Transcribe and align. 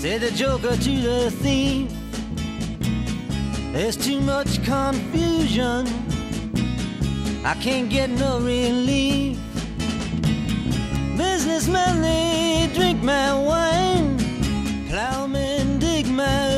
Said 0.00 0.22
the 0.22 0.30
joker 0.30 0.74
to 0.74 1.00
the 1.02 1.30
thief. 1.30 1.90
There's 3.70 3.98
too 3.98 4.18
much 4.22 4.64
confusion. 4.64 5.86
I 7.44 7.52
can't 7.60 7.90
get 7.90 8.08
no 8.08 8.38
relief. 8.38 9.38
Businessmen, 11.18 12.00
they 12.00 12.70
drink 12.72 13.02
my 13.02 13.34
wine. 13.34 14.16
Plowmen 14.88 15.78
dig 15.78 16.06
my 16.08 16.49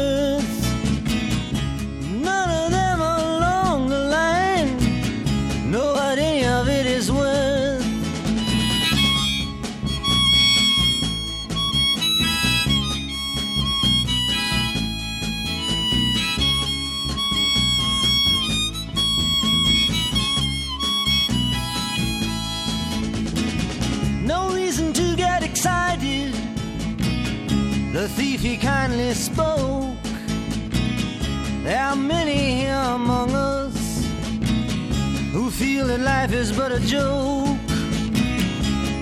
who 35.33 35.51
feel 35.51 35.87
life 35.98 36.33
is 36.33 36.53
but 36.53 36.73
a 36.73 36.81
joke. 36.81 37.59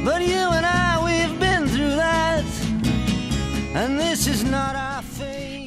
But 0.05 0.23
you 0.23 0.39
and 0.39 0.67
I, 0.67 0.99
we've 1.05 1.39
been 1.39 1.69
through 1.69 1.97
that, 1.97 2.45
and 3.75 3.99
this 3.99 4.27
is 4.27 4.45
not. 4.45 4.81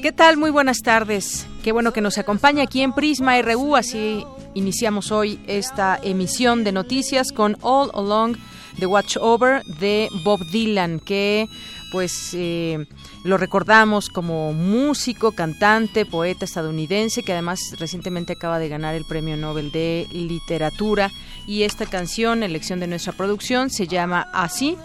¿Qué 0.03 0.11
tal? 0.11 0.35
Muy 0.35 0.49
buenas 0.49 0.81
tardes. 0.81 1.47
Qué 1.63 1.71
bueno 1.71 1.93
que 1.93 2.01
nos 2.01 2.17
acompaña 2.17 2.63
aquí 2.63 2.81
en 2.81 2.91
Prisma 2.91 3.41
RU. 3.41 3.77
Así 3.77 4.25
iniciamos 4.53 5.13
hoy 5.13 5.39
esta 5.47 5.97
emisión 6.03 6.65
de 6.65 6.73
noticias 6.73 7.31
con 7.31 7.55
All 7.61 7.89
Along 7.93 8.35
the 8.79 8.85
Watch 8.85 9.15
Over 9.15 9.63
de 9.79 10.09
Bob 10.25 10.41
Dylan, 10.51 10.99
que 10.99 11.47
pues 11.93 12.31
eh, 12.33 12.87
lo 13.23 13.37
recordamos 13.37 14.09
como 14.09 14.51
músico, 14.51 15.31
cantante, 15.31 16.07
poeta 16.07 16.43
estadounidense, 16.43 17.21
que 17.21 17.33
además 17.33 17.59
recientemente 17.77 18.33
acaba 18.33 18.57
de 18.57 18.67
ganar 18.67 18.95
el 18.95 19.05
Premio 19.05 19.37
Nobel 19.37 19.71
de 19.71 20.07
Literatura. 20.11 21.11
Y 21.45 21.61
esta 21.61 21.85
canción, 21.85 22.41
elección 22.41 22.79
de 22.79 22.87
nuestra 22.87 23.13
producción, 23.13 23.69
se 23.69 23.87
llama 23.87 24.27
así, 24.33 24.75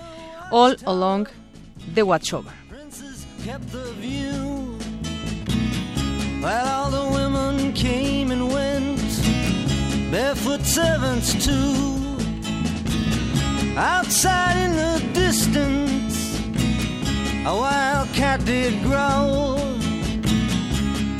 All 0.50 0.76
Along 0.84 1.28
the 1.94 2.02
Watch 2.02 2.34
Over. 2.34 2.52
princes 2.68 3.26
kept 3.42 3.66
the 3.72 3.90
view 3.94 4.76
while 6.42 6.90
the 6.90 7.10
women 7.10 7.72
came 7.72 8.30
and 8.30 8.52
went 8.52 8.98
outside 13.78 14.56
in 14.56 14.72
the 14.76 15.00
distance 15.14 16.17
a 17.46 17.54
wild 17.54 18.08
cat 18.14 18.44
did 18.44 18.82
growl 18.82 19.56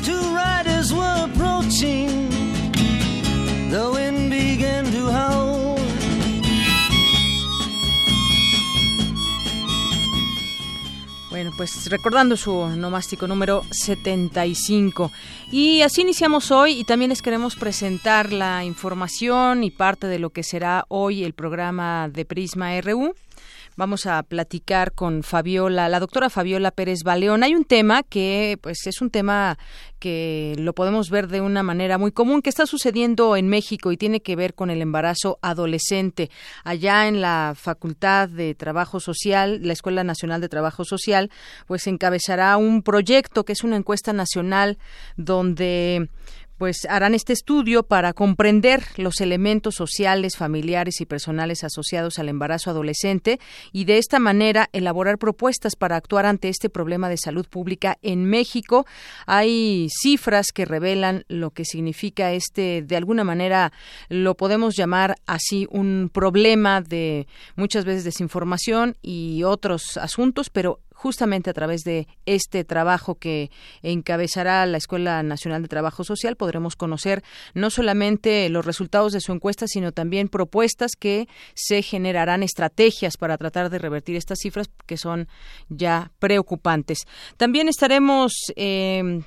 two 0.02 0.34
riders 0.34 0.92
were 0.92 1.24
approaching 1.24 2.28
the 3.70 3.90
wind 3.94 4.30
began 4.30 4.84
to 4.90 5.10
howl 5.10 5.78
Bueno, 11.38 11.52
pues 11.56 11.88
recordando 11.88 12.36
su 12.36 12.66
nomástico 12.66 13.28
número 13.28 13.62
75. 13.70 15.12
Y 15.52 15.82
así 15.82 16.00
iniciamos 16.00 16.50
hoy 16.50 16.72
y 16.72 16.82
también 16.82 17.10
les 17.10 17.22
queremos 17.22 17.54
presentar 17.54 18.32
la 18.32 18.64
información 18.64 19.62
y 19.62 19.70
parte 19.70 20.08
de 20.08 20.18
lo 20.18 20.30
que 20.30 20.42
será 20.42 20.84
hoy 20.88 21.22
el 21.22 21.34
programa 21.34 22.08
de 22.08 22.24
Prisma 22.24 22.80
RU. 22.80 23.14
Vamos 23.78 24.06
a 24.06 24.24
platicar 24.24 24.90
con 24.90 25.22
Fabiola, 25.22 25.88
la 25.88 26.00
doctora 26.00 26.30
Fabiola 26.30 26.72
Pérez 26.72 27.04
Baleón. 27.04 27.44
Hay 27.44 27.54
un 27.54 27.64
tema 27.64 28.02
que, 28.02 28.58
pues, 28.60 28.88
es 28.88 29.00
un 29.00 29.08
tema 29.08 29.56
que 30.00 30.56
lo 30.58 30.72
podemos 30.72 31.10
ver 31.10 31.28
de 31.28 31.40
una 31.40 31.62
manera 31.62 31.96
muy 31.96 32.10
común 32.10 32.42
que 32.42 32.50
está 32.50 32.66
sucediendo 32.66 33.36
en 33.36 33.46
México 33.46 33.92
y 33.92 33.96
tiene 33.96 34.20
que 34.20 34.34
ver 34.34 34.54
con 34.54 34.70
el 34.70 34.82
embarazo 34.82 35.38
adolescente. 35.42 36.28
Allá 36.64 37.06
en 37.06 37.20
la 37.20 37.54
Facultad 37.56 38.28
de 38.28 38.56
Trabajo 38.56 38.98
Social, 38.98 39.60
la 39.62 39.74
Escuela 39.74 40.02
Nacional 40.02 40.40
de 40.40 40.48
Trabajo 40.48 40.84
Social, 40.84 41.30
pues 41.68 41.86
encabezará 41.86 42.56
un 42.56 42.82
proyecto 42.82 43.44
que 43.44 43.52
es 43.52 43.62
una 43.62 43.76
encuesta 43.76 44.12
nacional 44.12 44.78
donde 45.16 46.08
pues 46.58 46.84
harán 46.88 47.14
este 47.14 47.32
estudio 47.32 47.84
para 47.84 48.12
comprender 48.12 48.82
los 48.96 49.20
elementos 49.20 49.76
sociales, 49.76 50.36
familiares 50.36 51.00
y 51.00 51.06
personales 51.06 51.64
asociados 51.64 52.18
al 52.18 52.28
embarazo 52.28 52.70
adolescente 52.70 53.38
y 53.72 53.84
de 53.84 53.98
esta 53.98 54.18
manera 54.18 54.68
elaborar 54.72 55.18
propuestas 55.18 55.76
para 55.76 55.96
actuar 55.96 56.26
ante 56.26 56.48
este 56.48 56.68
problema 56.68 57.08
de 57.08 57.16
salud 57.16 57.46
pública 57.48 57.96
en 58.02 58.24
México. 58.24 58.86
Hay 59.26 59.88
cifras 59.90 60.48
que 60.52 60.64
revelan 60.64 61.24
lo 61.28 61.50
que 61.50 61.64
significa 61.64 62.32
este, 62.32 62.82
de 62.82 62.96
alguna 62.96 63.24
manera 63.24 63.72
lo 64.08 64.36
podemos 64.36 64.76
llamar 64.76 65.16
así 65.26 65.68
un 65.70 66.10
problema 66.12 66.80
de 66.80 67.28
muchas 67.54 67.84
veces 67.84 68.04
desinformación 68.04 68.96
y 69.00 69.44
otros 69.44 69.96
asuntos, 69.96 70.50
pero 70.50 70.80
justamente 70.98 71.48
a 71.48 71.52
través 71.52 71.82
de 71.84 72.08
este 72.26 72.64
trabajo 72.64 73.14
que 73.14 73.52
encabezará 73.82 74.66
la 74.66 74.78
Escuela 74.78 75.22
Nacional 75.22 75.62
de 75.62 75.68
Trabajo 75.68 76.02
Social 76.02 76.34
podremos 76.34 76.74
conocer 76.74 77.22
no 77.54 77.70
solamente 77.70 78.48
los 78.48 78.66
resultados 78.66 79.12
de 79.12 79.20
su 79.20 79.30
encuesta, 79.30 79.68
sino 79.68 79.92
también 79.92 80.28
propuestas 80.28 80.96
que 80.98 81.28
se 81.54 81.82
generarán 81.82 82.42
estrategias 82.42 83.16
para 83.16 83.38
tratar 83.38 83.70
de 83.70 83.78
revertir 83.78 84.16
estas 84.16 84.40
cifras 84.40 84.70
que 84.86 84.96
son 84.96 85.28
ya 85.68 86.10
preocupantes. 86.18 87.06
También 87.36 87.68
estaremos 87.68 88.32
eh, 88.56 89.22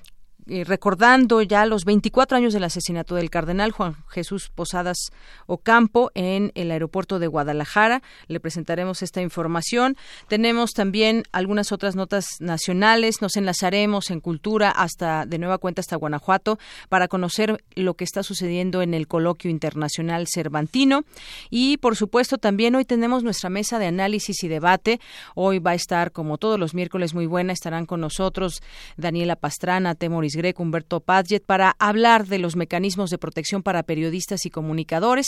eh, 0.48 0.64
recordando 0.64 1.42
ya 1.42 1.66
los 1.66 1.86
24 1.86 2.38
años 2.38 2.54
del 2.54 2.64
asesinato 2.64 3.16
del 3.16 3.30
cardenal 3.30 3.72
Juan 3.72 3.96
Jesús 4.10 4.50
Posadas 4.50 5.12
Ocampo 5.46 6.12
en 6.16 6.52
el 6.56 6.72
aeropuerto 6.72 7.20
de 7.20 7.28
Guadalajara. 7.28 8.02
Le 8.28 8.40
presentaremos 8.40 9.04
esta 9.04 9.22
información. 9.22 9.96
Tenemos 10.28 10.72
también 10.72 11.24
algunas 11.32 11.72
otras 11.72 11.96
notas 11.96 12.26
nacionales. 12.40 13.22
Nos 13.22 13.36
enlazaremos 13.36 14.10
en 14.10 14.20
cultura 14.20 14.72
hasta 14.72 15.26
de 15.26 15.38
nueva 15.38 15.60
cuenta 15.60 15.82
hasta 15.82 15.96
Guanajuato 15.96 16.58
para 16.90 17.08
conocer 17.08 17.64
lo 17.76 17.94
que 17.94 18.04
está 18.04 18.24
sucediendo 18.24 18.82
en 18.82 18.94
el 18.94 19.08
coloquio 19.08 19.52
internacional 19.52 20.28
Cervantino 20.28 21.04
y 21.50 21.78
por 21.78 21.96
supuesto 21.96 22.38
también 22.38 22.76
hoy 22.76 22.86
tenemos 22.86 23.24
nuestra 23.24 23.50
mesa 23.50 23.78
de 23.78 23.86
análisis 23.86 24.44
y 24.44 24.48
debate. 24.48 25.00
Hoy 25.36 25.60
va 25.60 25.72
a 25.72 25.76
estar 25.76 26.12
como 26.12 26.38
todos 26.38 26.60
los 26.60 26.74
miércoles 26.74 27.14
muy 27.14 27.28
buena. 27.28 27.54
Estarán 27.54 27.86
con 27.86 28.02
nosotros 28.02 28.62
Daniela 28.98 29.36
Pastrana, 29.36 29.96
Temoris 29.96 30.36
Greco, 30.42 30.64
Humberto 30.64 31.00
Padget, 31.00 31.46
para 31.46 31.76
hablar 31.78 32.26
de 32.26 32.40
los 32.40 32.56
mecanismos 32.56 33.12
de 33.12 33.20
protección 33.20 33.62
para 33.62 33.84
periodistas 33.84 34.46
y 34.48 34.50
comunicadores. 34.50 35.28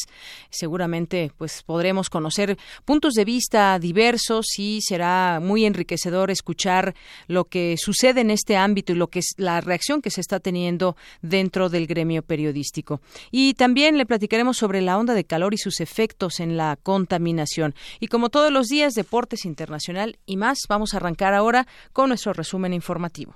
Seguramente 0.49 1.31
pues 1.37 1.61
podremos 1.61 2.09
conocer 2.09 2.57
puntos 2.83 3.13
de 3.13 3.25
vista 3.25 3.77
diversos 3.77 4.47
y 4.57 4.79
será 4.81 5.39
muy 5.39 5.65
enriquecedor 5.65 6.31
escuchar 6.31 6.95
lo 7.27 7.45
que 7.45 7.75
sucede 7.77 8.21
en 8.21 8.31
este 8.31 8.57
ámbito 8.57 8.93
y 8.93 8.95
lo 8.95 9.07
que 9.07 9.19
es 9.19 9.33
la 9.37 9.61
reacción 9.61 10.01
que 10.01 10.09
se 10.09 10.21
está 10.21 10.39
teniendo 10.39 10.95
dentro 11.21 11.69
del 11.69 11.85
gremio 11.85 12.23
periodístico. 12.23 13.01
Y 13.29 13.53
también 13.53 13.97
le 13.97 14.07
platicaremos 14.07 14.57
sobre 14.57 14.81
la 14.81 14.97
onda 14.97 15.13
de 15.13 15.25
calor 15.25 15.53
y 15.53 15.57
sus 15.57 15.79
efectos 15.79 16.39
en 16.39 16.57
la 16.57 16.77
contaminación. 16.81 17.75
Y 17.99 18.07
como 18.07 18.29
todos 18.29 18.51
los 18.51 18.67
días, 18.67 18.93
deportes 18.93 19.45
internacional 19.45 20.17
y 20.25 20.37
más, 20.37 20.59
vamos 20.67 20.93
a 20.93 20.97
arrancar 20.97 21.33
ahora 21.33 21.67
con 21.91 22.09
nuestro 22.09 22.33
resumen 22.33 22.73
informativo. 22.73 23.35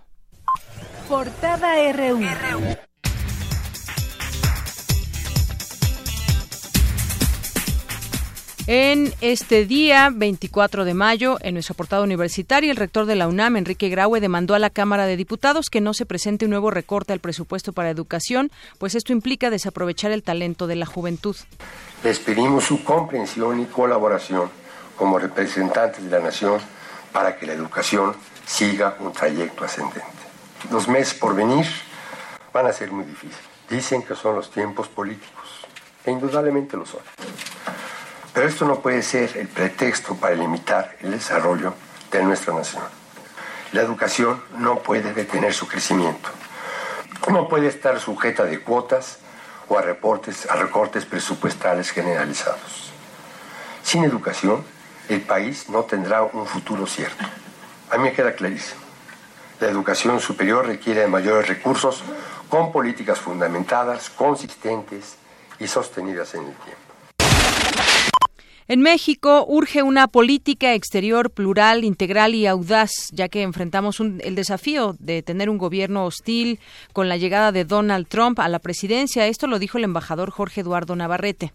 Portada 1.08 1.76
RU. 1.94 2.20
En 8.68 9.14
este 9.22 9.66
día, 9.66 10.10
24 10.14 10.84
de 10.84 10.94
mayo, 10.94 11.38
en 11.40 11.54
nuestra 11.54 11.74
portada 11.74 12.04
universitaria, 12.04 12.70
el 12.70 12.76
rector 12.76 13.06
de 13.06 13.16
la 13.16 13.30
UNAM, 13.30 13.56
Enrique 13.56 13.88
Graue, 13.88 14.20
demandó 14.20 14.56
a 14.56 14.60
la 14.60 14.70
Cámara 14.70 15.06
de 15.06 15.16
Diputados 15.16 15.70
que 15.70 15.80
no 15.80 15.94
se 15.94 16.06
presente 16.06 16.44
un 16.44 16.52
nuevo 16.52 16.72
recorte 16.72 17.14
al 17.14 17.20
presupuesto 17.20 17.72
para 17.72 17.90
educación, 17.90 18.52
pues 18.78 18.94
esto 18.94 19.14
implica 19.14 19.50
desaprovechar 19.50 20.12
el 20.12 20.24
talento 20.24 20.68
de 20.68 20.76
la 20.76 20.86
juventud. 20.86 21.38
Les 22.04 22.20
pedimos 22.20 22.66
su 22.66 22.84
comprensión 22.84 23.62
y 23.62 23.66
colaboración 23.66 24.50
como 24.98 25.18
representantes 25.18 26.04
de 26.04 26.10
la 26.10 26.20
nación 26.20 26.60
para 27.14 27.38
que 27.38 27.46
la 27.46 27.54
educación 27.54 28.14
siga 28.46 28.98
un 29.00 29.14
trayecto 29.14 29.64
ascendente. 29.64 30.17
Los 30.72 30.88
meses 30.88 31.14
por 31.14 31.36
venir 31.36 31.66
van 32.52 32.68
a 32.68 32.74
ser 32.74 32.92
muy 32.92 33.06
difíciles. 33.06 33.38
Dicen 33.70 34.04
que 34.04 34.16
son 34.16 34.36
los 34.36 34.52
tiempos 34.52 34.88
políticos, 34.88 35.66
e 36.04 36.12
indudablemente 36.12 36.76
lo 36.78 36.86
son. 36.86 37.02
Pero 38.34 38.48
esto 38.48 38.66
no 38.66 38.80
puede 38.80 39.02
ser 39.02 39.38
el 39.38 39.48
pretexto 39.48 40.16
para 40.16 40.36
limitar 40.36 40.96
el 41.02 41.12
desarrollo 41.12 41.74
de 42.12 42.24
nuestra 42.24 42.54
nación. 42.54 42.84
La 43.72 43.82
educación 43.82 44.42
no 44.58 44.80
puede 44.80 45.14
detener 45.14 45.54
su 45.54 45.68
crecimiento. 45.68 46.30
No 47.30 47.48
puede 47.50 47.68
estar 47.68 48.00
sujeta 48.00 48.46
de 48.46 48.62
cuotas 48.62 49.20
o 49.68 49.78
a, 49.78 49.82
reportes, 49.82 50.50
a 50.50 50.56
recortes 50.56 51.06
presupuestales 51.06 51.92
generalizados. 51.92 52.92
Sin 53.84 54.04
educación, 54.04 54.64
el 55.10 55.22
país 55.22 55.70
no 55.70 55.84
tendrá 55.84 56.24
un 56.24 56.46
futuro 56.46 56.88
cierto. 56.88 57.26
A 57.92 57.98
mí 57.98 58.04
me 58.04 58.14
queda 58.14 58.34
clarísimo. 58.34 58.87
La 59.60 59.68
educación 59.68 60.20
superior 60.20 60.68
requiere 60.68 61.02
de 61.02 61.08
mayores 61.08 61.48
recursos 61.48 62.04
con 62.48 62.72
políticas 62.72 63.20
fundamentadas, 63.20 64.10
consistentes 64.12 65.18
y 65.60 65.68
sostenidas 65.68 66.36
en 66.36 66.42
el 66.42 66.54
tiempo. 66.54 66.88
En 68.70 68.82
México 68.82 69.46
urge 69.48 69.82
una 69.82 70.08
política 70.08 70.74
exterior 70.74 71.32
plural, 71.32 71.86
integral 71.86 72.36
y 72.36 72.46
audaz, 72.46 72.92
ya 73.14 73.30
que 73.30 73.42
enfrentamos 73.42 74.00
el 74.02 74.36
desafío 74.36 74.96
de 75.00 75.24
tener 75.24 75.50
un 75.50 75.58
gobierno 75.58 76.06
hostil 76.06 76.60
con 76.92 77.08
la 77.08 77.16
llegada 77.16 77.54
de 77.54 77.64
Donald 77.64 78.08
Trump 78.08 78.40
a 78.40 78.50
la 78.50 78.60
presidencia. 78.60 79.26
Esto 79.26 79.48
lo 79.48 79.58
dijo 79.58 79.78
el 79.78 79.86
embajador 79.86 80.32
Jorge 80.32 80.62
Eduardo 80.62 80.98
Navarrete. 80.98 81.54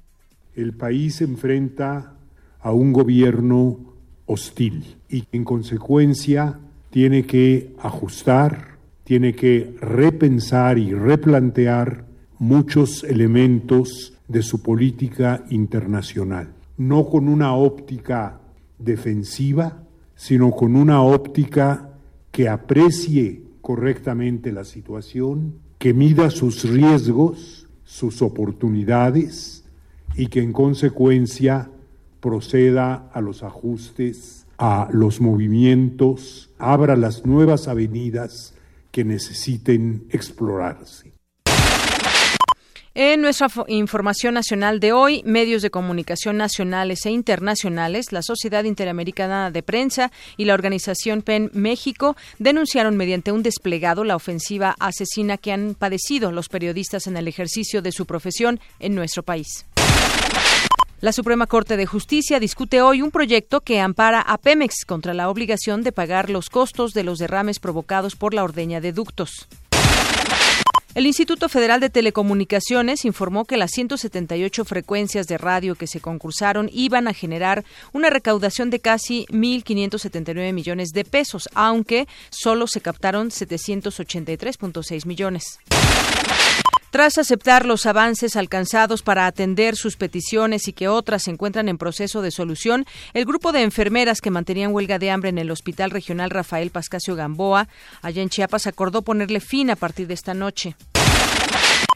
El 0.56 0.72
país 0.72 1.20
enfrenta 1.20 2.14
a 2.60 2.72
un 2.72 2.93
gobierno 2.93 3.94
hostil 4.25 4.96
y 5.10 5.25
en 5.32 5.44
consecuencia 5.44 6.58
tiene 6.93 7.25
que 7.25 7.75
ajustar, 7.79 8.77
tiene 9.03 9.35
que 9.35 9.75
repensar 9.81 10.77
y 10.77 10.93
replantear 10.93 12.05
muchos 12.39 13.03
elementos 13.03 14.12
de 14.29 14.43
su 14.43 14.62
política 14.62 15.43
internacional. 15.49 16.53
No 16.77 17.09
con 17.09 17.29
una 17.29 17.55
óptica 17.55 18.41
defensiva, 18.79 19.85
sino 20.15 20.50
con 20.50 20.77
una 20.77 21.00
óptica 21.00 21.93
que 22.31 22.50
aprecie 22.50 23.41
correctamente 23.62 24.53
la 24.53 24.65
situación, 24.65 25.55
que 25.79 25.94
mida 25.94 26.29
sus 26.29 26.62
riesgos, 26.65 27.69
sus 27.85 28.21
oportunidades 28.21 29.65
y 30.15 30.27
que 30.27 30.43
en 30.43 30.53
consecuencia 30.53 31.71
proceda 32.21 33.09
a 33.15 33.23
los 33.23 33.43
ajustes, 33.43 34.42
a 34.64 34.88
los 34.93 35.20
movimientos, 35.20 36.50
abra 36.56 36.94
las 36.94 37.26
nuevas 37.26 37.67
avenidas 37.67 38.55
que 38.93 39.03
necesiten 39.05 40.06
explorarse. 40.11 41.14
En 42.94 43.23
nuestra 43.23 43.49
información 43.67 44.35
nacional 44.35 44.79
de 44.79 44.93
hoy, 44.93 45.23
medios 45.25 45.62
de 45.62 45.70
comunicación 45.70 46.37
nacionales 46.37 47.05
e 47.06 47.11
internacionales, 47.11 48.12
la 48.12 48.23
Sociedad 48.23 48.62
Interamericana 48.62 49.50
de 49.50 49.64
Prensa 49.64 50.12
y 50.37 50.44
la 50.44 50.55
organización 50.55 51.23
PEN 51.23 51.50
México 51.55 52.17
denunciaron 52.38 52.97
mediante 52.97 53.32
un 53.32 53.43
desplegado 53.43 54.05
la 54.05 54.15
ofensiva 54.15 54.76
asesina 54.79 55.38
que 55.38 55.50
han 55.50 55.75
padecido 55.75 56.31
los 56.31 56.49
periodistas 56.49 57.08
en 57.08 57.17
el 57.17 57.26
ejercicio 57.26 57.82
de 57.82 57.91
su 57.91 58.06
profesión 58.06 58.61
en 58.79 58.94
nuestro 58.94 59.25
país. 59.25 59.67
La 61.02 61.10
Suprema 61.10 61.49
Corte 61.49 61.76
de 61.76 61.84
Justicia 61.84 62.38
discute 62.38 62.81
hoy 62.81 63.02
un 63.02 63.10
proyecto 63.10 63.60
que 63.60 63.81
ampara 63.81 64.20
a 64.20 64.38
Pemex 64.38 64.84
contra 64.87 65.14
la 65.14 65.31
obligación 65.31 65.82
de 65.82 65.90
pagar 65.90 66.31
los 66.31 66.49
costos 66.49 66.93
de 66.93 67.02
los 67.02 67.19
derrames 67.19 67.58
provocados 67.58 68.14
por 68.14 68.34
la 68.34 68.44
ordeña 68.44 68.81
de 68.81 68.93
ductos. 68.93 69.49
El 70.94 71.06
Instituto 71.06 71.49
Federal 71.49 71.81
de 71.81 71.90
Telecomunicaciones 71.90 73.04
informó 73.04 73.46
que 73.46 73.56
las 73.56 73.72
178 73.72 74.64
frecuencias 74.64 75.26
de 75.26 75.38
radio 75.38 75.75
que 75.75 75.88
se 75.88 75.99
concursaron 75.99 76.70
iban 76.72 77.08
a 77.08 77.14
generar 77.14 77.64
una 77.93 78.08
recaudación 78.08 78.70
de 78.70 78.78
casi 78.78 79.26
1.579 79.31 80.52
millones 80.52 80.90
de 80.90 81.05
pesos, 81.05 81.48
aunque 81.55 82.06
solo 82.31 82.69
se 82.69 82.81
captaron 82.81 83.31
783.6 83.31 85.05
millones. 85.06 85.58
Tras 86.93 87.17
aceptar 87.17 87.65
los 87.65 87.87
avances 87.87 88.37
alcanzados 88.37 89.00
para 89.00 89.27
atender 89.27 89.77
sus 89.77 89.97
peticiones 89.97 90.69
y 90.69 90.75
que 90.75 90.89
otras 90.89 91.23
se 91.23 91.31
encuentran 91.31 91.71
en 91.71 91.79
proceso 91.79 92.21
de 92.21 92.31
solución, 92.31 92.85
el 93.15 93.25
grupo 93.25 93.50
de 93.50 93.62
enfermeras 93.62 94.21
que 94.21 94.31
mantenían 94.31 94.75
huelga 94.75 94.99
de 94.99 95.11
hambre 95.11 95.31
en 95.31 95.39
el 95.39 95.50
Hospital 95.50 95.91
Regional 95.91 96.29
Rafael 96.29 96.69
Pascasio 96.69 97.17
Gamboa, 97.17 97.67
allá 98.03 98.21
en 98.21 98.29
Chiapas, 98.29 98.67
acordó 98.67 99.00
ponerle 99.00 99.41
fin 99.41 99.71
a 99.71 99.77
partir 99.77 100.06
de 100.06 100.12
esta 100.12 100.35
noche. 100.35 100.77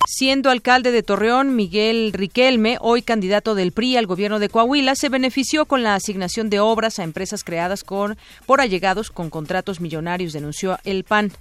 Siendo 0.09 0.49
alcalde 0.49 0.93
de 0.93 1.03
Torreón, 1.03 1.57
Miguel 1.57 2.15
Riquelme, 2.15 2.79
hoy 2.81 3.03
candidato 3.03 3.55
del 3.55 3.73
PRI 3.73 3.99
al 3.99 4.07
gobierno 4.07 4.39
de 4.39 4.49
Coahuila, 4.49 4.95
se 4.95 5.11
benefició 5.11 5.67
con 5.67 5.83
la 5.83 5.95
asignación 5.95 6.49
de 6.49 6.61
obras 6.61 6.99
a 6.99 7.05
empresas 7.05 7.45
creadas 7.45 7.85
con, 7.85 8.17
por 8.47 8.63
allegados 8.63 9.11
con 9.11 9.29
contratos 9.29 9.79
millonarios, 9.79 10.33
denunció 10.33 10.79
el 10.85 11.05
PAN. 11.05 11.33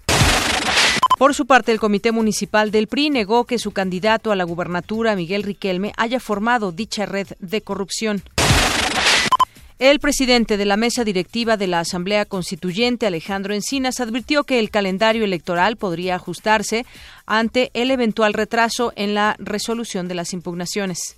Por 1.18 1.34
su 1.34 1.46
parte, 1.46 1.72
el 1.72 1.80
Comité 1.80 2.12
Municipal 2.12 2.72
del 2.72 2.88
PRI 2.88 3.10
negó 3.10 3.46
que 3.46 3.58
su 3.58 3.72
candidato 3.72 4.32
a 4.32 4.36
la 4.36 4.44
gubernatura, 4.44 5.16
Miguel 5.16 5.44
Riquelme, 5.44 5.94
haya 5.96 6.20
formado 6.20 6.74
dicha 6.74 7.06
red 7.06 7.28
de 7.40 7.62
corrupción. 7.62 8.22
El 9.80 10.00
presidente 10.00 10.58
de 10.58 10.66
la 10.66 10.78
mesa 10.78 11.04
directiva 11.04 11.58
de 11.58 11.68
la 11.68 11.80
Asamblea 11.80 12.26
Constituyente, 12.26 13.08
Alejandro 13.08 13.54
Encinas, 13.54 14.00
advirtió 14.00 14.44
que 14.44 14.60
el 14.60 14.70
calendario 14.70 15.24
electoral 15.24 15.78
podría 15.78 16.16
ajustarse 16.16 16.86
ante 17.26 17.72
el 17.74 17.92
eventual 17.92 18.34
retraso 18.34 18.92
en 18.96 19.14
la 19.14 19.36
resolución 19.40 20.08
de 20.08 20.16
las 20.16 20.34
impugnaciones. 20.34 21.16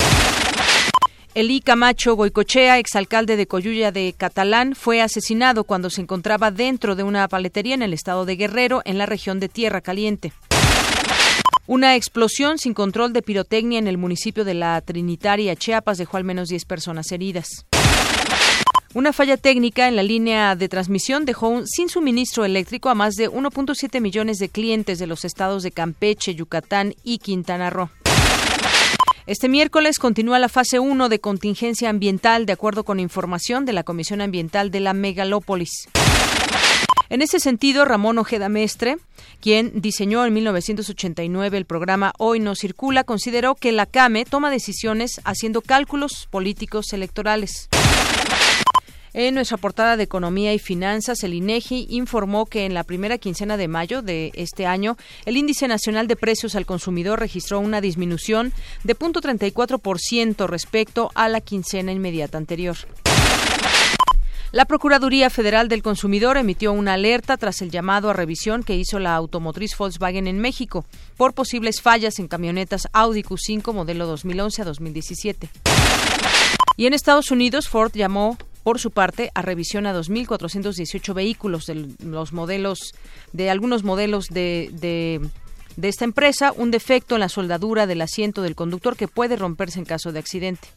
Elí 1.38 1.62
Camacho 1.62 2.16
Goicochea, 2.16 2.80
exalcalde 2.80 3.38
de 3.38 3.46
Coyuya 3.46 3.92
de 3.92 4.16
Catalán, 4.18 4.74
fue 4.74 5.04
asesinado 5.04 5.66
cuando 5.66 5.92
se 5.92 6.02
encontraba 6.02 6.50
dentro 6.50 6.96
de 6.96 7.04
una 7.04 7.28
paletería 7.28 7.76
en 7.76 7.84
el 7.84 7.94
estado 7.94 8.26
de 8.26 8.36
Guerrero, 8.36 8.82
en 8.86 8.98
la 8.98 9.06
región 9.06 9.40
de 9.40 9.48
Tierra 9.48 9.82
Caliente. 9.82 10.34
Una 11.68 11.96
explosión 11.96 12.58
sin 12.58 12.74
control 12.74 13.14
de 13.14 13.22
pirotecnia 13.22 13.78
en 13.78 13.88
el 13.88 14.00
municipio 14.00 14.46
de 14.46 14.56
La 14.56 14.82
Trinitaria, 14.82 15.56
Chiapas, 15.56 16.00
dejó 16.00 16.18
al 16.18 16.24
menos 16.24 16.50
10 16.50 16.66
personas 16.66 17.12
heridas. 17.12 17.68
Una 18.96 19.14
falla 19.14 19.38
técnica 19.38 19.88
en 19.88 19.96
la 19.96 20.02
línea 20.02 20.56
de 20.56 20.68
transmisión 20.70 21.24
dejó 21.24 21.62
sin 21.68 21.88
suministro 21.88 22.46
eléctrico 22.46 22.90
a 22.90 22.96
más 22.96 23.14
de 23.14 23.30
1.7 23.30 24.02
millones 24.02 24.40
de 24.40 24.50
clientes 24.50 24.98
de 24.98 25.06
los 25.06 25.24
estados 25.24 25.62
de 25.62 25.70
Campeche, 25.70 26.34
Yucatán 26.34 26.96
y 27.04 27.20
Quintana 27.20 27.70
Roo. 27.70 27.92
Este 29.26 29.50
miércoles 29.50 30.00
continúa 30.00 30.40
la 30.40 30.50
fase 30.50 30.80
1 30.80 31.10
de 31.10 31.20
contingencia 31.20 31.90
ambiental, 31.90 32.46
de 32.46 32.54
acuerdo 32.54 32.84
con 32.84 33.00
información 33.00 33.66
de 33.66 33.74
la 33.74 33.84
Comisión 33.84 34.22
Ambiental 34.22 34.72
de 34.72 34.80
la 34.80 34.94
Megalópolis. 34.94 35.90
En 37.10 37.22
ese 37.22 37.40
sentido, 37.40 37.86
Ramón 37.86 38.18
Ojeda 38.18 38.50
Mestre, 38.50 38.98
quien 39.40 39.82
diseñó 39.82 40.26
en 40.26 40.34
1989 40.34 41.58
el 41.58 41.66
programa 41.66 42.14
Hoy 42.18 42.40
no 42.40 42.56
circula, 42.56 43.04
consideró 43.06 43.56
que 43.56 43.72
la 43.72 43.86
CAME 43.86 44.26
toma 44.26 44.52
decisiones 44.52 45.22
haciendo 45.24 45.62
cálculos 45.62 46.28
políticos 46.30 46.92
electorales. 46.92 47.70
En 49.20 49.34
nuestra 49.34 49.58
portada 49.58 49.98
de 49.98 50.04
Economía 50.04 50.54
y 50.54 50.60
Finanzas, 50.60 51.24
el 51.24 51.34
INEGI 51.34 51.88
informó 51.90 52.46
que 52.46 52.66
en 52.66 52.76
la 52.76 52.84
primera 52.84 53.18
quincena 53.18 53.58
de 53.58 53.68
mayo 53.68 54.04
de 54.04 54.32
este 54.36 54.68
año, 54.68 54.96
el 55.26 55.38
índice 55.38 55.68
nacional 55.68 56.08
de 56.08 56.16
precios 56.16 56.54
al 56.54 56.68
consumidor 56.68 57.20
registró 57.20 57.60
una 57.60 57.82
disminución 57.82 58.54
de 58.84 58.96
0.34% 58.96 60.46
respecto 60.46 61.10
a 61.16 61.30
la 61.30 61.42
quincena 61.42 61.92
inmediata 61.92 62.38
anterior. 62.38 62.78
La 64.52 64.66
Procuraduría 64.66 65.32
Federal 65.32 65.68
del 65.68 65.82
Consumidor 65.82 66.38
emitió 66.38 66.72
una 66.72 66.94
alerta 66.94 67.38
tras 67.38 67.64
el 67.64 67.72
llamado 67.72 68.12
a 68.12 68.14
revisión 68.14 68.62
que 68.62 68.76
hizo 68.76 69.00
la 69.00 69.16
automotriz 69.16 69.76
Volkswagen 69.76 70.28
en 70.28 70.38
México 70.38 70.86
por 71.18 71.34
posibles 71.34 71.82
fallas 71.82 72.20
en 72.20 72.28
camionetas 72.28 72.88
Audi 72.94 73.24
Q5 73.24 73.74
modelo 73.74 74.06
2011 74.06 74.62
a 74.62 74.66
2017. 74.66 75.50
Y 76.80 76.86
en 76.86 76.94
Estados 76.94 77.32
Unidos, 77.32 77.68
Ford 77.68 77.92
llamó 77.96 78.38
por 78.68 78.80
su 78.80 78.92
parte, 78.92 79.32
a 79.34 79.42
revisión 79.42 79.86
a 79.86 79.94
2.418 79.94 81.14
vehículos 81.14 81.68
de 81.68 81.88
los 82.04 82.34
modelos, 82.34 82.94
de 83.32 83.50
algunos 83.50 83.86
modelos 83.86 84.26
de, 84.28 84.70
de, 84.74 85.22
de 85.78 85.88
esta 85.88 86.04
empresa, 86.04 86.52
un 86.54 86.70
defecto 86.70 87.16
en 87.16 87.22
la 87.22 87.30
soldadura 87.30 87.88
del 87.88 88.02
asiento 88.02 88.42
del 88.42 88.56
conductor 88.56 88.98
que 88.98 89.08
puede 89.08 89.38
romperse 89.38 89.80
en 89.80 89.86
caso 89.86 90.12
de 90.12 90.20
accidente. 90.20 90.68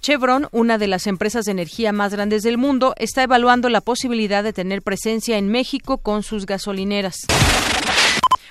Chevron, 0.00 0.46
una 0.52 0.78
de 0.78 0.86
las 0.86 1.08
empresas 1.08 1.44
de 1.44 1.50
energía 1.50 1.90
más 1.90 2.12
grandes 2.12 2.44
del 2.44 2.56
mundo, 2.56 2.94
está 2.98 3.24
evaluando 3.24 3.68
la 3.68 3.80
posibilidad 3.80 4.44
de 4.44 4.52
tener 4.52 4.82
presencia 4.82 5.38
en 5.38 5.48
México 5.48 5.98
con 5.98 6.22
sus 6.22 6.46
gasolineras. 6.46 7.26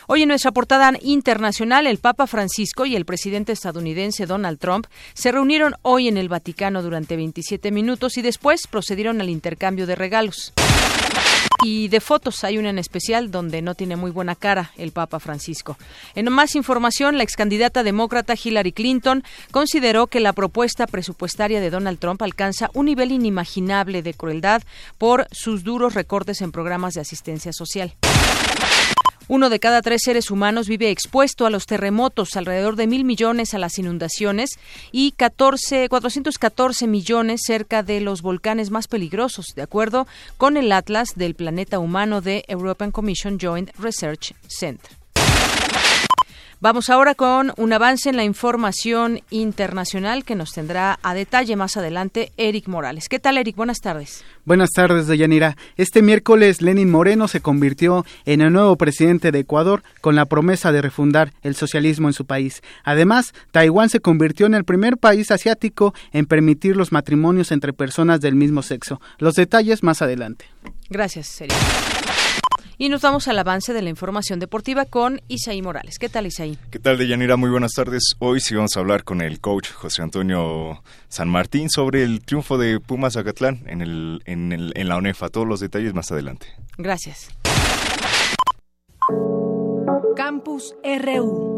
Hoy 0.10 0.22
en 0.22 0.30
nuestra 0.30 0.54
portada 0.54 0.94
internacional, 1.02 1.86
el 1.86 1.98
Papa 1.98 2.28
Francisco 2.28 2.86
y 2.86 2.96
el 2.96 3.04
presidente 3.04 3.52
estadounidense 3.52 4.26
Donald 4.26 4.58
Trump 4.58 4.88
se 5.14 5.34
reunieron 5.34 5.76
hoy 5.82 6.08
en 6.08 6.16
el 6.16 6.30
Vaticano 6.30 6.82
durante 6.82 7.18
27 7.18 7.72
minutos 7.72 8.18
y 8.18 8.22
después 8.22 8.68
procedieron 8.68 9.20
al 9.20 9.30
intercambio 9.30 9.86
de 9.86 9.96
regalos. 9.96 10.54
Y 11.62 11.90
de 11.90 12.00
fotos 12.00 12.46
hay 12.46 12.58
una 12.58 12.70
en 12.70 12.80
especial 12.80 13.32
donde 13.32 13.62
no 13.62 13.76
tiene 13.76 13.98
muy 13.98 14.10
buena 14.10 14.36
cara 14.36 14.72
el 14.78 14.94
Papa 14.94 15.20
Francisco. 15.20 15.78
En 16.16 16.32
más 16.32 16.56
información, 16.56 17.18
la 17.18 17.24
excandidata 17.24 17.84
demócrata 17.84 18.36
Hillary 18.42 18.72
Clinton 18.72 19.26
consideró 19.52 20.08
que 20.08 20.22
la 20.22 20.32
propuesta 20.32 20.88
presupuestaria 20.88 21.60
de 21.60 21.70
Donald 21.70 22.00
Trump 22.00 22.22
alcanza 22.22 22.70
un 22.74 22.86
nivel 22.86 23.12
inimaginable 23.12 24.04
de 24.04 24.14
crueldad 24.14 24.64
por 24.98 25.28
sus 25.32 25.66
duros 25.66 25.96
recortes 25.96 26.42
en 26.42 26.54
programas 26.54 26.94
de 26.94 27.02
asistencia 27.02 27.52
social. 27.52 27.94
Uno 29.30 29.50
de 29.50 29.60
cada 29.60 29.82
tres 29.82 30.02
seres 30.06 30.32
humanos 30.32 30.70
vive 30.70 30.90
expuesto 30.90 31.46
a 31.46 31.50
los 31.50 31.66
terremotos, 31.66 32.38
alrededor 32.38 32.78
de 32.78 32.88
mil 32.88 33.04
millones 33.04 33.54
a 33.54 33.58
las 33.58 33.78
inundaciones 33.78 34.52
y 34.92 35.12
14, 35.12 35.90
414 35.90 36.88
millones 36.88 37.42
cerca 37.46 37.84
de 37.84 38.00
los 38.00 38.22
volcanes 38.22 38.70
más 38.70 38.88
peligrosos, 38.88 39.48
de 39.54 39.64
acuerdo 39.64 40.08
con 40.38 40.56
el 40.56 40.72
Atlas 40.72 41.10
del 41.16 41.36
Planeta 41.36 41.80
Humano 41.80 42.22
de 42.22 42.46
European 42.48 42.92
Commission 42.92 43.38
Joint 43.40 43.70
Research 43.78 44.34
Center. 44.48 44.97
Vamos 46.60 46.90
ahora 46.90 47.14
con 47.14 47.54
un 47.58 47.72
avance 47.72 48.10
en 48.10 48.16
la 48.16 48.24
información 48.24 49.22
internacional 49.30 50.26
que 50.26 50.34
nos 50.34 50.54
tendrá 50.54 50.98
a 51.04 51.14
detalle 51.14 51.56
más 51.56 51.78
adelante 51.78 52.32
Eric 52.36 52.68
Morales. 52.68 53.10
¿Qué 53.10 53.20
tal, 53.20 53.38
Eric? 53.38 53.56
Buenas 53.56 53.80
tardes. 53.80 54.24
Buenas 54.44 54.72
tardes, 54.72 55.06
Deyanira. 55.06 55.56
Este 55.76 56.02
miércoles, 56.02 56.64
Lenin 56.64 56.90
Moreno 56.90 57.28
se 57.28 57.42
convirtió 57.42 58.08
en 58.26 58.42
el 58.42 58.52
nuevo 58.52 58.76
presidente 58.76 59.32
de 59.32 59.38
Ecuador 59.38 59.84
con 60.02 60.16
la 60.16 60.26
promesa 60.26 60.72
de 60.72 60.82
refundar 60.82 61.32
el 61.44 61.54
socialismo 61.54 62.08
en 62.08 62.14
su 62.14 62.26
país. 62.26 62.64
Además, 62.84 63.36
Taiwán 63.52 63.90
se 63.90 64.00
convirtió 64.00 64.48
en 64.48 64.56
el 64.56 64.66
primer 64.66 64.98
país 64.98 65.30
asiático 65.30 65.94
en 66.12 66.26
permitir 66.26 66.76
los 66.76 66.92
matrimonios 66.92 67.52
entre 67.52 67.72
personas 67.72 68.20
del 68.20 68.34
mismo 68.34 68.64
sexo. 68.64 69.00
Los 69.20 69.36
detalles 69.36 69.84
más 69.84 70.02
adelante. 70.02 70.46
Gracias, 70.90 71.40
Eric. 71.40 71.56
Y 72.80 72.90
nos 72.90 73.02
vamos 73.02 73.28
al 73.28 73.40
avance 73.40 73.74
de 73.74 73.82
la 73.82 73.90
información 73.90 74.40
deportiva 74.40 74.86
con 74.86 75.20
Isaí 75.28 75.62
Morales. 75.64 75.98
¿Qué 75.98 76.10
tal, 76.10 76.28
Isaí? 76.28 76.58
¿Qué 76.70 76.78
tal, 76.78 76.98
Deyanira? 77.00 77.36
Muy 77.36 77.50
buenas 77.50 77.72
tardes. 77.72 78.04
Hoy 78.20 78.40
sí 78.40 78.54
vamos 78.54 78.78
a 78.78 78.80
hablar 78.80 79.04
con 79.04 79.22
el 79.22 79.40
coach 79.40 79.72
José 79.72 80.04
Antonio 80.04 80.84
San 81.08 81.28
Martín 81.28 81.72
sobre 81.72 82.04
el 82.04 82.22
triunfo 82.22 82.60
de 82.60 82.80
Pumas 82.80 83.14
Zacatlán 83.14 83.64
en, 83.66 83.82
el, 83.82 84.22
en, 84.26 84.52
el, 84.52 84.74
en 84.76 84.88
la 84.90 84.98
ONEFA. 84.98 85.30
Todos 85.30 85.48
los 85.48 85.60
detalles 85.60 85.96
más 85.96 86.12
adelante. 86.12 86.48
Gracias. 86.78 87.30
Campus 90.16 90.76
RU. 90.84 91.57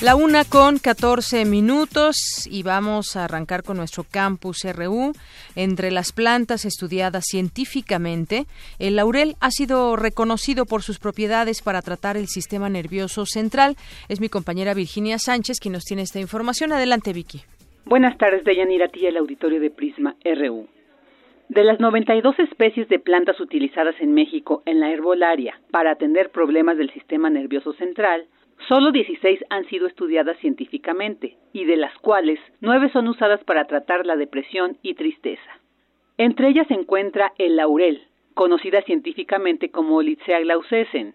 La 0.00 0.14
una 0.14 0.44
con 0.44 0.78
14 0.78 1.44
minutos 1.44 2.46
y 2.48 2.62
vamos 2.62 3.16
a 3.16 3.24
arrancar 3.24 3.64
con 3.64 3.78
nuestro 3.78 4.04
campus 4.04 4.58
RU. 4.62 5.10
Entre 5.56 5.90
las 5.90 6.12
plantas 6.12 6.64
estudiadas 6.64 7.24
científicamente, 7.26 8.44
el 8.78 8.94
laurel 8.94 9.34
ha 9.40 9.50
sido 9.50 9.96
reconocido 9.96 10.66
por 10.66 10.82
sus 10.82 11.00
propiedades 11.00 11.62
para 11.62 11.82
tratar 11.82 12.16
el 12.16 12.28
sistema 12.28 12.68
nervioso 12.68 13.26
central. 13.26 13.74
Es 14.08 14.20
mi 14.20 14.28
compañera 14.28 14.72
Virginia 14.72 15.18
Sánchez 15.18 15.58
quien 15.58 15.72
nos 15.72 15.82
tiene 15.82 16.02
esta 16.02 16.20
información. 16.20 16.72
Adelante, 16.72 17.12
Vicky. 17.12 17.40
Buenas 17.84 18.16
tardes, 18.18 18.44
Deyanira, 18.44 18.86
ti 18.86 19.04
el 19.04 19.16
auditorio 19.16 19.58
de 19.58 19.70
Prisma 19.70 20.14
RU. 20.24 20.68
De 21.48 21.64
las 21.64 21.80
92 21.80 22.38
especies 22.38 22.88
de 22.88 23.00
plantas 23.00 23.40
utilizadas 23.40 23.96
en 23.98 24.14
México 24.14 24.62
en 24.64 24.78
la 24.78 24.92
herbolaria 24.92 25.58
para 25.72 25.90
atender 25.90 26.30
problemas 26.30 26.78
del 26.78 26.92
sistema 26.92 27.30
nervioso 27.30 27.72
central, 27.72 28.26
Solo 28.66 28.90
16 28.90 29.44
han 29.50 29.64
sido 29.66 29.86
estudiadas 29.86 30.36
científicamente, 30.38 31.36
y 31.52 31.64
de 31.64 31.76
las 31.76 31.96
cuales 31.98 32.40
9 32.60 32.90
son 32.92 33.08
usadas 33.08 33.42
para 33.44 33.66
tratar 33.66 34.04
la 34.04 34.16
depresión 34.16 34.76
y 34.82 34.94
tristeza. 34.94 35.60
Entre 36.18 36.48
ellas 36.48 36.66
se 36.66 36.74
encuentra 36.74 37.32
el 37.38 37.56
laurel, 37.56 38.02
conocida 38.34 38.82
científicamente 38.82 39.70
como 39.70 40.02
Lycea 40.02 40.40
glausescens, 40.40 41.14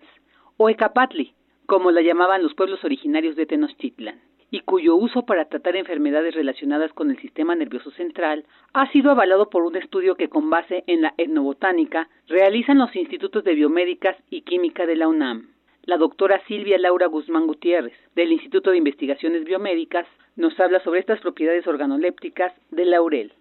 o 0.57 0.69
ecapatli, 0.69 1.33
como 1.65 1.91
la 1.91 2.01
llamaban 2.01 2.41
los 2.41 2.53
pueblos 2.53 2.83
originarios 2.83 3.35
de 3.35 3.45
Tenochtitlan, 3.45 4.21
y 4.50 4.62
cuyo 4.62 4.95
uso 4.95 5.25
para 5.25 5.45
tratar 5.45 5.75
enfermedades 5.75 6.35
relacionadas 6.35 6.93
con 6.93 7.12
el 7.12 7.17
sistema 7.19 7.55
nervioso 7.55 7.91
central 7.91 8.45
ha 8.73 8.89
sido 8.91 9.12
avalado 9.12 9.50
por 9.50 9.63
un 9.63 9.75
estudio 9.75 10.15
que 10.15 10.29
con 10.29 10.50
base 10.50 10.83
en 10.88 11.01
la 11.01 11.13
etnobotánica 11.17 12.07
realizan 12.27 12.77
los 12.77 12.95
institutos 12.95 13.43
de 13.43 13.55
biomédicas 13.55 14.15
y 14.29 14.41
química 14.41 14.85
de 14.85 14.95
la 14.95 15.07
UNAM. 15.07 15.52
La 15.85 15.97
doctora 15.97 16.41
Silvia 16.47 16.77
Laura 16.77 17.07
Guzmán 17.07 17.45
Gutiérrez, 17.45 17.93
del 18.15 18.31
Instituto 18.31 18.71
de 18.71 18.77
Investigaciones 18.77 19.43
Biomédicas, 19.43 20.07
nos 20.37 20.57
habla 20.57 20.79
sobre 20.79 21.01
estas 21.01 21.19
propiedades 21.19 21.67
organolépticas 21.67 22.53
del 22.71 22.91
laurel. 22.91 23.33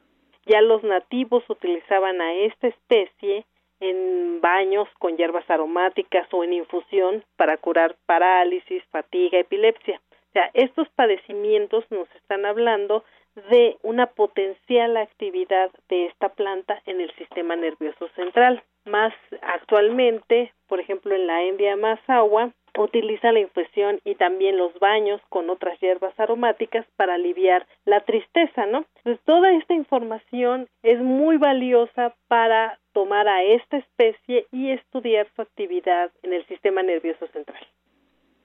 Ya 0.46 0.60
los 0.60 0.82
nativos 0.82 1.44
utilizaban 1.48 2.20
a 2.20 2.34
esta 2.34 2.66
especie 2.66 3.46
en 3.78 4.40
baños 4.40 4.88
con 4.98 5.16
hierbas 5.16 5.48
aromáticas 5.48 6.26
o 6.32 6.42
en 6.42 6.54
infusión 6.54 7.22
para 7.36 7.58
curar 7.58 7.94
parálisis, 8.06 8.82
fatiga, 8.90 9.38
epilepsia. 9.38 10.00
O 10.10 10.32
sea, 10.32 10.50
estos 10.54 10.88
padecimientos 10.96 11.84
nos 11.90 12.12
están 12.16 12.44
hablando 12.44 13.04
de 13.50 13.76
una 13.84 14.06
potencial 14.06 14.96
actividad 14.96 15.70
de 15.88 16.06
esta 16.06 16.30
planta 16.30 16.82
en 16.86 17.00
el 17.00 17.14
sistema 17.14 17.54
nervioso 17.54 18.08
central. 18.16 18.64
Más 18.84 19.12
actualmente, 19.42 20.52
por 20.66 20.80
ejemplo, 20.80 21.14
en 21.14 21.26
la 21.26 21.44
India 21.44 21.76
agua 22.08 22.52
utiliza 22.76 23.32
la 23.32 23.40
infusión 23.40 24.00
y 24.04 24.14
también 24.14 24.56
los 24.56 24.78
baños 24.78 25.20
con 25.28 25.50
otras 25.50 25.78
hierbas 25.80 26.18
aromáticas 26.18 26.86
para 26.96 27.14
aliviar 27.14 27.66
la 27.84 28.00
tristeza, 28.00 28.66
¿no? 28.66 28.84
Entonces, 28.96 29.22
toda 29.24 29.52
esta 29.52 29.74
información 29.74 30.68
es 30.82 31.00
muy 31.00 31.36
valiosa 31.36 32.14
para 32.28 32.78
tomar 32.92 33.28
a 33.28 33.42
esta 33.42 33.76
especie 33.76 34.46
y 34.50 34.70
estudiar 34.70 35.28
su 35.36 35.42
actividad 35.42 36.10
en 36.22 36.32
el 36.32 36.46
sistema 36.46 36.82
nervioso 36.82 37.26
central. 37.28 37.66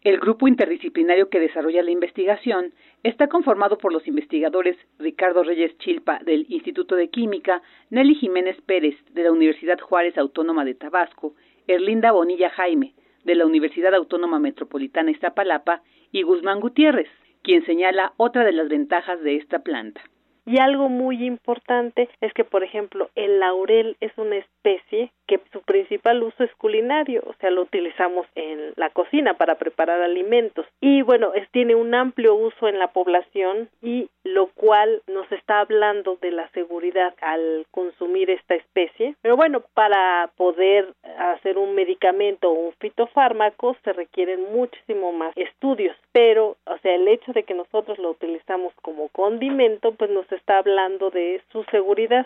El 0.03 0.19
grupo 0.19 0.47
interdisciplinario 0.47 1.29
que 1.29 1.39
desarrolla 1.39 1.81
la 1.81 1.91
investigación 1.91 2.71
está 3.03 3.27
conformado 3.27 3.77
por 3.77 3.91
los 3.91 4.07
investigadores 4.07 4.77
Ricardo 4.99 5.43
Reyes 5.43 5.77
Chilpa 5.79 6.19
del 6.23 6.45
Instituto 6.49 6.95
de 6.95 7.09
Química, 7.09 7.61
Nelly 7.89 8.15
Jiménez 8.15 8.57
Pérez 8.65 8.95
de 9.11 9.23
la 9.23 9.31
Universidad 9.31 9.79
Juárez 9.79 10.17
Autónoma 10.17 10.65
de 10.65 10.75
Tabasco, 10.75 11.33
Erlinda 11.67 12.11
Bonilla 12.11 12.49
Jaime 12.51 12.93
de 13.23 13.35
la 13.35 13.45
Universidad 13.45 13.93
Autónoma 13.93 14.39
Metropolitana 14.39 15.11
Iztapalapa 15.11 15.81
y 16.11 16.21
Guzmán 16.21 16.59
Gutiérrez, 16.59 17.09
quien 17.41 17.65
señala 17.65 18.13
otra 18.17 18.45
de 18.45 18.53
las 18.53 18.69
ventajas 18.69 19.21
de 19.21 19.35
esta 19.35 19.59
planta. 19.59 20.01
Y 20.47 20.59
algo 20.59 20.87
muy 20.87 21.25
importante 21.25 22.07
es 22.21 22.33
que, 22.33 22.45
por 22.45 22.63
ejemplo, 22.63 23.09
el 23.15 23.41
laurel 23.41 23.97
es 23.99 24.17
una 24.17 24.37
especie 24.37 25.11
que 25.27 25.41
su 25.51 25.61
principal 25.61 26.23
uso 26.23 26.41
es 26.45 26.55
culinario, 26.55 27.21
o 27.27 27.33
sea, 27.41 27.49
lo 27.49 27.63
utilizamos 27.63 28.25
en 28.35 28.71
la 28.77 28.89
cocina 28.89 29.33
para 29.33 29.55
preparar 29.55 30.01
alimentos. 30.01 30.65
Y 30.79 31.01
bueno, 31.01 31.33
es, 31.33 31.49
tiene 31.51 31.75
un 31.75 31.93
amplio 31.93 32.33
uso 32.33 32.69
en 32.69 32.79
la 32.79 32.87
población 32.87 33.67
y 33.81 34.09
lo 34.23 34.47
cual 34.47 35.01
nos 35.07 35.29
está 35.33 35.59
hablando 35.59 36.17
de 36.21 36.31
la 36.31 36.47
seguridad 36.51 37.13
al 37.19 37.65
consumir 37.71 38.29
esta 38.29 38.55
especie. 38.55 39.15
Pero 39.21 39.35
bueno, 39.35 39.63
para 39.73 40.31
poder 40.37 40.93
hacer 41.17 41.57
un 41.57 41.75
medicamento 41.75 42.49
o 42.49 42.67
un 42.67 42.73
fitofármaco 42.79 43.75
se 43.83 43.91
requieren 43.91 44.53
muchísimo 44.53 45.11
más 45.11 45.35
estudios, 45.35 45.95
pero 46.13 46.55
o 46.65 46.77
sea, 46.81 46.95
el 46.95 47.07
hecho 47.09 47.33
de 47.33 47.43
que 47.43 47.53
nosotros 47.53 47.97
lo 47.99 48.11
utilizamos 48.11 48.73
como 48.81 49.09
condimento, 49.09 49.91
pues 49.91 50.09
nos 50.09 50.31
está 50.37 50.59
hablando 50.59 51.09
de 51.09 51.41
su 51.51 51.63
seguridad. 51.65 52.25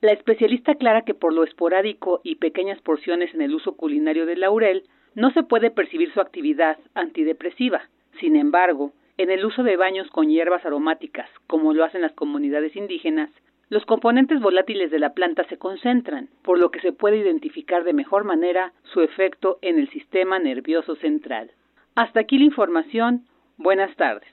La 0.00 0.12
especialista 0.12 0.72
aclara 0.72 1.02
que 1.02 1.14
por 1.14 1.34
lo 1.34 1.44
esporádico 1.44 2.20
y 2.24 2.36
pequeñas 2.36 2.80
porciones 2.80 3.34
en 3.34 3.42
el 3.42 3.54
uso 3.54 3.76
culinario 3.76 4.24
del 4.24 4.40
laurel, 4.40 4.84
no 5.14 5.30
se 5.32 5.42
puede 5.42 5.70
percibir 5.70 6.12
su 6.12 6.20
actividad 6.20 6.78
antidepresiva. 6.94 7.82
Sin 8.18 8.36
embargo, 8.36 8.92
en 9.18 9.30
el 9.30 9.44
uso 9.44 9.62
de 9.62 9.76
baños 9.76 10.08
con 10.10 10.28
hierbas 10.28 10.64
aromáticas, 10.64 11.28
como 11.46 11.74
lo 11.74 11.84
hacen 11.84 12.02
las 12.02 12.12
comunidades 12.12 12.74
indígenas, 12.76 13.30
los 13.68 13.84
componentes 13.84 14.40
volátiles 14.40 14.90
de 14.90 14.98
la 14.98 15.12
planta 15.12 15.44
se 15.48 15.58
concentran, 15.58 16.28
por 16.42 16.58
lo 16.58 16.70
que 16.70 16.80
se 16.80 16.92
puede 16.92 17.18
identificar 17.18 17.84
de 17.84 17.92
mejor 17.92 18.24
manera 18.24 18.72
su 18.84 19.00
efecto 19.02 19.58
en 19.62 19.78
el 19.78 19.88
sistema 19.90 20.38
nervioso 20.38 20.96
central. 20.96 21.50
Hasta 21.94 22.20
aquí 22.20 22.38
la 22.38 22.44
información. 22.44 23.26
Buenas 23.58 23.94
tardes. 23.96 24.32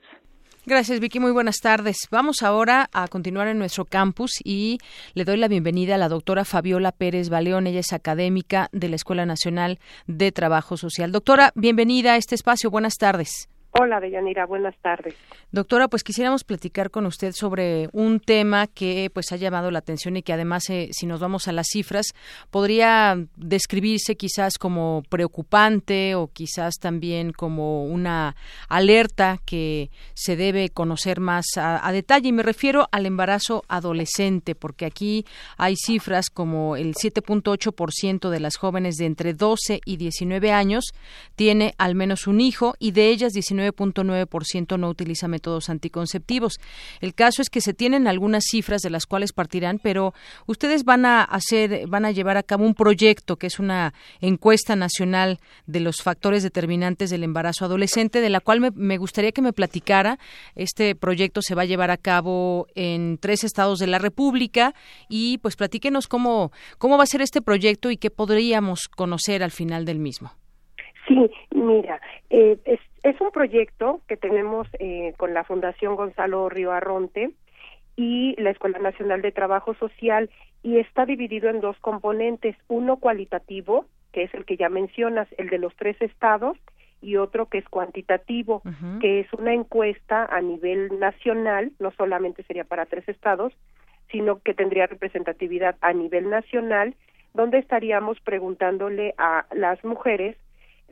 Gracias, 0.67 0.99
Vicky. 0.99 1.21
Muy 1.21 1.31
buenas 1.31 1.59
tardes. 1.61 1.95
Vamos 2.11 2.43
ahora 2.43 2.89
a 2.91 3.07
continuar 3.07 3.47
en 3.47 3.57
nuestro 3.57 3.85
campus 3.85 4.31
y 4.43 4.79
le 5.13 5.23
doy 5.23 5.37
la 5.37 5.47
bienvenida 5.47 5.95
a 5.95 5.97
la 5.97 6.09
doctora 6.09 6.43
Fabiola 6.43 6.91
Pérez 6.91 7.29
Baleón. 7.29 7.67
Ella 7.67 7.79
es 7.79 7.93
académica 7.93 8.67
de 8.73 8.89
la 8.89 8.97
Escuela 8.97 9.25
Nacional 9.25 9.79
de 10.07 10.33
Trabajo 10.33 10.75
Social. 10.75 11.13
Doctora, 11.13 11.53
bienvenida 11.55 12.11
a 12.11 12.17
este 12.17 12.35
espacio. 12.35 12.69
Buenas 12.69 12.95
tardes. 12.95 13.47
Hola, 13.79 13.99
Deyanira, 13.99 14.47
buenas 14.47 14.75
tardes. 14.81 15.13
Doctora, 15.51 15.87
pues 15.87 16.03
quisiéramos 16.03 16.43
platicar 16.43 16.89
con 16.89 17.05
usted 17.05 17.31
sobre 17.33 17.89
un 17.93 18.19
tema 18.19 18.65
que 18.65 19.11
pues 19.13 19.31
ha 19.31 19.35
llamado 19.35 19.69
la 19.69 19.79
atención 19.79 20.17
y 20.17 20.23
que 20.23 20.33
además, 20.33 20.67
eh, 20.71 20.89
si 20.91 21.05
nos 21.05 21.19
vamos 21.19 21.47
a 21.47 21.51
las 21.51 21.67
cifras, 21.67 22.07
podría 22.49 23.15
describirse 23.35 24.15
quizás 24.15 24.57
como 24.57 25.03
preocupante 25.09 26.15
o 26.15 26.27
quizás 26.27 26.75
también 26.81 27.33
como 27.33 27.85
una 27.85 28.35
alerta 28.67 29.37
que 29.45 29.91
se 30.15 30.35
debe 30.35 30.69
conocer 30.69 31.19
más 31.19 31.45
a, 31.57 31.87
a 31.87 31.91
detalle. 31.91 32.29
Y 32.29 32.33
me 32.33 32.43
refiero 32.43 32.87
al 32.91 33.05
embarazo 33.05 33.63
adolescente, 33.67 34.55
porque 34.55 34.85
aquí 34.85 35.23
hay 35.55 35.75
cifras 35.75 36.31
como 36.31 36.77
el 36.77 36.95
7.8% 36.95 38.29
de 38.29 38.39
las 38.39 38.57
jóvenes 38.57 38.95
de 38.95 39.05
entre 39.05 39.35
12 39.35 39.81
y 39.85 39.97
19 39.97 40.51
años 40.51 40.93
tiene 41.35 41.75
al 41.77 41.93
menos 41.93 42.25
un 42.25 42.41
hijo 42.41 42.73
y 42.79 42.91
de 42.91 43.09
ellas 43.09 43.33
19 43.33 43.66
9.9% 43.73 44.77
no 44.77 44.89
utiliza 44.89 45.27
métodos 45.27 45.69
anticonceptivos. 45.69 46.59
El 47.01 47.13
caso 47.13 47.41
es 47.41 47.49
que 47.49 47.61
se 47.61 47.73
tienen 47.73 48.07
algunas 48.07 48.45
cifras 48.49 48.81
de 48.81 48.89
las 48.89 49.05
cuales 49.05 49.33
partirán, 49.33 49.79
pero 49.79 50.13
ustedes 50.45 50.83
van 50.83 51.05
a 51.05 51.23
hacer, 51.23 51.87
van 51.87 52.05
a 52.05 52.11
llevar 52.11 52.37
a 52.37 52.43
cabo 52.43 52.65
un 52.65 52.73
proyecto 52.73 53.37
que 53.37 53.47
es 53.47 53.59
una 53.59 53.93
encuesta 54.21 54.75
nacional 54.75 55.39
de 55.65 55.79
los 55.79 56.01
factores 56.01 56.43
determinantes 56.43 57.09
del 57.09 57.23
embarazo 57.23 57.65
adolescente, 57.65 58.21
de 58.21 58.29
la 58.29 58.39
cual 58.39 58.71
me, 58.73 58.97
gustaría 58.97 59.31
que 59.31 59.41
me 59.41 59.53
platicara. 59.53 60.19
Este 60.55 60.95
proyecto 60.95 61.41
se 61.41 61.55
va 61.55 61.63
a 61.63 61.65
llevar 61.65 61.91
a 61.91 61.97
cabo 61.97 62.67
en 62.75 63.17
tres 63.17 63.43
estados 63.43 63.79
de 63.79 63.87
la 63.87 63.99
República 63.99 64.73
y 65.09 65.37
pues 65.39 65.55
platíquenos 65.55 66.07
cómo, 66.07 66.51
cómo 66.77 66.97
va 66.97 67.03
a 67.03 67.07
ser 67.07 67.21
este 67.21 67.41
proyecto 67.41 67.91
y 67.91 67.97
qué 67.97 68.09
podríamos 68.09 68.87
conocer 68.87 69.43
al 69.43 69.51
final 69.51 69.85
del 69.85 69.99
mismo. 69.99 70.31
Sí, 71.07 71.31
mira, 71.51 72.01
eh, 72.29 72.57
es, 72.65 72.79
es 73.03 73.21
un 73.21 73.31
proyecto 73.31 74.01
que 74.07 74.17
tenemos 74.17 74.67
eh, 74.79 75.13
con 75.17 75.33
la 75.33 75.43
Fundación 75.43 75.95
Gonzalo 75.95 76.49
Río 76.49 76.71
Arronte 76.71 77.31
y 77.95 78.35
la 78.41 78.49
Escuela 78.49 78.79
Nacional 78.79 79.21
de 79.21 79.31
Trabajo 79.31 79.73
Social 79.75 80.29
y 80.63 80.79
está 80.79 81.05
dividido 81.05 81.49
en 81.49 81.61
dos 81.61 81.77
componentes, 81.79 82.55
uno 82.67 82.97
cualitativo, 82.97 83.85
que 84.11 84.23
es 84.23 84.33
el 84.33 84.45
que 84.45 84.57
ya 84.57 84.69
mencionas, 84.69 85.27
el 85.37 85.49
de 85.49 85.59
los 85.59 85.75
tres 85.75 85.95
estados, 86.01 86.57
y 87.01 87.17
otro 87.17 87.45
que 87.45 87.59
es 87.59 87.69
cuantitativo, 87.69 88.63
que 88.99 89.19
es 89.19 89.31
una 89.33 89.53
encuesta 89.53 90.25
a 90.25 90.41
nivel 90.41 90.99
nacional, 90.99 91.71
no 91.79 91.91
solamente 91.91 92.43
sería 92.43 92.63
para 92.63 92.87
tres 92.87 93.07
estados, 93.07 93.53
sino 94.11 94.39
que 94.39 94.55
tendría 94.55 94.87
representatividad 94.87 95.75
a 95.81 95.93
nivel 95.93 96.29
nacional, 96.29 96.95
donde 97.35 97.59
estaríamos 97.59 98.19
preguntándole 98.21 99.13
a 99.19 99.45
las 99.53 99.83
mujeres 99.85 100.37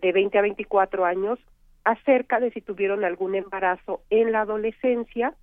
de 0.05 0.11
20 0.11 0.37
a 0.37 0.41
24 0.43 1.03
años 1.03 1.39
acerca 1.83 2.39
de 2.39 2.51
si 2.51 2.61
tuvieron 2.61 3.03
algún 3.03 3.33
embarazo 3.33 4.01
en 4.11 4.31
la 4.31 4.41
adolescencia 4.41 5.33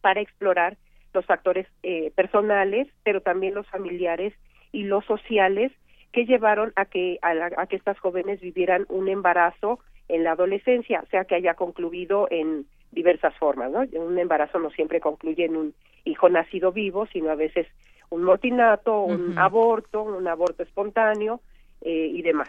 para 0.00 0.20
explorar 0.20 0.76
los 1.12 1.24
factores 1.26 1.68
eh, 1.84 2.10
personales, 2.16 2.88
pero 3.04 3.20
también 3.20 3.54
los 3.54 3.68
familiares 3.68 4.34
y 4.72 4.82
los 4.82 5.04
sociales 5.04 5.70
que 6.10 6.26
llevaron 6.26 6.72
a 6.74 6.86
que 6.86 7.20
a, 7.22 7.66
que 7.66 7.76
estas 7.76 7.96
jóvenes 8.00 8.40
vivieran 8.40 8.84
un 8.88 9.08
embarazo 9.08 9.78
en 10.08 10.24
la 10.24 10.32
adolescencia, 10.32 11.00
o 11.00 11.06
sea 11.06 11.24
que 11.24 11.36
haya 11.36 11.54
concluido 11.54 12.26
en 12.32 12.66
diversas 12.90 13.36
formas, 13.36 13.70
¿no? 13.70 13.84
Un 14.00 14.18
embarazo 14.18 14.58
no 14.58 14.70
siempre 14.70 15.00
concluye 15.00 15.44
en 15.44 15.56
un 15.56 15.74
hijo 16.04 16.28
nacido 16.28 16.72
vivo, 16.72 17.06
sino 17.12 17.30
a 17.30 17.36
veces 17.36 17.68
un 18.10 18.24
motinato, 18.24 19.02
un 19.02 19.38
aborto, 19.38 20.02
un 20.02 20.26
aborto 20.26 20.64
espontáneo 20.64 21.40
eh, 21.80 22.10
y 22.12 22.22
demás. 22.22 22.48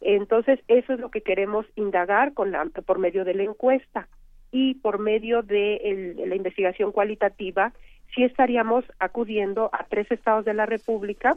Entonces, 0.00 0.60
eso 0.68 0.92
es 0.92 1.00
lo 1.00 1.10
que 1.10 1.22
queremos 1.22 1.66
indagar 1.74 2.34
con 2.34 2.52
la, 2.52 2.64
por 2.84 2.98
medio 2.98 3.24
de 3.24 3.34
la 3.34 3.44
encuesta 3.44 4.08
y 4.52 4.74
por 4.74 4.98
medio 4.98 5.42
de 5.42 6.14
la 6.26 6.34
investigación 6.34 6.92
cualitativa, 6.92 7.72
sí 8.14 8.24
estaríamos 8.24 8.84
acudiendo 8.98 9.70
a 9.72 9.84
tres 9.84 10.10
estados 10.10 10.44
de 10.44 10.54
la 10.54 10.66
República, 10.66 11.36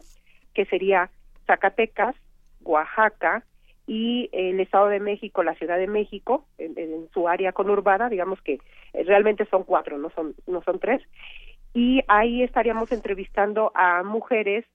que 0.53 0.65
sería 0.65 1.09
Zacatecas, 1.47 2.15
Oaxaca 2.63 3.43
y 3.87 4.29
el 4.31 4.59
Estado 4.59 4.87
de 4.87 4.99
México, 4.99 5.43
la 5.43 5.55
Ciudad 5.55 5.77
de 5.77 5.87
México, 5.87 6.45
en, 6.57 6.77
en, 6.77 7.09
su 7.11 7.27
área 7.27 7.51
conurbada, 7.51 8.07
digamos 8.07 8.39
que 8.41 8.59
eh, 8.93 9.03
realmente 9.03 9.45
son 9.45 9.63
cuatro, 9.63 9.97
no 9.97 10.11
son, 10.11 10.35
no 10.45 10.61
son 10.61 10.79
tres, 10.79 11.01
y 11.73 12.01
ahí 12.07 12.43
estaríamos 12.43 12.91
entrevistando 12.91 13.71
a 13.73 14.03
mujeres 14.03 14.65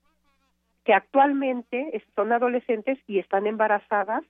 que 0.85 0.93
actualmente 0.93 2.01
son 2.15 2.31
adolescentes 2.31 2.97
y 3.07 3.19
están 3.19 3.47
embarazadas 3.47 4.23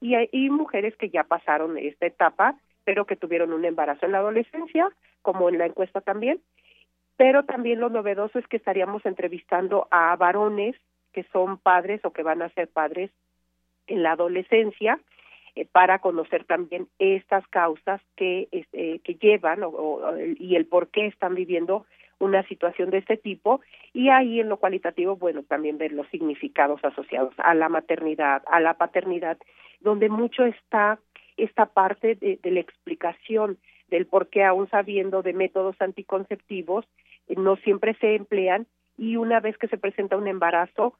y 0.00 0.14
hay 0.14 0.50
mujeres 0.50 0.96
que 0.96 1.10
ya 1.10 1.24
pasaron 1.24 1.76
esta 1.78 2.06
etapa, 2.06 2.54
pero 2.84 3.06
que 3.06 3.16
tuvieron 3.16 3.52
un 3.52 3.64
embarazo 3.64 4.06
en 4.06 4.12
la 4.12 4.18
adolescencia, 4.18 4.88
como 5.22 5.48
en 5.48 5.58
la 5.58 5.66
encuesta 5.66 6.00
también. 6.00 6.40
Pero 7.16 7.44
también 7.44 7.80
lo 7.80 7.88
novedoso 7.88 8.38
es 8.38 8.46
que 8.46 8.58
estaríamos 8.58 9.04
entrevistando 9.04 9.88
a 9.90 10.14
varones 10.16 10.76
que 11.12 11.24
son 11.32 11.58
padres 11.58 12.04
o 12.04 12.12
que 12.12 12.22
van 12.22 12.42
a 12.42 12.50
ser 12.50 12.68
padres 12.68 13.10
en 13.86 14.02
la 14.02 14.12
adolescencia 14.12 15.00
eh, 15.54 15.64
para 15.64 15.98
conocer 16.00 16.44
también 16.44 16.88
estas 16.98 17.46
causas 17.48 18.02
que, 18.16 18.48
este, 18.52 18.98
que 18.98 19.14
llevan 19.14 19.60
y 20.38 20.56
el 20.56 20.66
por 20.66 20.88
qué 20.88 21.06
están 21.06 21.34
viviendo 21.34 21.86
una 22.18 22.42
situación 22.44 22.90
de 22.90 22.98
este 22.98 23.16
tipo 23.16 23.60
y 23.92 24.08
ahí 24.08 24.40
en 24.40 24.48
lo 24.48 24.56
cualitativo, 24.58 25.16
bueno, 25.16 25.42
también 25.42 25.78
ver 25.78 25.92
los 25.92 26.06
significados 26.08 26.84
asociados 26.84 27.34
a 27.38 27.54
la 27.54 27.68
maternidad, 27.68 28.42
a 28.46 28.60
la 28.60 28.74
paternidad, 28.74 29.38
donde 29.80 30.08
mucho 30.08 30.44
está 30.44 30.98
esta 31.36 31.66
parte 31.66 32.14
de, 32.14 32.38
la 32.42 32.60
explicación 32.60 33.58
del 33.88 34.06
por 34.06 34.28
qué 34.28 34.44
aún 34.44 34.68
sabiendo 34.70 35.22
de 35.22 35.32
métodos 35.32 35.76
anticonceptivos 35.80 36.86
eh, 37.28 37.34
no 37.36 37.56
siempre 37.56 37.94
se 38.00 38.14
emplean 38.14 38.66
y 38.98 39.16
una 39.16 39.40
vez 39.40 39.58
que 39.58 39.68
se 39.68 39.76
presenta 39.76 40.16
un 40.16 40.26
embarazo 40.26 40.94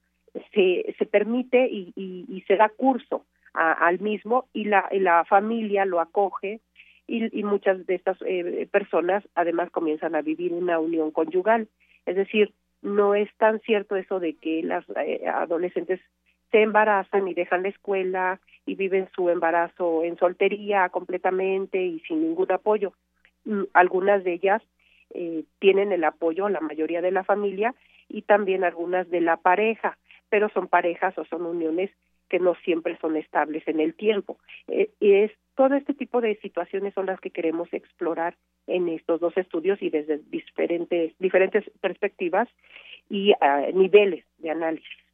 se, 0.52 0.94
se 0.98 1.06
permite 1.06 1.66
y, 1.66 1.92
y, 1.96 2.40
se 2.42 2.56
da 2.56 2.68
curso 2.68 3.24
al 3.54 4.00
mismo 4.00 4.44
y 4.52 4.64
la, 4.64 4.86
y 4.90 4.98
la 4.98 5.24
familia 5.24 5.86
lo 5.86 5.98
acoge 5.98 6.60
y, 7.06 7.42
muchas 7.44 7.86
de 7.86 7.94
estas 7.94 8.18
eh, 8.26 8.68
personas 8.70 9.22
además 9.34 9.70
comienzan 9.70 10.14
a 10.14 10.22
vivir 10.22 10.52
una 10.52 10.78
unión 10.78 11.10
conyugal. 11.10 11.68
Es 12.04 12.16
decir, 12.16 12.52
no 12.82 13.14
es 13.14 13.28
tan 13.36 13.60
cierto 13.60 13.96
eso 13.96 14.20
de 14.20 14.34
que 14.34 14.62
las 14.62 14.84
eh, 15.04 15.26
adolescentes 15.26 16.00
se 16.50 16.62
embarazan 16.62 17.26
y 17.28 17.34
dejan 17.34 17.62
la 17.62 17.68
escuela 17.68 18.40
y 18.64 18.74
viven 18.74 19.08
su 19.14 19.28
embarazo 19.28 20.04
en 20.04 20.16
soltería 20.16 20.88
completamente 20.88 21.82
y 21.82 22.00
sin 22.00 22.22
ningún 22.22 22.50
apoyo. 22.52 22.92
Mm, 23.44 23.64
algunas 23.72 24.24
de 24.24 24.34
ellas 24.34 24.62
eh, 25.14 25.44
tienen 25.58 25.92
el 25.92 26.04
apoyo, 26.04 26.48
la 26.48 26.60
mayoría 26.60 27.02
de 27.02 27.10
la 27.10 27.24
familia 27.24 27.74
y 28.08 28.22
también 28.22 28.64
algunas 28.64 29.08
de 29.10 29.20
la 29.20 29.36
pareja, 29.36 29.98
pero 30.28 30.48
son 30.50 30.68
parejas 30.68 31.16
o 31.18 31.24
son 31.24 31.46
uniones 31.46 31.90
que 32.28 32.38
no 32.38 32.54
siempre 32.56 32.98
son 33.00 33.16
estables 33.16 33.66
en 33.68 33.80
el 33.80 33.94
tiempo. 33.94 34.38
Eh, 34.68 34.90
es 35.00 35.32
todo 35.56 35.74
este 35.74 35.94
tipo 35.94 36.20
de 36.20 36.36
situaciones 36.36 36.94
son 36.94 37.06
las 37.06 37.18
que 37.20 37.30
queremos 37.30 37.72
explorar 37.72 38.36
en 38.66 38.88
estos 38.88 39.20
dos 39.20 39.36
estudios 39.36 39.82
y 39.82 39.90
desde 39.90 40.18
diferentes 40.30 41.12
diferentes 41.18 41.64
perspectivas 41.80 42.48
y 43.08 43.32
uh, 43.32 43.76
niveles 43.76 44.24
de 44.38 44.50
análisis. 44.50 45.05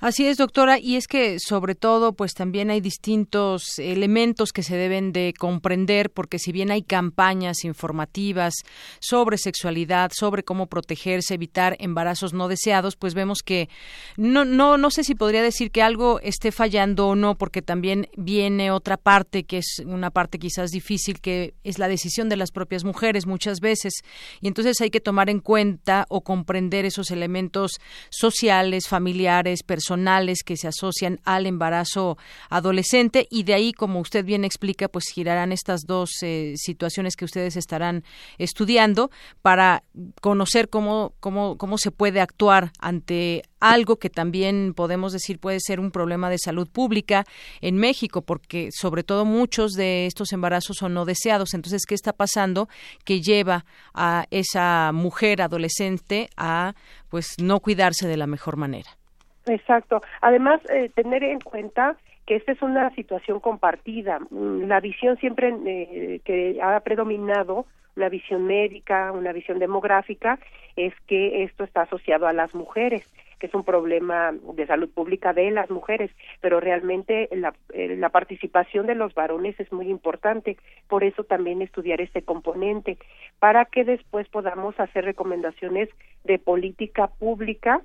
Así 0.00 0.26
es, 0.26 0.36
doctora, 0.36 0.78
y 0.78 0.96
es 0.96 1.06
que 1.06 1.38
sobre 1.38 1.74
todo, 1.74 2.12
pues 2.12 2.34
también 2.34 2.70
hay 2.70 2.80
distintos 2.80 3.78
elementos 3.78 4.52
que 4.52 4.62
se 4.62 4.76
deben 4.76 5.12
de 5.12 5.34
comprender, 5.38 6.10
porque 6.10 6.38
si 6.38 6.52
bien 6.52 6.70
hay 6.70 6.82
campañas 6.82 7.64
informativas 7.64 8.54
sobre 9.00 9.38
sexualidad, 9.38 10.10
sobre 10.14 10.42
cómo 10.42 10.66
protegerse, 10.66 11.34
evitar 11.34 11.76
embarazos 11.78 12.32
no 12.32 12.48
deseados, 12.48 12.96
pues 12.96 13.14
vemos 13.14 13.38
que 13.42 13.68
no, 14.16 14.44
no, 14.44 14.76
no 14.76 14.90
sé 14.90 15.04
si 15.04 15.14
podría 15.14 15.42
decir 15.42 15.70
que 15.70 15.82
algo 15.82 16.20
esté 16.20 16.52
fallando 16.52 17.08
o 17.08 17.14
no, 17.14 17.36
porque 17.36 17.62
también 17.62 18.08
viene 18.16 18.70
otra 18.70 18.96
parte 18.96 19.44
que 19.44 19.58
es 19.58 19.82
una 19.84 20.10
parte 20.10 20.38
quizás 20.38 20.70
difícil, 20.70 21.20
que 21.20 21.54
es 21.64 21.78
la 21.78 21.88
decisión 21.88 22.28
de 22.28 22.36
las 22.36 22.50
propias 22.50 22.84
mujeres 22.84 23.26
muchas 23.26 23.60
veces, 23.60 23.94
y 24.40 24.48
entonces 24.48 24.80
hay 24.80 24.90
que 24.90 25.00
tomar 25.00 25.30
en 25.30 25.40
cuenta 25.40 26.06
o 26.08 26.22
comprender 26.22 26.84
esos 26.84 27.10
elementos 27.10 27.80
sociales, 28.10 28.88
familiares, 28.88 29.62
personales 29.74 30.44
que 30.44 30.56
se 30.56 30.68
asocian 30.68 31.18
al 31.24 31.46
embarazo 31.46 32.16
adolescente 32.48 33.26
y 33.28 33.42
de 33.42 33.54
ahí, 33.54 33.72
como 33.72 33.98
usted 33.98 34.24
bien 34.24 34.44
explica, 34.44 34.86
pues 34.86 35.06
girarán 35.12 35.50
estas 35.50 35.80
dos 35.84 36.10
eh, 36.22 36.54
situaciones 36.56 37.16
que 37.16 37.24
ustedes 37.24 37.56
estarán 37.56 38.04
estudiando 38.38 39.10
para 39.42 39.82
conocer 40.20 40.68
cómo, 40.68 41.14
cómo, 41.18 41.58
cómo 41.58 41.76
se 41.76 41.90
puede 41.90 42.20
actuar 42.20 42.70
ante 42.78 43.42
algo 43.58 43.96
que 43.96 44.10
también 44.10 44.74
podemos 44.74 45.12
decir 45.12 45.40
puede 45.40 45.58
ser 45.58 45.80
un 45.80 45.90
problema 45.90 46.30
de 46.30 46.38
salud 46.38 46.68
pública 46.68 47.24
en 47.60 47.76
México, 47.76 48.22
porque 48.22 48.68
sobre 48.70 49.02
todo 49.02 49.24
muchos 49.24 49.72
de 49.72 50.06
estos 50.06 50.32
embarazos 50.32 50.76
son 50.76 50.94
no 50.94 51.04
deseados. 51.04 51.52
Entonces, 51.52 51.84
¿qué 51.84 51.96
está 51.96 52.12
pasando 52.12 52.68
que 53.04 53.22
lleva 53.22 53.64
a 53.92 54.26
esa 54.30 54.92
mujer 54.92 55.42
adolescente 55.42 56.28
a 56.36 56.74
pues 57.08 57.34
no 57.38 57.58
cuidarse 57.58 58.06
de 58.06 58.18
la 58.18 58.28
mejor 58.28 58.56
manera? 58.56 58.98
Exacto. 59.46 60.00
Además, 60.20 60.60
eh, 60.70 60.90
tener 60.94 61.22
en 61.22 61.40
cuenta 61.40 61.96
que 62.26 62.36
esta 62.36 62.52
es 62.52 62.62
una 62.62 62.90
situación 62.94 63.40
compartida. 63.40 64.18
Mm, 64.30 64.64
la 64.66 64.80
visión 64.80 65.16
siempre 65.18 65.54
eh, 65.66 66.20
que 66.24 66.58
ha 66.62 66.80
predominado, 66.80 67.66
una 67.96 68.08
visión 68.08 68.46
médica, 68.46 69.12
una 69.12 69.32
visión 69.32 69.58
demográfica, 69.58 70.38
es 70.76 70.94
que 71.06 71.44
esto 71.44 71.64
está 71.64 71.82
asociado 71.82 72.26
a 72.26 72.32
las 72.32 72.54
mujeres, 72.54 73.08
que 73.38 73.46
es 73.46 73.54
un 73.54 73.62
problema 73.62 74.32
de 74.54 74.66
salud 74.66 74.88
pública 74.88 75.32
de 75.32 75.50
las 75.50 75.70
mujeres, 75.70 76.10
pero 76.40 76.58
realmente 76.58 77.28
la, 77.30 77.54
eh, 77.72 77.94
la 77.96 78.08
participación 78.08 78.86
de 78.86 78.96
los 78.96 79.14
varones 79.14 79.58
es 79.60 79.70
muy 79.72 79.88
importante, 79.88 80.56
por 80.88 81.04
eso 81.04 81.22
también 81.22 81.62
estudiar 81.62 82.00
este 82.00 82.22
componente, 82.22 82.98
para 83.38 83.66
que 83.66 83.84
después 83.84 84.26
podamos 84.28 84.78
hacer 84.80 85.04
recomendaciones 85.04 85.88
de 86.24 86.38
política 86.38 87.08
pública 87.08 87.82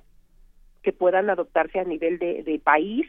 que 0.82 0.92
puedan 0.92 1.30
adoptarse 1.30 1.78
a 1.78 1.84
nivel 1.84 2.18
de, 2.18 2.42
de 2.42 2.58
país 2.58 3.06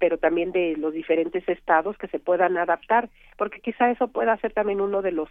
pero 0.00 0.16
también 0.16 0.50
de 0.50 0.76
los 0.78 0.94
diferentes 0.94 1.46
estados 1.46 1.96
que 1.98 2.08
se 2.08 2.18
puedan 2.18 2.56
adaptar, 2.56 3.10
porque 3.36 3.60
quizá 3.60 3.90
eso 3.90 4.08
pueda 4.08 4.36
ser 4.38 4.52
también 4.52 4.80
uno 4.80 5.02
de 5.02 5.12
los 5.12 5.28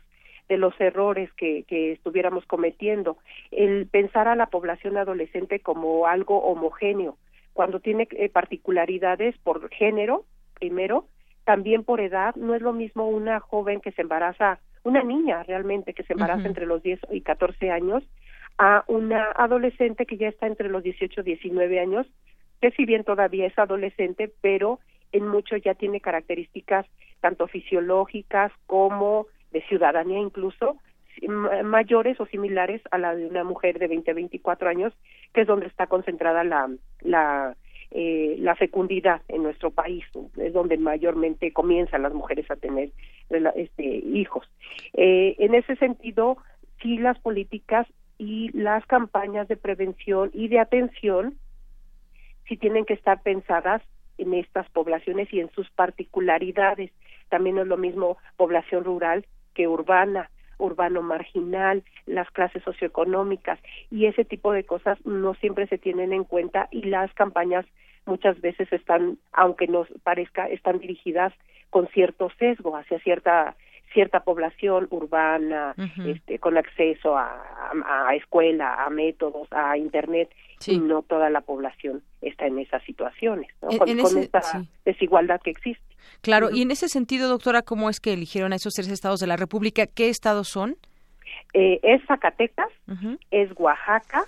de 0.48 0.58
los 0.58 0.74
errores 0.82 1.32
que, 1.34 1.64
que 1.68 1.92
estuviéramos 1.92 2.44
cometiendo, 2.46 3.18
el 3.52 3.88
pensar 3.88 4.28
a 4.28 4.36
la 4.36 4.48
población 4.48 4.98
adolescente 4.98 5.60
como 5.60 6.08
algo 6.08 6.40
homogéneo, 6.40 7.18
cuando 7.54 7.80
tiene 7.80 8.08
eh, 8.12 8.30
particularidades 8.30 9.38
por 9.40 9.70
género, 9.70 10.26
primero, 10.56 11.06
también 11.46 11.84
por 11.84 12.02
edad, 12.02 12.36
no 12.36 12.56
es 12.56 12.64
lo 12.64 12.74
mismo 12.74 13.08
una 13.08 13.40
joven 13.40 13.80
que 13.80 13.92
se 13.92 14.02
embaraza, 14.02 14.60
una 14.84 15.04
niña 15.04 15.44
realmente 15.44 15.94
que 15.94 16.04
se 16.04 16.14
embaraza 16.14 16.48
entre 16.48 16.66
los 16.66 16.82
10 16.82 17.00
y 17.12 17.22
14 17.22 17.70
años, 17.70 18.04
a 18.60 18.84
una 18.88 19.32
adolescente 19.32 20.06
que 20.06 20.18
ya 20.18 20.28
está 20.28 20.46
entre 20.46 20.70
los 20.70 20.84
18 20.84 21.22
y 21.22 21.24
19 21.24 21.80
años, 21.80 22.06
que 22.62 22.72
si 22.72 22.86
bien 22.86 23.06
todavía 23.06 23.48
es 23.48 23.58
adolescente, 23.58 24.32
pero 24.42 24.80
en 25.14 25.28
mucho 25.28 25.56
ya 25.56 25.74
tiene 25.74 26.02
características 26.02 26.86
tanto 27.22 27.48
fisiológicas 27.48 28.52
como 28.68 29.28
de 29.52 29.62
ciudadanía 29.64 30.20
incluso 30.20 30.78
mayores 31.64 32.20
o 32.20 32.26
similares 32.28 32.82
a 32.92 32.98
la 32.98 33.16
de 33.16 33.26
una 33.26 33.44
mujer 33.44 33.80
de 33.80 33.88
20 33.88 34.12
a 34.12 34.14
24 34.14 34.70
años, 34.70 34.94
que 35.34 35.42
es 35.42 35.48
donde 35.48 35.68
está 35.68 35.88
concentrada 35.88 36.44
la 36.44 36.70
la 37.02 37.56
eh, 37.92 38.36
la 38.40 38.56
fecundidad 38.56 39.22
en 39.28 39.44
nuestro 39.44 39.72
país, 39.72 40.06
es 40.38 40.54
donde 40.54 40.78
mayormente 40.78 41.52
comienzan 41.52 42.04
las 42.04 42.14
mujeres 42.14 42.50
a 42.52 42.56
tener 42.56 42.92
este, 43.56 43.84
hijos. 43.84 44.48
Eh, 44.94 45.36
en 45.40 45.56
ese 45.56 45.76
sentido, 45.78 46.38
sí 46.82 47.00
las 47.00 47.18
políticas 47.20 47.88
y 48.20 48.52
las 48.52 48.86
campañas 48.86 49.48
de 49.48 49.58
prevención 49.58 50.30
y 50.34 50.50
de 50.50 50.60
atención 50.60 51.36
sí 52.48 52.58
tienen 52.58 52.86
que 52.86 52.94
estar 52.94 53.24
pensadas 53.24 53.82
en 54.20 54.34
estas 54.34 54.70
poblaciones 54.70 55.34
y 55.34 55.40
en 55.40 55.50
sus 55.52 55.70
particularidades. 55.72 56.92
También 57.30 57.58
es 57.58 57.66
lo 57.66 57.78
mismo 57.78 58.18
población 58.36 58.84
rural 58.84 59.26
que 59.56 59.68
urbana, 59.68 60.30
urbano 60.58 61.02
marginal, 61.02 61.84
las 62.06 62.30
clases 62.32 62.62
socioeconómicas 62.64 63.60
y 63.90 64.06
ese 64.06 64.26
tipo 64.26 64.52
de 64.52 64.66
cosas 64.66 65.04
no 65.06 65.34
siempre 65.36 65.68
se 65.68 65.78
tienen 65.78 66.12
en 66.12 66.26
cuenta 66.26 66.68
y 66.72 66.84
las 66.84 67.14
campañas 67.14 67.66
muchas 68.06 68.42
veces 68.42 68.72
están, 68.74 69.18
aunque 69.32 69.68
nos 69.68 69.88
parezca, 70.04 70.50
están 70.50 70.80
dirigidas 70.80 71.34
con 71.70 71.88
cierto 71.88 72.30
sesgo 72.38 72.76
hacia 72.76 73.00
cierta 73.00 73.56
cierta 73.94 74.22
población 74.22 74.88
urbana, 74.92 75.74
este, 76.06 76.40
con 76.40 76.58
acceso 76.58 77.18
a, 77.18 77.72
a, 77.86 78.16
escuela, 78.16 78.86
a 78.86 78.90
métodos, 78.90 79.48
a 79.52 79.78
internet, 79.78 80.30
y 80.68 80.78
no 80.78 81.02
toda 81.02 81.30
la 81.30 81.42
población 81.42 82.04
está 82.22 82.48
en 82.48 82.60
esas 82.60 82.84
situaciones, 82.84 83.50
con, 83.60 84.18
esta 84.18 84.42
desigualdad 84.86 85.42
que 85.42 85.52
existe. 85.52 85.84
Claro, 86.22 86.50
y 86.52 86.62
en 86.62 86.72
ese 86.72 86.90
sentido, 86.90 87.30
doctora, 87.30 87.62
¿cómo 87.62 87.90
es 87.90 88.00
que 88.00 88.14
eligieron 88.14 88.54
a 88.54 88.58
esos 88.58 88.74
tres 88.74 88.90
estados 88.90 89.20
de 89.20 89.28
la 89.28 89.38
República? 89.38 89.86
¿Qué 89.88 90.10
estados 90.10 90.48
son? 90.48 90.76
Eh, 91.54 91.80
es 91.84 92.06
Zacatecas, 92.08 92.70
es 93.32 93.50
Oaxaca, 93.58 94.26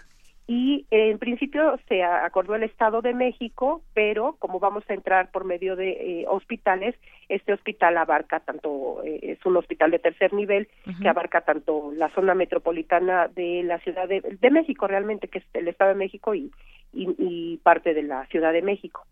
y 0.47 0.85
en 0.91 1.17
principio 1.17 1.79
se 1.87 2.03
acordó 2.03 2.55
el 2.55 2.63
Estado 2.63 3.01
de 3.01 3.13
México, 3.13 3.83
pero 3.93 4.35
como 4.37 4.59
vamos 4.59 4.83
a 4.89 4.93
entrar 4.93 5.31
por 5.31 5.45
medio 5.45 5.77
de 5.77 5.91
eh, 5.91 6.25
hospitales, 6.27 6.93
este 7.31 7.53
hospital 7.53 7.97
abarca 7.97 8.41
tanto, 8.41 9.01
eh, 9.05 9.19
es 9.23 9.45
un 9.45 9.55
hospital 9.55 9.89
de 9.89 9.99
tercer 9.99 10.33
nivel 10.33 10.67
que 11.01 11.07
abarca 11.07 11.41
tanto 11.41 11.91
la 11.95 12.09
zona 12.09 12.35
metropolitana 12.35 13.29
de 13.29 13.63
la 13.63 13.79
Ciudad 13.79 14.07
de, 14.07 14.51
México 14.51 14.85
realmente, 14.85 15.29
que 15.29 15.39
es 15.39 15.45
el 15.53 15.69
Estado 15.69 15.91
de 15.91 15.95
México 15.95 16.35
y, 16.35 16.51
y, 16.93 17.57
parte 17.63 17.93
de 17.93 18.03
la 18.03 18.25
Ciudad 18.27 18.51
de 18.51 18.61
México. 18.61 19.05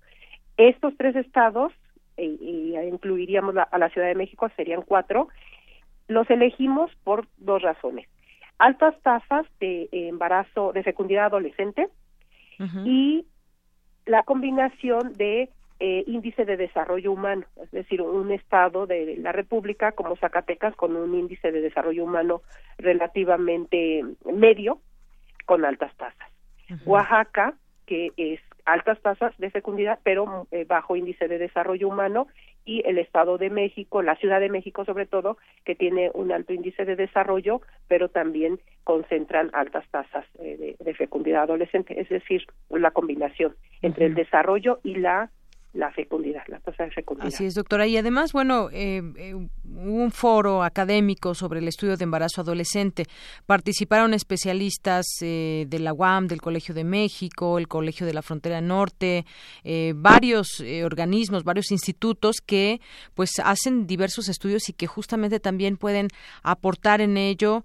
Estos 0.57 0.93
tres 0.97 1.15
estados, 1.15 1.71
eh, 2.17 2.25
y 2.25 2.75
incluiríamos 2.77 3.55
a 3.57 3.77
la 3.77 3.89
Ciudad 3.89 4.07
de 4.07 4.15
México, 4.15 4.49
serían 4.57 4.81
cuatro, 4.81 5.29
los 6.09 6.29
elegimos 6.29 6.91
por 7.05 7.25
dos 7.37 7.61
razones. 7.61 8.09
Altas 8.57 8.95
tasas 9.01 9.45
de 9.61 9.87
embarazo, 9.91 10.73
de 10.73 10.83
fecundidad 10.83 11.27
adolescente 11.27 11.87
y 12.83 13.25
la 14.05 14.23
combinación 14.23 15.13
de 15.13 15.49
eh, 15.79 16.03
índice 16.07 16.45
de 16.45 16.57
desarrollo 16.57 17.11
humano, 17.11 17.45
es 17.63 17.71
decir, 17.71 18.01
un 18.01 18.31
estado 18.31 18.85
de 18.85 19.17
la 19.17 19.31
República 19.31 19.93
como 19.93 20.15
Zacatecas 20.17 20.75
con 20.75 20.95
un 20.95 21.15
índice 21.15 21.51
de 21.51 21.61
desarrollo 21.61 22.03
humano 22.03 22.41
relativamente 22.77 24.03
medio 24.25 24.79
con 25.45 25.65
altas 25.65 25.95
tasas. 25.95 26.29
Oaxaca, 26.85 27.55
que 27.85 28.11
es 28.17 28.39
altas 28.65 29.01
tasas 29.01 29.35
de 29.37 29.49
fecundidad, 29.49 29.99
pero 30.03 30.47
eh, 30.51 30.65
bajo 30.65 30.95
índice 30.95 31.27
de 31.27 31.39
desarrollo 31.39 31.87
humano, 31.87 32.27
y 32.65 32.83
el 32.85 32.99
Estado 32.99 33.39
de 33.39 33.49
México, 33.49 34.03
la 34.03 34.15
Ciudad 34.17 34.39
de 34.39 34.49
México 34.49 34.85
sobre 34.85 35.07
todo, 35.07 35.37
que 35.65 35.73
tiene 35.73 36.11
un 36.13 36.31
alto 36.31 36.53
índice 36.53 36.85
de 36.85 36.95
desarrollo, 36.95 37.61
pero 37.87 38.09
también 38.09 38.59
concentran 38.83 39.49
altas 39.53 39.85
tasas 39.89 40.25
eh, 40.39 40.75
de, 40.79 40.93
fecundidad 40.93 41.43
adolescente, 41.43 41.99
es 41.99 42.09
decir, 42.09 42.45
la 42.69 42.91
combinación 42.91 43.55
entre 43.81 44.05
el 44.05 44.13
desarrollo 44.13 44.79
y 44.83 44.95
la 44.95 45.31
la 45.73 45.91
fecundidad, 45.91 46.41
la 46.47 46.59
tasa 46.59 46.85
de 46.85 46.91
fecundidad. 46.91 47.27
Así 47.27 47.45
es, 47.45 47.53
doctora. 47.53 47.85
Y 47.85 47.95
además, 47.95 48.33
bueno, 48.33 48.69
eh, 48.71 49.03
eh, 49.17 49.35
un 49.35 50.11
foro 50.11 50.63
académico 50.63 51.35
sobre 51.35 51.59
el 51.59 51.67
estudio 51.67 51.95
de 51.95 52.03
embarazo 52.03 52.41
adolescente. 52.41 53.05
Participaron 53.45 54.15
especialistas 54.15 55.05
eh, 55.21 55.65
de 55.67 55.79
la 55.79 55.93
UAM, 55.93 56.27
del 56.27 56.41
Colegio 56.41 56.73
de 56.73 56.83
México, 56.83 57.59
el 57.59 57.67
Colegio 57.67 58.07
de 58.07 58.13
la 58.13 58.23
Frontera 58.23 58.61
Norte, 58.61 59.25
varios 59.95 60.63
organismos, 60.83 61.43
varios 61.43 61.71
institutos 61.71 62.37
que 62.45 62.81
pues 63.13 63.31
hacen 63.43 63.85
diversos 63.85 64.27
estudios 64.27 64.69
y 64.69 64.73
que 64.73 64.87
justamente 64.87 65.39
también 65.39 65.77
pueden 65.77 66.07
aportar 66.43 67.01
en 67.01 67.17
ello, 67.17 67.63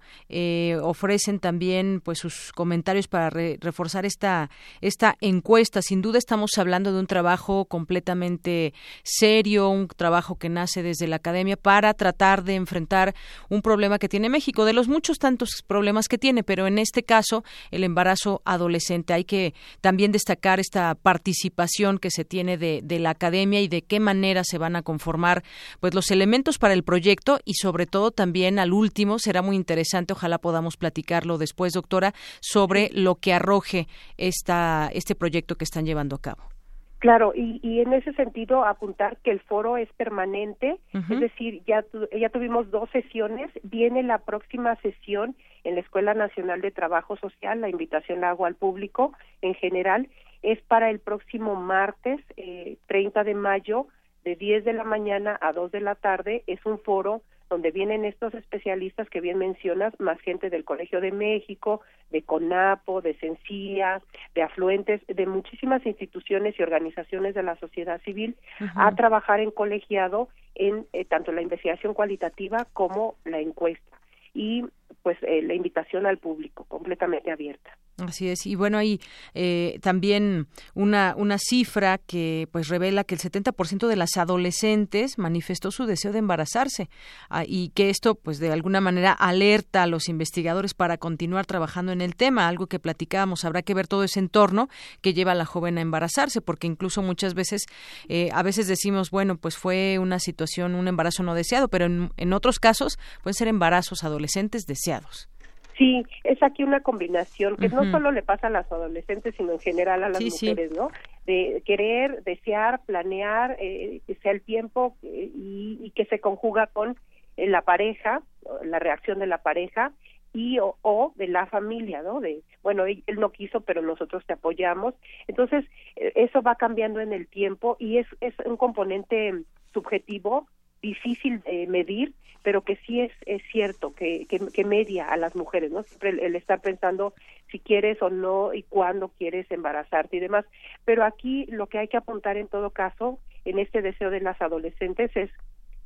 ofrecen 0.81 1.39
también 1.39 2.01
pues 2.01 2.19
sus 2.19 2.51
comentarios 2.53 3.07
para 3.07 3.29
reforzar 3.29 4.05
esta, 4.05 4.49
esta 4.81 5.15
encuesta. 5.21 5.81
Sin 5.81 6.01
duda 6.01 6.17
estamos 6.17 6.51
hablando 6.57 6.93
de 6.93 6.99
un 6.99 7.07
trabajo 7.07 7.65
completo 7.65 7.94
completamente 7.95 8.73
serio, 9.03 9.69
un 9.69 9.87
trabajo 9.87 10.35
que 10.35 10.49
nace 10.49 10.83
desde 10.83 11.07
la 11.07 11.15
academia 11.15 11.55
para 11.55 11.93
tratar 11.93 12.43
de 12.43 12.55
enfrentar 12.55 13.15
un 13.47 13.61
problema 13.61 13.99
que 13.99 14.09
tiene 14.09 14.27
México, 14.27 14.65
de 14.65 14.73
los 14.73 14.89
muchos 14.89 15.17
tantos 15.17 15.63
problemas 15.65 16.09
que 16.09 16.17
tiene, 16.17 16.43
pero 16.43 16.67
en 16.67 16.77
este 16.77 17.03
caso 17.03 17.45
el 17.71 17.85
embarazo 17.85 18.41
adolescente. 18.43 19.13
Hay 19.13 19.23
que 19.23 19.53
también 19.79 20.11
destacar 20.11 20.59
esta 20.59 20.93
participación 20.95 21.97
que 21.97 22.11
se 22.11 22.25
tiene 22.25 22.57
de, 22.57 22.99
la 22.99 23.11
academia 23.11 23.61
y 23.61 23.69
de 23.69 23.81
qué 23.81 24.01
manera 24.01 24.43
se 24.43 24.57
van 24.57 24.75
a 24.75 24.81
conformar 24.81 25.43
pues 25.79 25.93
los 25.93 26.11
elementos 26.11 26.57
para 26.57 26.73
el 26.73 26.83
proyecto 26.83 27.39
y 27.45 27.53
sobre 27.53 27.85
todo 27.85 28.11
también 28.11 28.59
al 28.59 28.73
último 28.73 29.19
será 29.19 29.41
muy 29.41 29.55
interesante, 29.55 30.11
ojalá 30.11 30.37
podamos 30.37 30.75
platicarlo 30.75 31.37
después, 31.37 31.71
doctora, 31.71 32.13
sobre 32.41 32.89
lo 32.93 33.15
que 33.15 33.33
arroje 33.33 33.87
esta, 34.17 34.89
este 34.93 35.15
proyecto 35.15 35.55
que 35.55 35.63
están 35.63 35.85
llevando 35.85 36.17
a 36.17 36.21
cabo. 36.21 36.54
Claro, 36.99 37.33
y, 37.35 37.59
y, 37.61 37.81
en 37.81 37.93
ese 37.93 38.13
sentido 38.13 38.65
apuntar 38.65 39.17
que 39.17 39.29
el 39.29 39.39
foro 39.41 39.77
es 39.77 39.91
permanente, 39.93 40.79
es 40.93 41.19
decir, 41.19 41.61
ya, 41.67 41.83
ya 42.17 42.29
tuvimos 42.29 42.71
dos 42.71 42.89
sesiones, 42.91 43.51
viene 43.63 44.01
la 44.01 44.19
próxima 44.19 44.75
sesión 44.77 45.35
en 45.65 45.75
la 45.75 45.81
Escuela 45.81 46.13
Nacional 46.13 46.61
de 46.61 46.71
Trabajo 46.71 47.17
Social, 47.17 47.61
la 47.61 47.69
invitación 47.69 48.21
la 48.21 48.29
hago 48.29 48.45
al 48.45 48.55
público 48.55 49.13
en 49.41 49.55
general, 49.55 50.07
es 50.41 50.61
para 50.61 50.89
el 50.89 50.99
próximo 50.99 51.55
martes 51.55 52.21
eh, 52.37 52.77
30 52.87 53.23
de 53.23 53.35
mayo 53.35 53.87
de 54.23 54.35
10 54.35 54.63
de 54.63 54.73
la 54.73 54.83
mañana 54.83 55.37
a 55.41 55.51
2 55.51 55.71
de 55.71 55.81
la 55.81 55.95
tarde, 55.95 56.43
es 56.47 56.65
un 56.65 56.79
foro 56.79 57.21
donde 57.49 57.71
vienen 57.71 58.05
estos 58.05 58.33
especialistas 58.33 59.09
que 59.09 59.21
bien 59.21 59.37
mencionas, 59.37 59.93
más 59.99 60.19
gente 60.21 60.49
del 60.49 60.63
Colegio 60.63 61.01
de 61.01 61.11
México, 61.11 61.81
de 62.11 62.23
CONAPO, 62.23 63.01
de 63.01 63.15
Sencilla, 63.15 64.01
de 64.33 64.43
afluentes, 64.43 65.01
de 65.07 65.25
muchísimas 65.25 65.85
instituciones 65.85 66.57
y 66.59 66.63
organizaciones 66.63 67.35
de 67.35 67.43
la 67.43 67.55
sociedad 67.57 68.01
civil, 68.01 68.35
a 68.75 68.93
trabajar 68.95 69.39
en 69.39 69.51
colegiado 69.51 70.29
en 70.55 70.85
eh, 70.93 71.05
tanto 71.05 71.31
la 71.31 71.41
investigación 71.41 71.93
cualitativa 71.93 72.65
como 72.73 73.15
la 73.25 73.39
encuesta. 73.39 73.97
Y 74.33 74.65
pues 75.01 75.17
eh, 75.21 75.41
la 75.43 75.53
invitación 75.53 76.05
al 76.05 76.17
público 76.17 76.65
completamente 76.65 77.31
abierta. 77.31 77.77
Así 77.97 78.27
es. 78.27 78.45
Y 78.45 78.55
bueno, 78.55 78.77
hay 78.77 78.99
eh, 79.33 79.79
también 79.81 80.47
una, 80.73 81.13
una 81.15 81.37
cifra 81.37 81.97
que 81.97 82.49
pues 82.51 82.67
revela 82.67 83.05
que 83.05 83.15
el 83.15 83.21
70% 83.21 83.87
de 83.87 83.95
las 83.95 84.17
adolescentes 84.17 85.17
manifestó 85.17 85.71
su 85.71 85.85
deseo 85.85 86.11
de 86.11 86.19
embarazarse 86.19 86.89
ah, 87.29 87.43
y 87.47 87.69
que 87.69 87.89
esto 87.89 88.15
pues 88.15 88.39
de 88.39 88.51
alguna 88.51 88.81
manera 88.81 89.13
alerta 89.13 89.83
a 89.83 89.87
los 89.87 90.09
investigadores 90.09 90.73
para 90.73 90.97
continuar 90.97 91.45
trabajando 91.45 91.93
en 91.93 92.01
el 92.01 92.15
tema, 92.17 92.49
algo 92.49 92.67
que 92.67 92.79
platicábamos. 92.79 93.45
Habrá 93.45 93.61
que 93.61 93.73
ver 93.73 93.87
todo 93.87 94.03
ese 94.03 94.19
entorno 94.19 94.67
que 95.01 95.13
lleva 95.13 95.31
a 95.31 95.35
la 95.35 95.45
joven 95.45 95.77
a 95.77 95.81
embarazarse, 95.81 96.41
porque 96.41 96.67
incluso 96.67 97.01
muchas 97.01 97.33
veces, 97.33 97.65
eh, 98.09 98.29
a 98.33 98.43
veces 98.43 98.67
decimos, 98.67 99.09
bueno, 99.09 99.37
pues 99.37 99.55
fue 99.55 99.99
una 99.99 100.19
situación, 100.19 100.75
un 100.75 100.89
embarazo 100.89 101.23
no 101.23 101.33
deseado, 101.33 101.69
pero 101.69 101.85
en, 101.85 102.11
en 102.17 102.33
otros 102.33 102.59
casos 102.59 102.97
pueden 103.23 103.35
ser 103.35 103.47
embarazos 103.47 104.03
adolescentes 104.03 104.65
deseados. 104.75 105.29
Sí, 105.77 106.05
es 106.23 106.41
aquí 106.41 106.63
una 106.63 106.79
combinación 106.79 107.57
que 107.57 107.67
no 107.67 107.89
solo 107.91 108.11
le 108.11 108.23
pasa 108.23 108.47
a 108.47 108.49
las 108.49 108.71
adolescentes, 108.71 109.35
sino 109.35 109.53
en 109.53 109.59
general 109.59 110.03
a 110.03 110.09
las 110.09 110.21
mujeres, 110.21 110.71
¿no? 110.71 110.89
De 111.25 111.61
querer, 111.65 112.23
desear, 112.23 112.81
planear, 112.85 113.57
eh, 113.59 113.99
que 114.07 114.15
sea 114.15 114.31
el 114.31 114.41
tiempo 114.41 114.95
eh, 115.03 115.29
y, 115.33 115.91
que 115.93 116.05
se 116.05 116.19
conjuga 116.19 116.67
con 116.67 116.95
eh, 117.35 117.47
la 117.47 117.61
pareja, 117.61 118.21
la 118.63 118.79
reacción 118.79 119.19
de 119.19 119.27
la 119.27 119.39
pareja 119.39 119.91
y 120.31 120.59
o, 120.59 121.13
de 121.15 121.27
la 121.27 121.45
familia, 121.45 122.01
¿no? 122.01 122.21
De, 122.21 122.41
bueno, 122.63 122.85
él, 122.85 123.03
no 123.17 123.31
quiso, 123.31 123.59
pero 123.59 123.81
nosotros 123.81 124.23
te 124.25 124.33
apoyamos. 124.33 124.93
Entonces, 125.27 125.65
eso 125.95 126.41
va 126.41 126.55
cambiando 126.55 127.01
en 127.01 127.11
el 127.11 127.27
tiempo 127.27 127.75
y 127.79 127.97
es, 127.97 128.07
es 128.21 128.33
un 128.45 128.55
componente 128.55 129.33
subjetivo 129.73 130.47
difícil 130.85 131.41
de 131.41 131.65
medir, 131.67 132.13
pero 132.43 132.61
que 132.61 132.75
sí 132.85 133.01
es, 133.01 133.11
cierto 133.51 133.95
que, 133.95 134.27
que, 134.27 134.65
media 134.65 135.07
a 135.09 135.17
las 135.17 135.35
mujeres, 135.35 135.71
¿no? 135.71 135.81
Siempre 135.81 136.09
el, 136.09 136.35
estar 136.35 136.61
pensando 136.61 137.13
si 137.49 137.59
quieres 137.59 137.99
o 138.03 138.11
no 138.11 138.53
y 138.53 138.61
cuándo 138.61 139.09
quieres 139.17 139.49
embarazarte 139.49 140.17
y 140.17 140.19
demás. 140.19 140.45
Pero 140.85 141.03
aquí 141.03 141.47
lo 141.47 141.65
que 141.65 141.79
hay 141.79 141.87
que 141.87 141.97
apuntar 141.97 142.37
en 142.37 142.47
todo 142.47 142.69
caso, 142.69 143.19
en 143.45 143.57
este 143.57 143.81
deseo 143.81 144.11
de 144.11 144.21
las 144.21 144.39
adolescentes, 144.41 145.09
es 145.15 145.31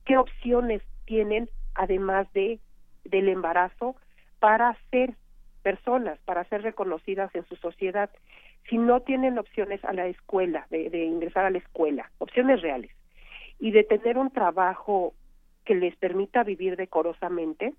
qué 0.06 0.18
opciones 0.18 0.82
tienen, 1.06 1.50
además 1.76 2.28
de 2.34 2.60
del 3.06 3.30
embarazo, 3.30 3.96
para 4.40 4.78
ser 4.92 5.14
personas, 5.64 6.20
para 6.26 6.44
ser 6.44 6.62
reconocidas 6.62 7.34
en 7.36 7.46
su 7.46 7.56
sociedad. 7.56 8.10
Si 8.70 8.78
no 8.78 9.00
tienen 9.00 9.40
opciones 9.40 9.84
a 9.86 9.94
la 9.94 10.08
escuela, 10.08 10.68
de 10.70 11.06
ingresar 11.06 11.46
a 11.46 11.50
la 11.50 11.58
escuela, 11.60 12.12
opciones 12.18 12.62
reales, 12.62 12.92
y 13.60 13.72
de 13.72 13.84
tener 13.84 14.18
un 14.18 14.32
trabajo 14.32 15.14
que 15.66 15.76
les 15.76 15.96
permita 15.98 16.44
vivir 16.44 16.78
decorosamente, 16.78 17.74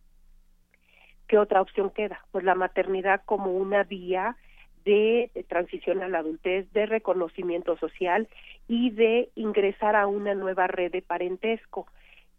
¿qué 1.27 1.39
otra 1.39 1.63
opción 1.63 1.91
queda? 1.91 2.25
Pues 2.31 2.45
la 2.45 2.55
maternidad 2.55 3.23
como 3.25 3.53
una 3.53 3.85
vía 3.85 4.37
de, 4.85 5.31
transición 5.49 6.03
a 6.03 6.09
la 6.09 6.19
adultez, 6.19 6.71
de 6.73 6.87
reconocimiento 6.87 7.77
social 7.79 8.29
y 8.69 8.91
de 8.91 9.31
ingresar 9.35 9.97
a 9.97 10.07
una 10.07 10.35
nueva 10.35 10.67
red 10.67 10.93
de 10.93 11.03
parentesco. 11.03 11.87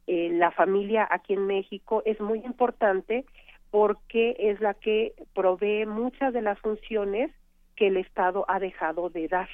Eh, 0.08 0.30
la 0.34 0.52
familia 0.52 1.08
aquí 1.10 1.34
en 1.34 1.48
México 1.48 2.02
es 2.06 2.20
muy 2.20 2.40
importante 2.40 3.26
porque 3.70 4.36
es 4.40 4.60
la 4.60 4.74
que 4.74 5.14
provee 5.34 5.86
muchas 5.86 6.34
de 6.34 6.42
las 6.42 6.60
funciones 6.60 7.32
que 7.76 7.88
el 7.88 7.98
Estado 7.98 8.46
ha 8.48 8.60
dejado 8.60 9.10
de 9.10 9.28
dar. 9.28 9.50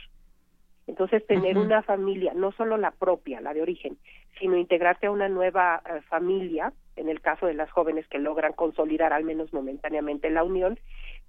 Entonces, 0.87 1.25
tener 1.27 1.57
una 1.57 1.83
familia, 1.83 2.33
no 2.33 2.53
solo 2.53 2.77
la 2.77 2.91
propia, 2.91 3.41
la 3.41 3.53
de 3.53 3.61
origen, 3.61 3.97
sino 4.39 4.55
integrarte 4.55 5.07
a 5.07 5.11
una 5.11 5.27
nueva 5.27 5.81
eh, 5.85 6.01
familia, 6.07 6.71
en 6.95 7.09
el 7.09 7.19
caso 7.19 7.45
de 7.45 7.53
las 7.53 7.69
jóvenes 7.71 8.07
que 8.07 8.19
logran 8.19 8.53
consolidar 8.53 9.11
al 9.11 9.25
menos 9.25 9.51
momentáneamente 9.51 10.29
la 10.29 10.45
unión, 10.45 10.79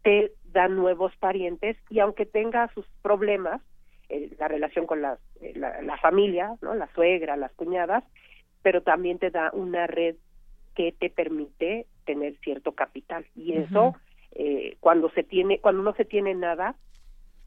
te 0.03 0.33
da 0.53 0.69
nuevos 0.69 1.15
parientes 1.17 1.77
y 1.91 1.99
aunque 1.99 2.25
tenga 2.25 2.73
sus 2.73 2.87
problemas, 3.03 3.61
eh, 4.09 4.31
la 4.39 4.47
relación 4.47 4.87
con 4.87 5.03
la, 5.03 5.19
eh, 5.41 5.53
la, 5.57 5.99
familia, 5.99 6.55
¿no? 6.63 6.75
la 6.75 6.89
suegra, 6.95 7.37
las 7.37 7.53
cuñadas, 7.55 8.05
pero 8.63 8.83
también 8.83 9.19
te 9.19 9.31
da 9.31 9.51
una 9.53 9.89
red 9.89 10.15
que 10.77 10.93
te 10.93 11.11
permite 11.11 11.87
tener 12.07 12.37
cierto 12.45 12.73
capital. 12.73 13.27
Y 13.35 13.55
eso 13.55 13.97
cuando 14.79 15.11
se 15.11 15.25
tiene 15.25 15.59
cuando 15.59 15.83
no 15.83 15.95
se 15.95 16.05
tiene 16.05 16.33
nada 16.33 16.77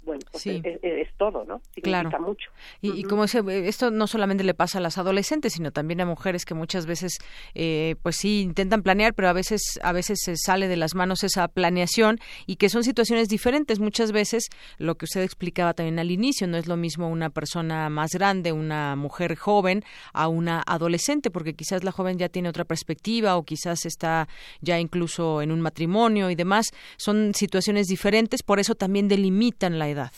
bueno, 0.04 0.22
pues 0.32 0.48
es, 0.48 1.08
todo, 1.18 1.46
¿no? 1.46 1.62
Significa 1.74 2.10
claro. 2.10 2.26
mucho. 2.26 2.50
Y, 2.82 3.04
como 3.04 3.26
ese, 3.26 3.42
esto 3.68 3.92
no 3.92 4.08
solamente 4.08 4.44
le 4.44 4.54
pasa 4.54 4.80
a 4.80 4.82
las 4.82 4.98
adolescentes, 4.98 5.54
sino 5.54 5.72
también 5.72 6.02
a 6.02 6.06
mujeres 6.06 6.46
que 6.46 6.54
muchas 6.54 6.86
veces, 6.86 7.20
eh, 7.54 7.96
pues 8.02 8.16
sí, 8.16 8.42
intentan 8.42 8.82
planear, 8.82 9.14
pero 9.14 9.30
a 9.30 9.34
veces, 9.34 9.80
a 9.84 9.92
veces 9.92 10.20
se 10.24 10.38
sale 10.38 10.68
de 10.68 10.78
las 10.78 10.96
manos 10.96 11.24
esa 11.24 11.48
planeación 11.48 12.20
y 12.48 12.56
que 12.56 12.70
son 12.70 12.84
situaciones 12.84 13.28
diferentes. 13.28 13.80
Muchas 13.80 14.12
veces, 14.12 14.50
lo 14.78 14.96
que 14.96 15.06
usted 15.06 15.22
explicaba 15.22 15.74
también 15.74 16.00
al 16.00 16.10
inicio, 16.10 16.48
no 16.48 16.58
es 16.58 16.68
lo 16.68 16.78
mismo 16.78 17.08
una 17.08 17.30
persona 17.30 17.90
más 17.90 18.12
grande, 18.12 18.52
una 18.52 18.96
mujer 18.96 19.36
joven, 19.36 19.84
a 20.14 20.28
una 20.28 20.64
adolescente, 20.66 21.30
porque 21.30 21.54
quizás 21.54 21.84
la 21.84 21.92
joven 21.92 22.18
ya 22.18 22.30
tiene 22.30 22.50
otra 22.50 22.66
perspectiva 22.66 23.38
o 23.38 23.44
quizás 23.44 23.86
está 23.86 24.28
ya 24.62 24.80
incluso 24.80 25.42
en 25.44 25.52
un 25.52 25.62
matrimonio 25.62 26.30
y 26.32 26.36
demás. 26.36 26.72
Son 26.98 27.34
situaciones 27.36 27.88
diferentes, 27.88 28.42
por 28.42 28.60
eso 28.60 28.74
también 28.74 29.08
delimitan 29.08 29.78
la 29.78 29.91
edad 29.92 30.12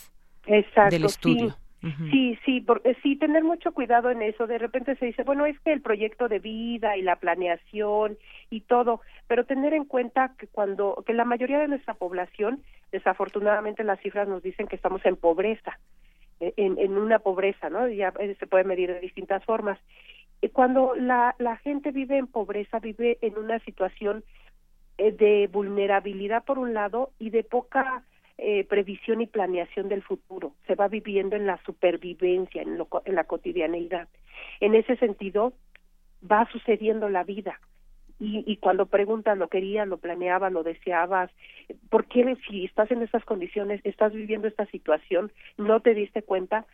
del 0.90 1.06
estudio. 1.06 1.50
Sí. 1.50 2.38
Sí, 2.46 2.62
porque, 2.62 2.96
sí, 3.04 3.18
tener 3.18 3.44
mucho 3.44 3.74
cuidado 3.74 4.10
en 4.10 4.22
eso. 4.22 4.48
De 4.48 4.58
repente 4.58 4.96
se 4.96 5.08
dice, 5.08 5.24
bueno, 5.24 5.46
es 5.46 5.60
que 5.60 5.74
el 5.74 5.82
proyecto 5.82 6.30
de 6.30 6.40
vida 6.40 6.96
y 6.96 7.02
la 7.02 7.18
planeación 7.18 8.18
y 8.50 8.62
todo, 8.62 9.02
pero 9.28 9.46
tener 9.46 9.74
en 9.74 9.84
cuenta 9.84 10.34
que 10.38 10.48
cuando, 10.48 11.04
que 11.06 11.12
la 11.14 11.26
mayoría 11.26 11.60
de 11.60 11.68
nuestra 11.68 11.94
población, 11.94 12.62
desafortunadamente 12.94 13.84
las 13.84 14.00
cifras 14.00 14.30
nos 14.30 14.42
dicen 14.42 14.68
que 14.68 14.78
estamos 14.78 15.06
en 15.06 15.18
pobreza, 15.18 15.78
eh, 16.40 16.54
en, 16.56 16.80
en 16.80 16.98
una 16.98 17.20
pobreza, 17.20 17.70
¿no? 17.70 17.90
Ya 17.90 18.14
eh, 18.18 18.36
se 18.40 18.48
puede 18.48 18.64
medir 18.64 18.94
de 18.94 19.02
distintas 19.02 19.44
formas. 19.44 19.78
Y 20.42 20.50
cuando 20.50 20.96
la, 20.96 21.36
la 21.38 21.58
gente 21.58 21.92
vive 21.92 22.18
en 22.18 22.28
pobreza, 22.28 22.80
vive 22.80 23.18
en 23.22 23.38
una 23.38 23.60
situación 23.60 24.24
eh, 24.98 25.12
de 25.12 25.50
vulnerabilidad 25.52 26.46
por 26.46 26.60
un 26.60 26.74
lado 26.74 27.12
y 27.20 27.30
de 27.30 27.44
poca 27.44 28.04
eh, 28.46 28.66
previsión 28.66 29.22
y 29.22 29.26
planeación 29.26 29.88
del 29.88 30.04
futuro, 30.04 30.54
se 30.68 30.76
va 30.76 30.90
viviendo 30.90 31.38
en 31.38 31.46
la 31.46 31.64
supervivencia, 31.64 32.62
en, 32.62 32.78
en 33.06 33.16
la 33.16 33.24
cotidianeidad. 33.24 34.10
En 34.60 34.76
ese 34.76 34.98
sentido, 34.98 35.54
va 36.30 36.46
sucediendo 36.52 37.08
la 37.08 37.24
vida. 37.24 37.62
Y, 38.20 38.44
y, 38.46 38.58
cuando 38.58 38.88
preguntas 38.88 39.38
lo 39.38 39.48
querías, 39.48 39.88
lo 39.88 39.98
planeabas, 39.98 40.52
lo 40.52 40.64
deseabas, 40.64 41.32
¿por 41.90 42.06
qué 42.08 42.36
si 42.46 42.66
estás 42.66 42.92
en 42.92 43.02
estas 43.02 43.24
condiciones, 43.24 43.80
estás 43.86 44.12
viviendo 44.12 44.50
esta 44.50 44.66
situación, 44.66 45.32
no 45.58 45.80
te 45.80 45.94
diste 45.94 46.22
cuenta? 46.22 46.66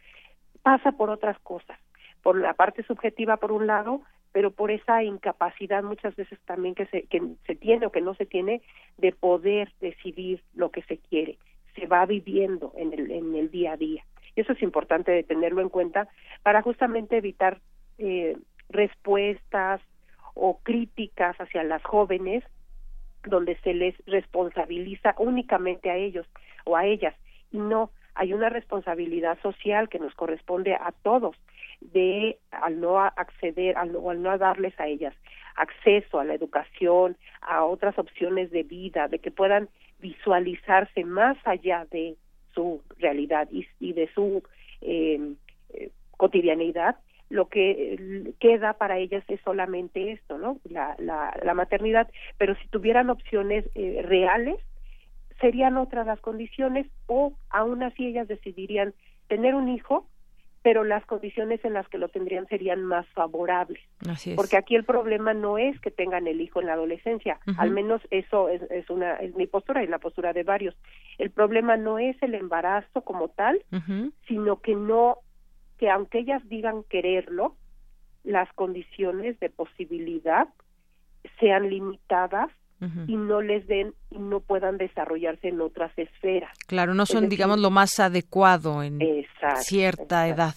Pasa 0.63 0.93
por 0.93 1.12
otras 1.12 1.38
cosas, 1.41 1.77
por 2.23 2.36
la 2.36 2.55
parte 2.55 2.82
subjetiva 2.82 3.38
por 3.38 3.51
un 3.51 3.67
lado, 3.67 4.01
pero 4.32 4.49
por 4.49 4.71
esa 4.71 5.03
incapacidad 5.03 5.84
muchas 5.84 6.15
veces 6.15 6.39
también 6.45 6.73
que 6.73 6.88
se, 6.88 7.03
que 7.03 7.21
se 7.45 7.53
tiene 7.53 7.86
o 7.86 7.91
que 7.91 8.01
no 8.01 8.15
se 8.15 8.25
tiene 8.25 8.63
de 8.97 9.12
poder 9.12 9.71
decidir 9.82 10.41
lo 10.55 10.71
que 10.71 10.82
se 10.82 10.97
quiere 10.97 11.38
se 11.79 11.87
va 11.87 12.05
viviendo 12.05 12.73
en 12.75 12.93
el, 12.93 13.11
en 13.11 13.35
el 13.35 13.49
día 13.49 13.73
a 13.73 13.77
día. 13.77 14.03
Eso 14.35 14.53
es 14.53 14.61
importante 14.61 15.11
de 15.11 15.23
tenerlo 15.23 15.61
en 15.61 15.69
cuenta 15.69 16.07
para 16.43 16.61
justamente 16.61 17.17
evitar 17.17 17.59
eh, 17.97 18.37
respuestas 18.69 19.81
o 20.33 20.59
críticas 20.59 21.35
hacia 21.37 21.63
las 21.63 21.83
jóvenes 21.83 22.43
donde 23.23 23.57
se 23.57 23.73
les 23.73 23.95
responsabiliza 24.05 25.15
únicamente 25.17 25.89
a 25.89 25.97
ellos 25.97 26.25
o 26.65 26.77
a 26.77 26.85
ellas 26.85 27.15
y 27.51 27.57
no 27.57 27.91
hay 28.15 28.33
una 28.33 28.49
responsabilidad 28.49 29.37
social 29.41 29.89
que 29.89 29.99
nos 29.99 30.13
corresponde 30.15 30.73
a 30.75 30.93
todos 31.03 31.35
de 31.81 32.37
al 32.51 32.79
no 32.79 32.99
acceder 32.99 33.77
al, 33.77 33.95
o 33.95 34.09
al 34.09 34.21
no 34.21 34.37
darles 34.37 34.77
a 34.79 34.87
ellas 34.87 35.13
acceso 35.55 36.19
a 36.19 36.25
la 36.25 36.33
educación 36.33 37.17
a 37.41 37.65
otras 37.65 37.97
opciones 37.99 38.51
de 38.51 38.63
vida 38.63 39.07
de 39.07 39.19
que 39.19 39.31
puedan 39.31 39.69
visualizarse 39.99 41.03
más 41.03 41.38
allá 41.45 41.88
de 41.91 42.15
su 42.53 42.81
realidad 42.97 43.47
y, 43.51 43.93
de 43.93 44.09
su 44.13 44.43
em, 44.81 45.35
eh, 45.73 45.91
cotidianidad, 46.17 46.97
lo 47.29 47.47
que 47.47 47.93
eh, 47.93 48.33
queda 48.39 48.73
para 48.73 48.97
ellas 48.97 49.23
es 49.27 49.39
solamente 49.41 50.12
esto, 50.12 50.38
¿no? 50.38 50.57
La, 50.63 50.95
la, 50.99 51.53
maternidad. 51.53 52.09
Pero 52.38 52.55
si 52.55 52.67
tuvieran 52.69 53.09
opciones 53.09 53.65
eh, 53.75 54.01
reales, 54.03 54.57
serían 55.39 55.77
otras 55.77 56.07
las 56.07 56.19
condiciones 56.19 56.88
o 57.05 57.33
aún 57.49 57.83
así 57.83 58.07
ellas 58.07 58.27
decidirían 58.27 58.93
tener 59.27 59.55
un 59.55 59.69
hijo 59.69 60.07
pero 60.61 60.83
las 60.83 61.05
condiciones 61.05 61.63
en 61.63 61.73
las 61.73 61.87
que 61.87 61.97
lo 61.97 62.09
tendrían 62.09 62.47
serían 62.47 62.83
más 62.83 63.07
favorables. 63.09 63.81
Porque 64.35 64.57
aquí 64.57 64.75
el 64.75 64.83
problema 64.83 65.33
no 65.33 65.57
es 65.57 65.79
que 65.79 65.91
tengan 65.91 66.27
el 66.27 66.41
hijo 66.41 66.59
en 66.59 66.67
la 66.67 66.73
adolescencia, 66.73 67.39
al 67.57 67.71
menos 67.71 68.01
eso 68.11 68.49
es, 68.49 68.61
es, 68.69 68.89
una 68.89 69.15
es 69.15 69.35
mi 69.35 69.47
postura 69.47 69.83
y 69.83 69.87
la 69.87 69.99
postura 69.99 70.33
de 70.33 70.43
varios. 70.43 70.75
El 71.17 71.31
problema 71.31 71.77
no 71.77 71.97
es 71.99 72.21
el 72.21 72.35
embarazo 72.35 73.01
como 73.01 73.29
tal, 73.29 73.63
sino 74.27 74.61
que 74.61 74.75
no 74.75 75.17
que 75.77 75.89
aunque 75.89 76.19
ellas 76.19 76.41
digan 76.49 76.83
quererlo, 76.83 77.55
las 78.25 78.51
condiciones 78.53 79.39
de 79.39 79.49
posibilidad 79.49 80.49
sean 81.39 81.69
limitadas 81.69 82.51
y 83.07 83.15
no 83.17 83.41
les 83.41 83.67
den 83.67 83.93
y 84.09 84.19
no 84.19 84.39
puedan 84.39 84.77
desarrollarse 84.77 85.49
en 85.49 85.61
otras 85.61 85.91
esferas. 85.97 86.51
Claro, 86.67 86.93
no 86.93 87.05
son, 87.05 87.29
digamos, 87.29 87.59
lo 87.59 87.71
más 87.71 87.99
adecuado 87.99 88.83
en 88.83 88.99
cierta 89.55 90.27
edad. 90.27 90.55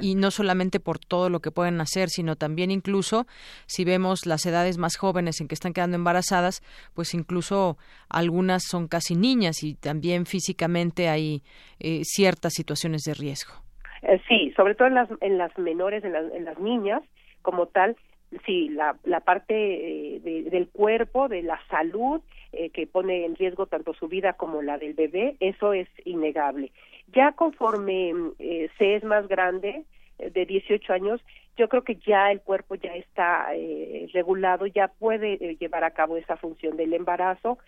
Y, 0.00 0.14
no 0.14 0.30
solamente 0.30 0.80
por 0.80 0.98
todo 0.98 1.28
lo 1.28 1.40
que 1.40 1.50
pueden 1.50 1.80
hacer, 1.82 2.08
sino 2.08 2.36
también 2.36 2.70
incluso 2.70 3.26
si 3.66 3.84
vemos 3.84 4.24
las 4.24 4.46
edades 4.46 4.78
más 4.78 4.96
jóvenes 4.96 5.40
en 5.40 5.48
que 5.48 5.54
están 5.54 5.74
quedando 5.74 5.96
embarazadas, 5.96 6.62
pues 6.94 7.12
incluso 7.12 7.76
algunas 8.08 8.62
son 8.64 8.88
casi 8.88 9.14
niñas 9.14 9.62
y 9.62 9.74
también 9.74 10.24
físicamente 10.24 11.10
hay 11.10 11.42
eh, 11.80 12.00
ciertas 12.04 12.54
situaciones 12.54 13.02
de 13.02 13.12
riesgo. 13.12 13.52
Eh, 14.00 14.20
sí, 14.26 14.52
sobre 14.56 14.74
todo 14.74 14.88
en 14.88 14.94
las, 14.94 15.08
en 15.20 15.36
las 15.36 15.56
menores, 15.58 16.02
en, 16.02 16.14
en 16.14 16.44
las 16.46 16.58
niñas 16.58 17.02
como 17.42 17.66
tal, 17.66 17.96
sí, 18.46 18.68
la, 18.70 18.96
la 19.04 19.20
parte 19.20 20.16
eh, 20.16 20.20
del 20.20 20.68
cuerpo, 20.68 21.28
de 21.28 21.42
la 21.42 21.60
salud, 21.68 22.20
que 22.74 22.86
pone 22.86 23.24
en 23.24 23.34
riesgo 23.34 23.64
tanto 23.64 23.94
su 23.94 24.08
vida 24.08 24.34
como 24.34 24.60
la 24.60 24.76
del 24.76 24.92
bebé, 24.92 25.36
eso 25.40 25.72
es 25.72 25.88
innegable. 26.04 26.70
Ya 27.14 27.32
conforme 27.32 28.12
eh, 28.38 28.68
se 28.76 28.96
es 28.96 29.04
más 29.04 29.26
grande, 29.26 29.84
eh, 30.18 30.30
de 30.30 30.46
18 30.46 30.92
años, 30.92 31.20
yo 31.56 31.68
creo 31.68 31.82
que 31.84 31.96
ya 31.96 32.30
el 32.30 32.40
cuerpo 32.40 32.74
ya 32.76 32.94
está 32.94 33.48
eh, 33.54 34.08
regulado, 34.12 34.66
ya 34.66 34.88
puede 34.88 35.34
eh, 35.34 35.56
llevar 35.58 35.84
a 35.84 35.90
cabo 35.90 36.16
esa 36.16 36.36
función 36.36 36.76
del 36.76 36.94
embarazo. 36.94 37.58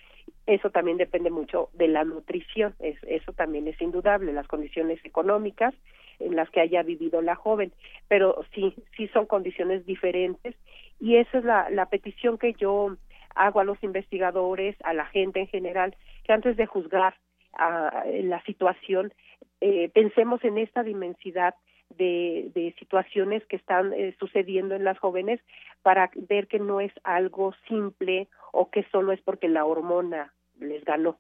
Eso 0.46 0.70
también 0.70 0.96
depende 0.96 1.31
mucho 1.31 1.68
de 1.74 1.88
la 1.88 2.05
nutrición, 2.05 2.74
es, 2.79 2.96
eso 3.05 3.33
también 3.33 3.66
es 3.68 3.81
indudable, 3.81 4.33
las 4.33 4.46
condiciones 4.46 5.03
económicas 5.05 5.74
en 6.18 6.37
las 6.37 6.50
que 6.50 6.61
haya 6.61 6.83
vivido 6.83 7.22
la 7.22 7.35
joven, 7.35 7.72
pero 8.09 8.44
sí, 8.55 8.74
sí 8.96 9.09
son 9.09 9.27
condiciones 9.27 9.85
diferentes 9.87 10.55
y 11.00 11.16
esa 11.16 11.38
es 11.38 11.44
la, 11.44 11.70
la 11.70 11.87
petición 11.87 12.38
que 12.38 12.55
yo 12.55 12.96
hago 13.35 13.61
a 13.61 13.64
los 13.64 13.83
investigadores, 13.83 14.77
a 14.85 14.94
la 14.94 15.07
gente 15.07 15.40
en 15.40 15.48
general, 15.48 15.96
que 16.24 16.33
antes 16.33 16.57
de 16.57 16.66
juzgar 16.66 17.14
a, 17.53 18.05
la 18.07 18.42
situación, 18.44 19.12
eh, 19.61 19.88
pensemos 19.90 20.42
en 20.44 20.59
esta 20.59 20.83
dimensidad 20.83 21.55
de, 21.90 22.50
de 22.55 22.74
situaciones 22.79 23.44
que 23.46 23.57
están 23.57 23.92
eh, 23.92 24.16
sucediendo 24.18 24.74
en 24.74 24.85
las 24.85 24.98
jóvenes 24.98 25.40
para 25.83 26.11
ver 26.29 26.48
que 26.48 26.59
no 26.59 26.81
es 26.81 26.92
algo 27.05 27.55
simple 27.68 28.29
o 28.53 28.70
que 28.70 28.85
solo 28.90 29.12
es 29.12 29.20
porque 29.20 29.48
la 29.48 29.64
hormona 29.64 30.33
les 30.59 30.85
ganó, 30.85 31.18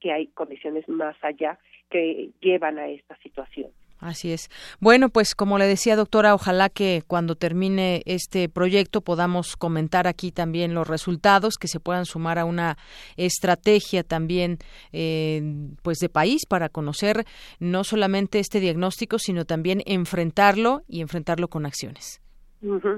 que 0.00 0.12
hay 0.12 0.28
condiciones 0.28 0.88
más 0.88 1.16
allá 1.22 1.58
que 1.90 2.30
llevan 2.40 2.78
a 2.78 2.88
esta 2.88 3.16
situación. 3.18 3.70
Así 3.98 4.32
es. 4.32 4.50
Bueno, 4.78 5.08
pues 5.08 5.34
como 5.34 5.58
le 5.58 5.64
decía, 5.66 5.96
doctora, 5.96 6.34
ojalá 6.34 6.68
que 6.68 7.02
cuando 7.06 7.34
termine 7.34 8.02
este 8.04 8.48
proyecto 8.48 9.00
podamos 9.00 9.56
comentar 9.56 10.06
aquí 10.06 10.32
también 10.32 10.74
los 10.74 10.86
resultados, 10.86 11.56
que 11.56 11.68
se 11.68 11.80
puedan 11.80 12.04
sumar 12.04 12.38
a 12.38 12.44
una 12.44 12.76
estrategia 13.16 14.02
también, 14.02 14.58
eh, 14.92 15.40
pues 15.82 15.98
de 15.98 16.08
país 16.08 16.44
para 16.46 16.68
conocer 16.68 17.24
no 17.58 17.84
solamente 17.84 18.38
este 18.38 18.60
diagnóstico, 18.60 19.18
sino 19.18 19.44
también 19.44 19.80
enfrentarlo 19.86 20.82
y 20.88 21.00
enfrentarlo 21.00 21.48
con 21.48 21.64
acciones. 21.64 22.20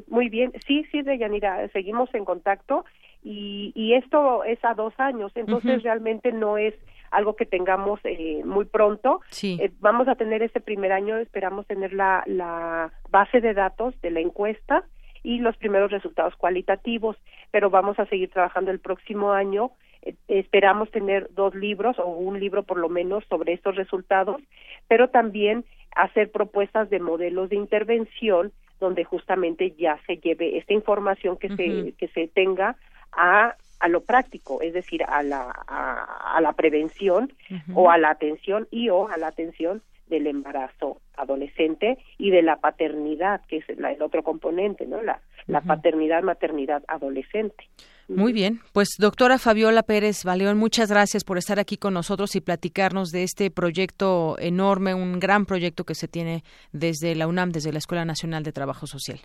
Muy 0.08 0.28
bien, 0.28 0.52
sí, 0.66 0.84
sí, 0.90 1.02
Deyanira, 1.02 1.68
seguimos 1.72 2.12
en 2.14 2.24
contacto 2.24 2.84
y, 3.22 3.72
y 3.74 3.94
esto 3.94 4.44
es 4.44 4.58
a 4.64 4.74
dos 4.74 4.94
años, 4.98 5.32
entonces 5.34 5.82
realmente 5.82 6.32
no 6.32 6.56
es 6.56 6.74
algo 7.10 7.36
que 7.36 7.46
tengamos 7.46 8.00
eh, 8.04 8.42
muy 8.44 8.64
pronto. 8.64 9.20
Eh, 9.42 9.70
vamos 9.80 10.08
a 10.08 10.14
tener 10.14 10.42
este 10.42 10.60
primer 10.60 10.92
año, 10.92 11.16
esperamos 11.16 11.66
tener 11.66 11.92
la, 11.92 12.22
la 12.26 12.92
base 13.10 13.40
de 13.40 13.54
datos 13.54 14.00
de 14.00 14.10
la 14.10 14.20
encuesta 14.20 14.84
y 15.22 15.38
los 15.38 15.56
primeros 15.56 15.90
resultados 15.90 16.36
cualitativos, 16.36 17.16
pero 17.50 17.70
vamos 17.70 17.98
a 17.98 18.06
seguir 18.06 18.30
trabajando 18.30 18.70
el 18.70 18.80
próximo 18.80 19.32
año. 19.32 19.72
Eh, 20.02 20.14
esperamos 20.28 20.90
tener 20.90 21.28
dos 21.34 21.54
libros 21.54 21.98
o 21.98 22.06
un 22.06 22.38
libro 22.38 22.62
por 22.62 22.78
lo 22.78 22.88
menos 22.88 23.24
sobre 23.28 23.52
estos 23.52 23.76
resultados, 23.76 24.40
pero 24.86 25.08
también 25.08 25.64
hacer 25.94 26.30
propuestas 26.30 26.90
de 26.90 27.00
modelos 27.00 27.48
de 27.50 27.56
intervención 27.56 28.52
donde 28.78 29.02
justamente 29.02 29.74
ya 29.76 29.98
se 30.06 30.18
lleve 30.18 30.56
esta 30.56 30.72
información 30.72 31.36
que 31.36 31.48
se 31.56 31.94
que 31.98 32.06
se 32.14 32.28
tenga 32.28 32.76
a 33.10 33.56
a 33.80 33.88
lo 33.88 34.02
práctico, 34.02 34.60
es 34.62 34.72
decir, 34.72 35.02
a 35.04 35.22
la, 35.22 35.50
a, 35.66 36.40
la 36.40 36.52
prevención 36.52 37.32
o 37.74 37.90
a 37.90 37.98
la 37.98 38.10
atención 38.10 38.66
y 38.70 38.88
o 38.88 39.08
a 39.08 39.16
la 39.16 39.28
atención 39.28 39.82
del 40.08 40.26
embarazo 40.26 41.00
adolescente 41.16 41.98
y 42.16 42.30
de 42.30 42.42
la 42.42 42.56
paternidad, 42.56 43.42
que 43.46 43.58
es 43.58 43.68
el 43.68 44.02
otro 44.02 44.22
componente, 44.22 44.86
¿no? 44.86 45.02
La, 45.02 45.20
la 45.46 45.60
paternidad, 45.60 46.22
maternidad 46.22 46.82
adolescente. 46.88 47.68
Muy 48.08 48.32
bien, 48.32 48.60
pues 48.72 48.88
doctora 48.98 49.38
Fabiola 49.38 49.82
Pérez 49.82 50.24
Valeón, 50.24 50.56
muchas 50.56 50.90
gracias 50.90 51.24
por 51.24 51.36
estar 51.36 51.58
aquí 51.58 51.76
con 51.76 51.92
nosotros 51.92 52.36
y 52.36 52.40
platicarnos 52.40 53.10
de 53.10 53.22
este 53.22 53.50
proyecto 53.50 54.36
enorme, 54.38 54.94
un 54.94 55.20
gran 55.20 55.44
proyecto 55.44 55.84
que 55.84 55.94
se 55.94 56.08
tiene 56.08 56.42
desde 56.72 57.14
la 57.14 57.26
UNAM, 57.26 57.50
desde 57.50 57.70
la 57.70 57.78
Escuela 57.78 58.06
Nacional 58.06 58.44
de 58.44 58.52
Trabajo 58.52 58.86
Social. 58.86 59.20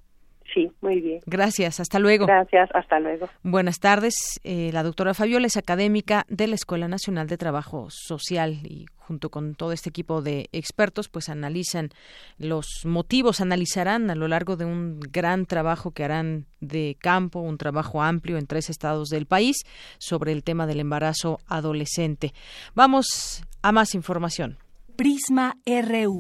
Sí, 0.54 0.72
muy 0.82 1.02
bien. 1.02 1.20
Gracias, 1.26 1.80
hasta 1.80 2.00
luego. 2.00 2.28
Gracias, 2.28 2.70
hasta 2.74 3.00
luego. 3.00 3.28
Buenas 3.44 3.80
tardes. 3.80 4.40
Eh, 4.44 4.70
la 4.72 4.84
doctora 4.84 5.14
Fabiola 5.14 5.48
es 5.48 5.58
académica 5.58 6.26
de 6.30 6.48
la 6.48 6.56
Escuela 6.56 6.88
Nacional 6.88 7.28
de 7.28 7.38
Trabajo 7.38 7.88
Social 7.90 8.60
y 8.64 8.86
junto 8.98 9.30
con 9.30 9.56
todo 9.56 9.72
este 9.72 9.90
equipo 9.90 10.22
de 10.22 10.50
expertos, 10.52 11.10
pues 11.10 11.30
analizan 11.30 11.90
los 12.38 12.66
motivos, 12.86 13.42
analizarán 13.42 14.10
a 14.10 14.16
lo 14.16 14.28
largo 14.28 14.56
de 14.56 14.66
un 14.66 15.00
gran 15.00 15.46
trabajo 15.46 15.92
que 15.92 16.04
harán 16.04 16.46
de 16.62 16.96
campo, 17.00 17.40
un 17.40 17.58
trabajo 17.58 18.02
amplio 18.02 18.38
en 18.38 18.48
tres 18.48 18.70
estados 18.70 19.10
del 19.10 19.26
país 19.26 19.58
sobre 19.98 20.32
el 20.32 20.44
tema 20.44 20.68
del 20.68 20.80
embarazo 20.80 21.40
adolescente. 21.48 22.32
Vamos 22.76 23.44
a 23.62 23.72
más 23.72 23.96
información. 23.96 24.58
Prisma 24.96 25.56
RU. 25.66 26.20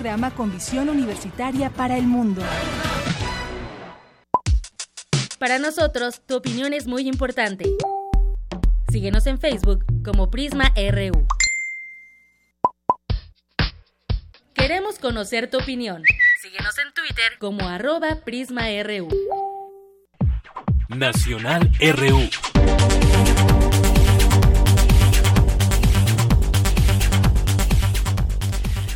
Programa 0.00 0.30
con 0.30 0.50
visión 0.50 0.88
universitaria 0.88 1.68
para 1.68 1.98
el 1.98 2.04
mundo. 2.06 2.42
Para 5.38 5.58
nosotros, 5.58 6.22
tu 6.26 6.36
opinión 6.36 6.72
es 6.72 6.86
muy 6.86 7.06
importante. 7.06 7.66
Síguenos 8.90 9.26
en 9.26 9.38
Facebook 9.38 9.84
como 10.02 10.30
Prisma 10.30 10.72
RU. 10.74 11.26
Queremos 14.54 14.98
conocer 14.98 15.50
tu 15.50 15.58
opinión. 15.58 16.02
Síguenos 16.40 16.78
en 16.78 16.94
Twitter 16.94 17.32
como 17.38 17.68
arroba 17.68 18.20
PrismaRU. 18.24 19.08
Nacional 20.88 21.70
RU. 21.78 23.49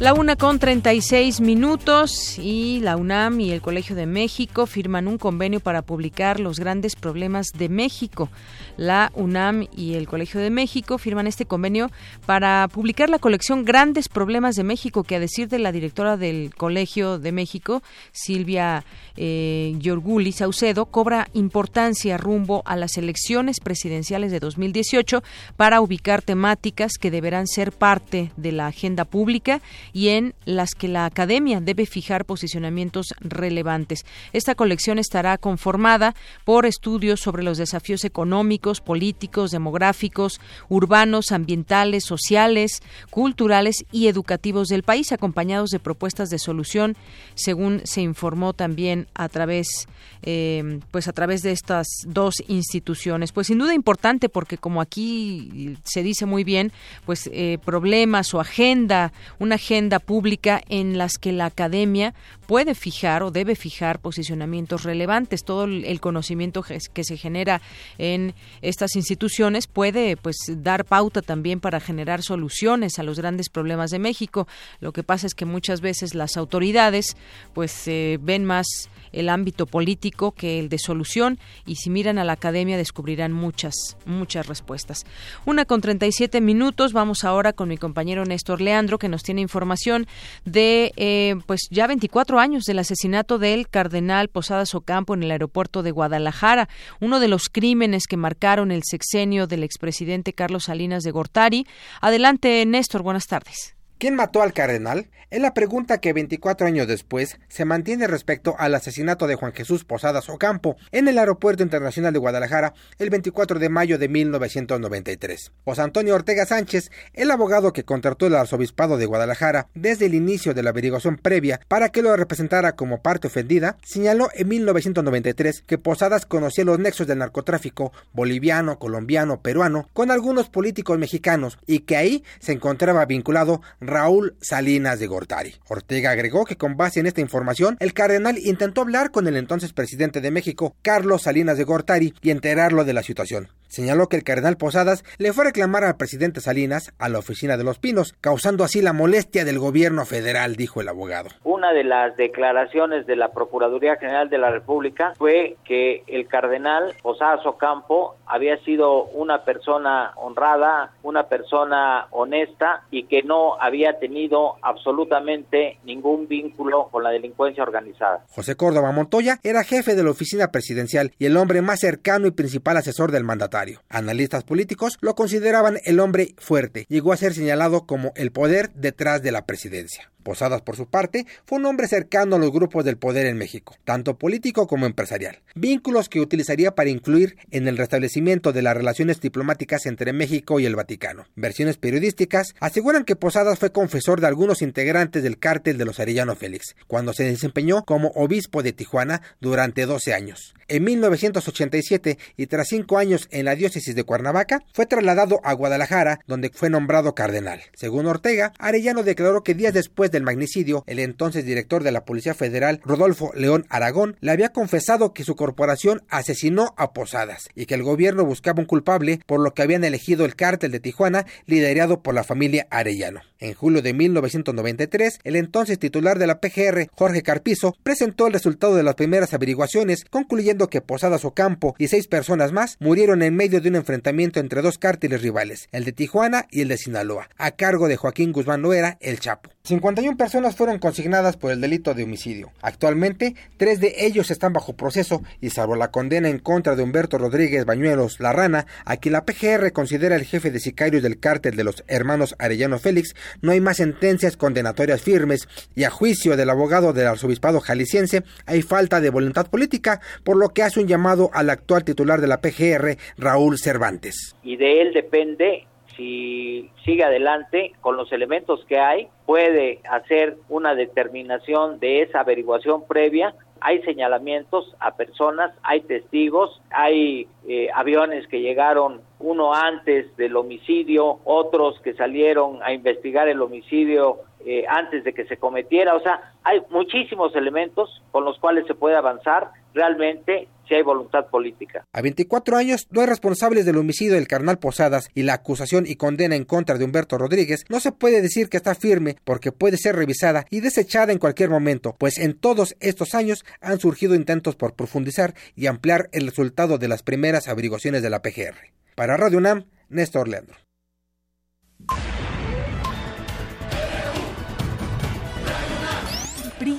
La 0.05 0.13
una 0.13 0.37
con 0.37 0.59
36 0.59 1.41
minutos 1.41 2.39
y 2.39 2.81
la 2.81 2.99
UNAM 2.99 3.41
y 3.41 3.53
el 3.53 3.63
Colegio 3.63 3.97
de 3.97 4.05
México 4.05 4.67
firman 4.67 5.09
un 5.09 5.17
convenio 5.17 5.61
para 5.61 5.81
publicar 5.81 6.41
los 6.41 6.61
grandes 6.61 6.95
problemas 6.95 7.53
de 7.57 7.71
México. 7.71 8.29
La 8.77 9.11
UNAM 9.15 9.67
y 9.75 9.95
el 9.95 10.07
Colegio 10.07 10.41
de 10.41 10.51
México 10.51 10.99
firman 10.99 11.27
este 11.27 11.47
convenio 11.47 11.91
para 12.27 12.69
publicar 12.69 13.09
la 13.09 13.19
colección 13.19 13.65
Grandes 13.65 14.11
Problemas 14.11 14.57
de 14.57 14.65
México, 14.65 15.05
que 15.05 15.17
a 15.17 15.21
decir 15.21 15.49
de 15.49 15.59
la 15.59 15.73
directora 15.73 16.19
del 16.19 16.55
Colegio 16.55 17.19
de 17.19 17.33
México, 17.33 17.83
Silvia 18.13 18.85
eh, 19.17 19.75
Yorguli 19.79 20.33
Saucedo, 20.33 20.85
cobra 20.85 21.29
importancia 21.33 22.19
rumbo 22.19 22.63
a 22.67 22.77
las 22.77 22.99
elecciones 22.99 23.59
presidenciales 23.59 24.33
de 24.33 24.41
2018 24.41 25.23
para 25.57 25.81
ubicar 25.81 26.21
temáticas 26.21 26.99
que 27.01 27.11
deberán 27.11 27.47
ser 27.47 27.73
parte 27.73 28.33
de 28.37 28.53
la 28.53 28.67
agenda 28.67 29.07
pública 29.07 29.63
y 29.95 30.09
en 30.09 30.35
las 30.45 30.75
que 30.75 30.89
la 30.89 31.07
academia 31.07 31.61
debe 31.61 31.87
fijar 31.87 32.27
posicionamientos 32.27 33.15
relevantes. 33.21 34.05
Esta 34.33 34.57
colección 34.57 34.99
estará 34.99 35.39
conformada 35.39 36.15
por 36.45 36.67
estudios 36.67 37.21
sobre 37.21 37.45
los 37.45 37.57
desafíos 37.57 38.05
económicos, 38.05 38.81
políticos, 38.81 39.53
demográficos, 39.53 40.41
urbanos, 40.69 41.31
ambientales, 41.31 42.05
sociales, 42.05 42.83
culturales 43.09 43.87
y 43.93 44.09
educativos 44.09 44.67
del 44.69 44.83
país, 44.83 45.13
acompañados 45.13 45.71
de 45.71 45.79
propuestas 45.79 46.29
de 46.29 46.41
solución, 46.41 46.97
según 47.37 47.81
se 47.85 48.03
informó 48.03 48.53
también 48.53 49.07
a 49.15 49.29
través, 49.29 49.87
eh, 50.23 50.81
pues 50.91 51.07
a 51.07 51.13
través 51.13 51.43
de 51.43 51.53
estas 51.53 51.87
dos 52.05 52.43
instituciones. 52.49 53.31
Pues 53.31 53.47
sin 53.47 53.59
duda 53.59 53.75
importante 53.75 54.29
porque 54.29 54.59
como 54.59 54.81
aquí 54.81 55.77
se 55.85 56.03
dice 56.03 56.27
muy 56.27 56.43
bien, 56.43 56.73
pues 57.07 57.31
eh, 57.33 57.59
problemas 57.65 58.35
o 58.35 58.41
agenda, 58.41 59.13
una 59.39 59.55
agenda 59.55 59.84
pública 60.01 60.63
en 60.69 60.99
las 60.99 61.19
que 61.19 61.33
la 61.33 61.47
academia 61.47 62.15
puede 62.47 62.75
fijar 62.75 63.23
o 63.23 63.31
debe 63.31 63.55
fijar 63.55 64.01
posicionamientos 64.01 64.83
relevantes. 64.83 65.45
Todo 65.45 65.65
el 65.65 66.01
conocimiento 66.01 66.65
que 66.93 67.05
se 67.05 67.17
genera 67.17 67.61
en 67.99 68.35
estas 68.63 68.97
instituciones 68.97 69.67
puede 69.67 70.17
pues 70.17 70.37
dar 70.49 70.85
pauta 70.85 71.23
también 71.23 71.61
para 71.61 71.81
generar 71.81 72.23
soluciones 72.23 72.99
a 72.99 73.03
los 73.03 73.19
grandes 73.19 73.49
problemas 73.49 73.91
de 73.91 73.99
México. 73.99 74.47
Lo 74.81 74.93
que 74.93 75.03
pasa 75.03 75.27
es 75.27 75.35
que 75.35 75.45
muchas 75.45 75.81
veces 75.81 76.15
las 76.15 76.37
autoridades 76.37 77.17
pues 77.55 77.87
eh, 77.89 78.19
ven 78.21 78.45
más 78.45 78.67
el 79.15 79.29
ámbito 79.29 79.67
político 79.67 80.33
que 80.33 80.59
el 80.59 80.69
de 80.69 80.79
solución 80.79 81.39
y 81.67 81.77
si 81.77 81.91
miran 81.91 82.19
a 82.19 82.25
la 82.25 82.33
academia 82.33 82.77
descubrirán 82.77 83.33
muchas, 83.33 83.75
muchas 84.07 84.47
respuestas. 84.47 85.05
Una 85.45 85.65
con 85.65 85.81
37 85.81 86.41
minutos, 86.41 86.93
vamos 86.93 87.25
ahora 87.25 87.53
con 87.53 87.69
mi 87.69 87.77
compañero 87.77 88.25
Néstor 88.25 88.61
Leandro 88.61 88.99
que 88.99 89.09
nos 89.09 89.23
tiene 89.23 89.41
información 89.41 90.07
de 90.45 90.93
eh, 90.97 91.37
pues 91.47 91.69
ya 91.71 91.87
24 91.87 92.39
años 92.39 92.65
del 92.65 92.79
asesinato 92.79 93.39
del 93.39 93.69
cardenal 93.69 94.29
Posadas 94.29 94.75
Ocampo 94.75 95.15
en 95.15 95.23
el 95.23 95.31
aeropuerto 95.31 95.83
de 95.83 95.91
Guadalajara, 95.91 96.69
uno 97.01 97.21
de 97.21 97.29
los 97.29 97.49
crímenes 97.49 98.07
que 98.07 98.17
marcaron 98.17 98.71
el 98.71 98.83
sexenio 98.85 99.47
del 99.47 99.63
expresidente 99.63 100.33
Carlos 100.33 100.65
Salinas 100.65 101.03
de 101.03 101.11
Gortari. 101.11 101.67
Adelante, 102.01 102.65
Néstor, 102.67 103.03
buenas 103.03 103.27
tardes. 103.27 103.74
¿Quién 104.05 104.17
mató 104.17 104.43
al 104.43 104.53
cardenal? 104.53 105.09
Es 105.31 105.41
la 105.41 105.55
pregunta 105.55 105.99
que 105.99 106.13
24 106.13 106.67
años 106.67 106.87
después 106.87 107.39
se 107.49 107.65
mantiene 107.65 108.07
respecto 108.07 108.55
al 108.59 108.75
asesinato 108.75 109.27
de 109.27 109.35
Juan 109.35 109.55
Jesús 109.55 109.85
Posadas 109.85 110.29
Ocampo 110.29 110.77
en 110.93 111.09
el 111.09 111.19
Aeropuerto 111.19 111.63
Internacional 111.63 112.13
de 112.13 112.19
Guadalajara 112.19 112.75
el 112.99 113.09
24 113.09 113.59
de 113.59 113.69
mayo 113.71 113.99
de 113.99 114.09
1993. 114.09 115.53
José 115.65 115.81
Antonio 115.81 116.15
Ortega 116.15 116.45
Sánchez, 116.45 116.91
el 117.15 117.31
abogado 117.31 117.73
que 117.73 117.85
contrató 117.85 118.27
el 118.27 118.35
arzobispado 118.35 118.99
de 118.99 119.07
Guadalajara 119.07 119.69
desde 119.75 120.05
el 120.05 120.15
inicio 120.15 120.53
de 120.53 120.63
la 120.63 120.71
averiguación 120.71 121.17
previa 121.17 121.59
para 121.67 121.89
que 121.89 122.03
lo 122.03 122.15
representara 122.15 122.77
como 122.77 123.01
parte 123.01 123.29
ofendida, 123.29 123.79
señaló 123.83 124.29
en 124.35 124.49
1993 124.49 125.65
que 125.67 125.79
Posadas 125.79 126.27
conocía 126.27 126.65
los 126.65 126.79
nexos 126.79 127.07
del 127.07 127.19
narcotráfico 127.19 127.93
boliviano, 128.13 128.79
colombiano, 128.79 129.41
peruano 129.41 129.89
con 129.95 130.11
algunos 130.11 130.51
políticos 130.51 130.99
mexicanos 130.99 131.59
y 131.67 131.81
que 131.81 131.97
ahí 131.97 132.23
se 132.39 132.53
encontraba 132.53 133.07
vinculado 133.07 133.63
Raúl 133.95 134.37
Salinas 134.41 134.99
de 134.99 135.07
Gortari. 135.07 135.55
Ortega 135.69 136.11
agregó 136.11 136.45
que 136.45 136.57
con 136.57 136.77
base 136.77 136.99
en 136.99 137.07
esta 137.07 137.21
información, 137.21 137.77
el 137.79 137.95
cardenal 137.95 138.39
intentó 138.39 138.81
hablar 138.81 139.13
con 139.13 139.29
el 139.29 139.37
entonces 139.37 139.73
presidente 139.73 140.21
de 140.21 140.33
México, 140.33 140.75
Carlos 140.83 141.23
Salinas 141.23 141.59
de 141.59 141.65
Gortari, 141.65 142.13
y 142.21 142.31
enterarlo 142.31 142.85
de 142.85 142.93
la 142.93 143.05
situación. 143.05 143.51
Señaló 143.75 144.07
que 144.07 144.15
el 144.15 144.23
cardenal 144.23 144.57
Posadas 144.57 145.03
le 145.19 145.33
fue 145.33 145.43
a 145.43 145.47
reclamar 145.49 145.83
al 145.83 145.97
presidente 145.97 146.41
Salinas 146.41 146.95
a 147.01 147.09
la 147.09 147.19
oficina 147.19 147.57
de 147.57 147.65
los 147.65 147.81
Pinos, 147.81 148.15
causando 148.21 148.63
así 148.63 148.81
la 148.81 148.93
molestia 148.93 149.45
del 149.45 149.59
gobierno 149.59 150.05
federal, 150.05 150.55
dijo 150.55 150.81
el 150.81 150.89
abogado. 150.89 151.31
Una 151.43 151.73
de 151.73 151.83
las 151.83 152.17
declaraciones 152.17 153.05
de 153.09 153.17
la 153.17 153.33
Procuraduría 153.33 153.97
General 153.97 154.31
de 154.31 154.39
la 154.39 154.53
República 154.53 155.15
fue 155.19 155.57
que 155.65 156.05
el 156.07 156.29
cardenal 156.29 156.95
Posadas 157.03 157.45
Ocampo 157.45 158.15
había 158.27 158.59
sido 158.59 159.07
una 159.07 159.45
persona 159.45 160.13
honrada, 160.19 160.93
una 161.03 161.25
persona 161.25 162.07
honesta 162.13 162.85
y 162.93 163.07
que 163.07 163.25
no 163.25 163.61
había 163.61 163.99
tenido 163.99 164.55
absolutamente 164.63 165.79
ningún 165.85 166.29
vínculo 166.29 166.91
con 166.93 167.03
la 167.03 167.11
delincuencia 167.11 167.65
organizada. 167.65 168.25
José 168.29 168.55
Córdoba 168.55 168.93
Montoya 168.93 169.41
era 169.43 169.65
jefe 169.65 169.97
de 169.97 170.05
la 170.05 170.11
oficina 170.11 170.53
presidencial 170.53 171.11
y 171.19 171.27
el 171.27 171.37
hombre 171.37 171.61
más 171.61 171.81
cercano 171.81 172.29
y 172.29 172.31
principal 172.31 172.77
asesor 172.77 173.11
del 173.11 173.25
mandatario. 173.25 173.64
Analistas 173.89 174.45
políticos 174.45 174.99
lo 175.01 175.15
consideraban 175.15 175.79
el 175.85 176.01
hombre 176.01 176.35
fuerte. 176.39 176.87
Llegó 176.89 177.13
a 177.13 177.17
ser 177.17 177.35
señalado 177.35 177.87
como 177.87 178.13
el 178.17 178.33
poder 178.33 178.73
detrás 178.75 179.23
de 179.23 179.33
la 179.33 179.47
presidencia. 179.47 180.11
Posadas, 180.25 180.63
por 180.63 180.75
su 180.75 180.87
parte, 180.87 181.27
fue 181.45 181.59
un 181.59 181.67
hombre 181.67 181.87
cercano 181.87 182.37
a 182.37 182.39
los 182.39 182.51
grupos 182.51 182.85
del 182.85 182.97
poder 182.97 183.27
en 183.27 183.37
México, 183.37 183.77
tanto 183.85 184.17
político 184.17 184.67
como 184.67 184.87
empresarial, 184.87 185.43
vínculos 185.55 186.09
que 186.09 186.21
utilizaría 186.21 186.75
para 186.75 186.89
influir 186.89 187.37
en 187.51 187.69
el 187.69 187.77
restablecimiento 187.77 188.53
de 188.53 188.63
las 188.63 188.75
relaciones 188.75 189.21
diplomáticas 189.21 189.85
entre 189.85 190.15
México 190.15 190.59
y 190.59 190.67
el 190.67 190.77
Vaticano. 190.77 191.27
Versiones 191.37 191.77
periodísticas 191.77 192.55
aseguran 192.59 193.05
que 193.05 193.17
Posadas 193.17 193.59
fue 193.59 193.71
confesor 193.71 194.21
de 194.21 194.27
algunos 194.27 194.63
integrantes 194.63 195.23
del 195.23 195.39
cártel 195.39 195.77
de 195.77 195.85
los 195.85 196.01
Arellano 196.01 196.35
Félix, 196.35 196.75
cuando 196.87 197.13
se 197.13 197.25
desempeñó 197.25 197.85
como 197.85 198.09
obispo 198.15 198.63
de 198.63 198.73
Tijuana 198.73 199.21
durante 199.41 199.85
12 199.85 200.15
años. 200.15 200.55
En 200.69 200.85
1987 200.85 202.19
y 202.39 202.47
tras 202.47 202.69
cinco 202.69 202.97
años 202.97 203.29
en 203.31 203.45
la 203.45 203.54
diócesis 203.55 203.95
de 203.95 204.05
Cuernavaca, 204.05 204.63
fue 204.73 204.87
trasladado 204.87 205.41
a 205.45 205.53
Guadalajara, 205.53 206.21
donde 206.27 206.51
fue 206.51 206.71
nombrado 206.71 207.15
cardenal. 207.15 207.63
Según 207.75 208.07
Ortega, 208.07 208.53
Arellano 208.59 209.03
declaró 209.03 209.43
que 209.43 209.55
días 209.55 209.75
después 209.75 210.11
del 210.11 210.23
magnicidio, 210.23 210.85
el 210.87 210.99
entonces 210.99 211.45
director 211.45 211.83
de 211.83 211.93
la 211.93 212.05
Policía 212.05 212.35
Federal, 212.35 212.81
Rodolfo 212.85 213.33
León 213.35 213.67
Aragón, 213.69 214.17
le 214.21 214.33
había 214.33 214.51
confesado 214.51 215.13
que 215.13 215.25
su 215.25 215.37
corporación 215.37 216.03
asesinó 216.09 216.75
a 216.77 216.93
Posadas 216.93 217.49
y 217.55 217.67
que 217.67 217.75
el 217.75 217.83
gobierno 217.83 218.25
buscaba 218.25 218.61
un 218.61 218.67
culpable 218.67 219.21
por 219.27 219.41
lo 219.41 219.55
que 219.55 219.63
habían 219.63 219.85
elegido 219.85 220.25
el 220.25 220.37
cártel 220.37 220.73
de 220.73 220.81
Tijuana 220.81 221.27
liderado 221.47 222.03
por 222.03 222.15
la 222.15 222.25
familia 222.25 222.67
Arellano. 222.71 223.21
En 223.39 223.55
julio 223.55 223.83
de 223.83 223.93
1993, 223.93 225.21
el 225.25 225.37
entonces 225.37 225.79
titular 225.79 226.19
de 226.19 226.27
la 226.27 226.41
PGR, 226.41 226.89
Jorge 226.93 227.23
Carpizo, 227.23 227.77
presentó 227.83 228.27
el 228.27 228.33
resultado 228.33 228.75
de 228.77 228.83
las 228.83 228.95
primeras 228.95 229.35
averiguaciones, 229.35 230.05
concluyendo 230.09 230.69
que 230.69 230.81
Posadas 230.81 231.25
Ocampo 231.25 231.75
y 231.79 231.89
seis 231.89 232.07
personas 232.07 232.53
más 232.53 232.77
murieron 232.81 233.23
en 233.23 233.35
medio 233.35 233.61
de 233.61 233.69
un 233.69 233.77
enfrentamiento 233.77 234.41
entre 234.41 234.63
dos 234.63 234.79
cárteles 234.79 235.23
rivales, 235.23 235.69
el 235.73 235.85
de 235.85 235.93
Tijuana 235.93 236.47
y 236.51 236.63
el 236.63 236.69
de 236.69 236.79
Sinaloa, 236.79 237.29
a 237.37 237.53
cargo 237.53 237.89
de 237.89 237.97
Joaquín 237.97 238.33
Guzmán 238.33 238.63
Loera, 238.63 238.99
el 239.01 239.19
Chapo. 239.21 239.54
51 239.67 240.19
personas 240.19 240.57
fueron 240.57 240.79
consignadas 240.79 241.39
por 241.39 241.51
el 241.51 241.59
delito 241.59 241.95
de 241.95 242.05
homicidio. 242.05 242.51
Actualmente, 242.61 243.35
tres 243.57 243.81
de 243.81 243.95
ellos 244.01 244.31
están 244.31 244.53
bajo 244.53 244.75
proceso 244.75 245.23
y 245.41 245.49
salvo 245.49 245.75
la 245.75 245.91
condena 245.91 246.29
en 246.29 246.39
contra 246.39 246.77
de 246.77 246.83
Humberto 246.83 247.17
Rodríguez 247.17 247.65
Bañuelos 247.65 248.21
La 248.21 248.35
Rana, 248.35 248.67
a 248.85 248.99
quien 248.99 249.15
la 249.15 249.25
PGR 249.25 249.73
considera 249.73 250.17
el 250.17 250.27
jefe 250.27 250.51
de 250.51 250.61
sicarios 250.61 251.03
del 251.03 251.19
cártel 251.19 251.57
de 251.57 251.65
los 251.65 251.83
hermanos 251.89 252.37
Arellano 252.39 252.79
Félix, 252.79 253.15
no 253.41 253.53
hay 253.53 253.63
más 253.63 253.79
sentencias 253.79 254.37
condenatorias 254.37 255.01
firmes 255.01 255.49
y 255.75 255.85
a 255.85 255.91
juicio 255.91 256.37
del 256.37 256.51
abogado 256.51 256.93
del 256.93 257.07
arzobispado 257.07 257.61
jalisciense 257.61 258.23
hay 258.45 258.61
falta 258.61 259.01
de 259.01 259.09
voluntad 259.09 259.47
política, 259.47 260.03
por 260.25 260.37
lo 260.37 260.51
que 260.51 260.63
hace 260.63 260.81
un 260.81 260.89
llamado 260.89 261.31
al 261.33 261.49
actual 261.49 261.85
titular 261.85 262.21
de 262.21 262.27
la 262.27 262.43
PGR, 262.43 262.99
Raúl 263.17 263.57
Cervantes. 263.57 264.37
Y 264.43 264.59
de 264.59 264.83
él 264.83 264.93
depende 264.93 265.69
si 265.97 266.71
sigue 266.85 267.05
adelante 267.05 267.73
con 267.81 267.97
los 267.97 268.13
elementos 268.13 268.65
que 268.67 268.79
hay, 268.79 269.09
puede 269.27 269.81
hacer 269.91 270.37
una 270.49 270.75
determinación 270.75 271.79
de 271.81 272.03
esa 272.03 272.21
averiguación 272.21 272.87
previa. 272.87 273.35
Hay 273.61 273.81
señalamientos 273.83 274.75
a 274.81 274.97
personas, 274.97 275.53
hay 275.63 275.81
testigos, 275.83 276.61
hay 276.71 277.29
eh, 277.49 277.69
aviones 277.75 278.27
que 278.29 278.41
llegaron 278.41 279.01
uno 279.21 279.55
antes 279.55 280.15
del 280.17 280.37
homicidio, 280.37 281.21
otros 281.25 281.81
que 281.81 281.95
salieron 281.95 282.63
a 282.63 282.73
investigar 282.73 283.29
el 283.29 283.41
homicidio 283.41 284.19
eh, 284.47 284.65
antes 284.69 285.05
de 285.05 285.13
que 285.13 285.25
se 285.27 285.37
cometiera. 285.37 285.95
O 285.95 286.01
sea, 286.01 286.35
hay 286.43 286.61
muchísimos 286.71 287.35
elementos 287.35 288.03
con 288.13 288.25
los 288.25 288.39
cuales 288.39 288.67
se 288.67 288.75
puede 288.75 288.97
avanzar 288.97 289.51
realmente 289.73 290.49
si 290.69 290.75
hay 290.75 290.83
voluntad 290.83 291.27
política. 291.27 291.85
A 291.93 292.03
24 292.03 292.57
años, 292.57 292.87
dos 292.91 293.07
responsables 293.07 293.67
del 293.67 293.77
homicidio 293.77 294.15
del 294.15 294.29
carnal 294.29 294.59
Posadas 294.59 295.09
y 295.15 295.23
la 295.23 295.35
acusación 295.35 295.85
y 295.87 295.97
condena 295.97 296.37
en 296.37 296.45
contra 296.45 296.79
de 296.79 296.85
Humberto 296.85 297.19
Rodríguez 297.19 297.65
no 297.69 297.81
se 297.81 297.93
puede 297.93 298.23
decir 298.23 298.49
que 298.49 298.57
está 298.57 298.75
firme 298.75 299.17
porque 299.25 299.53
puede 299.53 299.77
ser 299.77 299.97
revisada 299.97 300.45
y 300.51 300.61
desechada 300.61 301.13
en 301.13 301.19
cualquier 301.19 301.51
momento, 301.51 301.95
pues 301.99 302.19
en 302.19 302.39
todos 302.39 302.77
estos 302.81 303.15
años 303.15 303.45
han 303.61 303.79
surgido 303.79 304.15
intentos 304.15 304.57
por 304.57 304.75
profundizar 304.75 305.35
y 305.55 305.67
ampliar 305.67 306.09
el 306.13 306.27
resultado 306.27 306.79
de 306.79 306.89
las 306.89 307.03
primeras 307.03 307.49
averiguaciones 307.49 308.03
de 308.03 308.11
la 308.11 308.23
PGR. 308.23 308.57
Para 308.95 309.17
Radio 309.17 309.39
UNAM, 309.39 309.65
Néstor 309.89 310.29
Leandro. 310.29 310.64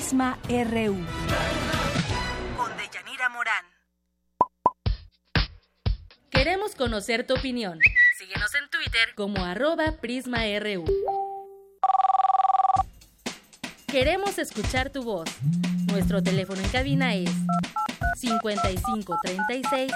Prisma 0.05 0.37
RU. 0.47 1.03
Queremos 6.29 6.75
conocer 6.75 7.25
tu 7.25 7.33
opinión. 7.33 7.79
Síguenos 8.15 8.53
en 8.53 8.69
Twitter 8.69 9.15
como 9.15 9.43
arroba 9.43 9.93
PrismaRU. 9.99 10.85
Queremos 13.87 14.37
escuchar 14.37 14.91
tu 14.91 15.01
voz. 15.01 15.27
Nuestro 15.87 16.21
teléfono 16.21 16.61
en 16.61 16.69
cabina 16.69 17.15
es 17.15 17.31
55 18.19 19.17
36 19.23 19.91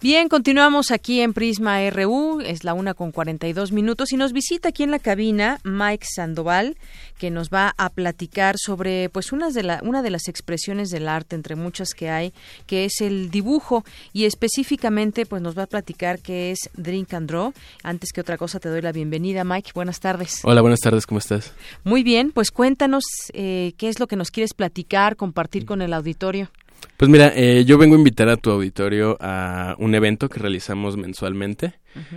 Bien, 0.00 0.28
continuamos 0.28 0.92
aquí 0.92 1.20
en 1.22 1.32
Prisma 1.32 1.90
RU, 1.90 2.40
es 2.40 2.62
la 2.62 2.72
una 2.72 2.94
con 2.94 3.10
42 3.10 3.72
minutos 3.72 4.12
y 4.12 4.16
nos 4.16 4.32
visita 4.32 4.68
aquí 4.68 4.84
en 4.84 4.92
la 4.92 5.00
cabina 5.00 5.58
Mike 5.64 6.06
Sandoval, 6.08 6.76
que 7.18 7.32
nos 7.32 7.50
va 7.50 7.74
a 7.76 7.90
platicar 7.90 8.54
sobre 8.58 9.08
pues 9.08 9.32
una 9.32 9.50
de, 9.50 9.64
la, 9.64 9.80
una 9.82 10.00
de 10.02 10.10
las 10.10 10.28
expresiones 10.28 10.90
del 10.90 11.08
arte 11.08 11.34
entre 11.34 11.56
muchas 11.56 11.94
que 11.94 12.10
hay, 12.10 12.32
que 12.68 12.84
es 12.84 13.00
el 13.00 13.32
dibujo 13.32 13.84
y 14.12 14.26
específicamente 14.26 15.26
pues 15.26 15.42
nos 15.42 15.58
va 15.58 15.64
a 15.64 15.66
platicar 15.66 16.20
qué 16.20 16.52
es 16.52 16.70
Drink 16.74 17.12
and 17.14 17.28
Draw. 17.28 17.52
Antes 17.82 18.12
que 18.12 18.20
otra 18.20 18.38
cosa 18.38 18.60
te 18.60 18.68
doy 18.68 18.82
la 18.82 18.92
bienvenida, 18.92 19.42
Mike. 19.42 19.72
Buenas 19.74 19.98
tardes. 19.98 20.42
Hola, 20.44 20.60
buenas 20.60 20.78
tardes, 20.78 21.06
¿cómo 21.06 21.18
estás? 21.18 21.52
Muy 21.82 22.04
bien, 22.04 22.30
pues 22.30 22.52
cuéntanos 22.52 23.02
eh, 23.32 23.72
qué 23.76 23.88
es 23.88 23.98
lo 23.98 24.06
que 24.06 24.14
nos 24.14 24.30
quieres 24.30 24.54
platicar, 24.54 25.16
compartir 25.16 25.66
con 25.66 25.82
el 25.82 25.92
auditorio. 25.92 26.50
Pues 26.98 27.08
mira, 27.08 27.32
eh, 27.36 27.64
yo 27.64 27.78
vengo 27.78 27.94
a 27.94 27.98
invitar 27.98 28.28
a 28.28 28.36
tu 28.36 28.50
auditorio 28.50 29.16
a 29.20 29.76
un 29.78 29.94
evento 29.94 30.28
que 30.28 30.40
realizamos 30.40 30.96
mensualmente. 30.96 31.74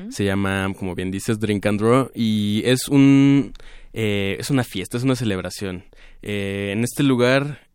Se 0.09 0.26
llama, 0.26 0.74
como 0.78 0.95
bien 0.95 1.12
dices, 1.12 1.39
Drink 1.39 1.66
and 1.68 1.80
Draw 1.80 2.12
y 2.16 2.64
es 2.66 2.88
un 2.88 3.53
eh, 3.93 4.38
es 4.39 4.49
una 4.49 4.64
fiesta, 4.64 4.97
es 4.97 5.03
una 5.03 5.16
celebración. 5.16 5.84
Eh, 6.24 6.72
en 6.74 6.84
este 6.84 7.03
lugar 7.03 7.68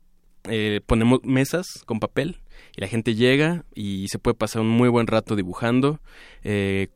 ponemos 0.86 1.20
mesas 1.22 1.66
con 1.86 2.00
papel 2.00 2.38
y 2.76 2.80
la 2.80 2.88
gente 2.88 3.14
llega 3.14 3.64
y 3.74 4.06
se 4.08 4.18
puede 4.18 4.36
pasar 4.36 4.62
un 4.62 4.68
muy 4.68 4.88
buen 4.88 5.06
rato 5.06 5.36
dibujando, 5.36 6.00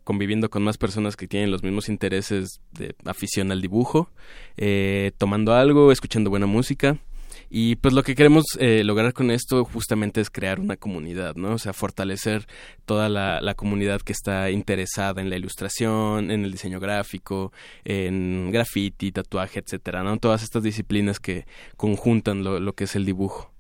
conviviendo 0.05 0.51
con 0.51 0.62
más 0.64 0.76
personas 0.76 1.16
que 1.16 1.28
tienen 1.28 1.53
los 1.53 1.62
mismos 1.62 1.88
intereses 1.88 2.61
de 2.72 2.95
afición 3.05 3.53
al 3.53 3.61
dibujo, 3.61 4.11
tomando 5.18 5.55
algo, 5.55 5.93
escuchando 5.93 6.30
buena 6.30 6.47
música. 6.47 6.99
Y 7.53 7.75
pues 7.77 7.93
lo 7.95 8.05
que 8.05 8.15
queremos 8.15 8.45
eh, 8.61 8.85
lograr 8.85 9.13
con 9.13 9.33
esto 9.33 9.65
justamente 9.65 10.21
es 10.21 10.31
crear 10.31 10.61
una 10.61 10.77
comunidad, 10.77 11.35
¿no? 11.35 11.55
O 11.55 11.59
sea, 11.59 11.73
fortalecer 11.73 12.47
toda 12.85 13.09
la, 13.09 13.55
comunidad 13.55 14.01
que 14.01 14.13
está 14.13 14.51
interesada 14.51 15.21
en 15.21 15.29
la 15.29 15.37
ilustración, 15.37 16.31
en 16.31 16.45
el 16.45 16.53
diseño 16.53 16.79
gráfico, 16.79 17.53
en 17.85 18.51
graffiti, 18.53 19.11
tatuaje, 19.11 19.59
etcétera, 19.59 20.05
¿no? 20.05 20.17
Todas 20.19 20.45
estas 20.45 20.63
disciplinas 20.63 21.19
que 21.19 21.45
conjuntan 21.77 22.45
lo, 22.45 22.73
que 22.75 22.85
es 22.85 22.95
el 22.95 23.05
dibujo. 23.05 23.51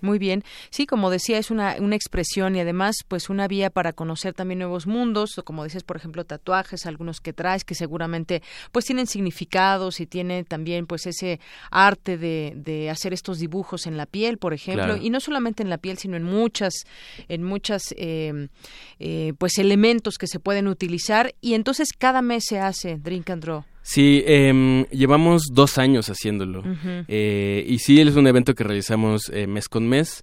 Muy 0.00 0.18
bien. 0.18 0.44
Sí, 0.70 0.86
como 0.86 1.10
decía, 1.10 1.38
es 1.38 1.50
una, 1.50 1.76
una 1.80 1.96
expresión 1.96 2.54
y 2.54 2.60
además, 2.60 2.94
pues 3.08 3.28
una 3.28 3.48
vía 3.48 3.70
para 3.70 3.92
conocer 3.92 4.34
también 4.34 4.60
nuevos 4.60 4.86
mundos, 4.86 5.36
o 5.38 5.44
como 5.44 5.64
dices, 5.64 5.82
por 5.82 5.96
ejemplo, 5.96 6.24
tatuajes, 6.24 6.86
algunos 6.86 7.20
que 7.20 7.32
traes 7.32 7.64
que 7.64 7.74
seguramente 7.74 8.42
pues 8.70 8.84
tienen 8.84 9.08
significados 9.08 10.00
y 10.00 10.06
tiene 10.06 10.44
también 10.44 10.86
pues 10.86 11.06
ese 11.06 11.40
arte 11.70 12.16
de, 12.16 12.52
de 12.56 12.88
hacer 12.88 13.12
estos 13.12 13.31
dibujos 13.38 13.86
en 13.86 13.96
la 13.96 14.06
piel, 14.06 14.38
por 14.38 14.54
ejemplo, 14.54 14.96
y 14.96 15.10
no 15.10 15.20
solamente 15.20 15.62
en 15.62 15.70
la 15.70 15.78
piel, 15.78 15.98
sino 15.98 16.16
en 16.16 16.24
muchas, 16.24 16.74
en 17.28 17.42
muchas, 17.42 17.94
em, 17.96 18.48
eh, 18.98 19.32
pues 19.38 19.58
elementos 19.58 20.18
que 20.18 20.26
se 20.26 20.40
pueden 20.40 20.68
utilizar. 20.68 21.34
Y 21.40 21.54
entonces 21.54 21.88
cada 21.96 22.22
mes 22.22 22.44
se 22.46 22.58
hace 22.58 22.98
Drink 22.98 23.30
and 23.30 23.42
Draw. 23.42 23.64
Sí, 23.82 24.22
em, 24.26 24.84
llevamos 24.86 25.42
dos 25.52 25.76
años 25.76 26.08
haciéndolo. 26.08 26.62
Eh, 27.08 27.64
y 27.66 27.78
sí, 27.78 28.00
es 28.00 28.14
un 28.14 28.26
evento 28.26 28.54
que 28.54 28.64
realizamos 28.64 29.28
eh, 29.32 29.46
mes 29.46 29.68
con 29.68 29.88
mes. 29.88 30.22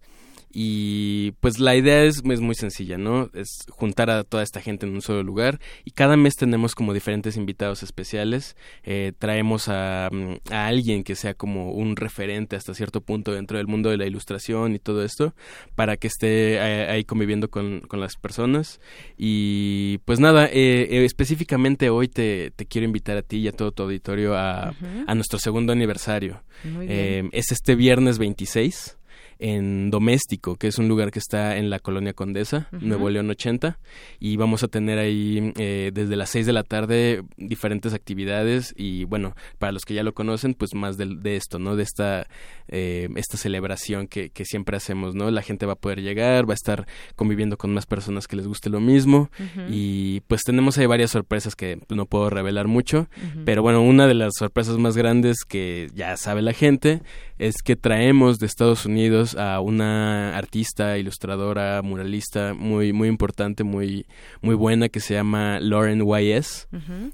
Y 0.52 1.32
pues 1.40 1.60
la 1.60 1.76
idea 1.76 2.04
es, 2.04 2.24
es, 2.26 2.40
muy 2.42 2.56
sencilla, 2.56 2.98
¿no? 2.98 3.30
Es 3.34 3.66
juntar 3.70 4.10
a 4.10 4.24
toda 4.24 4.42
esta 4.42 4.62
gente 4.62 4.88
en 4.88 4.94
un 4.94 5.02
solo 5.02 5.22
lugar 5.22 5.60
y 5.86 5.92
cada 5.92 6.18
mes 6.18 6.36
tenemos 6.36 6.74
como 6.74 6.94
diferentes 6.94 7.38
invitados 7.38 7.84
especiales. 7.84 8.56
Eh, 8.84 9.14
traemos 9.20 9.68
a, 9.68 10.10
mm, 10.12 10.52
a, 10.52 10.66
alguien 10.66 11.04
que 11.04 11.16
sea 11.16 11.36
como 11.36 11.72
un 11.72 11.96
referente 11.96 12.56
hasta 12.56 12.74
cierto 12.74 13.02
punto 13.02 13.32
dentro 13.32 13.58
del 13.58 13.68
mundo 13.68 13.92
de 13.92 13.98
la 13.98 14.08
ilustración 14.08 14.74
y 14.74 14.80
todo 14.80 15.04
esto 15.04 15.36
para 15.76 15.98
que 15.98 16.08
esté 16.08 16.60
ahí 16.60 17.04
conviviendo 17.04 17.50
con, 17.50 17.82
con 17.82 18.00
las 18.00 18.16
personas. 18.16 18.80
Y 19.18 20.00
pues 20.00 20.20
nada, 20.20 20.48
eh, 20.48 20.88
eh 20.90 21.06
específicamente 21.06 21.92
hoy 21.92 22.08
te, 22.08 22.52
te, 22.56 22.66
quiero 22.66 22.86
invitar 22.86 23.18
a 23.18 23.22
ti 23.22 23.38
y 23.38 23.48
a 23.48 23.52
todo 23.52 23.72
tu 23.72 23.84
auditorio 23.84 24.36
a, 24.36 24.74
a 25.06 25.16
nuestro 25.16 25.38
segundo 25.38 25.74
aniversario. 25.74 26.42
Eh, 26.64 27.30
es 27.32 27.52
este 27.52 27.76
viernes 27.76 28.18
26 28.18 28.99
en 29.40 29.90
Doméstico, 29.90 30.58
que 30.58 30.68
es 30.68 30.78
un 30.78 30.90
lugar 30.90 31.12
que 31.12 31.20
está 31.20 31.58
en 31.58 31.70
la 31.70 31.80
colonia 31.80 32.14
Condesa, 32.14 32.68
Nuevo 32.72 33.10
León 33.10 33.30
80, 33.30 33.80
y 34.20 34.36
vamos 34.36 34.64
a 34.64 34.68
tener 34.68 35.00
ahí 35.00 35.54
eh, 35.58 35.92
desde 35.94 36.18
las 36.18 36.30
6 36.30 36.46
de 36.46 36.54
la 36.54 36.64
tarde 36.64 37.24
diferentes 37.38 37.94
actividades 37.94 38.74
y 38.78 39.06
bueno, 39.06 39.36
para 39.58 39.72
los 39.72 39.86
que 39.86 39.94
ya 39.94 40.04
lo 40.04 40.14
conocen, 40.14 40.54
pues 40.54 40.74
más 40.76 40.98
de, 40.98 41.06
de 41.06 41.38
esto, 41.38 41.58
¿no? 41.58 41.78
De 41.78 41.84
esta, 41.84 42.28
eh, 42.68 43.08
esta 43.16 43.38
celebración 43.38 44.08
que, 44.08 44.30
que, 44.30 44.44
siempre 44.44 44.76
hacemos, 44.76 45.16
¿no? 45.16 45.32
La 45.32 45.42
gente 45.42 45.66
va 45.66 45.74
a 45.74 45.78
poder 45.78 46.02
llegar, 46.02 46.48
va 46.48 46.54
a 46.54 46.56
estar 46.56 46.86
conviviendo 47.16 47.58
con 47.58 47.74
más 47.74 47.86
personas 47.86 48.28
que 48.28 48.36
les 48.36 48.48
guste 48.48 48.70
lo 48.70 48.82
mismo 48.82 49.30
y 49.70 50.22
pues 50.22 50.42
tenemos 50.44 50.78
ahí 50.78 50.86
varias 50.86 51.12
sorpresas 51.12 51.56
que 51.56 51.80
no 51.90 52.06
puedo 52.06 52.30
revelar 52.30 52.68
mucho, 52.68 53.08
pero 53.46 53.62
bueno, 53.62 53.82
una 53.82 54.06
de 54.08 54.16
las 54.16 54.34
sorpresas 54.38 54.78
más 54.78 54.98
grandes 54.98 55.46
que 55.48 55.90
ya 55.94 56.18
sabe 56.18 56.42
la 56.42 56.54
gente 56.54 57.02
es 57.38 57.62
que 57.64 57.76
traemos 57.76 58.38
de 58.38 58.46
Estados 58.46 58.86
Unidos 58.86 59.29
a 59.36 59.60
una 59.60 60.38
artista, 60.38 60.98
ilustradora, 60.98 61.82
muralista 61.82 62.54
muy 62.54 62.94
muy 62.94 63.08
importante, 63.08 63.64
muy 63.64 64.06
muy 64.42 64.56
buena 64.56 64.90
que 64.90 65.00
se 65.00 65.14
llama 65.14 65.60
Lauren 65.60 66.02
Y.S. 66.02 66.68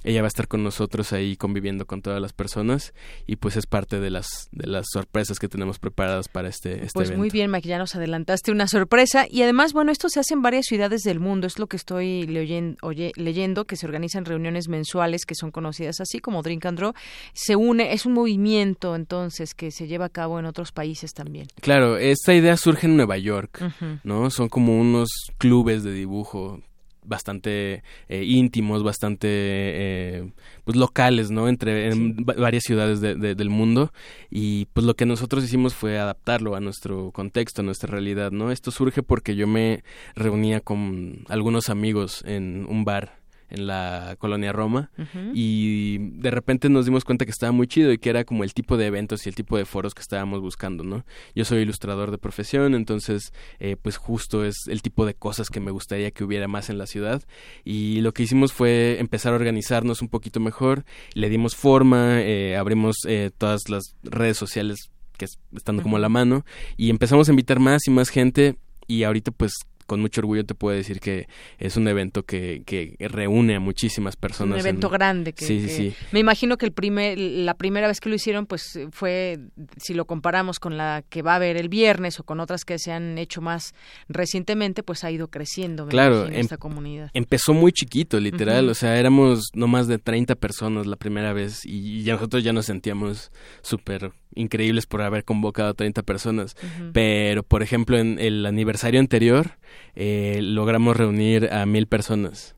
Ella 0.03 0.21
va 0.21 0.27
a 0.27 0.29
estar 0.29 0.47
con 0.47 0.63
nosotros 0.63 1.13
ahí 1.13 1.35
conviviendo 1.35 1.85
con 1.85 2.01
todas 2.01 2.21
las 2.21 2.33
personas 2.33 2.93
y 3.27 3.37
pues 3.37 3.57
es 3.57 3.65
parte 3.65 3.99
de 3.99 4.09
las 4.09 4.49
de 4.51 4.67
las 4.67 4.85
sorpresas 4.91 5.39
que 5.39 5.47
tenemos 5.47 5.79
preparadas 5.79 6.27
para 6.27 6.49
este 6.49 6.85
este 6.85 6.91
Pues 6.93 7.15
muy 7.15 7.29
bien, 7.29 7.51
Mike, 7.51 7.67
ya 7.67 7.77
nos 7.77 7.95
adelantaste 7.95 8.51
una 8.51 8.67
sorpresa 8.67 9.25
y 9.29 9.41
además, 9.41 9.73
bueno, 9.73 9.91
esto 9.91 10.09
se 10.09 10.19
hace 10.19 10.33
en 10.33 10.41
varias 10.41 10.65
ciudades 10.65 11.01
del 11.01 11.19
mundo, 11.19 11.47
es 11.47 11.59
lo 11.59 11.67
que 11.67 11.77
estoy 11.77 12.25
leyendo, 12.27 13.65
que 13.65 13.75
se 13.75 13.85
organizan 13.85 14.25
reuniones 14.25 14.67
mensuales 14.67 15.25
que 15.25 15.35
son 15.35 15.51
conocidas 15.51 16.01
así 16.01 16.19
como 16.19 16.41
Drink 16.41 16.65
and 16.65 16.77
Draw. 16.77 16.93
Se 17.33 17.55
une, 17.55 17.93
es 17.93 18.05
un 18.05 18.13
movimiento 18.13 18.95
entonces 18.95 19.53
que 19.53 19.71
se 19.71 19.87
lleva 19.87 20.05
a 20.05 20.09
cabo 20.09 20.39
en 20.39 20.45
otros 20.45 20.71
países 20.71 21.13
también. 21.13 21.47
Claro, 21.61 21.97
esta 22.11 22.33
idea 22.33 22.57
surge 22.57 22.87
en 22.87 22.97
Nueva 22.97 23.17
York, 23.17 23.61
¿no? 24.03 24.29
Son 24.29 24.49
como 24.49 24.79
unos 24.79 25.09
clubes 25.37 25.83
de 25.83 25.91
dibujo 25.91 26.61
bastante 27.07 27.83
eh, 28.09 28.23
íntimos, 28.23 28.83
bastante 28.83 29.27
eh, 29.29 30.31
pues 30.63 30.77
locales, 30.77 31.31
¿no? 31.31 31.47
Entre 31.47 31.91
en 31.91 32.15
varias 32.25 32.63
ciudades 32.63 33.01
del 33.01 33.49
mundo 33.49 33.93
y 34.29 34.65
pues 34.73 34.85
lo 34.85 34.95
que 34.95 35.05
nosotros 35.05 35.43
hicimos 35.43 35.73
fue 35.73 35.99
adaptarlo 35.99 36.55
a 36.55 36.59
nuestro 36.59 37.11
contexto, 37.11 37.61
a 37.61 37.65
nuestra 37.65 37.89
realidad, 37.91 38.31
¿no? 38.31 38.51
Esto 38.51 38.71
surge 38.71 39.03
porque 39.03 39.35
yo 39.35 39.47
me 39.47 39.83
reunía 40.15 40.61
con 40.61 41.25
algunos 41.29 41.69
amigos 41.69 42.23
en 42.25 42.65
un 42.67 42.85
bar 42.85 43.24
en 43.49 43.67
la 43.67 44.15
colonia 44.19 44.51
Roma 44.51 44.91
y 45.33 45.97
de 45.97 46.31
repente 46.31 46.69
nos 46.69 46.85
dimos 46.85 47.03
cuenta 47.03 47.25
que 47.25 47.31
estaba 47.31 47.51
muy 47.51 47.67
chido 47.67 47.91
y 47.91 47.97
que 47.97 48.09
era 48.09 48.23
como 48.23 48.43
el 48.43 48.53
tipo 48.53 48.77
de 48.77 48.87
eventos 48.87 49.25
y 49.25 49.29
el 49.29 49.35
tipo 49.35 49.57
de 49.57 49.65
foros 49.65 49.93
que 49.93 50.01
estábamos 50.01 50.41
buscando, 50.41 50.83
¿no? 50.83 51.05
Yo 51.35 51.45
soy 51.45 51.59
ilustrador 51.59 52.11
de 52.11 52.17
profesión, 52.17 52.75
entonces 52.75 53.33
eh, 53.59 53.75
pues 53.81 53.97
justo 53.97 54.45
es 54.45 54.55
el 54.67 54.81
tipo 54.81 55.05
de 55.05 55.13
cosas 55.13 55.49
que 55.49 55.59
me 55.59 55.71
gustaría 55.71 56.11
que 56.11 56.23
hubiera 56.23 56.47
más 56.47 56.69
en 56.69 56.77
la 56.77 56.87
ciudad 56.87 57.23
y 57.63 58.01
lo 58.01 58.13
que 58.13 58.23
hicimos 58.23 58.53
fue 58.53 58.97
empezar 58.99 59.33
a 59.33 59.37
organizarnos 59.37 60.01
un 60.01 60.09
poquito 60.09 60.39
mejor, 60.39 60.85
le 61.13 61.29
dimos 61.29 61.55
forma, 61.55 62.21
eh, 62.21 62.55
abrimos 62.55 62.97
eh, 63.07 63.31
todas 63.37 63.69
las 63.69 63.95
redes 64.03 64.37
sociales 64.37 64.89
que 65.17 65.25
están 65.55 65.79
como 65.79 65.97
a 65.97 65.99
la 65.99 66.09
mano 66.09 66.45
y 66.77 66.89
empezamos 66.89 67.27
a 67.27 67.31
invitar 67.31 67.59
más 67.59 67.87
y 67.87 67.91
más 67.91 68.09
gente 68.09 68.57
y 68.87 69.03
ahorita 69.03 69.31
pues 69.31 69.53
con 69.85 70.01
mucho 70.01 70.21
orgullo 70.21 70.45
te 70.45 70.55
puedo 70.55 70.75
decir 70.75 70.99
que 70.99 71.27
es 71.57 71.77
un 71.77 71.87
evento 71.87 72.23
que, 72.23 72.63
que 72.65 72.95
reúne 72.99 73.55
a 73.55 73.59
muchísimas 73.59 74.15
personas. 74.15 74.55
Un 74.55 74.59
evento 74.59 74.89
grande. 74.89 75.33
Que, 75.33 75.45
sí, 75.45 75.61
sí, 75.61 75.69
sí. 75.69 75.95
Me 76.11 76.19
imagino 76.19 76.57
que 76.57 76.65
el 76.65 76.71
primer, 76.71 77.17
la 77.17 77.53
primera 77.55 77.87
vez 77.87 77.99
que 77.99 78.09
lo 78.09 78.15
hicieron, 78.15 78.45
pues 78.45 78.79
fue, 78.91 79.39
si 79.77 79.93
lo 79.93 80.05
comparamos 80.05 80.59
con 80.59 80.77
la 80.77 81.03
que 81.09 81.21
va 81.21 81.33
a 81.33 81.35
haber 81.35 81.57
el 81.57 81.69
viernes 81.69 82.19
o 82.19 82.23
con 82.23 82.39
otras 82.39 82.65
que 82.65 82.79
se 82.79 82.91
han 82.91 83.17
hecho 83.17 83.41
más 83.41 83.73
recientemente, 84.07 84.83
pues 84.83 85.03
ha 85.03 85.11
ido 85.11 85.29
creciendo 85.29 85.87
claro, 85.87 86.27
esta 86.27 86.57
comunidad. 86.57 87.11
Empezó 87.13 87.53
muy 87.53 87.71
chiquito, 87.71 88.19
literal. 88.19 88.69
O 88.69 88.73
sea, 88.73 88.97
éramos 88.97 89.49
no 89.53 89.67
más 89.67 89.87
de 89.87 89.97
30 89.97 90.35
personas 90.35 90.87
la 90.87 90.95
primera 90.95 91.33
vez 91.33 91.65
y, 91.65 92.03
ya 92.03 92.13
nosotros 92.13 92.43
ya 92.43 92.53
nos 92.53 92.65
sentíamos 92.65 93.31
súper 93.61 94.11
increíbles 94.35 94.85
por 94.85 95.01
haber 95.01 95.23
convocado 95.23 95.69
a 95.69 95.73
30 95.73 96.03
personas. 96.03 96.55
Pero, 96.93 97.43
por 97.43 97.63
ejemplo, 97.63 97.97
en 97.97 98.19
el 98.19 98.45
aniversario 98.45 98.99
anterior, 98.99 99.57
eh, 99.95 100.39
logramos 100.41 100.95
reunir 100.95 101.51
a 101.51 101.65
mil 101.65 101.87
personas. 101.87 102.55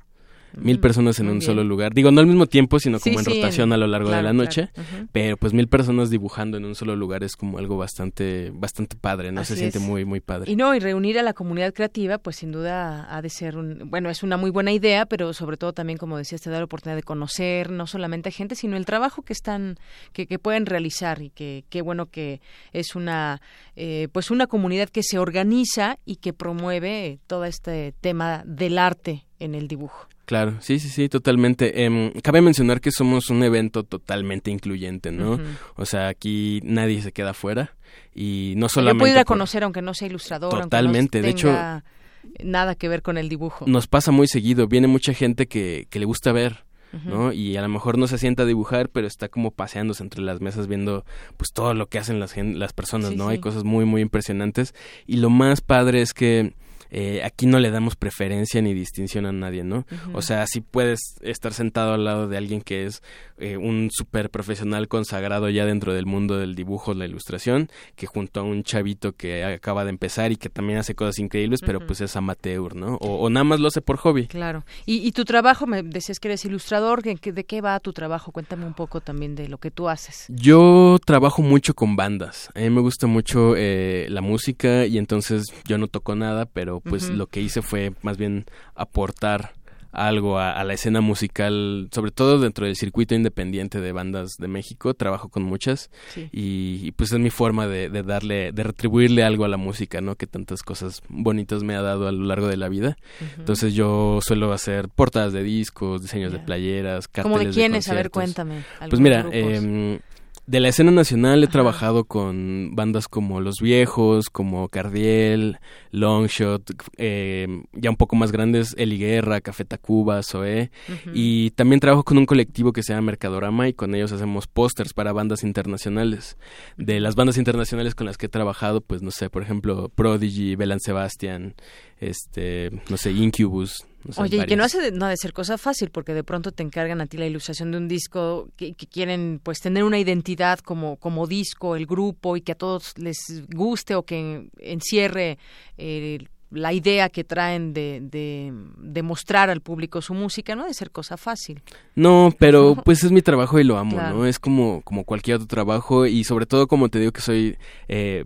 Mil 0.56 0.80
personas 0.80 1.20
en 1.20 1.30
un 1.30 1.42
solo 1.42 1.64
lugar. 1.64 1.94
Digo, 1.94 2.12
no 2.12 2.22
al 2.22 2.28
mismo 2.28 2.48
tiempo, 2.48 2.80
sino 2.80 3.00
como 3.00 3.20
en 3.20 3.26
rotación 3.26 3.74
a 3.74 3.78
lo 3.78 3.88
largo 3.88 4.10
de 4.10 4.22
la 4.22 4.34
noche. 4.34 4.70
Pero 5.12 5.38
pues 5.38 5.54
mil 5.54 5.68
personas 5.68 6.10
dibujando 6.10 6.58
en 6.58 6.66
un 6.66 6.76
solo 6.76 6.96
lugar 6.96 7.24
es 7.24 7.36
como 7.36 7.58
algo 7.58 7.78
bastante, 7.78 8.52
bastante 8.54 8.96
padre, 8.96 9.32
¿no? 9.32 9.44
Se 9.44 9.56
siente 9.56 9.80
muy, 9.80 10.06
muy 10.06 10.20
padre. 10.20 10.52
Y 10.52 10.56
no, 10.56 10.74
y 10.76 10.80
reunir 10.80 11.20
a 11.20 11.24
la 11.24 11.34
comunidad 11.34 11.74
creativa, 11.74 12.18
pues 12.18 12.38
sin 12.38 12.52
duda 12.52 13.08
ha 13.16 13.22
de 13.22 13.30
ser 13.30 13.58
un, 13.58 13.90
bueno, 13.90 14.10
es 14.10 14.24
una 14.24 14.38
muy 14.38 14.50
buena 14.50 14.72
idea, 14.72 15.06
pero 15.06 15.34
sobre 15.34 15.58
todo 15.58 15.74
también, 15.74 15.98
como 15.98 16.18
decías, 16.18 16.42
te 16.42 16.50
da 16.50 16.58
la 16.58 16.66
oportunidad 16.66 16.98
de 16.98 17.04
conocer 17.04 17.72
no 17.72 17.88
solamente 17.88 18.30
a 18.30 18.32
gente, 18.32 18.56
sino 18.56 18.78
el 18.78 18.86
trabajo 18.86 19.22
que 19.22 19.34
están, 19.34 19.78
que, 20.14 20.28
que 20.28 20.40
pueden 20.40 20.66
realizar 20.66 21.22
y 21.22 21.30
que 21.30 21.66
qué 21.70 21.82
bueno 21.82 22.08
que 22.08 22.42
es 22.74 22.96
una, 22.96 23.42
eh, 23.76 24.08
pues 24.12 24.32
una 24.32 24.48
comunidad 24.48 24.90
que 24.90 25.04
se 25.04 25.20
organiza 25.20 26.00
y 26.06 26.18
que 26.18 26.34
promueve 26.34 27.20
todo 27.28 27.46
este 27.46 27.94
tema 28.02 28.44
del 28.46 28.78
arte 28.78 29.26
en 29.40 29.56
el 29.56 29.68
dibujo. 29.68 30.08
Claro, 30.28 30.58
sí, 30.60 30.78
sí, 30.80 30.90
sí, 30.90 31.08
totalmente. 31.08 31.86
Em, 31.86 32.12
cabe 32.22 32.42
mencionar 32.42 32.82
que 32.82 32.92
somos 32.92 33.30
un 33.30 33.44
evento 33.44 33.86
totalmente 33.86 34.52
incluyente, 34.52 35.10
¿no? 35.10 35.40
O 35.78 35.86
sea, 35.86 36.10
aquí 36.10 36.60
nadie 36.66 37.02
se 37.02 37.14
queda 37.14 37.34
fuera 37.34 37.78
y 38.14 38.54
no 38.58 38.68
solamente... 38.68 38.98
Yo 38.98 39.00
puedo 39.00 39.14
ir 39.14 39.20
a 39.20 39.24
conocer 39.24 39.64
aunque 39.64 39.82
no 39.82 39.94
sea 39.94 40.10
ilustrador. 40.10 40.64
Totalmente, 40.64 41.20
aunque 41.20 41.32
no 41.32 41.38
tenga 41.38 41.74
de 41.74 41.80
hecho... 41.80 42.44
Nada 42.44 42.76
que 42.76 42.90
ver 42.90 43.04
con 43.04 43.18
el 43.18 43.30
dibujo. 43.30 43.64
Nos 43.70 43.88
pasa 43.88 44.12
muy 44.12 44.28
seguido, 44.28 44.68
viene 44.68 44.88
mucha 44.88 45.14
gente 45.14 45.48
que, 45.48 45.88
que 45.90 45.98
le 45.98 46.04
gusta 46.04 46.34
ver, 46.34 46.66
¿no? 47.06 47.32
Y 47.32 47.56
a 47.56 47.62
lo 47.62 47.70
mejor 47.70 47.98
no 47.98 48.08
se 48.08 48.18
sienta 48.18 48.44
a 48.44 48.46
dibujar, 48.46 48.90
pero 48.90 49.08
está 49.08 49.30
como 49.30 49.52
paseándose 49.52 50.04
entre 50.04 50.22
las 50.22 50.42
mesas 50.42 50.68
viendo 50.68 51.06
pues 51.38 51.54
todo 51.54 51.74
lo 51.74 51.88
que 51.88 52.00
hacen 52.00 52.20
las, 52.20 52.36
las 52.36 52.74
personas, 52.74 53.16
¿no? 53.16 53.30
Hay 53.30 53.40
cosas 53.40 53.64
muy, 53.64 53.86
muy 53.86 54.02
impresionantes. 54.02 54.76
Y 55.06 55.18
lo 55.18 55.30
más 55.30 55.62
padre 55.62 56.02
es 56.02 56.14
que 56.14 56.54
eh, 56.92 57.22
aquí 57.24 57.46
no 57.46 57.60
le 57.60 57.72
damos 57.72 57.96
preferencia 57.96 58.62
ni 58.62 58.74
distinción 58.74 59.26
a 59.26 59.32
nadie, 59.32 59.64
¿no? 59.64 59.86
O 60.14 60.22
sea, 60.22 60.46
sí 60.48 60.62
puedes 60.62 61.00
estar 61.22 61.54
sentado 61.54 61.94
al 61.94 62.06
lado 62.06 62.28
de 62.28 62.38
alguien 62.38 62.62
que 62.62 62.86
es 62.86 63.02
eh, 63.38 63.58
un 63.58 63.90
súper 63.92 64.30
profesional 64.30 64.88
consagrado 64.88 65.50
ya 65.50 65.66
dentro 65.66 65.94
del 65.94 66.06
mundo 66.06 66.38
del 66.38 66.56
dibujo, 66.56 66.94
la 66.94 67.06
ilustración, 67.06 67.70
que 67.96 68.08
junto 68.08 68.40
a 68.40 68.44
un 68.44 68.64
chavito 68.64 69.14
que 69.14 69.44
acaba 69.44 69.84
de 69.84 69.92
empezar 69.92 70.32
y 70.32 70.38
que 70.38 70.50
también 70.50 70.80
hace 70.80 70.96
cosas 70.96 71.20
increíbles, 71.20 71.62
pero 71.66 71.86
pues 71.86 72.02
es 72.02 72.16
amateur, 72.16 72.76
¿no? 72.76 72.96
O, 72.96 73.30
nada 73.30 73.44
más 73.44 73.60
lo 73.60 73.68
hace 73.68 73.82
por 73.82 73.98
hobby. 73.98 74.28
Claro. 74.28 74.64
Y, 74.86 75.12
tu 75.12 75.26
trabajo, 75.26 75.68
me 75.68 75.84
decías 75.84 76.20
que 76.20 76.28
eres 76.28 76.46
ilustrador, 76.46 77.02
¿de 77.04 77.16
qué 77.18 77.62
va 77.62 77.80
tu 77.80 77.94
trabajo? 77.94 78.32
Cuéntame 78.32 78.66
un 78.66 78.74
poco 78.74 79.02
también 79.02 79.36
de 79.36 79.48
lo 79.48 79.58
que 79.58 79.72
tú 79.72 79.90
haces. 79.90 80.26
Yo 80.30 80.98
trabajo 81.06 81.42
mucho 81.42 81.74
con 81.74 81.96
bandas. 81.96 82.50
A 82.56 82.60
mí 82.60 82.70
me 82.70 82.82
gusta 82.82 83.08
mucho 83.08 83.56
eh, 83.56 84.08
la 84.10 84.22
música 84.22 84.86
y 84.86 84.98
entonces 84.98 85.46
yo 85.66 85.78
no 85.78 85.88
toco 85.88 86.16
nada, 86.16 86.46
pero 86.46 86.77
pues 86.82 87.10
lo 87.10 87.28
que 87.28 87.42
hice 87.42 87.62
fue 87.62 87.94
más 88.02 88.18
bien 88.18 88.46
aportar 88.76 89.54
algo 89.92 90.38
a, 90.38 90.64
la 90.64 90.74
escena 90.74 91.02
musical, 91.02 91.90
sobre 91.92 92.12
todo 92.12 92.40
dentro 92.40 92.66
del 92.66 92.76
circuito 92.76 93.16
independiente 93.16 93.82
de 93.82 93.92
bandas 93.92 94.38
de 94.38 94.48
México, 94.48 94.94
trabajo 94.94 95.30
con 95.30 95.42
muchas 95.42 95.90
y, 96.32 96.92
pues 96.92 97.12
es 97.12 97.20
mi 97.20 97.32
forma 97.32 97.68
de, 97.68 97.90
darle, 98.04 98.52
de 98.52 98.64
retribuirle 98.64 99.24
algo 99.24 99.44
a 99.46 99.48
la 99.48 99.58
música, 99.58 100.00
¿no? 100.00 100.16
Que 100.16 100.28
tantas 100.28 100.62
cosas 100.62 101.02
bonitas 101.10 101.64
me 101.64 101.76
ha 101.76 101.82
dado 101.82 102.08
a 102.08 102.12
lo 102.12 102.26
largo 102.26 102.48
de 102.48 102.58
la 102.58 102.70
vida. 102.70 102.98
Entonces 103.38 103.74
yo 103.74 104.20
suelo 104.22 104.54
hacer 104.54 104.88
portadas 104.90 105.34
de 105.34 105.42
discos, 105.42 106.04
diseños 106.04 106.32
de 106.32 106.40
playeras, 106.40 107.08
carteles 107.08 107.38
¿Cómo 107.38 107.50
de 107.50 107.54
quiénes? 107.54 107.90
a 107.90 107.96
ver, 107.96 108.12
cuéntame. 108.12 108.64
Pues 108.90 109.02
mira, 109.02 109.26
eh, 109.32 110.00
de 110.48 110.62
la 110.62 110.70
escena 110.70 110.92
nacional 110.92 111.44
he 111.44 111.48
trabajado 111.48 112.06
con 112.06 112.74
bandas 112.74 113.10
como 113.10 113.42
Los 113.42 113.60
Viejos, 113.62 114.30
como 114.30 114.70
Cardiel, 114.70 115.60
Longshot, 115.92 116.72
eh, 116.96 117.64
ya 117.74 117.90
un 117.90 117.98
poco 117.98 118.16
más 118.16 118.32
grandes, 118.32 118.74
Eli 118.78 118.98
Guerra, 118.98 119.42
Café 119.42 119.66
Tacuba, 119.66 120.24
Zoé. 120.24 120.72
Y 121.14 121.52
también 121.52 121.82
trabajo 121.82 122.06
con 122.06 122.18
un 122.18 122.26
colectivo 122.26 122.72
que 122.72 122.82
se 122.82 122.94
llama 122.94 123.08
Mercadorama 123.08 123.68
y 123.68 123.74
con 123.74 123.94
ellos 123.94 124.14
hacemos 124.14 124.48
pósters 124.48 124.94
para 124.94 125.12
bandas 125.12 125.44
internacionales. 125.44 126.38
De 126.78 127.02
las 127.02 127.16
bandas 127.16 127.38
internacionales 127.38 127.94
con 127.94 128.08
las 128.08 128.18
que 128.18 128.28
he 128.28 128.30
trabajado, 128.30 128.80
pues 128.80 129.02
no 129.02 129.12
sé, 129.12 129.30
por 129.30 129.44
ejemplo, 129.44 129.90
Prodigy, 129.90 130.56
Belan 130.56 130.80
Sebastian, 130.80 131.56
este, 132.00 132.72
no 132.90 132.96
sé, 132.96 133.12
Incubus, 133.12 133.86
Oye, 134.18 134.38
y 134.38 134.46
que 134.46 134.56
no 134.56 134.64
hace 134.64 134.80
de, 134.80 134.92
no 134.92 135.06
ha 135.06 135.10
de 135.10 135.18
ser 135.18 135.34
cosa 135.34 135.58
fácil, 135.58 135.90
porque 135.90 136.14
de 136.14 136.24
pronto 136.24 136.52
te 136.52 136.64
encargan 136.64 137.02
a 137.02 137.08
ti 137.08 137.18
la 137.18 137.26
ilustración 137.26 137.72
de 137.72 137.78
un 137.78 137.88
disco 137.88 138.50
que, 138.56 138.74
quieren 138.76 139.40
pues 139.44 139.60
tener 139.60 139.84
una 139.84 140.00
identidad 140.00 140.60
como, 140.60 140.98
como 140.98 141.28
disco, 141.28 141.76
el 141.76 141.86
grupo, 141.86 142.38
y 142.38 142.42
que 142.42 142.54
a 142.54 142.56
todos 142.56 142.94
les 142.98 143.44
guste 143.50 143.96
o 143.96 144.04
que 144.04 144.50
encierre 144.60 145.38
eh, 145.78 146.20
la 146.50 146.72
idea 146.74 147.10
que 147.10 147.24
traen 147.24 147.74
de, 147.74 148.00
de, 148.02 149.02
mostrar 149.04 149.50
al 149.50 149.62
público 149.62 150.02
su 150.02 150.14
música, 150.14 150.56
no 150.56 150.64
ha 150.64 150.68
de 150.68 150.74
ser 150.74 150.92
cosa 150.92 151.18
fácil. 151.18 151.62
No, 151.96 152.34
pero 152.40 152.76
pues 152.84 153.04
es 153.04 153.12
mi 153.12 153.22
trabajo 153.22 153.60
y 153.60 153.64
lo 153.64 153.78
amo, 153.78 153.98
¿no? 153.98 154.26
Es 154.26 154.40
como, 154.40 154.82
como 154.84 155.04
cualquier 155.04 155.36
otro 155.36 155.48
trabajo 155.48 156.06
y 156.06 156.24
sobre 156.24 156.46
todo 156.46 156.68
como 156.68 156.90
te 156.90 157.00
digo 157.00 157.12
que 157.12 157.22
soy 157.22 157.58
eh, 157.88 158.26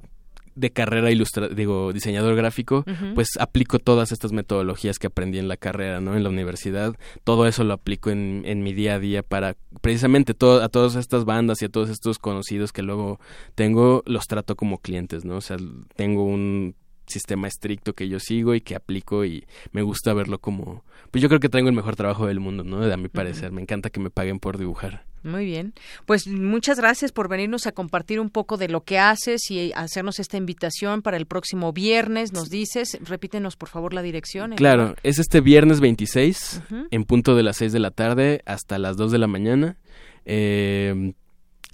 de 0.62 0.72
carrera 0.72 1.12
ilustra 1.12 1.50
digo 1.50 1.92
diseñador 1.92 2.36
gráfico 2.36 2.86
pues 3.16 3.30
aplico 3.40 3.80
todas 3.80 4.12
estas 4.12 4.32
metodologías 4.32 5.00
que 5.00 5.08
aprendí 5.08 5.40
en 5.40 5.48
la 5.48 5.58
carrera 5.58 6.00
no 6.00 6.16
en 6.16 6.24
la 6.24 6.30
universidad 6.30 6.96
todo 7.24 7.48
eso 7.48 7.64
lo 7.64 7.74
aplico 7.74 8.12
en, 8.12 8.44
en 8.46 8.64
mi 8.64 8.74
día 8.74 8.96
a 8.96 9.00
día 9.00 9.24
para 9.24 9.58
precisamente 9.82 10.34
todo, 10.34 10.64
a 10.64 10.70
todas 10.70 10.96
estas 10.96 11.26
bandas 11.26 11.62
y 11.62 11.66
a 11.66 11.70
todos 11.70 11.90
estos 11.90 12.20
conocidos 12.20 12.72
que 12.72 12.84
luego 12.84 13.20
tengo 13.56 14.04
los 14.06 14.28
trato 14.28 14.56
como 14.56 14.78
clientes 14.78 15.26
no 15.26 15.38
o 15.38 15.42
sea 15.42 15.58
tengo 15.96 16.24
un 16.24 16.76
sistema 17.08 17.48
estricto 17.48 17.94
que 17.94 18.08
yo 18.08 18.20
sigo 18.20 18.56
y 18.56 18.62
que 18.62 18.76
aplico 18.76 19.26
y 19.26 19.46
me 19.72 19.82
gusta 19.82 20.14
verlo 20.14 20.40
como 20.40 20.86
pues 21.10 21.22
yo 21.22 21.28
creo 21.28 21.42
que 21.42 21.50
tengo 21.50 21.68
el 21.68 21.76
mejor 21.76 21.96
trabajo 21.96 22.28
del 22.28 22.40
mundo 22.40 22.64
no 22.64 22.84
a 22.84 22.98
mi 22.98 23.10
parecer 23.10 23.52
me 23.52 23.62
encanta 23.62 23.90
que 23.90 24.00
me 24.00 24.12
paguen 24.12 24.40
por 24.40 24.58
dibujar 24.58 25.11
muy 25.24 25.46
bien. 25.46 25.74
Pues 26.06 26.28
muchas 26.28 26.78
gracias 26.78 27.12
por 27.12 27.28
venirnos 27.30 27.68
a 27.68 27.72
compartir 27.72 28.20
un 28.20 28.30
poco 28.30 28.58
de 28.58 28.68
lo 28.68 28.84
que 28.84 29.00
haces 29.00 29.50
y 29.52 29.72
hacernos 29.74 30.20
esta 30.20 30.38
invitación 30.38 31.02
para 31.02 31.18
el 31.18 31.26
próximo 31.26 31.74
viernes, 31.74 32.34
nos 32.34 32.50
dices. 32.50 32.98
Repítenos, 33.02 33.56
por 33.56 33.70
favor, 33.70 33.94
la 33.94 34.02
dirección. 34.02 34.54
Claro, 34.56 34.96
es 35.04 35.20
este 35.20 35.42
viernes 35.42 35.80
26, 35.80 36.62
en 36.92 37.04
punto 37.04 37.36
de 37.36 37.44
las 37.44 37.58
6 37.58 37.72
de 37.74 37.80
la 37.80 37.92
tarde 37.92 38.42
hasta 38.46 38.80
las 38.80 38.98
2 38.98 39.12
de 39.12 39.18
la 39.18 39.28
mañana. 39.28 39.78
Eh, 40.26 41.14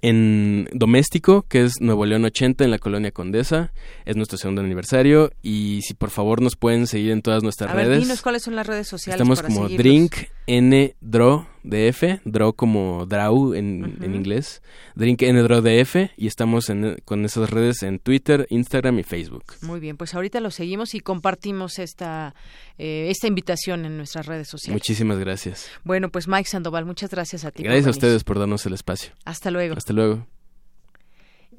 en 0.01 0.69
Doméstico, 0.73 1.43
que 1.43 1.63
es 1.63 1.81
Nuevo 1.81 2.05
León 2.05 2.25
80 2.25 2.63
en 2.63 2.71
la 2.71 2.79
colonia 2.79 3.11
Condesa. 3.11 3.71
Es 4.05 4.15
nuestro 4.15 4.37
segundo 4.37 4.61
aniversario. 4.61 5.31
Y 5.41 5.81
si 5.83 5.93
por 5.93 6.11
favor 6.11 6.41
nos 6.41 6.55
pueden 6.55 6.87
seguir 6.87 7.11
en 7.11 7.21
todas 7.21 7.43
nuestras 7.43 7.71
a 7.71 7.73
redes. 7.73 7.89
Ver, 7.89 7.99
dinos 8.01 8.21
cuáles 8.21 8.43
son 8.43 8.55
las 8.55 8.67
redes 8.67 8.87
sociales. 8.87 9.19
Estamos 9.19 9.41
como 9.41 9.67
Drink 9.69 10.15
N 10.47 10.95
Draw 11.01 11.45
DF, 11.63 12.21
Draw 12.23 12.53
como 12.53 13.05
Draw 13.05 13.53
en, 13.53 13.97
en 14.01 14.15
inglés. 14.15 14.61
Drink 14.95 15.21
N 15.21 15.41
Draw 15.41 15.61
DF. 15.61 16.11
Y 16.15 16.27
estamos 16.27 16.69
en, 16.69 16.97
con 17.05 17.25
esas 17.25 17.49
redes 17.49 17.83
en 17.83 17.99
Twitter, 17.99 18.47
Instagram 18.49 18.99
y 18.99 19.03
Facebook. 19.03 19.43
Muy 19.61 19.79
bien, 19.79 19.97
pues 19.97 20.15
ahorita 20.15 20.39
lo 20.39 20.49
seguimos 20.49 20.95
y 20.95 21.01
compartimos 21.01 21.79
esta, 21.79 22.33
eh, 22.77 23.07
esta 23.09 23.27
invitación 23.27 23.85
en 23.85 23.97
nuestras 23.97 24.25
redes 24.25 24.47
sociales. 24.47 24.73
Muchísimas 24.81 25.19
gracias. 25.19 25.69
Bueno, 25.83 26.09
pues 26.09 26.27
Mike 26.27 26.49
Sandoval, 26.49 26.85
muchas 26.85 27.09
gracias 27.11 27.43
a 27.43 27.51
ti. 27.51 27.63
Gracias 27.63 27.87
a 27.87 27.91
ustedes 27.91 28.23
por 28.23 28.39
darnos 28.39 28.65
el 28.65 28.73
espacio. 28.73 29.11
Hasta 29.25 29.51
luego. 29.51 29.75
Hasta 29.75 29.93
luego. 29.93 30.25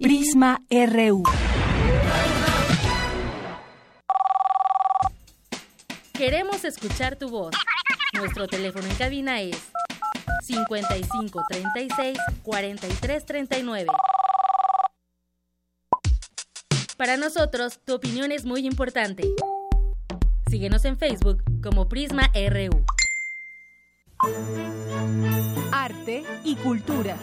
Prisma 0.00 0.62
RU. 0.70 1.22
Queremos 6.12 6.64
escuchar 6.64 7.16
tu 7.16 7.28
voz. 7.28 7.54
Nuestro 8.14 8.46
teléfono 8.46 8.86
en 8.86 8.94
cabina 8.96 9.40
es 9.40 9.70
55 10.42 11.42
36 11.48 12.18
43 12.42 13.26
39. 13.26 13.86
Para 16.96 17.16
nosotros, 17.16 17.78
tu 17.84 17.94
opinión 17.94 18.32
es 18.32 18.44
muy 18.44 18.66
importante. 18.66 19.22
Síguenos 20.50 20.84
en 20.84 20.98
Facebook 20.98 21.42
como 21.62 21.88
Prisma 21.88 22.32
RU. 22.34 22.84
Arte 25.70 26.24
y 26.42 26.56
cultura. 26.56 27.16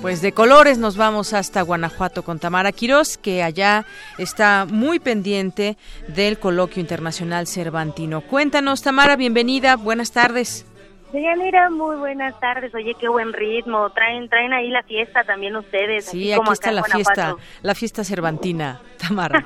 Pues 0.00 0.22
de 0.22 0.32
colores 0.32 0.78
nos 0.78 0.96
vamos 0.96 1.34
hasta 1.34 1.60
Guanajuato 1.60 2.22
con 2.22 2.38
Tamara 2.38 2.72
Quirós, 2.72 3.18
que 3.18 3.42
allá 3.42 3.84
está 4.16 4.64
muy 4.64 5.00
pendiente 5.00 5.76
del 6.06 6.38
coloquio 6.38 6.80
internacional 6.80 7.46
cervantino. 7.46 8.20
Cuéntanos, 8.22 8.80
Tamara, 8.80 9.16
bienvenida, 9.16 9.76
buenas 9.76 10.12
tardes. 10.12 10.64
Deyanira, 11.12 11.70
muy 11.70 11.96
buenas 11.96 12.38
tardes. 12.38 12.74
Oye, 12.74 12.94
qué 13.00 13.08
buen 13.08 13.32
ritmo. 13.32 13.88
Traen 13.90 14.28
traen 14.28 14.52
ahí 14.52 14.68
la 14.68 14.82
fiesta 14.82 15.24
también 15.24 15.56
ustedes. 15.56 16.04
Sí, 16.04 16.32
aquí 16.32 16.52
está 16.52 16.70
la 16.70 16.82
fiesta, 16.82 17.36
la 17.62 17.74
fiesta 17.74 18.04
cervantina, 18.04 18.80
Tamara. 18.98 19.44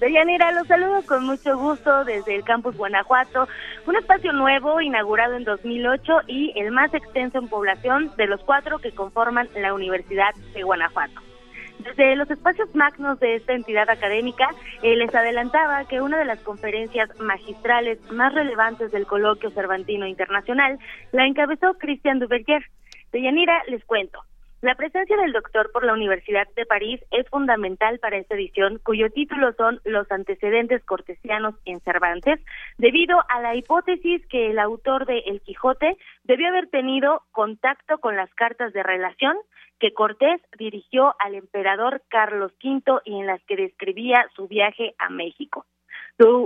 Deyanira, 0.00 0.52
los 0.52 0.66
saludo 0.66 1.02
con 1.06 1.24
mucho 1.24 1.56
gusto 1.56 2.04
desde 2.04 2.36
el 2.36 2.44
campus 2.44 2.76
Guanajuato, 2.76 3.48
un 3.86 3.96
espacio 3.96 4.32
nuevo 4.32 4.80
inaugurado 4.80 5.36
en 5.36 5.44
2008 5.44 6.12
y 6.26 6.52
el 6.56 6.70
más 6.70 6.92
extenso 6.92 7.38
en 7.38 7.48
población 7.48 8.12
de 8.16 8.26
los 8.26 8.40
cuatro 8.42 8.78
que 8.78 8.92
conforman 8.92 9.48
la 9.54 9.72
Universidad 9.72 10.34
de 10.52 10.62
Guanajuato. 10.62 11.31
Desde 11.82 12.16
los 12.16 12.30
espacios 12.30 12.74
magnos 12.74 13.18
de 13.18 13.36
esta 13.36 13.54
entidad 13.54 13.90
académica, 13.90 14.48
eh, 14.82 14.94
les 14.96 15.12
adelantaba 15.14 15.84
que 15.86 16.00
una 16.00 16.18
de 16.18 16.24
las 16.24 16.38
conferencias 16.40 17.08
magistrales 17.18 17.98
más 18.10 18.32
relevantes 18.34 18.92
del 18.92 19.06
coloquio 19.06 19.50
Cervantino 19.50 20.06
Internacional 20.06 20.78
la 21.12 21.26
encabezó 21.26 21.74
Cristian 21.74 22.18
Duverger. 22.18 22.62
De 23.10 23.20
Yanira 23.20 23.62
les 23.68 23.84
cuento. 23.84 24.20
La 24.62 24.76
presencia 24.76 25.16
del 25.16 25.32
doctor 25.32 25.72
por 25.72 25.84
la 25.84 25.92
Universidad 25.92 26.46
de 26.54 26.64
París 26.64 27.00
es 27.10 27.28
fundamental 27.28 27.98
para 27.98 28.16
esta 28.16 28.36
edición, 28.36 28.78
cuyo 28.84 29.10
título 29.10 29.52
son 29.54 29.80
Los 29.82 30.08
antecedentes 30.12 30.84
cortesianos 30.84 31.56
en 31.64 31.80
Cervantes, 31.80 32.38
debido 32.78 33.18
a 33.28 33.40
la 33.40 33.56
hipótesis 33.56 34.24
que 34.28 34.52
el 34.52 34.60
autor 34.60 35.04
de 35.06 35.18
El 35.26 35.40
Quijote 35.40 35.96
debió 36.22 36.46
haber 36.46 36.68
tenido 36.68 37.24
contacto 37.32 37.98
con 37.98 38.14
las 38.14 38.32
cartas 38.34 38.72
de 38.72 38.84
relación 38.84 39.36
que 39.80 39.94
Cortés 39.94 40.40
dirigió 40.56 41.16
al 41.18 41.34
emperador 41.34 42.00
Carlos 42.08 42.52
V 42.62 43.00
y 43.04 43.18
en 43.18 43.26
las 43.26 43.42
que 43.46 43.56
describía 43.56 44.28
su 44.36 44.46
viaje 44.46 44.94
a 44.98 45.10
México 45.10 45.66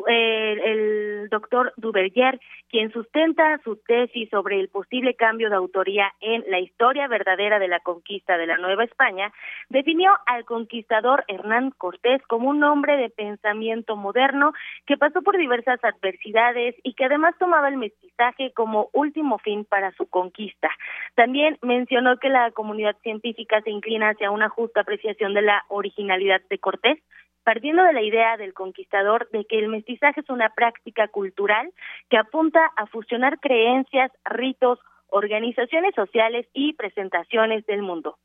el 0.06 1.28
doctor 1.28 1.72
Duverger, 1.76 2.40
quien 2.68 2.90
sustenta 2.92 3.58
su 3.64 3.76
tesis 3.76 4.28
sobre 4.30 4.60
el 4.60 4.68
posible 4.68 5.14
cambio 5.14 5.50
de 5.50 5.56
autoría 5.56 6.12
en 6.20 6.44
la 6.48 6.60
historia 6.60 7.08
verdadera 7.08 7.58
de 7.58 7.68
la 7.68 7.80
conquista 7.80 8.36
de 8.38 8.46
la 8.46 8.56
Nueva 8.56 8.84
España, 8.84 9.32
definió 9.68 10.12
al 10.26 10.44
conquistador 10.44 11.24
Hernán 11.28 11.70
Cortés 11.70 12.22
como 12.28 12.48
un 12.48 12.62
hombre 12.64 12.96
de 12.96 13.10
pensamiento 13.10 13.96
moderno 13.96 14.52
que 14.86 14.96
pasó 14.96 15.22
por 15.22 15.36
diversas 15.36 15.82
adversidades 15.84 16.74
y 16.82 16.94
que 16.94 17.04
además 17.04 17.34
tomaba 17.38 17.68
el 17.68 17.76
mestizaje 17.76 18.52
como 18.52 18.88
último 18.92 19.38
fin 19.38 19.64
para 19.64 19.92
su 19.92 20.06
conquista. 20.06 20.70
También 21.14 21.58
mencionó 21.62 22.18
que 22.18 22.28
la 22.28 22.50
comunidad 22.52 22.96
científica 23.02 23.60
se 23.62 23.70
inclina 23.70 24.10
hacia 24.10 24.30
una 24.30 24.48
justa 24.48 24.80
apreciación 24.80 25.34
de 25.34 25.42
la 25.42 25.64
originalidad 25.68 26.40
de 26.48 26.58
Cortés, 26.58 26.98
partiendo 27.46 27.84
de 27.84 27.92
la 27.92 28.02
idea 28.02 28.36
del 28.36 28.54
conquistador 28.54 29.30
de 29.30 29.44
que 29.44 29.60
el 29.60 29.68
mestizaje 29.68 30.20
es 30.20 30.28
una 30.30 30.48
práctica 30.48 31.06
cultural 31.06 31.72
que 32.10 32.16
apunta 32.16 32.58
a 32.76 32.86
fusionar 32.86 33.38
creencias, 33.38 34.10
ritos, 34.24 34.80
organizaciones 35.06 35.94
sociales 35.94 36.48
y 36.52 36.72
presentaciones 36.72 37.64
del 37.66 37.82
mundo. 37.82 38.18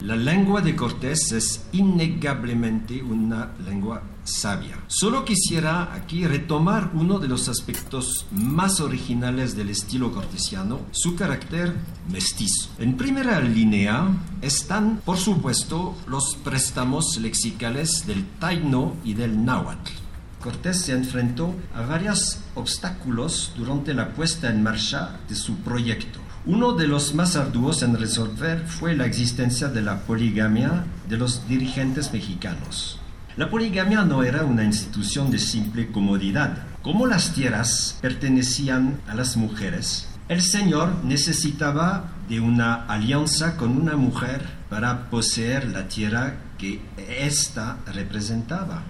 La 0.00 0.16
lengua 0.16 0.62
de 0.62 0.74
Cortés 0.74 1.30
es 1.32 1.66
innegablemente 1.72 3.02
una 3.02 3.52
lengua 3.66 4.02
sabia. 4.24 4.78
Solo 4.86 5.26
quisiera 5.26 5.92
aquí 5.92 6.26
retomar 6.26 6.90
uno 6.94 7.18
de 7.18 7.28
los 7.28 7.50
aspectos 7.50 8.24
más 8.32 8.80
originales 8.80 9.54
del 9.56 9.68
estilo 9.68 10.10
cortesiano, 10.10 10.80
su 10.92 11.16
carácter 11.16 11.74
mestizo. 12.10 12.70
En 12.78 12.96
primera 12.96 13.40
línea 13.40 14.08
están, 14.40 15.02
por 15.04 15.18
supuesto, 15.18 15.94
los 16.06 16.34
préstamos 16.36 17.18
lexicales 17.18 18.06
del 18.06 18.24
taino 18.38 18.96
y 19.04 19.12
del 19.12 19.44
náhuatl. 19.44 19.92
Cortés 20.40 20.80
se 20.80 20.92
enfrentó 20.92 21.54
a 21.74 21.82
varios 21.82 22.38
obstáculos 22.54 23.52
durante 23.54 23.92
la 23.92 24.14
puesta 24.14 24.48
en 24.48 24.62
marcha 24.62 25.20
de 25.28 25.34
su 25.34 25.56
proyecto. 25.56 26.19
Uno 26.46 26.72
de 26.72 26.88
los 26.88 27.14
más 27.14 27.36
arduos 27.36 27.82
en 27.82 27.98
resolver 27.98 28.60
fue 28.60 28.96
la 28.96 29.04
existencia 29.04 29.68
de 29.68 29.82
la 29.82 29.98
poligamia 30.06 30.84
de 31.06 31.18
los 31.18 31.46
dirigentes 31.46 32.14
mexicanos. 32.14 32.98
La 33.36 33.50
poligamia 33.50 34.04
no 34.04 34.22
era 34.24 34.44
una 34.44 34.64
institución 34.64 35.30
de 35.30 35.38
simple 35.38 35.92
comodidad. 35.92 36.56
Como 36.80 37.06
las 37.06 37.34
tierras 37.34 37.98
pertenecían 38.00 39.02
a 39.06 39.14
las 39.14 39.36
mujeres, 39.36 40.18
el 40.30 40.40
señor 40.40 41.04
necesitaba 41.04 42.04
de 42.26 42.40
una 42.40 42.86
alianza 42.86 43.58
con 43.58 43.76
una 43.76 43.96
mujer 43.96 44.40
para 44.70 45.10
poseer 45.10 45.66
la 45.66 45.88
tierra 45.88 46.36
que 46.58 46.80
ésta 47.06 47.76
representaba 47.92 48.82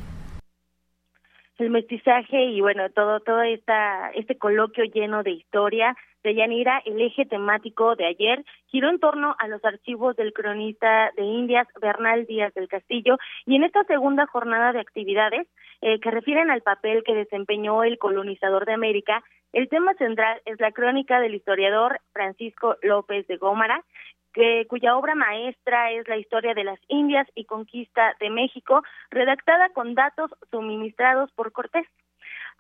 el 1.61 1.71
mestizaje 1.71 2.43
y 2.43 2.61
bueno 2.61 2.89
todo 2.91 3.21
todo 3.21 3.43
esta 3.43 4.11
este 4.13 4.39
coloquio 4.39 4.85
lleno 4.85 5.23
de 5.23 5.33
historia 5.33 5.95
de 6.23 6.35
Yanira, 6.35 6.83
el 6.85 7.01
eje 7.01 7.27
temático 7.27 7.97
de 7.97 8.07
ayer 8.07 8.45
giró 8.67 8.91
en 8.91 9.01
torno 9.01 9.35
a 9.39 9.49
los 9.49 9.65
archivos 9.65 10.17
del 10.17 10.33
cronista 10.33 11.11
de 11.17 11.25
Indias, 11.25 11.67
Bernal 11.81 12.27
Díaz 12.27 12.53
del 12.55 12.69
Castillo, 12.69 13.19
y 13.47 13.57
en 13.57 13.65
esta 13.65 13.85
segunda 13.85 14.27
jornada 14.27 14.73
de 14.73 14.81
actividades 14.81 15.47
eh, 15.81 15.99
que 16.01 16.11
refieren 16.11 16.51
al 16.51 16.63
papel 16.63 17.03
que 17.05 17.15
desempeñó 17.15 17.85
el 17.85 17.99
colonizador 17.99 18.67
de 18.67 18.75
América, 18.75 19.23
el 19.53 19.69
tema 19.69 19.95
central 19.95 20.41
es 20.45 20.61
la 20.61 20.73
crónica 20.73 21.21
del 21.21 21.35
historiador 21.35 22.01
Francisco 22.13 22.77
López 22.83 23.27
de 23.27 23.37
Gómara, 23.37 23.85
que, 24.33 24.67
cuya 24.69 24.97
obra 24.97 25.15
maestra 25.15 25.91
es 25.91 26.07
la 26.09 26.17
historia 26.17 26.55
de 26.55 26.65
las 26.65 26.79
Indias 26.89 27.27
y 27.35 27.47
conquista 27.47 28.15
de 28.21 28.31
México, 28.31 28.83
redactada 29.11 29.71
con 29.71 29.95
datos 29.95 30.31
suministrados 30.51 31.33
por 31.33 31.51
Cortés. 31.51 31.87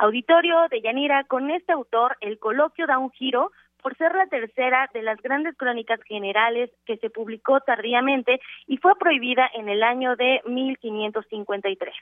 Auditorio 0.01 0.67
de 0.71 0.81
Yanira, 0.81 1.25
con 1.25 1.51
este 1.51 1.73
autor 1.73 2.17
el 2.23 2.39
coloquio 2.39 2.87
da 2.87 2.97
un 2.97 3.11
giro 3.11 3.53
por 3.83 3.95
ser 3.99 4.15
la 4.15 4.27
tercera 4.29 4.89
de 4.95 5.03
las 5.03 5.21
grandes 5.21 5.55
crónicas 5.59 6.01
generales 6.05 6.71
que 6.87 6.97
se 6.97 7.11
publicó 7.11 7.61
tardíamente 7.61 8.41
y 8.67 8.79
fue 8.79 8.97
prohibida 8.97 9.51
en 9.53 9.69
el 9.69 9.83
año 9.83 10.17
de 10.17 10.41
1553. 10.47 11.95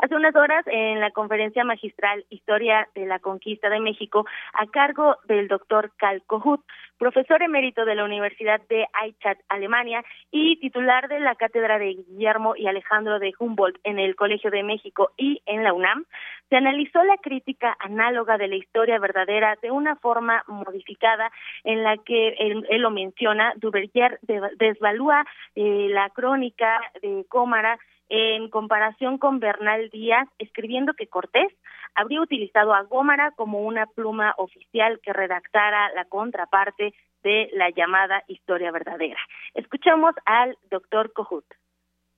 Hace 0.00 0.14
unas 0.14 0.36
horas, 0.36 0.64
en 0.68 1.00
la 1.00 1.10
conferencia 1.10 1.64
magistral 1.64 2.24
Historia 2.30 2.88
de 2.94 3.04
la 3.04 3.18
Conquista 3.18 3.68
de 3.68 3.80
México, 3.80 4.24
a 4.52 4.66
cargo 4.66 5.16
del 5.24 5.48
doctor 5.48 5.90
Cal 5.96 6.22
Kohut, 6.22 6.60
profesor 6.98 7.42
emérito 7.42 7.84
de 7.84 7.96
la 7.96 8.04
Universidad 8.04 8.60
de 8.68 8.86
Eichstätt, 9.02 9.40
Alemania, 9.48 10.04
y 10.30 10.54
titular 10.60 11.08
de 11.08 11.18
la 11.18 11.34
cátedra 11.34 11.80
de 11.80 11.94
Guillermo 11.94 12.54
y 12.54 12.68
Alejandro 12.68 13.18
de 13.18 13.32
Humboldt 13.40 13.80
en 13.82 13.98
el 13.98 14.14
Colegio 14.14 14.52
de 14.52 14.62
México 14.62 15.10
y 15.16 15.42
en 15.46 15.64
la 15.64 15.72
UNAM, 15.72 16.04
se 16.48 16.56
analizó 16.56 17.02
la 17.02 17.16
crítica 17.16 17.76
análoga 17.80 18.38
de 18.38 18.46
la 18.46 18.54
historia 18.56 19.00
verdadera 19.00 19.58
de 19.60 19.72
una 19.72 19.96
forma 19.96 20.44
modificada 20.46 21.32
en 21.64 21.82
la 21.82 21.96
que 21.96 22.36
él, 22.38 22.64
lo 22.70 22.90
menciona, 22.92 23.52
Duverger 23.56 24.20
desvalúa 24.22 25.26
eh, 25.56 25.88
la 25.90 26.08
crónica 26.10 26.80
de 27.02 27.26
Cómara 27.28 27.80
en 28.08 28.48
comparación 28.48 29.18
con 29.18 29.38
Bernal 29.40 29.90
Díaz, 29.90 30.28
escribiendo 30.38 30.94
que 30.94 31.08
Cortés 31.08 31.52
habría 31.94 32.20
utilizado 32.20 32.74
a 32.74 32.82
Gómara 32.82 33.32
como 33.32 33.60
una 33.60 33.86
pluma 33.86 34.34
oficial 34.38 35.00
que 35.02 35.12
redactara 35.12 35.92
la 35.94 36.04
contraparte 36.04 36.94
de 37.22 37.50
la 37.52 37.70
llamada 37.70 38.22
historia 38.28 38.70
verdadera. 38.70 39.20
Escuchamos 39.54 40.14
al 40.24 40.56
doctor 40.70 41.12
Cojut. 41.12 41.44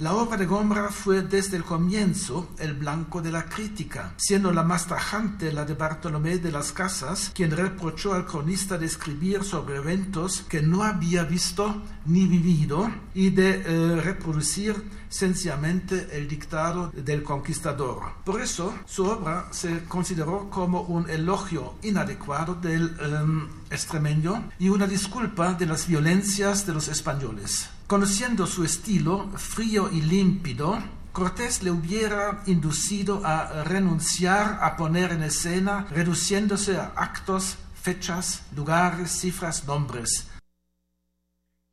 La 0.00 0.14
obra 0.14 0.38
de 0.38 0.46
Gómara 0.46 0.88
fue 0.88 1.20
desde 1.20 1.58
el 1.58 1.62
comienzo 1.62 2.48
el 2.58 2.72
blanco 2.72 3.20
de 3.20 3.30
la 3.30 3.44
crítica, 3.44 4.14
siendo 4.16 4.50
la 4.50 4.62
más 4.62 4.86
tajante 4.86 5.52
la 5.52 5.66
de 5.66 5.74
Bartolomé 5.74 6.38
de 6.38 6.50
las 6.50 6.72
Casas, 6.72 7.30
quien 7.34 7.50
reprochó 7.50 8.14
al 8.14 8.24
cronista 8.24 8.78
de 8.78 8.86
escribir 8.86 9.44
sobre 9.44 9.76
eventos 9.76 10.40
que 10.48 10.62
no 10.62 10.84
había 10.84 11.24
visto 11.24 11.82
ni 12.06 12.26
vivido 12.26 12.90
y 13.12 13.28
de 13.28 13.62
eh, 13.62 14.00
reproducir 14.00 14.74
sencillamente 15.10 16.08
el 16.12 16.28
dictado 16.28 16.90
del 16.92 17.22
conquistador. 17.22 18.00
Por 18.24 18.40
eso 18.40 18.72
su 18.86 19.04
obra 19.04 19.48
se 19.50 19.84
consideró 19.84 20.48
como 20.48 20.80
un 20.80 21.10
elogio 21.10 21.74
inadecuado 21.82 22.54
del 22.54 22.96
em, 23.00 23.48
extremeño 23.68 24.48
y 24.58 24.70
una 24.70 24.86
disculpa 24.86 25.52
de 25.52 25.66
las 25.66 25.86
violencias 25.86 26.66
de 26.66 26.72
los 26.72 26.88
españoles. 26.88 27.68
Conociendo 27.90 28.46
su 28.46 28.62
estilo 28.62 29.26
frío 29.34 29.88
y 29.90 30.00
límpido, 30.00 30.78
Cortés 31.12 31.64
le 31.64 31.72
hubiera 31.72 32.38
inducido 32.46 33.18
a 33.26 33.64
renunciar 33.64 34.62
a 34.62 34.76
poner 34.76 35.10
en 35.10 35.24
escena, 35.24 35.86
reduciéndose 35.90 36.76
a 36.76 36.94
actos, 36.96 37.58
fechas, 37.74 38.46
lugares, 38.54 39.10
cifras, 39.10 39.66
nombres. 39.66 40.30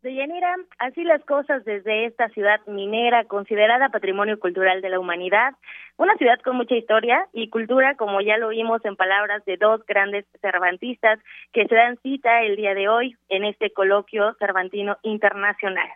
De 0.01 0.15
Yanira, 0.15 0.55
así 0.79 1.03
las 1.03 1.23
cosas 1.23 1.63
desde 1.65 2.07
esta 2.07 2.29
ciudad 2.29 2.61
minera 2.65 3.25
considerada 3.25 3.89
patrimonio 3.89 4.39
cultural 4.39 4.81
de 4.81 4.89
la 4.89 4.99
humanidad, 4.99 5.53
una 5.97 6.15
ciudad 6.17 6.39
con 6.43 6.55
mucha 6.55 6.73
historia 6.73 7.27
y 7.31 7.51
cultura, 7.51 7.93
como 7.93 8.21
ya 8.21 8.37
lo 8.37 8.49
vimos 8.49 8.83
en 8.85 8.95
palabras 8.95 9.45
de 9.45 9.57
dos 9.57 9.85
grandes 9.85 10.25
cervantistas 10.41 11.19
que 11.53 11.67
se 11.67 11.75
dan 11.75 11.99
cita 12.01 12.41
el 12.41 12.55
día 12.55 12.73
de 12.73 12.89
hoy 12.89 13.15
en 13.29 13.45
este 13.45 13.71
coloquio 13.71 14.33
cervantino 14.39 14.97
internacional. 15.03 15.87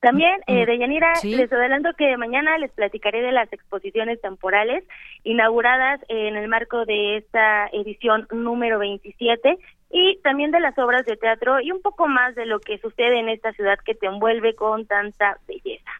También, 0.00 0.40
eh, 0.46 0.62
Mm, 0.62 0.66
Deyanira, 0.66 1.14
sí. 1.16 1.34
les 1.34 1.52
adelanto 1.52 1.90
que 1.96 2.16
mañana 2.16 2.56
les 2.58 2.70
platicaré 2.72 3.20
de 3.20 3.32
las 3.32 3.52
exposiciones 3.52 4.20
temporales 4.20 4.84
inauguradas 5.24 6.00
en 6.08 6.36
el 6.36 6.48
marco 6.48 6.86
de 6.86 7.18
esta 7.18 7.66
edición 7.68 8.26
número 8.30 8.78
27 8.78 9.58
y 9.90 10.18
también 10.22 10.52
de 10.52 10.60
las 10.60 10.78
obras 10.78 11.04
de 11.04 11.16
teatro 11.16 11.60
y 11.60 11.70
un 11.70 11.82
poco 11.82 12.08
más 12.08 12.34
de 12.34 12.46
lo 12.46 12.60
que 12.60 12.78
sucede 12.78 13.20
en 13.20 13.28
esta 13.28 13.52
ciudad 13.52 13.78
que 13.84 13.94
te 13.94 14.06
envuelve 14.06 14.54
con 14.54 14.86
tanta 14.86 15.36
belleza. 15.46 15.90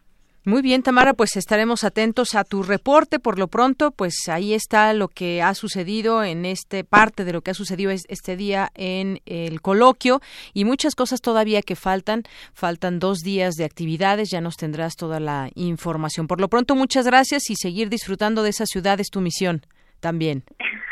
Muy 0.43 0.63
bien, 0.63 0.81
Tamara, 0.81 1.13
pues 1.13 1.35
estaremos 1.35 1.83
atentos 1.83 2.33
a 2.33 2.43
tu 2.43 2.63
reporte. 2.63 3.19
Por 3.19 3.37
lo 3.37 3.47
pronto, 3.47 3.91
pues 3.91 4.15
ahí 4.27 4.55
está 4.55 4.91
lo 4.93 5.07
que 5.07 5.43
ha 5.43 5.53
sucedido 5.53 6.23
en 6.23 6.45
este 6.45 6.83
parte 6.83 7.23
de 7.25 7.31
lo 7.33 7.41
que 7.41 7.51
ha 7.51 7.53
sucedido 7.53 7.91
es- 7.91 8.05
este 8.09 8.35
día 8.35 8.71
en 8.73 9.19
el 9.27 9.61
coloquio 9.61 10.19
y 10.53 10.65
muchas 10.65 10.95
cosas 10.95 11.21
todavía 11.21 11.61
que 11.61 11.75
faltan. 11.75 12.23
Faltan 12.53 12.97
dos 12.97 13.19
días 13.19 13.53
de 13.53 13.65
actividades, 13.65 14.29
ya 14.31 14.41
nos 14.41 14.57
tendrás 14.57 14.95
toda 14.95 15.19
la 15.19 15.51
información. 15.53 16.25
Por 16.27 16.41
lo 16.41 16.47
pronto, 16.47 16.75
muchas 16.75 17.05
gracias 17.05 17.51
y 17.51 17.55
seguir 17.55 17.89
disfrutando 17.89 18.41
de 18.41 18.49
esa 18.49 18.65
ciudad 18.65 18.99
es 18.99 19.09
tu 19.11 19.21
misión 19.21 19.63
también. 19.99 20.43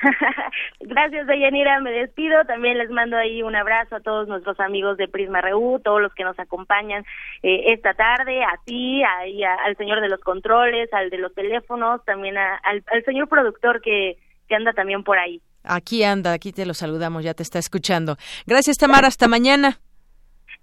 Gracias, 0.82 1.28
Deyanira, 1.28 1.80
me 1.82 1.92
despido. 1.92 2.44
También 2.46 2.78
les 2.78 2.90
mando 2.90 3.18
ahí 3.18 3.44
un 3.44 3.56
abrazo 3.56 3.98
a 3.98 4.00
todos 4.00 4.28
nuestros 4.28 4.60
amigos 4.60 4.98
de 4.98 5.08
Prisma 5.08 5.42
RU, 5.42 5.80
todos 5.84 6.02
los 6.02 6.14
que 6.14 6.24
nos 6.24 6.38
acompañan 6.40 7.04
eh, 7.44 7.74
esta 7.74 7.94
tarde, 7.94 8.44
a 8.44 8.60
ti, 8.66 9.04
a- 9.04 9.28
y 9.28 9.44
a- 9.44 9.56
al 9.56 9.76
señor 9.78 10.00
de 10.02 10.10
los 10.10 10.22
controles, 10.22 10.92
al 10.94 11.10
de 11.10 11.18
los 11.18 11.34
teléfonos, 11.34 12.04
también 12.06 12.38
a- 12.38 12.56
al, 12.64 12.84
al 12.92 13.04
señor 13.04 13.28
productor 13.28 13.82
que, 13.82 14.18
que 14.48 14.56
anda 14.56 14.72
también 14.74 15.04
por 15.04 15.18
ahí. 15.20 15.42
Aquí 15.64 16.04
anda, 16.04 16.32
aquí 16.32 16.54
te 16.54 16.66
lo 16.66 16.74
saludamos, 16.74 17.24
ya 17.24 17.34
te 17.34 17.44
está 17.44 17.60
escuchando. 17.60 18.16
Gracias, 18.48 18.78
Tamara, 18.78 19.08
hasta 19.10 19.28
mañana. 19.28 19.80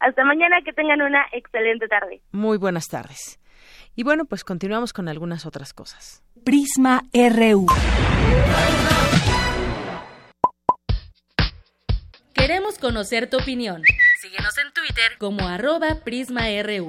Hasta 0.00 0.24
mañana, 0.24 0.56
que 0.64 0.72
tengan 0.72 1.02
una 1.02 1.24
excelente 1.32 1.86
tarde. 1.88 2.20
Muy 2.32 2.56
buenas 2.58 2.88
tardes. 2.88 3.38
Y 3.94 4.02
bueno, 4.04 4.24
pues 4.24 4.44
continuamos 4.44 4.92
con 4.92 5.08
algunas 5.08 5.46
otras 5.46 5.72
cosas. 5.72 6.22
Prisma 6.44 7.02
RU. 7.12 7.66
Queremos 12.46 12.78
conocer 12.78 13.28
tu 13.28 13.38
opinión. 13.38 13.82
Síguenos 14.20 14.56
en 14.58 14.72
Twitter 14.72 15.18
como 15.18 15.48
arroba 15.48 15.96
PrismaRU. 16.04 16.86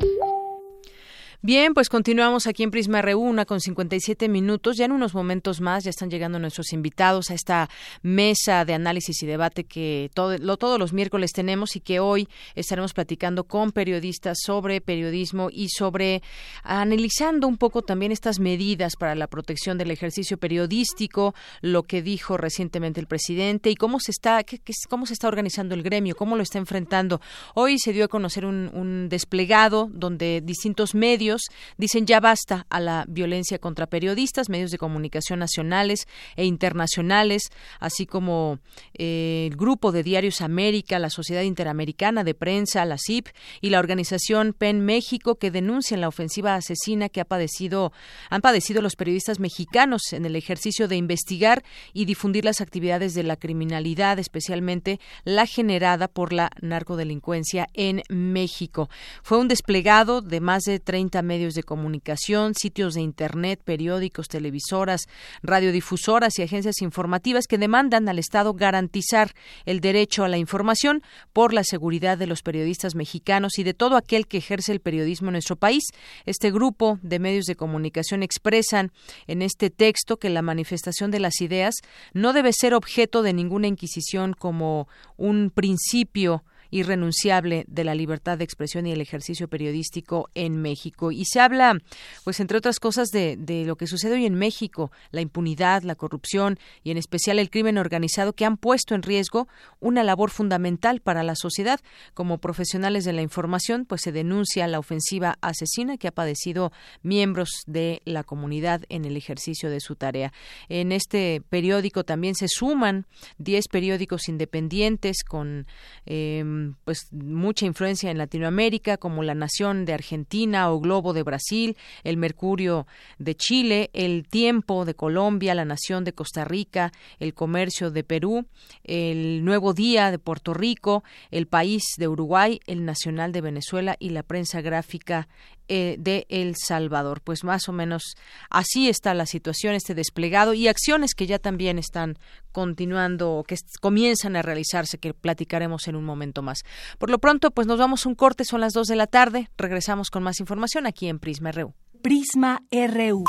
Bien, 1.48 1.74
pues 1.74 1.88
continuamos 1.88 2.46
aquí 2.46 2.64
en 2.64 2.72
Prisma 2.72 3.02
RU, 3.02 3.22
una 3.22 3.46
con 3.46 3.62
57 3.62 4.28
minutos. 4.28 4.76
Ya 4.76 4.84
en 4.84 4.92
unos 4.92 5.14
momentos 5.14 5.62
más 5.62 5.86
ya 5.86 5.92
están 5.92 6.10
llegando 6.10 6.40
nuestros 6.40 6.74
invitados 6.74 7.32
a 7.32 7.36
esta 7.36 7.70
mesa 8.02 8.66
de 8.66 8.74
análisis 8.74 9.24
y 9.24 9.28
debate 9.28 9.64
que 9.64 10.12
todo, 10.14 10.38
lo- 10.40 10.58
todos 10.58 10.78
los 10.78 10.92
miércoles 10.92 11.32
tenemos 11.32 11.78
y 11.78 11.80
que 11.80 12.02
hoy 12.02 12.28
estaremos 12.56 12.92
platicando 12.92 13.46
con 13.46 13.72
periodistas 13.72 14.40
sobre 14.44 14.82
periodismo 14.82 15.48
y 15.50 15.70
sobre 15.70 16.22
analizando 16.64 17.48
un 17.48 17.56
poco 17.56 17.82
también 17.82 18.12
estas 18.12 18.42
medidas 18.42 18.98
para 19.00 19.16
la 19.16 19.28
protección 19.28 19.78
del 19.78 19.92
ejercicio 19.92 20.38
periodístico, 20.38 21.34
lo 21.62 21.84
que 21.84 22.02
dijo 22.02 22.36
recientemente 22.36 23.00
el 23.00 23.08
presidente 23.08 23.70
y 23.70 23.76
cómo 23.78 24.02
se 24.02 24.12
está, 24.12 24.44
qué- 24.44 24.60
qué- 24.60 24.74
cómo 24.90 25.06
se 25.06 25.14
está 25.14 25.30
organizando 25.30 25.76
el 25.76 25.84
gremio, 25.84 26.14
cómo 26.14 26.36
lo 26.36 26.44
está 26.44 26.58
enfrentando. 26.58 27.22
Hoy 27.54 27.80
se 27.80 27.94
dio 27.94 28.04
a 28.04 28.10
conocer 28.10 28.46
un, 28.46 28.70
un 28.74 29.08
desplegado 29.08 29.90
donde 29.94 30.42
distintos 30.44 30.94
medios 30.94 31.37
dicen 31.78 32.06
ya 32.06 32.20
basta 32.20 32.66
a 32.70 32.80
la 32.80 33.06
violencia 33.08 33.60
contra 33.60 33.88
periodistas, 33.88 34.50
medios 34.50 34.72
de 34.72 34.78
comunicación 34.78 35.40
nacionales 35.40 36.08
e 36.36 36.46
internacionales, 36.46 37.44
así 37.80 38.06
como 38.06 38.60
eh, 38.94 39.48
el 39.52 39.58
Grupo 39.58 39.92
de 39.92 40.04
Diarios 40.04 40.42
América, 40.42 41.00
la 41.00 41.10
Sociedad 41.10 41.44
Interamericana 41.44 42.24
de 42.24 42.34
Prensa, 42.34 42.86
la 42.86 42.98
CIP 42.98 43.28
y 43.62 43.70
la 43.70 43.80
organización 43.80 44.54
PEN 44.54 44.82
México 44.82 45.36
que 45.36 45.52
denuncian 45.52 46.02
la 46.02 46.08
ofensiva 46.08 46.56
asesina 46.56 47.10
que 47.10 47.22
ha 47.22 47.26
padecido, 47.26 47.92
han 48.30 48.42
padecido 48.42 48.82
los 48.82 48.96
periodistas 48.96 49.40
mexicanos 49.40 50.14
en 50.14 50.26
el 50.26 50.36
ejercicio 50.36 50.88
de 50.88 50.96
investigar 50.96 51.64
y 51.94 52.06
difundir 52.06 52.46
las 52.46 52.62
actividades 52.62 53.14
de 53.14 53.24
la 53.24 53.36
criminalidad, 53.36 54.20
especialmente 54.20 55.00
la 55.24 55.46
generada 55.46 56.08
por 56.08 56.34
la 56.34 56.50
narcodelincuencia 56.62 57.68
en 57.74 58.02
México. 58.10 58.90
Fue 59.24 59.38
un 59.38 59.48
desplegado 59.48 60.22
de 60.22 60.40
más 60.40 60.64
de 60.64 60.80
30 60.80 61.17
medios 61.22 61.54
de 61.54 61.64
comunicación, 61.64 62.54
sitios 62.56 62.94
de 62.94 63.02
Internet, 63.02 63.62
periódicos, 63.64 64.28
televisoras, 64.28 65.02
radiodifusoras 65.42 66.38
y 66.40 66.44
agencias 66.44 66.82
informativas 66.82 67.48
que 67.48 67.58
demandan 67.58 68.08
al 68.10 68.20
Estado 68.20 68.54
garantizar 68.54 69.32
el 69.66 69.80
derecho 69.80 70.24
a 70.24 70.30
la 70.30 70.38
información 70.38 71.02
por 71.34 71.54
la 71.54 71.64
seguridad 71.64 72.18
de 72.18 72.28
los 72.28 72.42
periodistas 72.42 72.96
mexicanos 72.96 73.58
y 73.58 73.64
de 73.64 73.74
todo 73.74 73.98
aquel 73.98 74.28
que 74.28 74.38
ejerce 74.38 74.72
el 74.72 74.80
periodismo 74.80 75.30
en 75.30 75.34
nuestro 75.34 75.56
país. 75.56 75.84
Este 76.26 76.52
grupo 76.52 77.00
de 77.02 77.20
medios 77.20 77.46
de 77.46 77.56
comunicación 77.56 78.24
expresan 78.24 78.92
en 79.28 79.42
este 79.42 79.70
texto 79.70 80.18
que 80.18 80.30
la 80.30 80.42
manifestación 80.42 81.12
de 81.12 81.20
las 81.20 81.42
ideas 81.42 81.76
no 82.14 82.34
debe 82.34 82.52
ser 82.54 82.74
objeto 82.74 83.22
de 83.22 83.34
ninguna 83.34 83.68
inquisición 83.68 84.34
como 84.34 84.88
un 85.18 85.52
principio 85.54 86.44
irrenunciable 86.70 87.66
de 87.68 87.84
la 87.84 87.96
libertad 87.96 88.38
de 88.38 88.44
expresión 88.44 88.88
y 88.88 88.92
el 88.92 89.02
ejercicio 89.02 89.48
periodístico 89.48 90.30
en 90.36 90.62
México. 90.62 91.12
Y 91.12 91.26
se 91.26 91.40
habla, 91.40 91.78
pues, 92.24 92.40
entre 92.40 92.58
otras 92.58 92.80
cosas, 92.80 93.10
de, 93.10 93.38
de 93.38 93.66
lo 93.66 93.76
que 93.76 93.88
sucede 93.88 94.16
hoy 94.16 94.26
en 94.26 94.36
México, 94.36 94.92
la 95.12 95.22
impunidad, 95.22 95.84
la 95.84 95.96
corrupción 95.96 96.60
y 96.84 96.92
en 96.92 96.98
especial 96.98 97.40
el 97.40 97.50
crimen 97.50 97.78
organizado 97.78 98.34
que 98.34 98.46
han 98.46 98.58
puesto 98.58 98.96
en 98.96 99.04
riesgo 99.04 99.48
una 99.80 100.04
labor 100.04 100.30
fundamental 100.30 101.02
para 101.02 101.24
la 101.24 101.36
sociedad. 101.36 101.80
Como 102.14 102.40
profesionales 102.40 103.04
de 103.04 103.14
la 103.14 103.22
información, 103.22 103.86
pues 103.86 104.02
se 104.02 104.12
denuncia 104.12 104.68
la 104.68 104.80
ofensiva 104.80 105.38
asesina 105.42 105.98
que 105.98 106.08
ha 106.08 106.12
padecido 106.12 106.72
miembros 107.04 107.50
de 107.66 108.02
la 108.06 108.24
comunidad 108.24 108.84
en 108.90 109.06
el 109.06 109.18
ejercicio 109.18 109.70
de 109.70 109.80
su 109.80 109.96
tarea. 109.96 110.34
En 110.70 110.92
este 110.92 111.42
periódico 111.50 112.04
también 112.04 112.36
se 112.36 112.48
suman 112.48 113.06
10 113.38 113.68
periódicos 113.70 114.28
independientes 114.28 115.24
con 115.24 115.68
eh, 116.06 116.44
pues 116.84 117.12
mucha 117.12 117.66
influencia 117.66 118.12
en 118.12 118.18
Latinoamérica 118.18 118.98
como 118.98 119.24
La 119.24 119.36
Nación 119.36 119.86
de 119.86 119.94
Argentina 119.94 120.72
o 120.72 120.80
Globo 120.80 121.14
de 121.14 121.24
Brasil, 121.24 121.78
El 122.04 122.18
Mercurio 122.18 122.88
de 123.18 123.36
Chile, 123.36 123.90
El 123.94 124.28
Tiempo 124.28 124.86
de 124.86 124.96
Colombia, 124.96 125.56
La 125.56 125.66
Nación 125.66 126.04
de 126.04 126.14
Costa 126.14 126.46
Rica, 126.46 126.92
El 127.20 127.34
Comercio 127.34 127.92
de 127.92 128.04
Perú, 128.04 128.46
El 128.84 129.44
Nuevo 129.44 129.74
Día 129.74 130.12
de 130.12 130.20
Puerto 130.20 130.54
Rico, 130.54 131.04
El 131.32 131.48
País 131.48 131.84
de 131.98 132.08
Uruguay, 132.08 132.60
El 132.68 132.86
Nacional 132.86 133.32
de 133.32 133.42
Venezuela 133.42 133.96
y 134.00 134.10
la 134.10 134.24
prensa 134.24 134.62
gráfica 134.62 135.28
eh, 135.68 135.96
de 136.00 136.26
El 136.30 136.56
Salvador. 136.56 137.22
Pues 137.22 137.44
más 137.44 137.68
o 137.70 137.74
menos 137.74 138.16
así 138.50 138.90
está 138.90 139.14
la 139.14 139.26
situación, 139.26 139.74
este 139.76 139.96
desplegado 139.96 140.54
y 140.54 140.68
acciones 140.68 141.14
que 141.14 141.28
ya 141.28 141.40
también 141.40 141.78
están 141.78 142.18
continuando 142.52 143.44
que 143.48 143.56
comienzan 143.82 144.36
a 144.36 144.42
realizarse, 144.42 144.98
que 144.98 145.14
platicaremos 145.14 145.88
en 145.88 145.96
un 145.96 146.06
momento 146.06 146.42
más. 146.42 146.64
Por 146.98 147.10
lo 147.10 147.20
pronto, 147.20 147.52
pues 147.52 147.68
nos 147.68 147.78
vamos 147.78 148.06
un 148.06 148.16
corte, 148.16 148.46
son 148.46 148.62
las 148.62 148.74
2 148.74 148.88
de 148.88 148.96
la 148.96 149.08
tarde. 149.08 149.50
Regresamos 149.58 150.10
con 150.10 150.24
más 150.24 150.40
información 150.40 150.88
aquí 150.88 151.08
en 151.08 151.20
Prisma 151.20 151.52
RU. 151.52 151.74
Prisma 152.02 152.62
RU. 152.72 153.24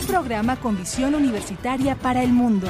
Un 0.00 0.06
programa 0.06 0.56
con 0.56 0.76
visión 0.76 1.14
universitaria 1.14 1.96
para 1.96 2.22
el 2.22 2.32
mundo. 2.32 2.68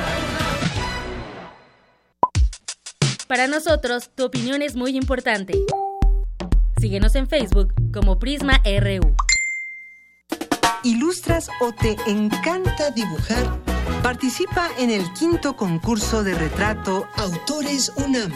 Para 3.34 3.48
nosotros, 3.48 4.12
tu 4.14 4.26
opinión 4.26 4.62
es 4.62 4.76
muy 4.76 4.96
importante. 4.96 5.54
Síguenos 6.80 7.16
en 7.16 7.26
Facebook 7.26 7.74
como 7.92 8.20
Prisma 8.20 8.62
RU. 8.64 9.12
¿Ilustras 10.84 11.48
o 11.60 11.72
te 11.72 11.96
encanta 12.06 12.92
dibujar? 12.92 13.58
Participa 14.04 14.68
en 14.78 14.90
el 14.90 15.12
quinto 15.14 15.56
concurso 15.56 16.22
de 16.22 16.34
retrato 16.34 17.08
Autores 17.16 17.90
UNAM. 17.96 18.30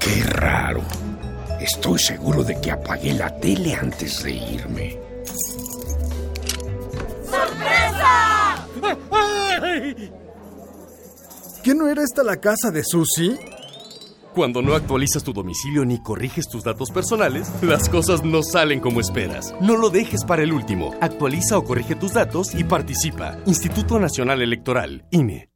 Qué 0.00 0.22
raro. 0.24 0.82
Estoy 1.60 1.98
seguro 1.98 2.42
de 2.42 2.58
que 2.58 2.70
apagué 2.70 3.12
la 3.12 3.38
tele 3.38 3.74
antes 3.74 4.22
de 4.22 4.32
irme. 4.32 5.07
¿Qué 11.62 11.74
no 11.74 11.88
era 11.88 12.02
esta 12.02 12.22
la 12.22 12.36
casa 12.36 12.70
de 12.70 12.82
Susie? 12.84 13.38
Cuando 14.34 14.62
no 14.62 14.74
actualizas 14.74 15.24
tu 15.24 15.32
domicilio 15.32 15.84
ni 15.84 16.00
corriges 16.02 16.48
tus 16.48 16.62
datos 16.62 16.90
personales, 16.90 17.50
las 17.60 17.88
cosas 17.88 18.22
no 18.22 18.42
salen 18.42 18.78
como 18.78 19.00
esperas. 19.00 19.54
No 19.60 19.76
lo 19.76 19.90
dejes 19.90 20.24
para 20.24 20.42
el 20.42 20.52
último. 20.52 20.94
Actualiza 21.00 21.58
o 21.58 21.64
corrige 21.64 21.96
tus 21.96 22.12
datos 22.12 22.54
y 22.54 22.62
participa. 22.64 23.38
Instituto 23.46 23.98
Nacional 23.98 24.40
Electoral, 24.40 25.06
INE. 25.10 25.50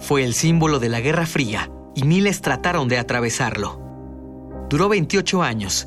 Fue 0.00 0.24
el 0.24 0.34
símbolo 0.34 0.78
de 0.78 0.88
la 0.88 1.00
Guerra 1.00 1.26
Fría 1.26 1.70
y 1.94 2.04
miles 2.04 2.40
trataron 2.40 2.88
de 2.88 2.98
atravesarlo. 2.98 3.80
Duró 4.68 4.88
28 4.88 5.42
años 5.42 5.86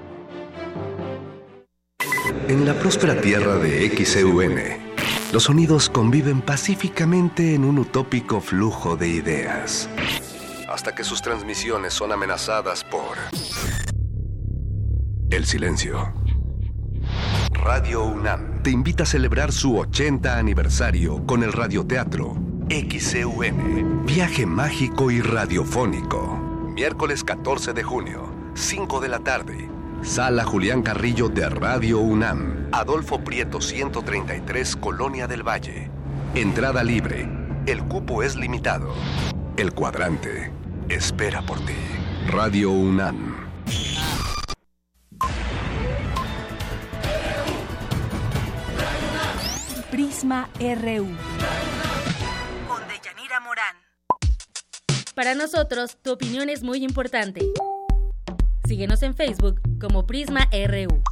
En 2.47 2.65
la 2.65 2.73
próspera 2.73 3.19
tierra 3.21 3.55
de 3.55 3.89
XEUN, 3.89 4.55
los 5.31 5.43
sonidos 5.43 5.89
conviven 5.89 6.41
pacíficamente 6.41 7.55
en 7.55 7.63
un 7.63 7.79
utópico 7.79 8.41
flujo 8.41 8.97
de 8.97 9.07
ideas. 9.07 9.89
Hasta 10.67 10.93
que 10.93 11.03
sus 11.03 11.21
transmisiones 11.21 11.93
son 11.93 12.11
amenazadas 12.11 12.83
por 12.83 13.17
el 15.29 15.45
silencio. 15.45 16.13
Radio 17.53 18.03
UNAM 18.03 18.63
te 18.63 18.71
invita 18.71 19.03
a 19.03 19.05
celebrar 19.05 19.51
su 19.51 19.77
80 19.77 20.37
aniversario 20.37 21.25
con 21.25 21.43
el 21.43 21.53
radioteatro 21.53 22.35
XEUN, 22.69 24.05
Viaje 24.05 24.45
Mágico 24.45 25.09
y 25.11 25.21
Radiofónico. 25.21 26.37
Miércoles 26.73 27.23
14 27.23 27.73
de 27.73 27.83
junio, 27.83 28.29
5 28.55 28.99
de 28.99 29.07
la 29.09 29.19
tarde 29.19 29.70
Sala 30.03 30.43
Julián 30.43 30.81
Carrillo 30.81 31.29
de 31.29 31.47
Radio 31.47 31.99
UNAM. 31.99 32.69
Adolfo 32.71 33.23
Prieto 33.23 33.61
133, 33.61 34.75
Colonia 34.75 35.27
del 35.27 35.47
Valle. 35.47 35.91
Entrada 36.33 36.83
libre. 36.83 37.29
El 37.67 37.83
cupo 37.83 38.23
es 38.23 38.35
limitado. 38.35 38.95
El 39.57 39.73
cuadrante 39.73 40.51
espera 40.89 41.43
por 41.43 41.59
ti. 41.59 41.75
Radio 42.27 42.71
UNAM. 42.71 43.47
Prisma 49.91 50.49
RU. 50.59 51.07
Con 52.67 52.81
Deyanira 52.87 53.39
Morán. 53.39 53.75
Para 55.13 55.35
nosotros, 55.35 55.97
tu 56.01 56.11
opinión 56.11 56.49
es 56.49 56.63
muy 56.63 56.83
importante. 56.83 57.45
Síguenos 58.71 59.03
en 59.03 59.13
Facebook 59.15 59.59
como 59.81 60.07
Prisma 60.07 60.47
RU. 60.53 61.03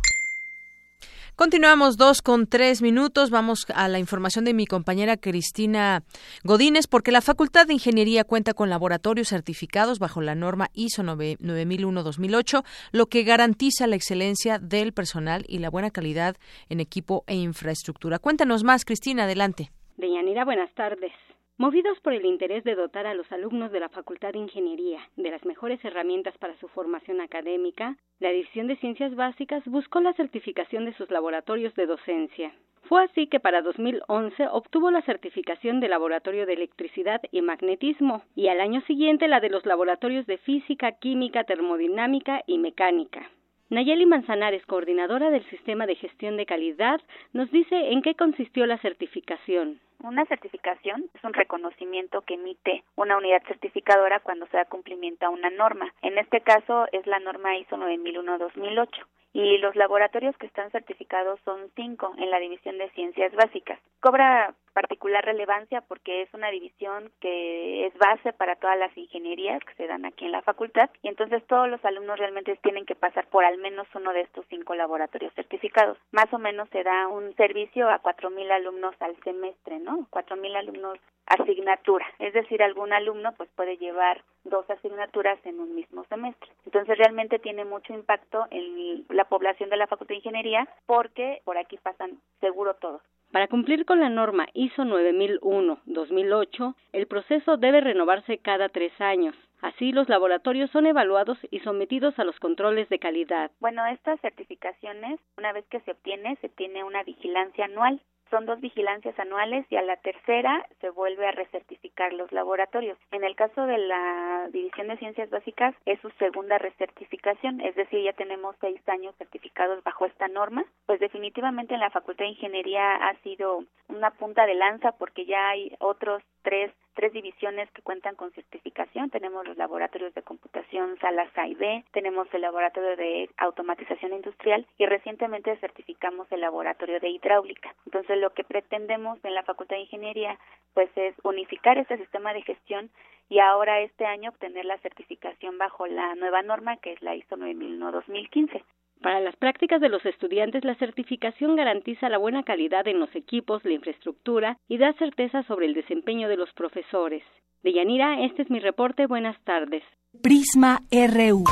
Continuamos 1.35 1.97
dos 1.97 2.21
con 2.21 2.47
tres 2.47 2.81
minutos. 2.81 3.31
Vamos 3.31 3.65
a 3.75 3.89
la 3.89 3.99
información 3.99 4.45
de 4.45 4.53
mi 4.53 4.65
compañera 4.65 5.17
Cristina 5.17 6.03
Godínez, 6.45 6.87
porque 6.87 7.11
la 7.11 7.19
Facultad 7.19 7.67
de 7.67 7.73
Ingeniería 7.73 8.23
cuenta 8.23 8.53
con 8.53 8.69
laboratorios 8.69 9.27
certificados 9.27 9.99
bajo 9.99 10.21
la 10.21 10.35
norma 10.35 10.69
ISO 10.73 11.03
9001-2008, 11.03 12.63
lo 12.93 13.07
que 13.07 13.23
garantiza 13.23 13.87
la 13.87 13.97
excelencia 13.97 14.57
del 14.57 14.93
personal 14.93 15.43
y 15.45 15.59
la 15.59 15.69
buena 15.69 15.91
calidad 15.91 16.37
en 16.69 16.79
equipo 16.79 17.25
e 17.27 17.35
infraestructura. 17.35 18.19
Cuéntanos 18.19 18.63
más, 18.63 18.85
Cristina, 18.85 19.25
adelante. 19.25 19.69
Deyanira, 19.97 20.45
buenas 20.45 20.73
tardes. 20.75 21.11
Movidos 21.59 21.99
por 21.99 22.13
el 22.13 22.25
interés 22.25 22.63
de 22.63 22.73
dotar 22.73 23.05
a 23.05 23.13
los 23.13 23.29
alumnos 23.33 23.73
de 23.73 23.81
la 23.81 23.89
Facultad 23.89 24.31
de 24.31 24.39
Ingeniería 24.39 25.01
de 25.17 25.29
las 25.29 25.43
mejores 25.43 25.83
herramientas 25.83 26.37
para 26.37 26.57
su 26.57 26.69
formación 26.69 27.19
académica, 27.19 27.97
la 28.21 28.29
División 28.29 28.67
de 28.67 28.77
Ciencias 28.77 29.13
Básicas 29.13 29.61
buscó 29.65 29.99
la 29.99 30.13
certificación 30.13 30.85
de 30.85 30.93
sus 30.93 31.11
laboratorios 31.11 31.75
de 31.75 31.85
docencia. 31.85 32.53
Fue 32.83 33.03
así 33.03 33.27
que 33.27 33.41
para 33.41 33.61
2011 33.61 34.47
obtuvo 34.47 34.89
la 34.89 35.01
certificación 35.01 35.81
de 35.81 35.89
Laboratorio 35.89 36.45
de 36.45 36.53
Electricidad 36.53 37.19
y 37.29 37.41
Magnetismo 37.41 38.23
y 38.37 38.47
al 38.47 38.61
año 38.61 38.79
siguiente 38.87 39.27
la 39.27 39.41
de 39.41 39.49
los 39.49 39.65
laboratorios 39.65 40.25
de 40.27 40.37
Física, 40.37 40.93
Química, 40.93 41.43
Termodinámica 41.43 42.41
y 42.47 42.57
Mecánica. 42.57 43.29
Nayeli 43.69 44.07
Manzanares, 44.07 44.65
coordinadora 44.65 45.29
del 45.29 45.47
Sistema 45.51 45.85
de 45.85 45.93
Gestión 45.93 46.37
de 46.37 46.47
Calidad, 46.47 46.99
nos 47.33 47.51
dice 47.51 47.91
en 47.91 48.01
qué 48.01 48.15
consistió 48.15 48.65
la 48.65 48.79
certificación. 48.79 49.79
Una 50.01 50.25
certificación 50.25 51.05
es 51.13 51.23
un 51.23 51.33
reconocimiento 51.33 52.21
que 52.21 52.33
emite 52.33 52.83
una 52.95 53.17
unidad 53.17 53.43
certificadora 53.47 54.21
cuando 54.21 54.47
se 54.47 54.57
da 54.57 54.65
cumplimiento 54.65 55.27
a 55.27 55.29
una 55.29 55.51
norma. 55.51 55.93
En 56.01 56.17
este 56.17 56.41
caso 56.41 56.87
es 56.91 57.05
la 57.05 57.19
norma 57.19 57.57
ISO 57.57 57.77
9001-2008 57.77 58.89
y 59.33 59.59
los 59.59 59.75
laboratorios 59.75 60.35
que 60.37 60.47
están 60.47 60.71
certificados 60.71 61.39
son 61.45 61.69
cinco 61.75 62.11
en 62.17 62.31
la 62.31 62.39
División 62.39 62.79
de 62.79 62.89
Ciencias 62.91 63.31
Básicas. 63.33 63.79
Cobra 63.99 64.55
particular 64.79 65.25
relevancia 65.25 65.81
porque 65.81 66.21
es 66.21 66.33
una 66.33 66.49
división 66.49 67.11
que 67.19 67.85
es 67.85 67.93
base 67.97 68.31
para 68.31 68.55
todas 68.55 68.79
las 68.79 68.97
ingenierías 68.97 69.61
que 69.65 69.73
se 69.73 69.87
dan 69.87 70.05
aquí 70.05 70.23
en 70.23 70.31
la 70.31 70.41
facultad 70.41 70.89
y 71.01 71.09
entonces 71.09 71.45
todos 71.47 71.67
los 71.67 71.83
alumnos 71.83 72.17
realmente 72.17 72.55
tienen 72.63 72.85
que 72.85 72.95
pasar 72.95 73.27
por 73.27 73.43
al 73.43 73.57
menos 73.57 73.87
uno 73.93 74.13
de 74.13 74.21
estos 74.21 74.45
cinco 74.49 74.75
laboratorios 74.75 75.33
certificados. 75.33 75.97
Más 76.13 76.31
o 76.31 76.39
menos 76.39 76.69
se 76.69 76.81
da 76.83 77.09
un 77.09 77.35
servicio 77.35 77.89
a 77.89 77.99
cuatro 77.99 78.29
mil 78.29 78.49
alumnos 78.49 78.95
al 79.01 79.21
semestre, 79.23 79.79
¿no? 79.79 80.07
Cuatro 80.11 80.37
mil 80.37 80.55
alumnos 80.55 80.97
asignatura, 81.25 82.05
es 82.17 82.33
decir, 82.33 82.63
algún 82.63 82.91
alumno 82.93 83.33
pues 83.33 83.49
puede 83.55 83.77
llevar 83.77 84.23
dos 84.45 84.67
asignaturas 84.69 85.37
en 85.45 85.59
un 85.59 85.75
mismo 85.75 86.05
semestre. 86.05 86.49
Entonces 86.65 86.97
realmente 86.97 87.37
tiene 87.37 87.65
mucho 87.65 87.93
impacto 87.93 88.47
en 88.49 89.05
la 89.09 89.25
población 89.25 89.69
de 89.69 89.77
la 89.77 89.87
Facultad 89.87 90.13
de 90.13 90.19
Ingeniería 90.19 90.67
porque 90.85 91.41
por 91.43 91.57
aquí 91.57 91.77
pasan 91.77 92.19
seguro 92.39 92.75
todos. 92.75 93.01
Para 93.31 93.47
cumplir 93.47 93.85
con 93.85 93.99
la 93.99 94.09
norma 94.09 94.47
ISO 94.53 94.83
9001-2008, 94.83 96.75
el 96.93 97.05
proceso 97.05 97.57
debe 97.57 97.79
renovarse 97.79 98.39
cada 98.39 98.69
tres 98.69 98.91
años. 98.99 99.35
Así, 99.61 99.91
los 99.91 100.09
laboratorios 100.09 100.71
son 100.71 100.87
evaluados 100.87 101.37
y 101.51 101.59
sometidos 101.59 102.17
a 102.17 102.23
los 102.23 102.39
controles 102.39 102.89
de 102.89 102.97
calidad. 102.97 103.51
Bueno, 103.59 103.85
estas 103.85 104.19
certificaciones, 104.21 105.19
una 105.37 105.53
vez 105.53 105.65
que 105.67 105.79
se 105.81 105.91
obtiene, 105.91 106.37
se 106.37 106.49
tiene 106.49 106.83
una 106.83 107.03
vigilancia 107.03 107.65
anual 107.65 108.01
son 108.29 108.45
dos 108.45 108.59
vigilancias 108.59 109.17
anuales 109.19 109.65
y 109.69 109.75
a 109.75 109.81
la 109.81 109.97
tercera 109.97 110.65
se 110.81 110.89
vuelve 110.89 111.27
a 111.27 111.31
recertificar 111.31 112.13
los 112.13 112.31
laboratorios. 112.31 112.97
En 113.11 113.23
el 113.23 113.35
caso 113.35 113.65
de 113.65 113.77
la 113.77 114.47
División 114.51 114.87
de 114.87 114.97
Ciencias 114.97 115.29
Básicas 115.29 115.75
es 115.85 115.99
su 116.01 116.09
segunda 116.11 116.57
recertificación, 116.57 117.61
es 117.61 117.75
decir, 117.75 118.03
ya 118.03 118.13
tenemos 118.13 118.55
seis 118.61 118.81
años 118.87 119.15
certificados 119.17 119.83
bajo 119.83 120.05
esta 120.05 120.27
norma. 120.27 120.65
Pues 120.85 120.99
definitivamente 120.99 121.73
en 121.73 121.79
la 121.79 121.89
Facultad 121.89 122.25
de 122.25 122.31
Ingeniería 122.31 122.95
ha 122.95 123.15
sido 123.21 123.63
una 123.87 124.11
punta 124.11 124.45
de 124.45 124.55
lanza 124.55 124.91
porque 124.93 125.25
ya 125.25 125.49
hay 125.49 125.75
otros 125.79 126.23
tres 126.43 126.71
tres 126.99 127.13
divisiones 127.13 127.71
que 127.71 127.81
cuentan 127.81 128.15
con 128.15 128.29
certificación. 128.33 129.09
Tenemos 129.09 129.47
los 129.47 129.55
laboratorios 129.55 130.13
de 130.15 130.21
computación 130.21 130.97
salas 130.99 131.29
A 131.37 131.47
y 131.47 131.55
B, 131.55 131.85
tenemos 131.93 132.27
el 132.33 132.41
laboratorio 132.41 132.97
de 132.97 133.29
automatización 133.37 134.11
industrial 134.11 134.67
y 134.77 134.85
recientemente 134.85 135.55
certificamos 135.61 136.29
el 136.29 136.41
laboratorio 136.41 136.99
de 136.99 137.07
hidráulica. 137.07 137.73
Entonces, 137.85 138.17
lo 138.17 138.31
que 138.31 138.43
pretendemos 138.43 139.17
en 139.23 139.33
la 139.33 139.43
Facultad 139.43 139.77
de 139.77 139.83
Ingeniería 139.83 140.37
pues 140.73 140.89
es 140.97 141.15
unificar 141.23 141.77
este 141.77 141.97
sistema 141.97 142.33
de 142.33 142.41
gestión 142.41 142.89
y 143.29 143.39
ahora 143.39 143.79
este 143.79 144.05
año 144.05 144.31
obtener 144.31 144.65
la 144.65 144.77
certificación 144.79 145.57
bajo 145.57 145.87
la 145.87 146.15
nueva 146.15 146.41
norma 146.41 146.75
que 146.77 146.91
es 146.91 147.01
la 147.01 147.15
ISO 147.15 147.37
9001-2015. 147.37 148.61
Para 149.01 149.21
las 149.21 149.35
prácticas 149.37 149.79
de 149.79 149.87
los 149.87 150.05
estudiantes, 150.05 150.65
la 150.65 150.75
certificación 150.75 151.55
garantiza 151.55 152.09
la 152.09 152.17
buena 152.17 152.43
calidad 152.43 152.85
en 152.87 152.99
los 152.99 153.13
equipos, 153.15 153.63
la 153.63 153.71
infraestructura 153.71 154.57
y 154.67 154.77
da 154.77 154.91
certeza 154.93 155.43
sobre 155.43 155.67
el 155.67 155.73
desempeño 155.73 156.27
de 156.27 156.35
los 156.35 156.51
profesores. 156.51 157.23
De 157.63 157.71
Yanira, 157.71 158.25
este 158.25 158.41
es 158.41 158.49
mi 158.49 158.59
reporte. 158.59 159.05
Buenas 159.05 159.37
tardes. 159.45 159.83
Prisma 160.21 160.81
RU. 160.91 161.45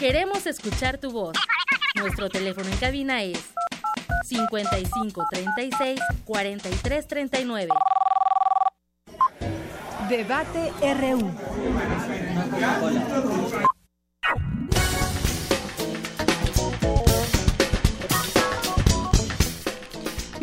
Queremos 0.00 0.46
escuchar 0.46 0.98
tu 0.98 1.10
voz. 1.10 1.36
Nuestro 2.00 2.30
teléfono 2.30 2.68
en 2.68 2.78
cabina 2.78 3.22
es 3.22 3.54
55 4.24 5.24
36 5.30 6.00
43 6.24 7.06
39. 7.06 7.68
Debate 10.12 10.72
RU. 10.82 11.32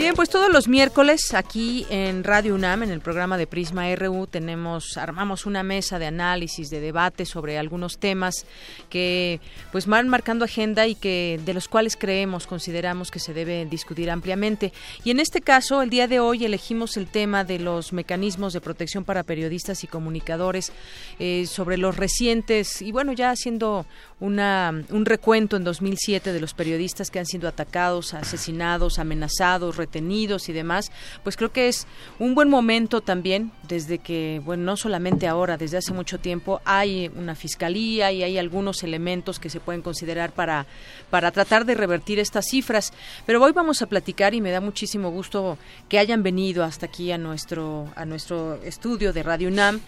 Bien, 0.10 0.16
pues 0.16 0.32
todos 0.32 0.52
los 0.52 0.68
miércoles 0.68 1.36
aquí 1.36 1.86
en 1.92 2.24
Radio 2.24 2.56
UNAM, 2.56 2.82
en 2.82 2.90
el 2.90 3.00
programa 3.00 3.38
de 3.38 3.46
Prisma 3.46 3.94
RU, 3.96 4.26
tenemos, 4.26 4.98
armamos 4.98 5.46
una 5.46 5.62
mesa 5.62 6.00
de 6.00 6.08
análisis, 6.08 6.72
de 6.72 6.80
debate 6.80 7.28
sobre 7.28 7.60
algunos 7.60 8.00
temas 8.00 8.48
que 8.90 9.40
pues 9.72 9.86
van 9.86 10.10
marcando 10.10 10.46
agenda 10.46 10.88
y 10.88 10.96
que 10.96 11.40
de 11.46 11.54
los 11.54 11.68
cuales 11.68 11.96
creemos, 11.96 12.48
consideramos 12.48 13.12
que 13.12 13.20
se 13.20 13.36
debe 13.36 13.68
discutir 13.68 14.10
ampliamente. 14.10 14.74
Y 15.04 15.12
en 15.12 15.20
este 15.20 15.42
caso, 15.42 15.84
el 15.84 15.92
día 15.92 16.08
de 16.08 16.20
hoy 16.20 16.44
elegimos 16.44 16.98
el 16.98 17.06
tema 17.06 17.44
de 17.44 17.60
los 17.60 17.94
mecanismos 17.94 18.54
de 18.54 18.62
protección 18.62 19.04
para 19.04 19.22
periodistas 19.22 19.84
y 19.84 19.88
comunicadores 19.88 20.72
eh, 21.20 21.46
sobre 21.46 21.78
los 21.78 21.98
recientes 21.98 22.82
y 22.82 22.92
bueno, 22.92 23.14
ya 23.14 23.30
haciendo 23.30 23.86
una, 24.20 24.74
un 24.90 25.06
recuento 25.06 25.56
en 25.56 25.64
2007 25.64 26.34
de 26.34 26.42
los 26.42 26.56
periodistas 26.56 27.12
que 27.12 27.20
han 27.20 27.28
sido 27.28 27.48
atacados, 27.48 28.16
asesinados, 28.16 28.98
amenazados, 28.98 29.78
retenidos 29.78 29.99
y 30.00 30.54
demás, 30.54 30.92
pues 31.24 31.38
creo 31.38 31.52
que 31.52 31.68
es 31.68 31.86
un 32.18 32.36
buen 32.36 32.50
momento 32.50 33.02
también, 33.02 33.52
desde 33.68 34.00
que, 34.00 34.42
bueno, 34.44 34.64
no 34.64 34.78
solamente 34.78 35.28
ahora, 35.28 35.58
desde 35.58 35.78
hace 35.78 35.94
mucho 35.94 36.20
tiempo 36.20 36.62
hay 36.66 37.12
una 37.16 37.36
fiscalía 37.36 38.12
y 38.12 38.24
hay 38.24 38.38
algunos 38.38 38.84
elementos 38.84 39.40
que 39.40 39.50
se 39.50 39.60
pueden 39.60 39.82
considerar 39.82 40.32
para, 40.32 40.66
para 41.10 41.32
tratar 41.32 41.66
de 41.66 41.76
revertir 41.76 42.20
estas 42.20 42.46
cifras. 42.50 42.92
Pero 43.26 43.44
hoy 43.44 43.52
vamos 43.52 43.82
a 43.82 43.88
platicar 43.88 44.34
y 44.34 44.42
me 44.42 44.52
da 44.52 44.62
muchísimo 44.62 45.12
gusto 45.12 45.58
que 45.88 46.00
hayan 46.00 46.24
venido 46.24 46.64
hasta 46.64 46.88
aquí 46.88 47.12
a 47.12 47.18
nuestro, 47.18 47.88
a 47.96 48.06
nuestro 48.06 48.56
estudio 48.64 49.14
de 49.14 49.24
Radio 49.24 49.50
UNAM 49.50 49.82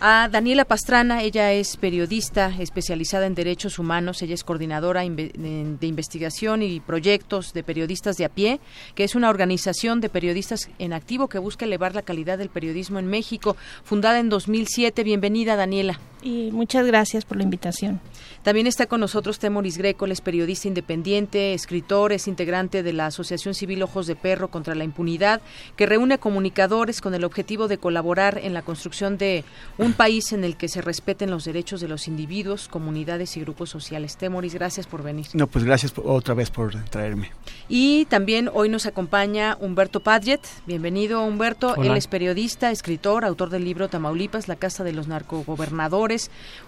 a 0.00 0.28
Daniela 0.28 0.64
Pastrana. 0.64 1.22
Ella 1.22 1.52
es 1.52 1.76
periodista 1.76 2.52
especializada 2.58 3.26
en 3.26 3.34
derechos 3.34 3.78
humanos. 3.78 4.22
Ella 4.22 4.34
es 4.34 4.44
coordinadora 4.44 5.00
de 5.00 5.86
investigación 5.86 6.62
y 6.62 6.80
proyectos 6.80 7.52
de 7.52 7.62
periodistas 7.62 8.16
de 8.16 8.24
a 8.24 8.28
pie, 8.28 8.60
que 8.94 9.04
es 9.04 9.14
una 9.14 9.30
organización 9.30 10.00
de 10.00 10.08
periodistas 10.08 10.70
en 10.78 10.92
activo 10.92 11.28
que 11.28 11.38
busca 11.38 11.64
elevar 11.64 11.94
la 11.94 12.02
calidad 12.02 12.38
del 12.38 12.48
periodismo 12.48 12.98
en 12.98 13.06
México, 13.06 13.56
fundada 13.84 14.18
en 14.18 14.28
2007. 14.28 15.02
Bienvenida, 15.04 15.56
Daniela. 15.56 16.00
Y 16.22 16.50
muchas 16.50 16.86
gracias 16.86 17.24
por 17.24 17.36
la 17.36 17.44
invitación. 17.44 18.00
También 18.42 18.66
está 18.66 18.86
con 18.86 19.00
nosotros 19.00 19.38
Temoris 19.38 19.78
Greco, 19.78 20.06
es 20.06 20.20
periodista 20.20 20.68
independiente, 20.68 21.54
escritor, 21.54 22.12
es 22.12 22.28
integrante 22.28 22.82
de 22.82 22.92
la 22.92 23.06
Asociación 23.06 23.54
Civil 23.54 23.82
Ojos 23.82 24.06
de 24.06 24.16
Perro 24.16 24.48
contra 24.48 24.74
la 24.74 24.84
Impunidad, 24.84 25.40
que 25.76 25.86
reúne 25.86 26.18
comunicadores 26.18 27.00
con 27.00 27.14
el 27.14 27.24
objetivo 27.24 27.68
de 27.68 27.78
colaborar 27.78 28.40
en 28.42 28.54
la 28.54 28.62
construcción 28.62 29.18
de 29.18 29.44
un 29.76 29.92
país 29.92 30.32
en 30.32 30.44
el 30.44 30.56
que 30.56 30.68
se 30.68 30.80
respeten 30.80 31.30
los 31.30 31.44
derechos 31.44 31.80
de 31.80 31.88
los 31.88 32.08
individuos, 32.08 32.68
comunidades 32.68 33.36
y 33.36 33.40
grupos 33.40 33.70
sociales. 33.70 34.16
Temoris, 34.16 34.54
gracias 34.54 34.86
por 34.86 35.02
venir. 35.02 35.26
No, 35.34 35.46
pues 35.46 35.64
gracias 35.64 35.92
otra 35.96 36.34
vez 36.34 36.50
por 36.50 36.72
traerme. 36.84 37.30
Y 37.68 38.06
también 38.06 38.50
hoy 38.52 38.68
nos 38.68 38.86
acompaña 38.86 39.56
Humberto 39.60 40.00
Padget. 40.00 40.40
Bienvenido, 40.66 41.22
Humberto. 41.22 41.76
Él 41.76 41.96
es 41.96 42.06
periodista, 42.06 42.70
escritor, 42.70 43.24
autor 43.24 43.50
del 43.50 43.64
libro 43.64 43.88
Tamaulipas, 43.88 44.48
la 44.48 44.56
Casa 44.56 44.84
de 44.84 44.92
los 44.92 45.06
Narcogobernadores, 45.06 46.07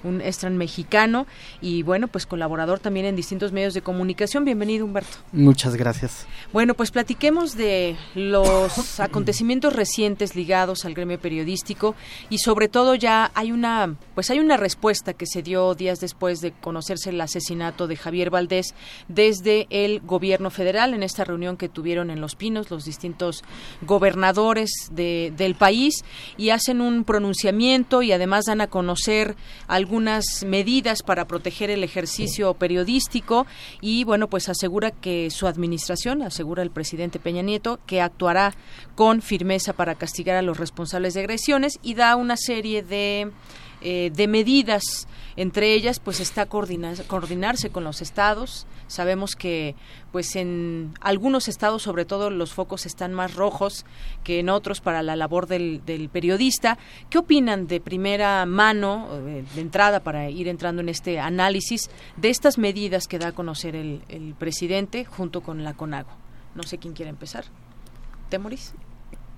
un 0.04 0.20
estran 0.20 0.56
mexicano 0.56 1.26
y 1.60 1.82
bueno, 1.82 2.08
pues 2.08 2.26
colaborador 2.26 2.78
también 2.78 3.06
en 3.06 3.16
distintos 3.16 3.52
medios 3.52 3.74
de 3.74 3.82
comunicación. 3.82 4.44
Bienvenido, 4.44 4.84
Humberto. 4.84 5.18
Muchas 5.32 5.76
gracias. 5.76 6.26
Bueno, 6.52 6.74
pues 6.74 6.90
platiquemos 6.90 7.56
de 7.56 7.96
los 8.14 9.00
acontecimientos 9.00 9.72
recientes 9.72 10.36
ligados 10.36 10.84
al 10.84 10.94
gremio 10.94 11.18
periodístico 11.18 11.94
y 12.28 12.38
sobre 12.38 12.68
todo 12.68 12.94
ya 12.94 13.30
hay 13.34 13.52
una 13.52 13.94
pues 14.14 14.30
hay 14.30 14.38
una 14.38 14.56
respuesta 14.56 15.14
que 15.14 15.26
se 15.26 15.42
dio 15.42 15.74
días 15.74 16.00
después 16.00 16.40
de 16.40 16.52
conocerse 16.52 17.10
el 17.10 17.20
asesinato 17.20 17.86
de 17.86 17.96
Javier 17.96 18.30
Valdés 18.30 18.74
desde 19.08 19.66
el 19.70 20.00
gobierno 20.00 20.50
federal 20.50 20.94
en 20.94 21.02
esta 21.02 21.24
reunión 21.24 21.56
que 21.56 21.68
tuvieron 21.68 22.10
en 22.10 22.20
Los 22.20 22.34
Pinos 22.34 22.70
los 22.70 22.84
distintos 22.84 23.42
gobernadores 23.82 24.70
de, 24.90 25.32
del 25.36 25.54
país 25.54 26.04
y 26.36 26.50
hacen 26.50 26.80
un 26.80 27.04
pronunciamiento 27.04 28.02
y 28.02 28.12
además 28.12 28.44
dan 28.46 28.60
a 28.60 28.66
conocer 28.66 29.29
algunas 29.66 30.44
medidas 30.44 31.02
para 31.02 31.26
proteger 31.26 31.70
el 31.70 31.84
ejercicio 31.84 32.54
periodístico 32.54 33.46
y 33.80 34.04
bueno, 34.04 34.28
pues 34.28 34.48
asegura 34.48 34.90
que 34.90 35.30
su 35.30 35.46
administración, 35.46 36.22
asegura 36.22 36.62
el 36.62 36.70
presidente 36.70 37.18
Peña 37.18 37.42
Nieto, 37.42 37.78
que 37.86 38.00
actuará 38.00 38.54
con 38.94 39.22
firmeza 39.22 39.72
para 39.72 39.94
castigar 39.94 40.36
a 40.36 40.42
los 40.42 40.58
responsables 40.58 41.14
de 41.14 41.20
agresiones 41.20 41.78
y 41.82 41.94
da 41.94 42.16
una 42.16 42.36
serie 42.36 42.82
de 42.82 43.30
eh, 43.80 44.10
de 44.14 44.28
medidas. 44.28 45.08
Entre 45.36 45.72
ellas 45.72 46.00
pues 46.00 46.20
está 46.20 46.46
coordinarse 46.46 47.70
con 47.70 47.84
los 47.84 48.02
estados. 48.02 48.66
Sabemos 48.88 49.36
que 49.36 49.74
pues 50.12 50.36
en 50.36 50.92
algunos 51.00 51.48
estados 51.48 51.82
sobre 51.82 52.04
todo 52.04 52.30
los 52.30 52.52
focos 52.52 52.84
están 52.84 53.14
más 53.14 53.34
rojos 53.34 53.86
que 54.24 54.40
en 54.40 54.48
otros 54.48 54.80
para 54.80 55.02
la 55.02 55.16
labor 55.16 55.46
del, 55.46 55.80
periodista. 56.12 56.78
Qué 57.08 57.18
opinan 57.18 57.66
de 57.66 57.80
primera 57.80 58.44
mano 58.46 59.08
eh, 59.12 59.44
de 59.54 59.60
entrada 59.60 60.00
para 60.00 60.28
ir 60.28 60.48
entrando 60.48 60.82
en 60.82 60.88
este 60.88 61.20
análisis 61.20 61.90
de 62.16 62.30
estas 62.30 62.58
medidas 62.58 63.06
que 63.06 63.18
da 63.18 63.28
a 63.28 63.32
conocer 63.32 63.76
el, 63.76 64.00
presidente 64.38 65.04
junto 65.04 65.40
con 65.40 65.64
la 65.64 65.74
CONAGO 65.74 66.10
no 66.54 66.62
sé 66.62 66.78
quién 66.78 66.94
quiere 66.94 67.10
empezar. 67.10 67.44
Temoris 68.28 68.74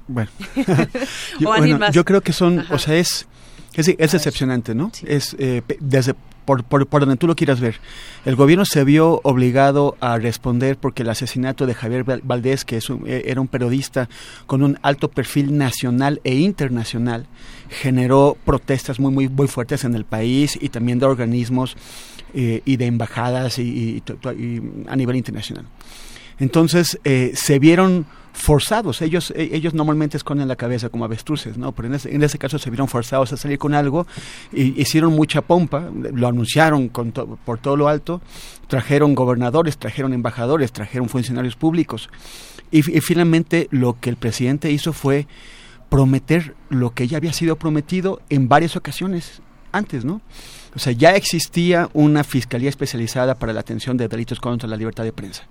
bueno, 0.09 0.31
yo, 1.93 2.05
creo 2.05 2.21
que 2.21 2.33
son, 2.33 2.65
o 2.71 2.79
sea, 2.79 2.97
es 2.97 3.27
es, 3.75 3.89
es 3.89 4.13
decepcionante, 4.13 4.75
¿no? 4.75 4.93
Es 5.07 5.35
eh, 5.39 5.63
desde 5.81 6.15
por, 6.45 6.65
por, 6.65 7.01
donde 7.01 7.17
tú 7.17 7.27
lo 7.27 7.37
quieras 7.37 7.61
ver. 7.61 7.77
El 8.25 8.37
gobierno 8.37 8.65
se 8.65 8.85
vio 8.85 9.21
obligado 9.23 9.97
a 10.01 10.19
responder 10.19 10.77
porque 10.77 11.03
el 11.03 11.09
asesinato 11.09 11.67
de 11.67 11.75
Javier 11.75 12.05
Valdés, 12.05 12.65
que 12.65 12.79
es 12.79 12.91
e, 12.91 13.25
era 13.27 13.41
un 13.41 13.49
periodista 13.49 14.09
con 14.47 14.63
un 14.63 14.79
alto 14.83 15.09
perfil 15.09 15.57
nacional 15.57 16.21
e 16.25 16.35
internacional, 16.35 17.27
generó 17.69 18.37
protestas 18.45 18.99
muy, 18.99 19.13
muy, 19.13 19.29
muy 19.29 19.47
fuertes 19.47 19.85
en 19.85 19.95
el 19.95 20.05
país 20.05 20.59
y 20.61 20.69
también 20.69 20.99
de 20.99 21.07
organismos 21.07 21.77
eh, 22.35 22.61
y 22.65 22.77
de 22.77 22.87
embajadas 22.87 23.59
y, 23.59 24.03
a 24.89 24.97
nivel 24.97 25.17
internacional. 25.17 25.67
Entonces, 26.39 26.99
eh, 27.05 27.33
se 27.35 27.59
vieron 27.61 28.07
forzados. 28.33 29.03
Ellos, 29.03 29.33
e, 29.37 29.51
ellos 29.53 29.74
normalmente 29.74 30.16
esconden 30.16 30.49
la 30.49 30.57
cabeza 30.57 30.89
como 30.89 31.05
avestruces, 31.05 31.59
¿no? 31.59 31.72
Pero 31.72 31.89
en 31.89 31.95
ese, 31.95 32.14
en 32.14 32.22
ese 32.22 32.39
caso 32.39 32.59
se 32.59 32.70
vieron 32.70 32.89
forzados 32.89 33.33
a 33.33 33.37
salir 33.37 33.59
con 33.59 33.74
algo, 33.74 34.07
y 34.53 34.80
hicieron 34.80 35.12
mucha 35.14 35.43
pompa, 35.43 35.91
lo 35.95 36.26
anunciaron 36.26 36.89
con 36.89 37.12
por 37.12 37.59
todo 37.59 37.76
lo 37.76 37.89
alto, 37.89 38.20
trajeron 38.68 39.14
gobernadores, 39.14 39.78
trajeron 39.78 40.12
embajadores, 40.12 40.72
trajeron 40.72 41.09
funcionarios 41.09 41.57
públicos. 41.57 42.09
Y, 42.70 42.78
y 42.78 43.01
finalmente 43.01 43.68
lo 43.70 43.99
que 44.01 44.11
el 44.11 44.16
presidente 44.16 44.70
hizo 44.70 44.93
fue 44.93 45.26
prometer 45.91 46.55
lo 46.70 46.95
que 46.95 47.07
ya 47.07 47.18
había 47.18 47.35
sido 47.35 47.57
prometido 47.57 48.22
en 48.30 48.49
varias 48.49 48.76
ocasiones 48.76 49.43
antes, 49.72 50.05
¿no? 50.05 50.22
O 50.74 50.78
sea, 50.78 50.95
ya 50.95 51.14
existía 51.16 51.91
una 51.93 52.24
fiscalía 52.24 52.70
especializada 52.70 53.35
para 53.35 53.53
la 53.53 53.61
atención 53.61 53.99
de 53.99 54.09
delitos 54.09 54.41
contra 54.41 54.66
la 54.66 54.76
libertad 54.76 55.05
de 55.05 55.12
prensa 55.12 55.47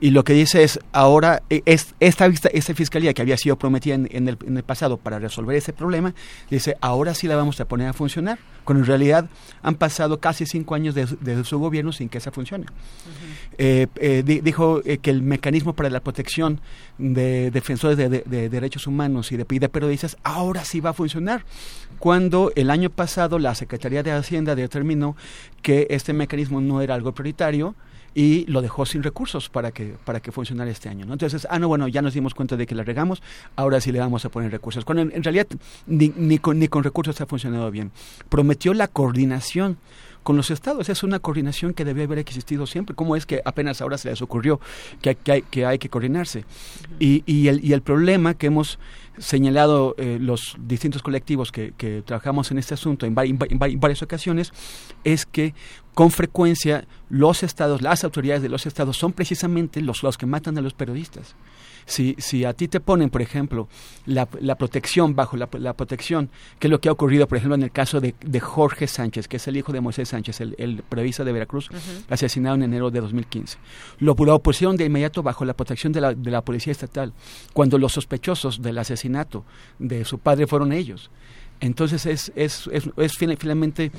y 0.00 0.10
lo 0.10 0.24
que 0.24 0.32
dice 0.32 0.62
es 0.62 0.80
ahora 0.92 1.42
e, 1.50 1.62
es, 1.66 1.94
esta, 2.00 2.26
esta 2.26 2.74
fiscalía 2.74 3.14
que 3.14 3.22
había 3.22 3.36
sido 3.36 3.56
prometida 3.56 3.94
en, 3.94 4.06
el, 4.28 4.38
en, 4.46 4.56
el, 4.56 4.62
pasado 4.62 4.96
para 4.96 5.18
resolver 5.18 5.56
ese 5.56 5.72
problema 5.72 6.14
dice 6.50 6.76
ahora 6.80 7.14
sí 7.14 7.26
la 7.26 7.36
vamos 7.36 7.60
a 7.60 7.66
poner 7.66 7.88
a 7.88 7.92
funcionar 7.92 8.38
cuando 8.64 8.82
en 8.82 8.86
realidad 8.86 9.28
han 9.62 9.74
pasado 9.74 10.20
casi 10.20 10.46
cinco 10.46 10.74
años 10.74 10.94
desde 10.94 11.44
su 11.44 11.58
gobierno 11.58 11.92
sin 11.92 12.08
que 12.08 12.18
esa 12.18 12.30
funcione. 12.30 12.66
Eh, 13.58 13.86
eh, 13.96 14.22
dijo 14.24 14.80
eh, 14.84 14.98
que 14.98 15.10
el 15.10 15.22
mecanismo 15.22 15.74
para 15.74 15.90
la 15.90 16.00
protección 16.00 16.60
de 16.98 17.50
defensores 17.50 17.96
de, 17.98 18.48
derechos 18.48 18.86
humanos 18.86 19.32
y 19.32 19.36
de, 19.36 19.44
de 19.44 19.68
periodistas 19.68 20.16
ahora 20.22 20.64
sí 20.64 20.80
va 20.80 20.90
a 20.90 20.94
funcionar 20.94 21.44
cuando 21.98 22.52
el 22.56 22.70
año 22.70 22.90
pasado 22.90 23.38
la 23.38 23.54
Secretaría 23.54 24.02
de 24.02 24.12
Hacienda 24.12 24.54
determinó 24.54 25.16
que 25.62 25.86
este 25.90 26.12
mecanismo 26.12 26.60
no 26.60 26.80
era 26.80 26.94
algo 26.94 27.12
prioritario 27.12 27.74
y 28.14 28.44
lo 28.46 28.62
dejó 28.62 28.86
sin 28.86 29.02
recursos 29.02 29.48
para 29.48 29.72
que 29.72 29.94
para 30.04 30.20
que 30.20 30.32
funcionara 30.32 30.70
este 30.70 30.88
año 30.88 31.06
entonces 31.10 31.46
ah 31.50 31.58
no 31.58 31.68
bueno 31.68 31.88
ya 31.88 32.02
nos 32.02 32.14
dimos 32.14 32.34
cuenta 32.34 32.56
de 32.56 32.66
que 32.66 32.74
la 32.74 32.82
regamos 32.82 33.22
ahora 33.56 33.80
sí 33.80 33.92
le 33.92 33.98
vamos 33.98 34.24
a 34.24 34.28
poner 34.28 34.50
recursos. 34.50 34.84
Cuando 34.84 35.02
en, 35.02 35.22
realidad 35.22 35.46
ni, 35.86 36.12
ni, 36.16 36.38
con, 36.38 36.58
ni 36.58 36.68
con 36.68 36.84
recursos 36.84 37.20
ha 37.20 37.26
funcionado 37.26 37.70
bien. 37.70 37.92
Prometió 38.28 38.74
la 38.74 38.88
coordinación 38.88 39.78
con 40.22 40.36
los 40.36 40.50
estados. 40.50 40.88
Es 40.88 41.02
una 41.02 41.18
coordinación 41.18 41.74
que 41.74 41.84
debe 41.84 42.04
haber 42.04 42.18
existido 42.18 42.66
siempre. 42.66 42.94
¿Cómo 42.94 43.16
es 43.16 43.26
que 43.26 43.42
apenas 43.44 43.80
ahora 43.80 43.98
se 43.98 44.10
les 44.10 44.22
ocurrió 44.22 44.60
que, 45.00 45.16
hay, 45.26 45.42
que 45.42 45.66
hay 45.66 45.78
que 45.78 45.88
coordinarse? 45.88 46.44
y, 46.98 47.22
y, 47.26 47.48
el, 47.48 47.64
y 47.64 47.72
el 47.72 47.82
problema 47.82 48.34
que 48.34 48.46
hemos 48.46 48.78
señalado 49.18 49.94
eh, 49.98 50.18
los 50.20 50.56
distintos 50.58 51.02
colectivos 51.02 51.52
que, 51.52 51.72
que, 51.76 52.02
trabajamos 52.02 52.50
en 52.50 52.58
este 52.58 52.74
asunto 52.74 53.04
en, 53.06 53.14
en, 53.18 53.58
varias 53.58 54.02
ocasiones 54.02 54.52
es 55.04 55.26
que 55.26 55.54
con 55.94 56.10
frecuencia 56.10 56.86
los 57.10 57.42
estados, 57.42 57.82
las 57.82 58.04
autoridades 58.04 58.42
de 58.42 58.48
los 58.48 58.64
estados 58.64 58.96
son 58.96 59.12
precisamente 59.12 59.80
los, 59.82 60.02
los 60.02 60.16
que 60.16 60.26
matan 60.26 60.56
a 60.56 60.62
los 60.62 60.72
periodistas. 60.72 61.34
Si, 61.86 62.14
si 62.18 62.44
a 62.44 62.52
ti 62.52 62.68
te 62.68 62.80
ponen, 62.80 63.10
por 63.10 63.22
ejemplo, 63.22 63.68
la, 64.06 64.28
la 64.40 64.56
protección 64.56 65.14
bajo 65.14 65.36
la, 65.36 65.48
la, 65.58 65.74
protección, 65.74 66.30
que 66.58 66.68
es 66.68 66.70
lo 66.70 66.80
que 66.80 66.88
ha 66.88 66.92
ocurrido, 66.92 67.26
por 67.26 67.38
ejemplo, 67.38 67.54
en 67.54 67.62
el 67.62 67.70
caso 67.70 68.00
de, 68.00 68.14
de 68.20 68.40
Jorge 68.40 68.86
Sánchez, 68.86 69.28
que 69.28 69.36
es 69.36 69.48
el 69.48 69.56
hijo 69.56 69.72
de 69.72 69.80
Moisés 69.80 70.08
Sánchez, 70.08 70.40
el, 70.40 70.54
el 70.58 70.82
periodista 70.82 71.24
de 71.24 71.32
Veracruz, 71.32 71.68
asesinado 72.08 72.56
en 72.56 72.62
enero 72.62 72.90
de 72.90 73.00
2015. 73.00 73.58
Lo, 73.98 74.14
lo 74.14 74.38
pusieron 74.40 74.76
de 74.76 74.84
inmediato 74.84 75.22
bajo 75.22 75.44
la 75.44 75.54
protección 75.54 75.92
de 75.92 76.00
la, 76.00 76.14
de 76.14 76.30
la 76.30 76.42
policía 76.42 76.72
estatal, 76.72 77.12
cuando 77.52 77.78
los 77.78 77.92
sospechosos 77.92 78.62
del 78.62 78.78
asesinato 78.78 79.44
de 79.78 80.04
su 80.04 80.18
padre 80.18 80.46
fueron 80.46 80.72
ellos. 80.72 81.10
Entonces 81.60 82.06
es, 82.06 82.32
es, 82.34 82.68
es, 82.72 82.90
es 82.96 83.16
finalmente 83.16 83.92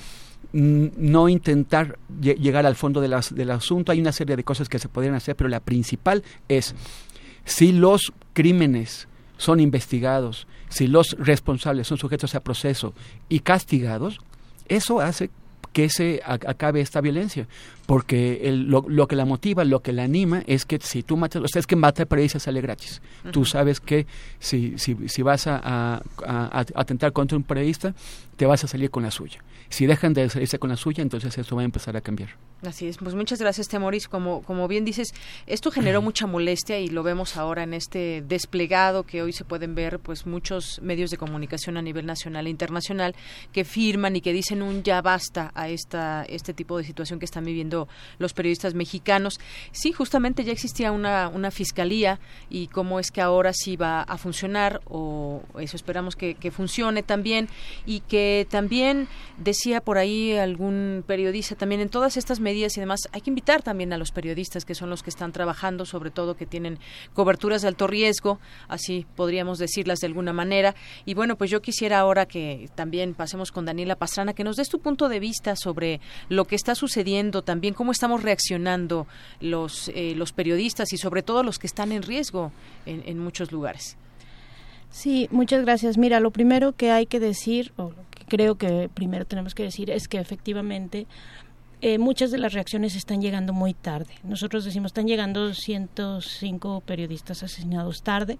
no 0.51 1.29
intentar 1.29 1.97
llegar 2.21 2.65
al 2.65 2.75
fondo 2.75 3.01
de 3.01 3.07
las, 3.07 3.33
del 3.33 3.51
asunto. 3.51 3.91
Hay 3.91 4.01
una 4.01 4.11
serie 4.11 4.35
de 4.35 4.43
cosas 4.43 4.69
que 4.69 4.79
se 4.79 4.89
podrían 4.89 5.15
hacer, 5.15 5.35
pero 5.35 5.49
la 5.49 5.61
principal 5.61 6.23
es 6.47 6.75
si 7.45 7.71
los 7.71 8.13
crímenes 8.33 9.07
son 9.37 9.59
investigados, 9.59 10.47
si 10.69 10.87
los 10.87 11.15
responsables 11.19 11.87
son 11.87 11.97
sujetos 11.97 12.35
a 12.35 12.39
proceso 12.41 12.93
y 13.29 13.39
castigados, 13.39 14.19
eso 14.67 15.01
hace 15.01 15.29
que 15.73 15.89
se 15.89 16.21
acabe 16.23 16.81
esta 16.81 17.01
violencia, 17.01 17.47
porque 17.85 18.39
lo, 18.53 19.07
que 19.07 19.15
la 19.15 19.25
motiva, 19.25 19.63
lo 19.65 19.81
que 19.81 19.91
la 19.91 20.03
anima 20.03 20.43
es 20.47 20.65
que 20.65 20.79
si 20.81 21.03
tú 21.03 21.17
matas, 21.17 21.43
o 21.43 21.47
sea, 21.47 21.59
es 21.59 21.67
que 21.67 21.75
mata 21.75 22.05
periodista 22.05 22.39
sale 22.39 22.61
gratis. 22.61 23.01
Tú 23.31 23.45
sabes 23.45 23.79
que 23.79 24.07
si, 24.39 24.77
si, 24.77 25.09
si 25.09 25.21
vas 25.21 25.47
a, 25.47 25.59
a, 25.63 26.01
a, 26.25 26.65
atentar 26.75 27.11
contra 27.11 27.37
un 27.37 27.43
periodista, 27.43 27.93
te 28.35 28.45
vas 28.45 28.63
a 28.63 28.67
salir 28.67 28.89
con 28.89 29.03
la 29.03 29.11
suya. 29.11 29.43
Si 29.69 29.85
dejan 29.85 30.13
de 30.13 30.29
salirse 30.29 30.59
con 30.59 30.69
la 30.69 30.77
suya, 30.77 31.01
entonces 31.01 31.37
esto 31.37 31.55
va 31.55 31.63
a 31.63 31.65
empezar 31.65 31.97
a 31.97 32.01
cambiar. 32.01 32.29
Así 32.61 32.87
es, 32.87 32.97
pues 32.97 33.13
muchas 33.15 33.39
gracias, 33.39 33.67
Temoris. 33.67 34.07
Como, 34.07 34.41
como 34.43 34.67
bien 34.67 34.85
dices, 34.85 35.13
esto 35.47 35.71
generó 35.71 36.01
mucha 36.01 36.27
molestia 36.27 36.79
y 36.79 36.87
lo 36.87 37.03
vemos 37.03 37.35
ahora 37.35 37.63
en 37.63 37.73
este 37.73 38.23
desplegado 38.25 39.03
que 39.03 39.21
hoy 39.21 39.33
se 39.33 39.43
pueden 39.43 39.75
ver 39.75 39.99
pues 39.99 40.25
muchos 40.25 40.79
medios 40.81 41.09
de 41.09 41.17
comunicación 41.17 41.75
a 41.77 41.81
nivel 41.81 42.05
nacional 42.05 42.47
e 42.47 42.49
internacional 42.49 43.15
que 43.51 43.65
firman 43.65 44.15
y 44.15 44.21
que 44.21 44.31
dicen 44.31 44.61
un 44.61 44.83
ya 44.83 45.01
basta 45.01 45.51
a 45.55 45.67
esta, 45.69 46.23
este 46.23 46.53
tipo 46.53 46.77
de 46.77 46.83
situación 46.83 47.19
que 47.19 47.25
están 47.25 47.43
viviendo 47.43 47.72
los 48.17 48.33
periodistas 48.33 48.73
mexicanos. 48.73 49.39
Sí, 49.71 49.91
justamente 49.91 50.43
ya 50.43 50.51
existía 50.51 50.91
una, 50.91 51.27
una 51.27 51.51
fiscalía 51.51 52.19
y 52.49 52.67
cómo 52.67 52.99
es 52.99 53.11
que 53.11 53.21
ahora 53.21 53.51
sí 53.53 53.75
va 53.75 54.01
a 54.01 54.17
funcionar 54.17 54.81
o 54.85 55.41
eso 55.59 55.75
esperamos 55.75 56.15
que, 56.15 56.35
que 56.35 56.51
funcione 56.51 57.03
también 57.03 57.49
y 57.85 58.01
que 58.01 58.47
también 58.49 59.07
decía 59.37 59.81
por 59.81 59.97
ahí 59.97 60.33
algún 60.37 61.03
periodista 61.05 61.55
también 61.55 61.81
en 61.81 61.89
todas 61.89 62.17
estas 62.17 62.39
medidas 62.39 62.77
y 62.77 62.79
demás 62.79 63.01
hay 63.11 63.21
que 63.21 63.29
invitar 63.29 63.61
también 63.61 63.93
a 63.93 63.97
los 63.97 64.11
periodistas 64.11 64.65
que 64.65 64.75
son 64.75 64.89
los 64.89 65.03
que 65.03 65.09
están 65.09 65.31
trabajando 65.31 65.85
sobre 65.85 66.11
todo 66.11 66.35
que 66.35 66.45
tienen 66.45 66.79
coberturas 67.13 67.61
de 67.61 67.67
alto 67.67 67.87
riesgo 67.87 68.39
así 68.67 69.05
podríamos 69.15 69.57
decirlas 69.57 69.99
de 69.99 70.07
alguna 70.07 70.33
manera 70.33 70.75
y 71.05 71.13
bueno 71.13 71.37
pues 71.37 71.49
yo 71.49 71.61
quisiera 71.61 71.99
ahora 71.99 72.25
que 72.25 72.69
también 72.75 73.13
pasemos 73.13 73.51
con 73.51 73.65
Daniela 73.65 73.95
Pastrana 73.95 74.33
que 74.33 74.43
nos 74.43 74.57
des 74.57 74.69
tu 74.69 74.79
punto 74.79 75.09
de 75.09 75.19
vista 75.19 75.55
sobre 75.55 76.01
lo 76.29 76.45
que 76.45 76.55
está 76.55 76.75
sucediendo 76.75 77.41
también 77.41 77.62
cómo 77.71 77.93
estamos 77.93 78.21
reaccionando 78.23 79.07
los 79.39 79.89
eh, 79.95 80.13
los 80.15 80.33
periodistas 80.33 80.91
y 80.91 80.97
sobre 80.97 81.23
todo 81.23 81.43
los 81.43 81.57
que 81.57 81.67
están 81.67 81.93
en 81.93 82.03
riesgo 82.03 82.51
en, 82.85 83.03
en 83.05 83.19
muchos 83.19 83.53
lugares 83.53 83.95
Sí, 84.93 85.27
muchas 85.31 85.63
gracias. 85.63 85.97
Mira, 85.97 86.19
lo 86.19 86.29
primero 86.29 86.73
que 86.73 86.91
hay 86.91 87.07
que 87.07 87.19
decir, 87.19 87.73
o 87.77 87.89
lo 87.89 88.05
que 88.11 88.25
creo 88.27 88.59
que 88.59 88.91
primero 88.93 89.25
tenemos 89.25 89.55
que 89.55 89.63
decir, 89.63 89.89
es 89.89 90.07
que 90.07 90.19
efectivamente 90.19 91.07
eh, 91.81 91.97
muchas 91.97 92.29
de 92.29 92.37
las 92.37 92.53
reacciones 92.53 92.95
están 92.95 93.19
llegando 93.19 93.53
muy 93.53 93.73
tarde. 93.73 94.13
Nosotros 94.21 94.63
decimos, 94.63 94.89
están 94.91 95.07
llegando 95.07 95.51
105 95.55 96.83
periodistas 96.85 97.41
asesinados 97.41 98.03
tarde, 98.03 98.37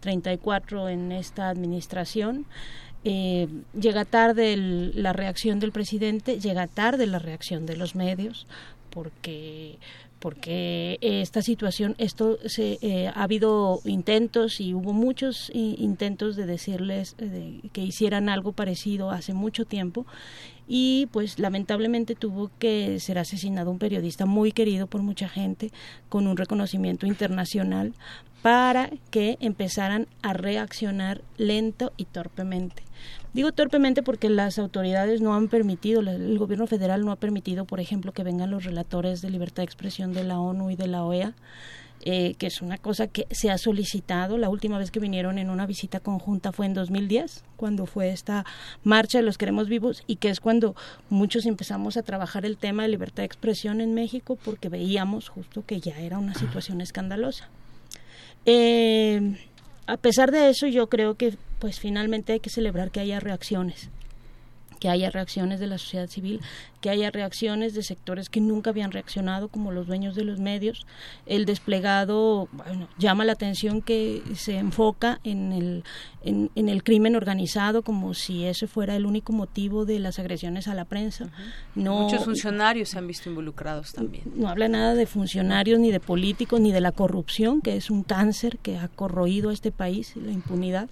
34 0.00 0.88
en 0.88 1.12
esta 1.12 1.48
administración. 1.48 2.44
Eh, 3.04 3.48
llega 3.78 4.04
tarde 4.04 4.56
la 4.56 5.12
reacción 5.12 5.60
del 5.60 5.72
presidente, 5.72 6.40
llega 6.40 6.66
tarde 6.66 7.06
la 7.06 7.18
reacción 7.18 7.66
de 7.66 7.76
los 7.76 7.94
medios, 7.94 8.46
porque 8.90 9.78
porque 10.20 10.96
esta 11.02 11.42
situación, 11.42 11.96
esto 11.98 12.38
se, 12.46 12.78
eh, 12.80 13.08
ha 13.08 13.24
habido 13.24 13.80
intentos 13.84 14.58
y 14.58 14.72
hubo 14.72 14.94
muchos 14.94 15.50
intentos 15.52 16.34
de 16.34 16.46
decirles 16.46 17.14
que 17.74 17.82
hicieran 17.82 18.30
algo 18.30 18.52
parecido 18.52 19.10
hace 19.10 19.34
mucho 19.34 19.66
tiempo 19.66 20.06
y 20.66 21.08
pues 21.12 21.38
lamentablemente 21.38 22.14
tuvo 22.14 22.50
que 22.58 22.98
ser 23.00 23.18
asesinado 23.18 23.70
un 23.70 23.78
periodista 23.78 24.26
muy 24.26 24.52
querido 24.52 24.86
por 24.86 25.02
mucha 25.02 25.28
gente 25.28 25.70
con 26.08 26.26
un 26.26 26.36
reconocimiento 26.36 27.06
internacional 27.06 27.94
para 28.42 28.90
que 29.10 29.38
empezaran 29.40 30.06
a 30.22 30.34
reaccionar 30.34 31.22
lento 31.38 31.92
y 31.96 32.04
torpemente. 32.04 32.82
Digo 33.32 33.52
torpemente 33.52 34.02
porque 34.02 34.28
las 34.28 34.58
autoridades 34.58 35.20
no 35.20 35.34
han 35.34 35.48
permitido, 35.48 36.00
el 36.00 36.38
gobierno 36.38 36.66
federal 36.66 37.04
no 37.04 37.10
ha 37.10 37.16
permitido, 37.16 37.64
por 37.64 37.80
ejemplo, 37.80 38.12
que 38.12 38.22
vengan 38.22 38.50
los 38.50 38.64
relatores 38.64 39.22
de 39.22 39.30
libertad 39.30 39.62
de 39.62 39.64
expresión 39.64 40.12
de 40.12 40.24
la 40.24 40.38
ONU 40.38 40.70
y 40.70 40.76
de 40.76 40.86
la 40.86 41.04
OEA. 41.04 41.34
Eh, 42.06 42.34
que 42.36 42.48
es 42.48 42.60
una 42.60 42.76
cosa 42.76 43.06
que 43.06 43.26
se 43.30 43.50
ha 43.50 43.56
solicitado. 43.56 44.36
La 44.36 44.50
última 44.50 44.76
vez 44.76 44.90
que 44.90 45.00
vinieron 45.00 45.38
en 45.38 45.48
una 45.48 45.64
visita 45.64 46.00
conjunta 46.00 46.52
fue 46.52 46.66
en 46.66 46.74
2010, 46.74 47.44
cuando 47.56 47.86
fue 47.86 48.10
esta 48.10 48.44
marcha 48.82 49.16
de 49.16 49.24
los 49.24 49.38
queremos 49.38 49.70
vivos 49.70 50.04
y 50.06 50.16
que 50.16 50.28
es 50.28 50.38
cuando 50.38 50.76
muchos 51.08 51.46
empezamos 51.46 51.96
a 51.96 52.02
trabajar 52.02 52.44
el 52.44 52.58
tema 52.58 52.82
de 52.82 52.90
libertad 52.90 53.22
de 53.22 53.26
expresión 53.26 53.80
en 53.80 53.94
México 53.94 54.36
porque 54.36 54.68
veíamos 54.68 55.30
justo 55.30 55.64
que 55.64 55.80
ya 55.80 55.98
era 55.98 56.18
una 56.18 56.34
situación 56.34 56.82
escandalosa. 56.82 57.48
Eh, 58.44 59.38
a 59.86 59.96
pesar 59.96 60.30
de 60.30 60.50
eso, 60.50 60.66
yo 60.66 60.90
creo 60.90 61.14
que 61.14 61.38
pues 61.58 61.80
finalmente 61.80 62.34
hay 62.34 62.40
que 62.40 62.50
celebrar 62.50 62.90
que 62.90 63.00
haya 63.00 63.18
reacciones 63.18 63.88
que 64.80 64.88
haya 64.88 65.10
reacciones 65.10 65.60
de 65.60 65.66
la 65.66 65.78
sociedad 65.78 66.08
civil, 66.08 66.40
que 66.80 66.90
haya 66.90 67.10
reacciones 67.10 67.74
de 67.74 67.82
sectores 67.82 68.28
que 68.28 68.40
nunca 68.40 68.70
habían 68.70 68.92
reaccionado, 68.92 69.48
como 69.48 69.72
los 69.72 69.86
dueños 69.86 70.14
de 70.14 70.24
los 70.24 70.38
medios. 70.38 70.86
El 71.26 71.46
desplegado 71.46 72.48
bueno, 72.52 72.88
llama 72.98 73.24
la 73.24 73.32
atención 73.32 73.80
que 73.80 74.22
se 74.34 74.58
enfoca 74.58 75.20
en 75.24 75.52
el, 75.52 75.84
en, 76.22 76.50
el 76.68 76.82
crimen 76.82 77.16
organizado 77.16 77.82
como 77.82 78.14
si 78.14 78.44
ese 78.44 78.66
fuera 78.66 78.96
el 78.96 79.06
único 79.06 79.32
motivo 79.32 79.84
de 79.84 79.98
las 79.98 80.18
agresiones 80.18 80.68
a 80.68 80.74
la 80.74 80.84
prensa. 80.84 81.30
no, 81.74 82.00
Muchos 82.00 82.24
funcionarios 82.24 82.90
se 82.90 82.98
han 82.98 83.06
visto 83.06 83.28
involucrados 83.28 83.92
también. 83.92 84.24
No 84.34 84.48
habla 84.48 84.68
nada 84.68 84.94
de 84.94 85.06
funcionarios, 85.06 85.78
ni 85.78 85.90
de 85.90 86.00
políticos, 86.00 86.60
ni 86.60 86.72
de 86.72 86.80
la 86.80 86.92
corrupción, 86.92 87.60
que 87.60 87.76
es 87.76 87.90
un 87.90 88.02
cáncer 88.02 88.58
que 88.58 88.78
ha 88.78 88.88
corroído 88.88 89.50
a 89.50 89.52
este 89.52 89.72
país, 89.72 90.14
la 90.16 90.32
impunidad. 90.32 90.88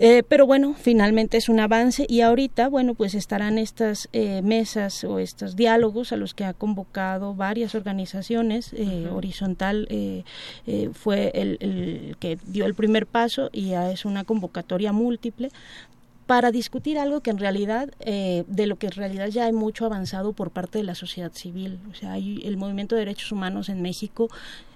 Eh, 0.00 0.22
pero 0.28 0.46
bueno, 0.46 0.74
finalmente 0.78 1.36
es 1.36 1.48
un 1.48 1.58
avance 1.58 2.06
y 2.08 2.20
ahorita, 2.20 2.68
bueno, 2.68 2.94
pues 2.94 3.16
estarán 3.16 3.58
estas 3.58 4.08
eh, 4.12 4.42
mesas 4.42 5.02
o 5.02 5.18
estos 5.18 5.56
diálogos 5.56 6.12
a 6.12 6.16
los 6.16 6.34
que 6.34 6.44
ha 6.44 6.54
convocado 6.54 7.34
varias 7.34 7.74
organizaciones. 7.74 8.72
Eh, 8.74 9.08
Horizontal 9.12 9.88
fue 10.94 11.32
el, 11.34 11.58
el, 11.60 12.16
que 12.20 12.38
dio 12.46 12.64
el 12.66 12.74
primer 12.74 13.06
paso 13.06 13.50
y 13.52 13.70
ya 13.70 13.90
es 13.90 14.04
una 14.04 14.22
convocatoria 14.22 14.92
múltiple 14.92 15.50
para 16.28 16.52
discutir 16.52 16.98
algo 16.98 17.22
que 17.22 17.30
en 17.30 17.38
realidad, 17.38 17.88
eh, 18.00 18.44
de 18.48 18.66
lo 18.66 18.76
que 18.76 18.88
en 18.88 18.92
realidad 18.92 19.28
ya 19.28 19.46
hay 19.46 19.52
mucho 19.52 19.86
avanzado 19.86 20.34
por 20.34 20.50
parte 20.50 20.76
de 20.76 20.84
la 20.84 20.94
sociedad 20.94 21.32
civil. 21.32 21.80
O 21.90 21.94
sea, 21.94 22.12
hay 22.12 22.42
el 22.44 22.58
movimiento 22.58 22.94
de 22.94 23.00
derechos 23.00 23.32
humanos 23.32 23.70
en 23.70 23.80
México 23.80 24.28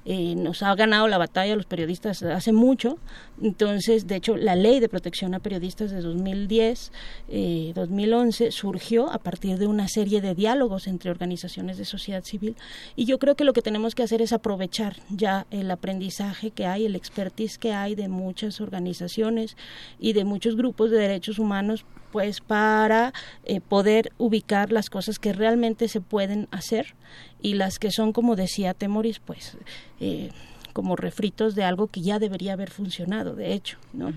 eh, 0.05 0.35
nos 0.35 0.63
ha 0.63 0.75
ganado 0.75 1.07
la 1.07 1.19
batalla 1.19 1.55
los 1.55 1.67
periodistas 1.67 2.23
hace 2.23 2.53
mucho. 2.53 2.99
Entonces, 3.41 4.07
de 4.07 4.17
hecho, 4.17 4.37
la 4.37 4.57
ley 4.57 4.81
de 4.81 4.89
protección 4.89 5.35
a 5.35 5.39
periodistas 5.41 5.91
de 5.91 6.01
2010, 6.01 6.93
eh, 7.29 7.73
2011 7.75 8.51
surgió 8.51 9.11
a 9.11 9.19
partir 9.19 9.59
de 9.59 9.67
una 9.67 9.87
serie 9.89 10.21
de 10.21 10.35
diálogos 10.35 10.87
entre 10.87 11.11
organizaciones 11.11 11.79
de 11.79 11.85
sociedad 11.85 12.25
civil. 12.25 12.57
Y 12.97 13.05
yo 13.05 13.19
creo 13.19 13.37
que 13.37 13.45
lo 13.45 13.53
que 13.53 13.63
tenemos 13.63 13.95
que 13.95 14.03
hacer 14.03 14.23
es 14.23 14.33
aprovechar 14.33 14.97
ya 15.09 15.47
el 15.51 15.71
aprendizaje 15.71 16.51
que 16.51 16.67
hay, 16.67 16.87
el 16.87 16.97
expertise 16.97 17.59
que 17.59 17.73
hay 17.73 17.95
de 17.95 18.09
muchas 18.09 18.61
organizaciones 18.61 19.57
y 20.01 20.13
de 20.15 20.25
muchos 20.25 20.57
grupos 20.57 20.91
de 20.91 20.99
derechos 20.99 21.39
humanos 21.39 21.85
pues 22.13 22.41
para 22.41 23.13
eh, 23.45 23.61
poder 23.61 24.13
ubicar 24.19 24.71
las 24.71 24.91
cosas 24.91 25.19
que 25.19 25.33
realmente 25.33 25.89
se 25.89 26.01
pueden 26.01 26.47
hacer 26.53 26.95
y 27.41 27.55
las 27.55 27.79
que 27.79 27.91
son 27.91 28.13
como 28.13 28.37
decía 28.37 28.75
Temoris 28.75 29.19
pues 29.19 29.57
eh, 29.99 30.31
como 30.73 30.95
refritos 30.95 31.55
de 31.55 31.65
algo 31.65 31.89
que 31.89 32.03
ya 32.03 32.19
debería 32.19 32.53
haber 32.53 32.71
funcionado 32.71 33.35
de 33.35 33.55
hecho 33.55 33.79
no 33.93 34.13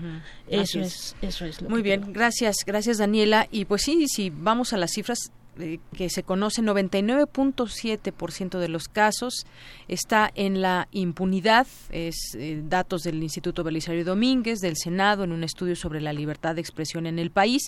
eso 0.48 0.80
es. 0.80 1.16
eso 1.22 1.44
es 1.46 1.60
lo 1.60 1.70
muy 1.70 1.82
bien 1.82 2.12
gracias 2.12 2.56
gracias 2.64 2.98
Daniela. 2.98 3.48
Y 3.50 3.64
pues 3.64 3.82
sí 3.82 4.06
si 4.06 4.30
vamos 4.30 4.72
a 4.72 4.76
las 4.76 4.92
cifras 4.92 5.32
eh, 5.58 5.78
que 5.96 6.10
se 6.10 6.22
conoce 6.22 6.62
99.7% 6.62 8.58
de 8.58 8.68
los 8.68 8.88
casos 8.88 9.46
está 9.88 10.30
en 10.34 10.60
la 10.60 10.88
impunidad, 10.92 11.66
es 11.90 12.34
eh, 12.34 12.60
datos 12.62 13.02
del 13.02 13.22
Instituto 13.22 13.64
Belisario 13.64 14.04
Domínguez, 14.04 14.60
del 14.60 14.76
Senado, 14.76 15.24
en 15.24 15.32
un 15.32 15.44
estudio 15.44 15.74
sobre 15.76 16.00
la 16.00 16.12
libertad 16.12 16.54
de 16.54 16.60
expresión 16.60 17.06
en 17.06 17.18
el 17.18 17.30
país. 17.30 17.62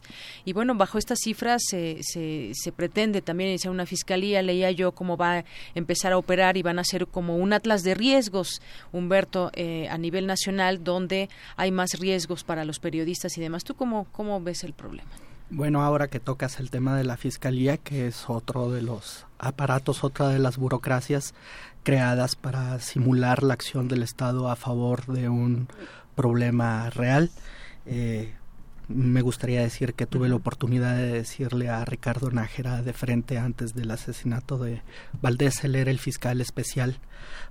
Y 0.45 0.53
bueno, 0.53 0.75
bajo 0.75 0.99
estas 0.99 1.21
cifras 1.23 1.63
se, 1.67 2.01
se, 2.03 2.73
pretende 2.73 3.23
también 3.23 3.51
iniciar 3.51 3.73
una 3.73 3.87
fiscalía, 3.87 4.43
leía 4.43 4.71
yo 4.71 4.93
cómo 4.93 5.17
va 5.17 5.39
a 5.39 5.45
empezar 5.75 6.13
a 6.13 6.19
operar 6.19 6.57
y 6.57 6.63
van 6.63 6.79
a 6.79 6.85
ser 6.85 7.07
como 7.07 7.37
un 7.37 7.53
atlas 7.53 7.83
de 7.83 7.95
riesgos, 7.95 8.61
Humberto, 8.93 9.51
eh, 9.55 9.89
a 9.89 9.99
nivel 9.99 10.27
nacional, 10.27 10.85
donde 10.85 11.29
hay 11.57 11.71
más 11.71 11.99
riesgos 11.99 12.45
para 12.45 12.65
los 12.65 12.79
periodistas 12.79 13.37
y 13.39 13.41
demás. 13.41 13.65
¿Tú 13.65 13.75
cómo, 13.75 14.07
cómo 14.13 14.41
ves 14.41 14.65
el 14.65 14.75
problema? 14.75 15.28
Bueno, 15.51 15.83
ahora 15.83 16.09
que 16.09 16.21
tocas 16.21 16.61
el 16.61 16.71
tema 16.71 16.95
de 16.95 17.05
la 17.05 17.17
fiscalía, 17.17 17.79
que 17.79 18.07
es 18.07 18.29
otro 18.29 18.71
de 18.71 18.83
los 18.83 19.25
aparatos, 19.39 20.05
otra 20.05 20.29
de 20.29 20.39
las 20.39 20.59
burocracias 20.59 21.33
creadas 21.85 22.37
para 22.37 22.79
simular 22.81 23.43
la 23.43 23.55
acción 23.55 23.89
del 23.89 24.03
Estado 24.03 24.51
a 24.51 24.57
favor 24.57 25.07
de 25.07 25.31
un 25.31 25.69
problema 26.15 26.91
real. 26.91 27.31
Eh, 27.87 28.35
me 28.89 29.21
gustaría 29.21 29.61
decir 29.61 29.93
que 29.95 30.07
tuve 30.07 30.29
la 30.29 30.37
oportunidad 30.37 30.97
de 30.97 31.13
decirle 31.13 31.69
a 31.69 31.85
Ricardo 31.85 32.31
Nájera 32.31 32.83
de 32.83 32.95
frente 32.95 33.39
antes 33.39 33.75
del 33.75 33.91
asesinato 33.91 34.57
de 34.59 34.83
Valdés, 35.21 35.63
él 35.65 35.77
era 35.77 35.91
el 35.91 35.99
fiscal 35.99 36.41
especial 36.41 36.99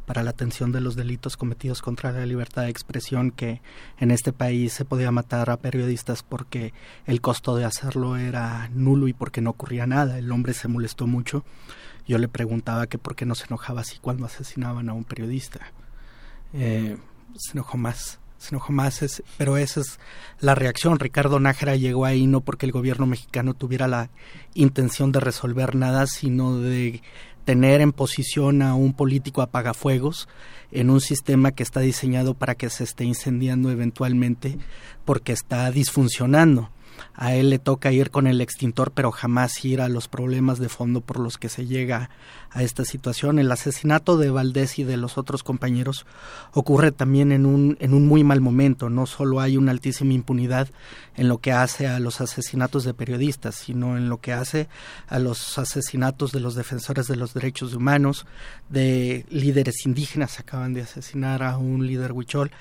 para 0.08 0.24
la 0.24 0.32
atención 0.32 0.72
de 0.72 0.82
los 0.82 0.96
delitos 0.96 1.38
cometidos 1.38 1.82
contra 1.82 2.12
la 2.12 2.26
libertad 2.26 2.64
de 2.64 2.70
expresión, 2.70 3.30
que 3.30 3.62
en 4.00 4.10
este 4.10 4.34
país 4.34 4.74
se 4.74 4.86
podía 4.86 5.12
matar 5.12 5.50
a 5.50 5.58
periodistas 5.58 6.24
porque 6.24 6.74
el 7.06 7.22
costo 7.22 7.56
de 7.56 7.66
hacerlo 7.66 8.18
era 8.18 8.70
nulo 8.74 9.08
y 9.08 9.14
porque 9.14 9.42
no 9.42 9.52
ocurría 9.52 9.86
nada. 9.86 10.18
El 10.18 10.32
hombre 10.32 10.54
se 10.54 10.68
molestó 10.68 11.06
mucho. 11.06 11.46
Yo 12.08 12.18
le 12.18 12.30
preguntaba 12.30 12.88
que 12.88 12.98
por 12.98 13.16
qué 13.16 13.26
no 13.26 13.36
se 13.36 13.46
enojaba 13.46 13.82
así 13.82 14.00
cuando 14.02 14.26
asesinaban 14.26 14.90
a 14.90 14.94
un 14.94 15.04
periodista. 15.04 15.60
Eh, 16.54 16.98
se 17.36 17.52
enojó 17.52 17.78
más 17.78 18.20
se 18.38 18.50
enojó 18.56 18.74
más, 18.74 19.24
pero 19.38 19.58
esa 19.58 19.82
es 19.82 20.00
la 20.40 20.56
reacción. 20.56 21.00
Ricardo 21.00 21.40
Nájera 21.40 21.76
llegó 21.76 22.06
ahí 22.06 22.28
no 22.28 22.42
porque 22.42 22.66
el 22.66 22.72
gobierno 22.72 23.06
mexicano 23.06 23.54
tuviera 23.54 23.88
la 23.88 24.10
intención 24.54 25.12
de 25.12 25.20
resolver 25.20 25.76
nada, 25.76 26.08
sino 26.08 26.58
de 26.60 27.02
tener 27.46 27.82
en 27.82 27.94
posición 27.94 28.62
a 28.62 28.76
un 28.76 28.94
político 28.94 29.42
apagafuegos 29.42 30.28
en 30.72 30.90
un 30.90 31.00
sistema 31.00 31.54
que 31.54 31.64
está 31.64 31.80
diseñado 31.80 32.34
para 32.34 32.56
que 32.56 32.70
se 32.70 32.84
esté 32.84 33.06
incendiando 33.06 33.72
eventualmente 33.72 34.58
porque 35.06 35.32
está 35.32 35.72
disfuncionando 35.72 36.70
a 37.14 37.34
él 37.36 37.50
le 37.50 37.60
toca 37.60 37.92
ir 37.92 38.12
con 38.12 38.28
el 38.28 38.42
extintor, 38.42 38.92
pero 38.92 39.12
jamás 39.12 39.64
ir 39.66 39.82
a 39.82 39.90
los 39.90 40.08
problemas 40.08 40.60
de 40.60 40.70
fondo 40.70 41.02
por 41.02 41.20
los 41.20 41.38
que 41.38 41.50
se 41.50 41.66
llega 41.66 42.10
a 42.52 42.64
esta 42.64 42.86
situación. 42.86 43.40
El 43.40 43.52
asesinato 43.52 44.18
de 44.18 44.30
Valdés 44.30 44.80
y 44.80 44.84
de 44.84 44.98
los 44.98 45.18
otros 45.18 45.44
compañeros 45.44 46.06
ocurre 46.54 46.92
también 46.92 47.32
en 47.32 47.46
un, 47.46 47.78
en 47.80 47.94
un 47.94 48.08
muy 48.08 48.24
mal 48.24 48.42
momento. 48.42 48.90
No 48.90 49.06
solo 49.06 49.40
hay 49.40 49.58
una 49.58 49.72
altísima 49.72 50.14
impunidad 50.14 50.70
en 51.16 51.28
lo 51.28 51.40
que 51.40 51.52
hace 51.52 51.88
a 51.88 52.00
los 52.00 52.22
asesinatos 52.22 52.84
de 52.84 52.94
periodistas, 52.94 53.56
sino 53.56 53.98
en 53.98 54.10
lo 54.10 54.22
que 54.22 54.34
hace 54.34 54.70
a 55.08 55.20
los 55.20 55.58
asesinatos 55.58 56.32
de 56.32 56.40
los 56.40 56.56
defensores 56.56 57.08
de 57.08 57.16
los 57.16 57.34
derechos 57.34 57.74
humanos, 57.74 58.26
de 58.70 59.26
líderes 59.30 59.86
indígenas, 59.86 60.40
acaban 60.40 60.74
de 60.74 60.82
asesinar 60.82 61.44
a 61.44 61.58
un 61.58 61.86
líder 61.86 62.12
huichol, 62.12 62.52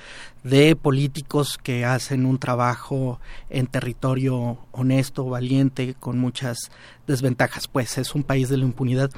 de 0.48 0.76
políticos 0.76 1.58
que 1.60 1.84
hacen 1.84 2.24
un 2.24 2.38
trabajo 2.38 3.20
en 3.50 3.66
territorio 3.66 4.58
honesto, 4.70 5.24
valiente, 5.24 5.94
con 5.98 6.18
muchas 6.18 6.70
desventajas. 7.06 7.66
Pues 7.68 7.98
es 7.98 8.14
un 8.14 8.22
país 8.22 8.48
de 8.48 8.56
la 8.56 8.64
impunidad. 8.64 9.10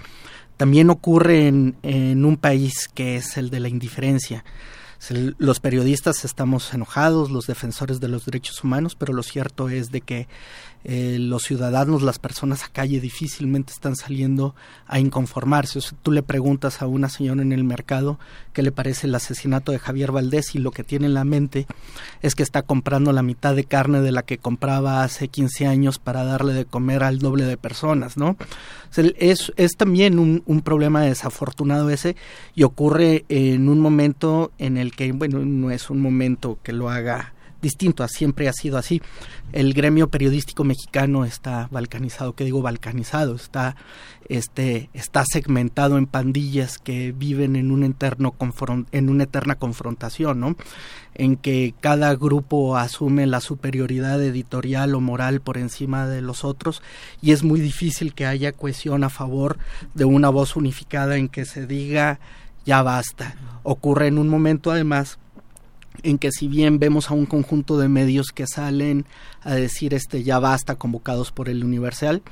También 0.57 0.91
ocurre 0.91 1.47
en, 1.47 1.77
en 1.83 2.25
un 2.25 2.37
país 2.37 2.89
que 2.93 3.17
es 3.17 3.37
el 3.37 3.51
de 3.51 3.61
la 3.61 3.69
indiferencia. 3.69 4.45
Los 5.39 5.61
periodistas 5.61 6.25
estamos 6.25 6.75
enojados, 6.75 7.31
los 7.31 7.47
defensores 7.47 8.01
de 8.01 8.09
los 8.09 8.25
derechos 8.25 8.65
humanos, 8.65 8.97
pero 8.97 9.13
lo 9.13 9.23
cierto 9.23 9.69
es 9.69 9.93
de 9.93 10.01
que 10.01 10.27
eh, 10.91 11.19
los 11.21 11.43
ciudadanos, 11.43 12.01
las 12.01 12.19
personas 12.19 12.65
a 12.65 12.69
calle 12.69 12.99
difícilmente 12.99 13.75
están 13.75 13.95
saliendo 13.95 14.55
a 14.87 14.99
inconformarse. 14.99 15.81
O 15.81 15.83
tú 16.03 16.13
le 16.13 16.23
preguntas 16.23 16.81
a 16.81 16.87
una 16.87 17.11
señora 17.11 17.43
en 17.43 17.53
el 17.53 17.63
mercado 17.63 18.19
qué 18.55 18.63
le 18.63 18.73
parece 18.73 19.07
el 19.07 19.15
asesinato 19.15 19.71
de 19.71 19.81
Javier 19.81 20.13
Valdés 20.13 20.55
y 20.55 20.59
lo 20.59 20.71
que 20.71 20.85
tiene 20.85 21.05
en 21.05 21.13
la 21.13 21.25
mente 21.25 21.67
es 22.23 22.35
que 22.35 22.43
está 22.43 22.63
comprando 22.63 23.13
la 23.13 23.23
mitad 23.23 23.55
de 23.55 23.65
carne 23.65 24.01
de 24.01 24.13
la 24.13 24.23
que 24.23 24.39
compraba 24.39 25.05
hace 25.05 25.29
15 25.29 25.67
años 25.67 25.99
para 25.99 26.25
darle 26.25 26.55
de 26.55 26.65
comer 26.65 27.05
al 27.05 27.19
doble 27.19 27.45
de 27.45 27.59
personas, 27.59 28.17
¿no? 28.17 28.39
es, 28.97 29.53
es 29.57 29.77
también 29.77 30.19
un, 30.19 30.43
un 30.47 30.63
problema 30.63 31.03
desafortunado 31.03 31.91
ese 31.91 32.17
y 32.55 32.63
ocurre 32.63 33.27
en 33.29 33.69
un 33.69 33.81
momento 33.81 34.53
en 34.57 34.79
el 34.79 34.93
que, 34.97 35.13
bueno, 35.13 35.41
no 35.41 35.71
es 35.71 35.91
un 35.91 36.01
momento 36.01 36.59
que 36.63 36.73
lo 36.73 36.89
haga 36.89 37.35
distinto, 37.61 38.07
siempre 38.09 38.49
ha 38.49 38.53
sido 38.53 38.79
así. 38.79 39.03
El 39.53 39.75
gremio 39.75 40.09
periodístico 40.09 40.65
mexicano 40.65 41.25
está 41.25 41.69
balcanizado, 41.71 42.35
¿qué 42.35 42.45
digo 42.45 42.63
balcanizado? 42.63 43.35
Está, 43.35 43.77
este, 44.29 44.91
está 44.93 45.25
segmentado 45.25 45.99
en 45.99 46.07
pandillas 46.07 46.79
que 46.79 47.13
viven 47.13 47.57
en 47.57 47.71
un 47.71 47.85
eterno 47.85 48.35
en 48.93 49.09
una 49.09 49.25
eterna 49.25 49.55
confrontación, 49.55 50.41
¿no? 50.41 50.57
En 51.15 51.37
que 51.37 51.75
cada 51.81 52.15
grupo 52.15 52.77
asume 52.77 53.27
la 53.27 53.41
superioridad 53.41 54.23
editorial 54.23 54.95
o 54.95 55.01
moral 55.01 55.41
por 55.41 55.59
encima 55.59 56.07
de 56.07 56.21
los 56.21 56.45
otros 56.45 56.83
y 57.21 57.33
es 57.33 57.43
muy 57.43 57.61
difícil 57.61 58.15
que 58.15 58.27
haya 58.27 58.53
cohesión 58.53 59.03
a 59.05 59.09
favor 59.09 59.59
de 59.95 60.05
una 60.05 60.29
voz 60.29 60.57
unificada 60.57 61.17
en 61.17 61.29
que 61.29 61.45
se 61.45 61.67
diga 61.67 62.21
ya 62.65 62.83
basta. 62.83 63.35
Ocurre 63.63 64.09
en 64.09 64.19
un 64.19 64.29
momento 64.29 64.71
además 64.71 65.19
en 66.03 66.19
que 66.19 66.31
si 66.33 66.49
bien 66.49 66.79
vemos 66.79 67.11
a 67.11 67.15
un 67.15 67.27
conjunto 67.27 67.79
de 67.79 67.89
medios 67.89 68.33
que 68.33 68.47
salen 68.47 69.07
a 69.43 69.55
decir 69.55 69.95
este 69.95 70.23
ya 70.23 70.39
basta 70.39 70.77
convocados 70.77 71.33
por 71.33 71.49
el 71.49 71.65
Universal, 71.65 72.23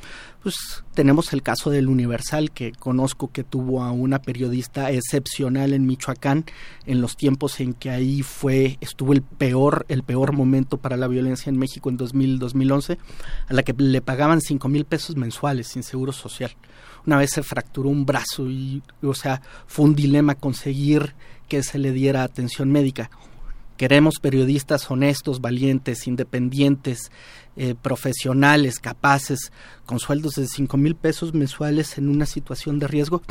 pues 0.43 0.85
tenemos 0.95 1.33
el 1.33 1.43
caso 1.43 1.71
del 1.71 1.89
Universal 1.89 2.53
que 2.53 2.73
conozco 2.73 3.33
que 3.33 3.43
tuvo 3.43 3.83
a 3.83 3.91
una 3.91 4.23
periodista 4.23 4.91
excepcional 4.93 5.73
en 5.73 5.87
Michoacán 5.87 6.45
en 6.85 7.01
los 7.01 7.17
tiempos 7.17 7.59
en 7.61 7.75
que 7.75 7.91
ahí 7.91 8.23
fue 8.23 8.79
estuvo 8.81 9.13
el 9.13 9.23
peor 9.23 9.87
el 9.89 10.03
peor 10.05 10.33
momento 10.33 10.77
para 10.77 10.97
la 10.97 11.09
violencia 11.09 11.51
en 11.51 11.59
México 11.59 11.91
en 11.91 11.97
2000 11.97 12.39
2011 12.39 12.99
a 13.49 13.55
la 13.55 13.63
que 13.63 13.75
le 13.77 14.01
pagaban 14.01 14.41
cinco 14.41 14.69
mil 14.69 14.85
pesos 14.85 15.17
mensuales 15.17 15.69
sin 15.69 15.83
seguro 15.83 16.13
social. 16.13 16.53
Una 17.07 17.19
vez 17.19 17.31
se 17.33 17.43
fracturó 17.43 17.89
un 17.89 18.07
brazo 18.07 18.49
y 18.49 18.83
o 19.03 19.15
sea 19.15 19.43
fue 19.67 19.85
un 19.85 19.95
dilema 19.95 20.35
conseguir 20.35 21.15
que 21.49 21.63
se 21.63 21.79
le 21.79 21.93
diera 21.93 22.23
atención 22.23 22.71
médica 22.71 23.11
Queremos 23.77 24.15
periodistas 24.21 24.91
honestos, 24.91 25.41
valientes, 25.41 26.07
independientes, 26.07 27.11
eh, 27.57 27.75
profesionales, 27.75 28.81
capaces, 28.81 29.53
con 29.85 29.99
sueldos 29.99 30.35
de 30.35 30.47
cinco 30.47 30.77
mil 30.77 30.95
pesos 30.95 31.35
mensuales 31.35 31.99
en 31.99 32.09
una 32.09 32.27
situación 32.27 32.79
de 32.79 32.89
riesgo. 32.89 33.23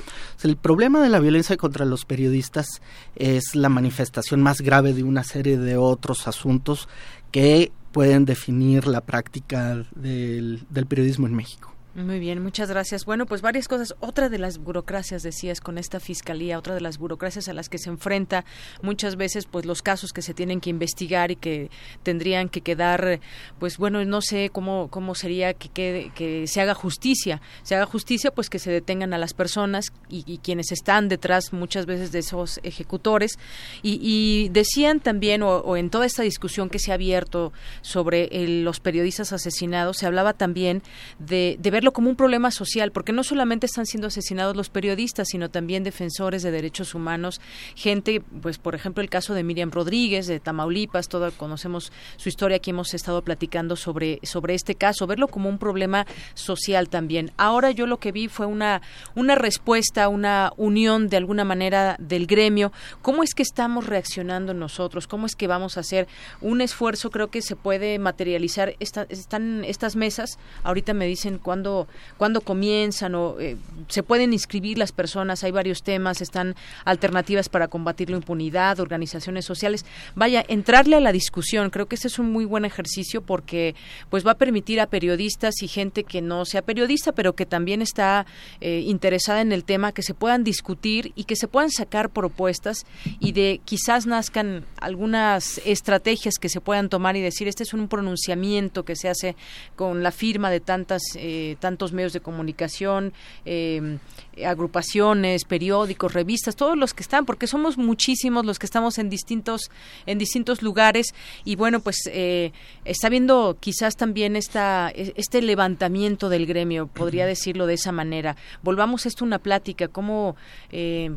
el 0.43 0.57
problema 0.57 1.01
de 1.01 1.09
la 1.09 1.19
violencia 1.19 1.57
contra 1.57 1.85
los 1.85 2.05
periodistas 2.05 2.81
es 3.15 3.55
la 3.55 3.69
manifestación 3.69 4.41
más 4.41 4.61
grave 4.61 4.93
de 4.93 5.03
una 5.03 5.23
serie 5.23 5.57
de 5.57 5.77
otros 5.77 6.27
asuntos 6.27 6.87
que 7.31 7.71
pueden 7.91 8.25
definir 8.25 8.87
la 8.87 9.01
práctica 9.01 9.85
del 9.95 10.65
periodismo 10.87 11.27
en 11.27 11.35
México. 11.35 11.74
Muy 11.95 12.19
bien, 12.19 12.43
muchas 12.43 12.69
gracias. 12.69 13.05
Bueno, 13.05 13.25
pues 13.25 13.41
varias 13.41 13.69
cosas. 13.69 13.95
Otra 14.01 14.27
de 14.27 14.37
las 14.37 14.57
burocracias, 14.57 15.23
decías, 15.23 15.61
con 15.61 15.77
esta 15.77 16.01
fiscalía, 16.01 16.59
otra 16.59 16.75
de 16.75 16.81
las 16.81 16.97
burocracias 16.97 17.47
a 17.47 17.53
las 17.53 17.69
que 17.69 17.77
se 17.77 17.89
enfrenta 17.89 18.43
muchas 18.81 19.15
veces, 19.15 19.45
pues 19.45 19.65
los 19.65 19.81
casos 19.81 20.11
que 20.11 20.21
se 20.21 20.33
tienen 20.33 20.59
que 20.59 20.69
investigar 20.69 21.31
y 21.31 21.37
que 21.37 21.69
tendrían 22.03 22.49
que 22.49 22.59
quedar, 22.59 23.21
pues 23.59 23.77
bueno, 23.77 24.03
no 24.03 24.21
sé 24.21 24.49
cómo, 24.49 24.89
cómo 24.89 25.15
sería 25.15 25.53
que, 25.53 26.11
que 26.13 26.47
se 26.47 26.59
haga 26.59 26.73
justicia. 26.73 27.41
Se 27.63 27.75
haga 27.75 27.85
justicia, 27.85 28.29
pues 28.29 28.49
que 28.49 28.59
se 28.59 28.71
detengan 28.71 29.13
a 29.13 29.17
las 29.17 29.33
personas 29.33 29.93
y, 30.09 30.39
quienes 30.39 30.73
están 30.73 31.07
detrás 31.07 31.53
muchas 31.53 31.85
veces 31.85 32.11
de 32.11 32.19
esos 32.19 32.59
ejecutores. 32.63 33.39
Y, 33.83 34.49
decían 34.51 34.99
también, 34.99 35.43
o, 35.43 35.77
en 35.77 35.89
toda 35.89 36.05
esta 36.05 36.23
discusión 36.23 36.69
que 36.69 36.77
se 36.77 36.91
ha 36.91 36.95
abierto 36.95 37.53
sobre 37.79 38.27
los 38.47 38.81
periodistas 38.81 39.31
asesinados, 39.31 39.95
se 39.95 40.07
hablaba 40.07 40.33
también 40.33 40.83
de, 41.19 41.55
de 41.57 41.71
ver 41.71 41.84
como 41.91 42.09
un 42.09 42.15
problema 42.15 42.51
social, 42.51 42.91
porque 42.91 43.13
no 43.13 43.23
solamente 43.23 43.65
están 43.65 43.85
siendo 43.85 44.07
asesinados 44.07 44.55
los 44.55 44.69
periodistas, 44.69 45.27
sino 45.29 45.49
también 45.49 45.83
defensores 45.83 46.43
de 46.43 46.51
derechos 46.51 46.95
humanos, 46.95 47.41
gente, 47.75 48.21
pues 48.41 48.57
por 48.57 48.75
ejemplo 48.75 49.01
el 49.01 49.09
caso 49.09 49.33
de 49.33 49.43
Miriam 49.43 49.71
Rodríguez 49.71 50.27
de 50.27 50.39
Tamaulipas, 50.39 51.07
todo 51.07 51.31
conocemos 51.31 51.91
su 52.17 52.29
historia, 52.29 52.57
aquí 52.57 52.71
hemos 52.71 52.93
estado 52.93 53.23
platicando 53.23 53.75
sobre 53.75 54.19
sobre 54.23 54.53
este 54.53 54.75
caso, 54.75 55.07
verlo 55.07 55.27
como 55.27 55.49
un 55.49 55.57
problema 55.57 56.05
social 56.33 56.89
también. 56.89 57.31
Ahora 57.37 57.71
yo 57.71 57.87
lo 57.87 57.97
que 57.97 58.11
vi 58.11 58.27
fue 58.27 58.45
una 58.45 58.81
una 59.15 59.35
respuesta, 59.35 60.09
una 60.09 60.51
unión 60.57 61.09
de 61.09 61.17
alguna 61.17 61.43
manera 61.43 61.95
del 61.99 62.27
gremio. 62.27 62.71
¿Cómo 63.01 63.23
es 63.23 63.33
que 63.33 63.43
estamos 63.43 63.87
reaccionando 63.87 64.53
nosotros? 64.53 65.07
¿Cómo 65.07 65.25
es 65.25 65.35
que 65.35 65.47
vamos 65.47 65.77
a 65.77 65.81
hacer 65.81 66.07
un 66.41 66.61
esfuerzo? 66.61 67.09
Creo 67.11 67.29
que 67.29 67.41
se 67.41 67.55
puede 67.55 67.99
materializar 67.99 68.75
esta, 68.79 69.05
están 69.09 69.63
estas 69.63 69.95
mesas. 69.95 70.37
Ahorita 70.63 70.93
me 70.93 71.05
dicen 71.05 71.37
cuándo 71.37 71.74
cuándo, 72.17 72.41
comienzan 72.41 73.15
o 73.15 73.39
eh, 73.39 73.57
se 73.87 74.03
pueden 74.03 74.33
inscribir 74.33 74.77
las 74.77 74.91
personas. 74.91 75.43
Hay 75.43 75.51
varios 75.51 75.83
temas, 75.83 76.21
están 76.21 76.55
alternativas 76.83 77.49
para 77.49 77.67
combatir 77.67 78.09
la 78.09 78.17
impunidad, 78.17 78.79
organizaciones 78.79 79.45
sociales. 79.45 79.85
Vaya, 80.15 80.43
entrarle 80.47 80.95
a 80.95 80.99
la 80.99 81.11
discusión. 81.11 81.69
Creo 81.69 81.87
que 81.87 81.95
ese 81.95 82.07
es 82.07 82.19
un 82.19 82.31
muy 82.31 82.45
buen 82.45 82.65
ejercicio 82.65 83.21
porque 83.21 83.75
pues 84.09 84.25
va 84.25 84.31
a 84.31 84.37
permitir 84.37 84.79
a 84.79 84.87
periodistas 84.87 85.61
y 85.61 85.67
gente 85.67 86.03
que 86.03 86.21
no 86.21 86.45
sea 86.45 86.61
periodista, 86.61 87.11
pero 87.11 87.33
que 87.33 87.45
también 87.45 87.81
está 87.81 88.25
eh, 88.61 88.83
interesada 88.85 89.41
en 89.41 89.51
el 89.51 89.63
tema, 89.63 89.91
que 89.91 90.03
se 90.03 90.13
puedan 90.13 90.43
discutir 90.43 91.11
y 91.15 91.25
que 91.25 91.35
se 91.35 91.47
puedan 91.47 91.71
sacar 91.71 92.09
propuestas 92.09 92.85
y 93.19 93.31
de 93.31 93.61
quizás 93.65 94.05
nazcan 94.05 94.65
algunas 94.77 95.59
estrategias 95.65 96.35
que 96.39 96.49
se 96.49 96.61
puedan 96.61 96.89
tomar 96.89 97.15
y 97.15 97.21
decir 97.21 97.47
este 97.47 97.63
es 97.63 97.73
un 97.73 97.87
pronunciamiento 97.87 98.85
que 98.85 98.95
se 98.95 99.09
hace 99.09 99.35
con 99.75 100.03
la 100.03 100.11
firma 100.11 100.49
de 100.49 100.59
tantas 100.59 101.01
eh, 101.15 101.57
tantos 101.65 101.93
medios 101.93 102.13
de 102.13 102.19
comunicación 102.19 103.11
eh, 103.43 103.97
agrupaciones 104.45 105.45
periódicos 105.45 106.13
revistas 106.13 106.55
todos 106.55 106.77
los 106.77 106.93
que 106.93 107.01
están 107.01 107.25
porque 107.25 107.47
somos 107.47 107.79
muchísimos 107.79 108.45
los 108.45 108.59
que 108.59 108.67
estamos 108.67 108.99
en 108.99 109.09
distintos 109.09 109.71
en 110.05 110.19
distintos 110.19 110.61
lugares. 110.61 111.07
Y 111.43 111.55
bueno 111.55 111.79
pues 111.79 111.97
eh, 112.05 112.51
está 112.83 113.09
viendo 113.09 113.57
quizás 113.59 113.95
también 113.95 114.35
esta 114.35 114.91
este 114.93 115.41
levantamiento 115.41 116.29
del 116.29 116.45
gremio 116.45 116.85
podría 116.85 117.25
decirlo 117.25 117.65
de 117.65 117.73
esa 117.73 117.91
manera. 117.91 118.35
Volvamos 118.61 119.07
esto 119.07 119.25
una 119.25 119.39
plática 119.39 119.87
cómo 119.87 120.35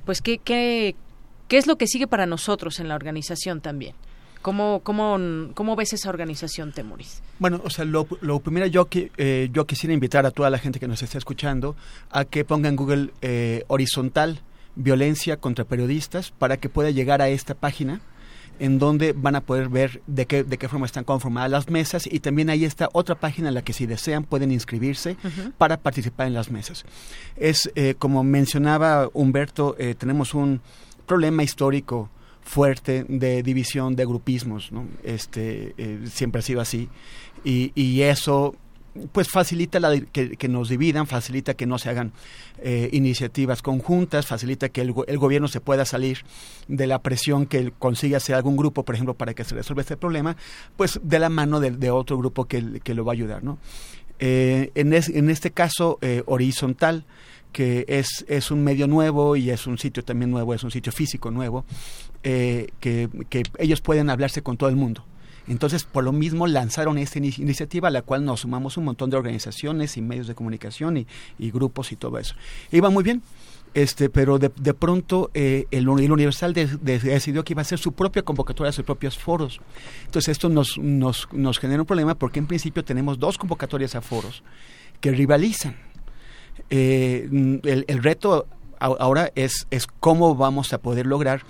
pues 0.07 0.23
qué, 0.23 0.39
qué 0.39 0.97
qué 1.49 1.59
es 1.59 1.67
lo 1.67 1.77
que 1.77 1.87
sigue 1.87 2.07
para 2.07 2.25
nosotros 2.25 2.81
en 2.81 2.89
la 2.89 2.95
organización 2.95 3.61
también 3.61 3.95
¿Cómo, 4.43 4.81
cómo, 4.85 5.19
cómo 5.55 5.77
ves 5.77 5.93
esa 5.93 6.09
organización, 6.09 6.73
Temuris? 6.73 7.23
Bueno, 7.39 7.61
o 7.65 7.71
sea, 7.71 7.85
lo, 7.85 8.05
primero 8.05 8.67
yo, 8.67 8.87
que, 8.87 9.11
eh, 9.17 9.49
yo 9.53 9.67
quisiera 9.67 9.93
invitar 9.93 10.27
a 10.27 10.31
toda 10.31 10.49
la 10.51 10.59
gente 10.59 10.79
que 10.79 10.89
nos 10.89 11.03
está 11.03 11.19
escuchando 11.19 11.77
a 12.11 12.25
que 12.25 12.45
ponga 12.45 12.69
en 12.69 12.77
Google 12.77 13.11
eh, 13.21 13.65
horizontal 13.69 14.41
violencia 14.77 15.39
contra 15.39 15.65
periodistas 15.65 16.31
para 16.31 16.57
que 16.57 16.69
pueda 16.69 16.91
llegar 16.91 17.21
a 17.21 17.29
esta 17.29 17.55
página 17.55 18.01
en 18.61 18.79
donde 18.79 19.13
van 19.13 19.37
a 19.37 19.41
poder 19.41 19.69
ver 19.69 20.03
de 20.07 20.27
qué, 20.27 20.45
de 20.45 20.59
qué 20.59 20.69
forma 20.69 20.87
están 20.87 21.05
conformadas 21.05 21.51
las 21.51 21.69
mesas 21.69 22.09
y 22.11 22.21
también 22.21 22.51
ahí 22.51 22.65
está 22.65 22.89
otra 22.93 23.17
página 23.17 23.49
en 23.49 23.55
la 23.55 23.63
que 23.63 23.73
si 23.73 23.87
desean 23.87 24.25
pueden 24.25 24.51
inscribirse 24.51 25.17
para 25.59 25.77
participar 25.79 26.27
en 26.27 26.35
las 26.35 26.51
mesas. 26.51 26.85
Es, 27.37 27.71
eh, 27.75 27.95
como 27.99 28.25
mencionaba 28.25 29.09
Humberto, 29.13 29.77
tenemos 29.99 30.35
un 30.35 30.61
problema 31.07 31.43
histórico 31.45 32.11
fuerte 32.49 33.05
de 33.09 33.43
división 33.43 33.95
de 33.95 34.07
grupismos, 34.07 34.73
¿no? 34.73 34.87
Este, 35.05 35.75
eh, 35.77 36.01
siempre 36.11 36.39
ha 36.39 36.43
sido 36.43 36.63
así. 36.63 36.89
Y, 37.45 37.73
y 37.75 38.03
eso 38.03 38.57
pues 39.13 39.29
facilita 39.29 39.79
la, 39.79 40.01
que, 40.01 40.49
nos 40.49 40.71
dividan, 40.71 41.07
facilita 41.07 41.55
que 41.55 41.67
no 41.67 41.79
se 41.79 41.91
hagan 41.91 42.13
eh, 42.63 42.89
iniciativas 42.93 43.63
conjuntas, 43.63 44.27
facilita 44.27 44.71
que 44.71 44.81
el, 44.81 44.93
gobierno 44.93 45.47
se 45.47 45.61
pueda 45.61 45.85
salir 45.85 46.25
de 46.67 46.87
la 46.87 47.01
presión 47.01 47.47
que 47.47 47.71
consigue 47.79 48.17
hacer 48.17 48.35
algún 48.35 48.57
grupo, 48.57 48.83
por 48.83 48.95
ejemplo, 48.95 49.15
para 49.15 49.35
que 49.35 49.45
se 49.45 49.55
resuelva 49.55 49.83
este 49.83 49.97
problema, 49.97 50.37
pues 50.77 50.99
de 51.03 51.19
la 51.19 51.29
mano 51.29 51.61
de, 51.61 51.91
otro 51.91 52.17
grupo 52.17 52.47
que, 52.47 52.81
que, 52.83 52.95
lo 52.95 53.05
va 53.05 53.13
a 53.13 53.15
ayudar. 53.15 53.45
¿no? 53.45 53.59
Eh, 54.19 54.73
en, 54.75 55.31
este 55.31 55.51
caso, 55.53 55.99
horizontal, 56.25 57.05
que 57.53 57.85
es, 57.89 58.25
es 58.29 58.51
un 58.51 58.63
medio 58.63 58.87
nuevo 58.87 59.37
y 59.37 59.51
es 59.51 59.67
un 59.67 59.79
sitio 59.79 60.05
también 60.05 60.31
nuevo, 60.31 60.55
es 60.55 60.63
un 60.63 60.71
sitio 60.71 60.93
físico 60.93 61.31
nuevo, 61.31 61.65
eh, 62.23 62.69
que, 62.81 63.09
ellos 63.59 63.81
pueden 63.81 64.11
hablarse 64.11 64.43
con 64.43 64.57
todo 64.57 64.69
el 64.69 64.77
mundo. 64.77 65.05
Entonces, 65.47 65.85
por 65.85 66.05
lo 66.05 66.13
mismo, 66.13 66.47
lanzaron 66.47 66.99
esta 66.99 67.19
iniciativa 67.19 67.89
a 67.89 67.91
la 67.91 68.03
cual 68.03 68.23
nos 68.25 68.41
sumamos 68.41 68.77
un 68.77 68.85
montón 68.85 69.09
de 69.09 69.17
organizaciones 69.17 69.97
y 69.97 70.03
medios 70.03 70.27
de 70.27 70.35
comunicación 70.35 70.99
y, 71.39 71.51
grupos 71.51 71.91
y 71.91 71.97
todo 71.97 72.19
eso. 72.19 72.35
Iba 72.71 72.91
muy 72.91 73.03
bien, 73.03 73.23
este, 73.73 74.11
pero 74.11 74.39
de, 74.39 74.51
de 74.61 74.75
pronto 74.75 75.31
eh, 75.33 75.67
el, 75.71 75.89
Universal 75.89 76.53
decidió 76.53 77.45
que 77.45 77.55
iba 77.55 77.61
a 77.61 77.63
hacer 77.63 77.79
su 77.79 77.93
propia 77.93 78.23
convocatoria, 78.23 78.73
sus 78.73 78.85
propios 78.85 79.17
foros. 79.17 79.61
Entonces, 80.05 80.33
esto 80.33 80.51
nos, 80.51 80.77
nos, 80.77 81.27
nos 81.33 81.59
genera 81.59 81.81
un 81.81 81.87
problema 81.87 82.15
porque 82.15 82.41
en 82.41 82.47
principio 82.47 82.85
tenemos 82.85 83.19
dos 83.19 83.39
convocatorias 83.39 83.95
a 83.95 84.03
foros 84.03 84.43
que 85.01 85.13
rivalizan. 85.13 85.77
Eh, 86.71 87.29
el, 87.31 87.85
el, 87.89 88.03
reto 88.03 88.47
ahora 88.79 89.33
es, 89.35 89.67
es 89.71 89.87
cómo 89.87 90.35
vamos 90.35 90.73
a 90.73 90.79
poder 90.79 91.07
lograr 91.07 91.43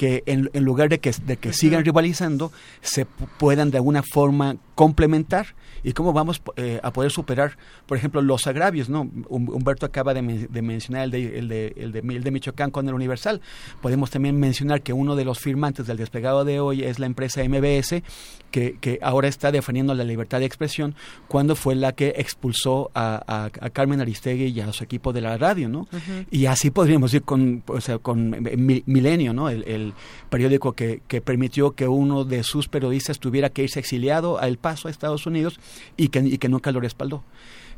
que 0.00 0.22
en, 0.24 0.48
lugar 0.64 0.88
de 0.88 0.98
que, 0.98 1.12
de 1.26 1.36
que 1.36 1.52
sigan 1.52 1.84
rivalizando, 1.84 2.52
se 2.80 3.04
puedan 3.04 3.70
de 3.70 3.76
alguna 3.76 4.02
forma 4.02 4.56
complementar 4.80 5.48
y 5.82 5.92
cómo 5.92 6.14
vamos 6.14 6.40
eh, 6.56 6.80
a 6.82 6.90
poder 6.90 7.10
superar, 7.10 7.58
por 7.84 7.98
ejemplo, 7.98 8.22
los 8.22 8.46
agravios, 8.46 8.88
¿no? 8.88 9.10
Humberto 9.28 9.84
acaba 9.84 10.14
de, 10.14 10.22
mencionar 10.22 11.04
el 11.04 11.10
de, 11.10 11.38
el, 11.38 11.48
de, 11.48 11.74
el, 11.76 12.22
de, 12.24 12.30
Michoacán 12.30 12.70
con 12.70 12.88
el 12.88 12.94
Universal. 12.94 13.42
Podemos 13.82 14.10
también 14.10 14.40
mencionar 14.40 14.80
que 14.80 14.94
uno 14.94 15.16
de 15.16 15.26
los 15.26 15.38
firmantes 15.38 15.86
del 15.86 15.98
despegado 15.98 16.46
de 16.46 16.60
hoy 16.60 16.82
es 16.82 16.98
la 16.98 17.04
empresa 17.04 17.42
MBS, 17.46 18.02
que, 18.50 18.78
que 18.80 18.98
ahora 19.02 19.28
está 19.28 19.52
defendiendo 19.52 19.94
la 19.94 20.02
libertad 20.02 20.40
de 20.40 20.46
expresión, 20.46 20.94
cuando 21.28 21.56
fue 21.56 21.74
la 21.74 21.92
que 21.92 22.14
expulsó 22.16 22.90
a, 22.94 23.50
a, 23.60 23.70
Carmen 23.70 24.00
Aristegui 24.00 24.46
y 24.46 24.60
a 24.60 24.72
su 24.72 24.82
equipo 24.82 25.12
de 25.12 25.20
la 25.20 25.36
radio, 25.36 25.68
¿no? 25.68 25.88
Y 26.30 26.46
así 26.46 26.70
podríamos 26.70 27.12
ir 27.12 27.22
con, 27.22 27.62
o 27.66 27.82
sea, 27.82 27.98
con 27.98 28.30
Milenio, 28.40 29.34
¿no? 29.34 29.50
El, 29.50 29.92
periódico 30.30 30.72
que, 30.72 31.02
que 31.06 31.20
permitió 31.20 31.72
que 31.72 31.86
uno 31.86 32.24
de 32.24 32.44
sus 32.44 32.68
periodistas 32.68 33.18
tuviera 33.18 33.50
que 33.50 33.64
irse 33.64 33.80
exiliado 33.80 34.38
al 34.38 34.56
a 34.70 34.90
Estados 34.90 35.26
Unidos 35.26 35.58
y 35.96 36.08
que, 36.08 36.20
y 36.20 36.38
que 36.38 36.48
nunca 36.48 36.72
lo 36.72 36.80
respaldó. 36.80 37.22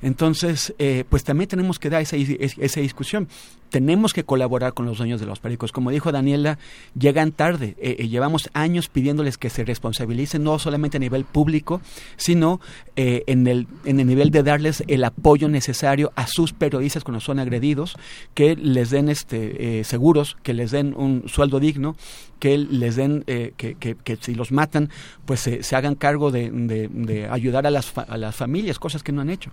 Entonces, 0.03 0.75
eh, 0.79 1.05
pues 1.09 1.25
también 1.25 1.49
tenemos 1.49 1.79
que 1.79 1.89
dar 1.89 2.03
esa, 2.03 2.17
esa 2.17 2.81
discusión. 2.81 3.29
Tenemos 3.73 4.13
que 4.13 4.25
colaborar 4.25 4.75
con 4.75 4.85
los 4.85 4.99
dueños 4.99 5.19
de 5.19 5.25
los 5.25 5.41
periódicos. 5.41 5.73
Como 5.73 5.91
dijo 5.91 6.13
Daniela, 6.13 6.59
llegan 6.95 7.33
tarde. 7.33 7.75
Eh, 7.79 7.97
eh, 8.01 8.09
llevamos 8.09 8.51
años 8.53 8.91
pidiéndoles 8.91 9.39
que 9.39 9.49
se 9.49 9.65
responsabilicen, 9.65 10.45
no 10.45 10.59
solamente 10.59 10.99
a 10.99 11.01
nivel 11.01 11.25
público, 11.25 11.81
sino 12.17 12.61
en, 12.97 13.47
el, 13.47 13.67
en 13.87 13.99
el 13.99 14.07
nivel 14.07 14.31
de 14.31 14.43
darles 14.43 14.85
el 14.89 15.03
apoyo 15.05 15.49
necesario 15.49 16.13
a 16.17 16.27
sus 16.27 16.53
periodistas 16.53 17.03
cuando 17.03 17.21
son 17.21 17.39
agredidos, 17.39 17.97
que 18.35 18.57
les 18.57 18.91
den 18.91 19.09
este, 19.09 19.83
seguros, 19.85 20.37
que 20.43 20.53
les 20.53 20.71
den 20.71 20.93
un 20.95 21.27
sueldo 21.27 21.59
digno, 21.59 21.97
que 22.41 22.59
les 22.59 22.97
den, 22.97 23.23
que, 23.25 23.55
que, 23.57 23.97
que, 23.97 24.19
si 24.21 24.35
los 24.35 24.53
matan, 24.53 24.91
pues 25.25 25.41
se, 25.41 25.75
hagan 25.75 25.95
cargo 25.95 26.31
de, 26.31 26.51
de, 26.51 27.27
ayudar 27.31 27.67
a 27.67 27.71
las, 27.71 27.97
a 27.97 28.19
las 28.19 28.37
familias, 28.37 28.79
cosas 28.79 29.03
que 29.03 29.13
no 29.13 29.23
han 29.23 29.31
hecho. 29.31 29.51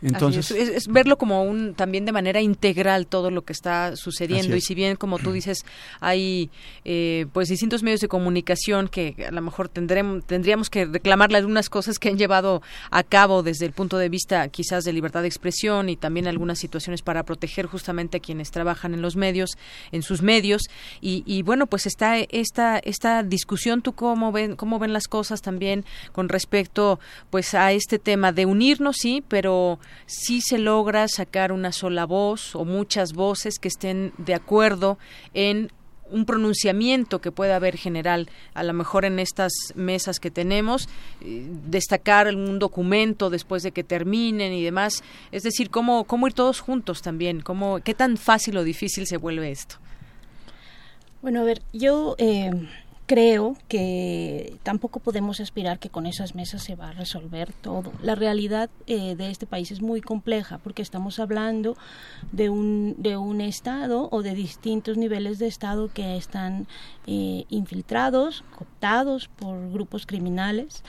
Entonces 0.00 0.50
es, 0.52 0.86
verlo 0.86 1.18
como 1.18 1.42
un 1.42 1.74
también 1.74 2.04
de 2.04 2.12
manera 2.12 2.40
integral 2.40 3.06
todo 3.06 3.30
lo 3.30 3.42
que 3.42 3.52
está 3.52 3.96
sucediendo. 3.96 4.54
Y 4.54 4.60
si 4.60 4.74
bien 4.74 4.96
como 4.96 5.18
tú 5.18 5.32
dices 5.32 5.64
hay 6.00 6.50
eh, 6.84 7.26
pues 7.32 7.48
distintos 7.48 7.82
medios 7.82 8.00
de 8.00 8.08
comunicación 8.08 8.88
que 8.88 9.16
a 9.26 9.32
lo 9.32 9.42
mejor 9.42 9.68
tendremos 9.68 10.24
tendríamos 10.24 10.70
que 10.70 10.84
reclamarle 10.84 11.38
algunas 11.38 11.68
cosas 11.68 11.98
que 11.98 12.08
han 12.08 12.18
llevado 12.18 12.62
a 12.90 13.02
cabo 13.02 13.42
desde 13.42 13.66
el 13.66 13.72
punto 13.72 13.98
de 13.98 14.08
vista 14.08 14.46
quizás 14.48 14.84
de 14.84 14.92
libertad 14.92 15.22
de 15.22 15.28
expresión 15.28 15.88
y 15.88 15.96
también 15.96 16.28
algunas 16.28 16.58
situaciones 16.58 17.02
para 17.02 17.24
proteger 17.24 17.66
justamente 17.66 18.18
a 18.18 18.20
quienes 18.20 18.52
trabajan 18.52 18.94
en 18.94 19.02
los 19.02 19.16
medios 19.16 19.50
en 19.90 20.02
sus 20.02 20.22
medios. 20.22 20.62
Y, 21.00 21.24
y 21.26 21.42
bueno 21.42 21.66
pues 21.66 21.86
está 21.86 22.18
esta 22.18 22.78
esta 22.78 23.24
discusión 23.24 23.82
tú 23.82 23.94
cómo 23.94 24.30
ven 24.30 24.54
cómo 24.54 24.78
ven 24.78 24.92
las 24.92 25.08
cosas 25.08 25.42
también 25.42 25.84
con 26.12 26.28
respecto 26.28 27.00
pues 27.30 27.54
a 27.54 27.72
este 27.72 27.98
tema 27.98 28.30
de 28.30 28.46
unirnos 28.46 28.96
sí 28.98 29.24
pero 29.26 29.80
si 30.06 30.40
se 30.40 30.58
logra 30.58 31.06
sacar 31.08 31.52
una 31.52 31.72
sola 31.72 32.06
voz 32.06 32.54
o 32.54 32.64
muchas 32.64 33.12
voces 33.12 33.58
que 33.58 33.68
estén 33.68 34.12
de 34.18 34.34
acuerdo 34.34 34.98
en 35.34 35.70
un 36.10 36.24
pronunciamiento 36.24 37.20
que 37.20 37.32
pueda 37.32 37.56
haber 37.56 37.76
general, 37.76 38.28
a 38.54 38.62
lo 38.62 38.72
mejor 38.72 39.04
en 39.04 39.18
estas 39.18 39.52
mesas 39.74 40.20
que 40.20 40.30
tenemos, 40.30 40.88
eh, 41.20 41.46
destacar 41.66 42.34
un 42.34 42.58
documento 42.58 43.30
después 43.30 43.62
de 43.62 43.72
que 43.72 43.84
terminen 43.84 44.52
y 44.52 44.62
demás, 44.62 45.02
es 45.32 45.42
decir, 45.42 45.70
cómo, 45.70 46.04
cómo 46.04 46.26
ir 46.26 46.32
todos 46.32 46.60
juntos 46.60 47.02
también, 47.02 47.40
cómo, 47.40 47.80
qué 47.80 47.94
tan 47.94 48.16
fácil 48.16 48.56
o 48.56 48.64
difícil 48.64 49.06
se 49.06 49.16
vuelve 49.16 49.50
esto. 49.50 49.76
Bueno, 51.20 51.40
a 51.40 51.44
ver, 51.44 51.62
yo 51.72 52.14
eh, 52.18 52.50
creo 53.08 53.56
que 53.68 54.58
tampoco 54.62 55.00
podemos 55.00 55.40
aspirar 55.40 55.78
que 55.78 55.88
con 55.88 56.04
esas 56.04 56.34
mesas 56.34 56.62
se 56.62 56.76
va 56.76 56.90
a 56.90 56.92
resolver 56.92 57.54
todo. 57.54 57.90
La 58.02 58.14
realidad 58.14 58.68
eh, 58.86 59.16
de 59.16 59.30
este 59.30 59.46
país 59.46 59.70
es 59.70 59.80
muy 59.80 60.02
compleja 60.02 60.58
porque 60.58 60.82
estamos 60.82 61.18
hablando 61.18 61.74
de 62.32 62.50
un, 62.50 62.94
de 62.98 63.16
un 63.16 63.40
Estado 63.40 64.10
o 64.12 64.22
de 64.22 64.34
distintos 64.34 64.98
niveles 64.98 65.38
de 65.38 65.46
Estado 65.46 65.90
que 65.92 66.18
están 66.18 66.68
eh, 67.06 67.46
infiltrados, 67.48 68.44
cooptados 68.54 69.28
por 69.28 69.72
grupos 69.72 70.04
criminales. 70.04 70.84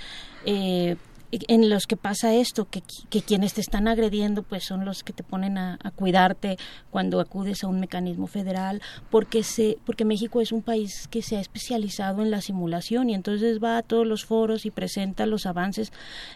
Eh, 0.45 0.97
en 1.31 1.69
los 1.69 1.85
que 1.85 1.97
pasa 1.97 2.33
esto, 2.33 2.65
que, 2.65 2.81
que, 3.09 3.21
quienes 3.21 3.53
te 3.53 3.61
están 3.61 3.87
agrediendo 3.87 4.43
pues 4.43 4.63
son 4.63 4.85
los 4.85 5.03
que 5.03 5.13
te 5.13 5.23
ponen 5.23 5.57
a, 5.57 5.77
cuidarte 5.95 6.57
cuando 6.91 7.19
acudes 7.19 7.63
a 7.63 7.67
un 7.67 7.79
mecanismo 7.79 8.27
federal, 8.27 8.81
porque 9.09 9.43
se, 9.43 9.77
porque 9.85 10.05
México 10.05 10.41
es 10.41 10.51
un 10.51 10.61
país 10.61 11.07
que 11.09 11.21
se 11.21 11.37
ha 11.37 11.39
especializado 11.39 12.21
en 12.21 12.31
la 12.31 12.41
simulación 12.41 13.09
y 13.09 13.15
entonces 13.15 13.59
va 13.61 13.77
a 13.77 13.83
todos 13.83 14.07
los 14.07 14.25
foros 14.25 14.65
y 14.65 14.71
presenta 14.71 15.25
los 15.25 15.45
avances 15.45 15.91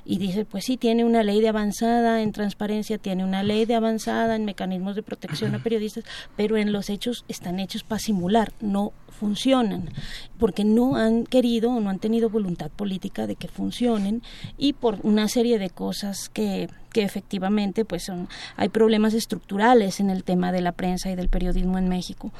y 0.06 0.18
dice 0.18 0.45
pues 0.45 0.65
sí 0.65 0.78
tiene 0.78 1.06
una 1.06 1.24
ley 1.24 1.41
de 1.41 1.49
avanzada 1.49 2.22
en 2.22 2.32
transparencia, 2.32 2.98
tiene 2.98 3.24
una 3.24 3.44
ley 3.44 3.65
de 3.65 3.76
avanzada 3.76 4.36
en 4.36 4.45
mecanismos 4.45 4.95
de 4.95 5.03
protección 5.03 5.56
a 5.56 5.60
periodistas, 5.64 6.03
pero 6.36 6.57
en 6.57 6.72
los 6.72 6.90
hechos 6.90 7.26
están 7.28 7.60
hechos 7.60 7.84
para 7.84 7.99
simular, 7.99 8.53
no 8.60 8.94
funcionan, 9.14 9.90
porque 10.38 10.64
no 10.65 10.95
han 10.95 11.26
querido 11.26 11.72
o 11.72 11.80
no 11.80 11.90
han 11.90 11.99
tenido 11.99 12.30
voluntad 12.30 12.69
política 12.69 13.27
de 13.27 13.35
que 13.35 13.48
funcionen 13.48 14.22
y 14.57 14.73
por 14.73 14.99
una 15.03 15.27
serie 15.27 15.60
de 15.60 15.69
cosas 15.69 16.30
que 16.30 16.69
que 16.94 17.03
efectivamente 17.03 17.84
pues 17.84 18.03
son 18.06 18.30
hay 18.56 18.70
problemas 18.70 19.14
estructurales 19.14 19.99
en 19.99 20.10
el 20.10 20.24
tema 20.24 20.52
de 20.52 20.61
la 20.61 20.72
prensa 20.72 21.11
y 21.11 21.15
del 21.15 21.28
periodismo 21.28 21.78
en 21.78 21.90
México. 21.90 22.32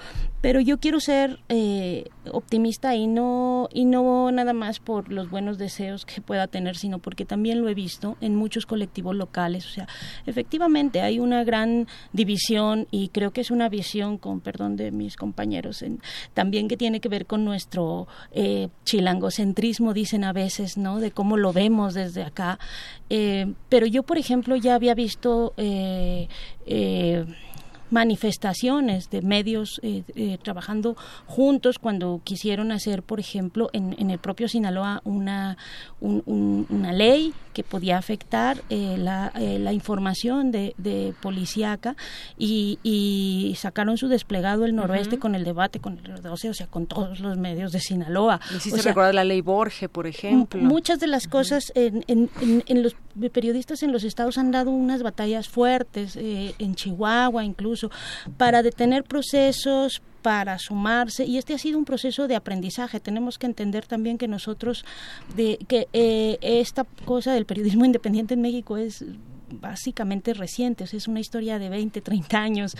Pero 0.42 0.62
yo 0.62 0.80
quiero 0.80 1.00
ser 1.00 1.40
eh, 1.50 2.06
optimista 2.32 2.96
y 2.96 3.08
no 3.08 3.68
y 3.74 3.86
no 3.86 4.32
nada 4.32 4.54
más 4.54 4.80
por 4.80 5.12
los 5.12 5.30
buenos 5.30 5.58
deseos 5.58 6.06
que 6.06 6.22
pueda 6.22 6.48
tener 6.48 6.78
sino 6.78 7.00
porque 7.00 7.26
también 7.26 7.62
lo 7.62 7.68
he 7.68 7.74
visto 7.74 8.16
en 8.22 8.36
muchos 8.36 8.66
colectivos 8.66 9.16
locales. 9.16 9.66
O 9.66 9.70
sea 9.70 9.88
efectivamente 10.26 11.02
hay 11.02 11.20
una 11.20 11.44
gran 11.44 11.88
división 12.14 12.88
y 12.92 13.10
creo 13.10 13.32
que 13.32 13.42
es 13.42 13.52
una 13.52 13.68
visión 13.68 14.18
con 14.18 14.40
perdón 14.40 14.78
de 14.78 14.92
mis 14.92 15.18
compañeros 15.18 15.82
en, 15.82 16.00
también 16.34 16.68
que 16.68 16.78
tiene 16.78 17.00
que 17.00 17.10
ver 17.10 17.26
con 17.26 17.44
nuestro 17.44 18.08
eh, 18.32 18.70
chilangocentrismo 18.86 19.94
dicen 19.94 20.24
a 20.24 20.34
veces 20.34 20.78
no 20.78 21.00
de 21.00 21.12
cómo 21.12 21.38
lo 21.38 21.54
vemos 21.54 21.94
desde 21.94 22.24
acá 22.24 22.60
eh, 23.16 23.54
pero 23.70 23.86
yo 23.86 24.02
por 24.02 24.18
ejemplo 24.18 24.56
ya 24.56 24.74
había 24.74 24.96
visto 24.96 25.54
eh, 25.58 26.28
eh, 26.66 27.24
manifestaciones 27.94 29.12
de 29.12 29.22
medios 29.22 29.80
eh, 29.84 30.04
eh, 30.16 30.40
trabajando 30.42 30.98
juntos 31.28 31.78
cuando 31.78 32.22
quisieron 32.24 32.72
hacer, 32.72 33.04
por 33.04 33.20
ejemplo, 33.20 33.70
en, 33.72 33.96
en 34.00 34.10
el 34.10 34.18
propio 34.18 34.48
Sinaloa 34.48 35.02
una, 35.06 35.58
una 36.02 36.92
ley 36.92 37.34
que 37.54 37.64
podía 37.64 38.00
afectar 38.00 38.64
eh, 38.72 38.96
la, 38.98 39.32
la, 39.36 39.74
información 39.74 40.52
de, 40.52 40.74
de 40.80 41.14
policíaca 41.22 41.96
y, 42.36 42.80
y, 42.82 43.56
sacaron 43.60 43.98
su 43.98 44.08
desplegado 44.08 44.66
el 44.66 44.76
noroeste 44.76 45.20
con 45.20 45.36
el 45.36 45.44
debate 45.44 45.80
con 45.80 46.00
el 46.04 46.20
12, 46.20 46.50
o 46.50 46.54
sea, 46.56 46.66
con 46.66 46.88
todos 46.88 47.20
los 47.20 47.38
medios 47.38 47.72
de 47.72 47.80
Sinaloa. 47.80 48.42
Hiciste 48.56 48.80
o 48.80 48.84
recordar 48.84 49.14
la 49.14 49.24
ley 49.24 49.42
Borge, 49.42 49.88
por 49.88 50.08
ejemplo. 50.08 50.64
Muchas 50.64 51.00
de 51.00 51.06
las 51.06 51.28
cosas 51.28 51.72
en, 51.76 52.04
en, 52.08 52.32
en, 52.66 52.82
los 52.82 52.96
periodistas 53.32 53.84
en 53.84 53.92
los 53.92 54.04
estados 54.04 54.40
han 54.40 54.50
dado 54.50 54.72
unas 54.72 55.04
batallas 55.04 55.48
fuertes, 55.48 56.18
en 56.18 56.74
Chihuahua 56.74 57.46
incluso 57.46 57.83
para 58.38 58.64
detener 58.64 59.04
procesos, 59.04 60.02
para 60.22 60.58
sumarse 60.58 61.26
y 61.26 61.38
este 61.38 61.54
ha 61.54 61.58
sido 61.58 61.78
un 61.78 61.86
proceso 61.86 62.28
de 62.28 62.36
aprendizaje 62.36 63.02
tenemos 63.02 63.38
que 63.38 63.46
entender 63.46 63.86
también 63.86 64.18
que 64.18 64.30
nosotros 64.30 64.86
de 65.36 65.60
que 65.68 65.90
eh, 65.92 66.38
esta 66.42 66.86
cosa 67.06 67.34
del 67.34 67.46
periodismo 67.46 67.86
independiente 67.92 68.34
en 68.34 68.42
México 68.42 68.78
es 68.78 69.04
básicamente 69.60 70.34
reciente, 70.34 70.84
es 70.84 71.08
una 71.08 71.20
historia 71.20 71.60
de 71.60 71.70
20, 71.70 72.02
30 72.02 72.38
años, 72.40 72.76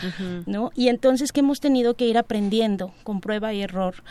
¿no? 0.46 0.72
Y 0.74 0.88
entonces 0.88 1.30
que 1.30 1.40
hemos 1.40 1.60
tenido 1.60 1.94
que 1.94 2.06
ir 2.06 2.18
aprendiendo 2.18 2.92
con 3.04 3.20
prueba 3.20 3.54
y 3.54 3.62
error. 3.62 4.02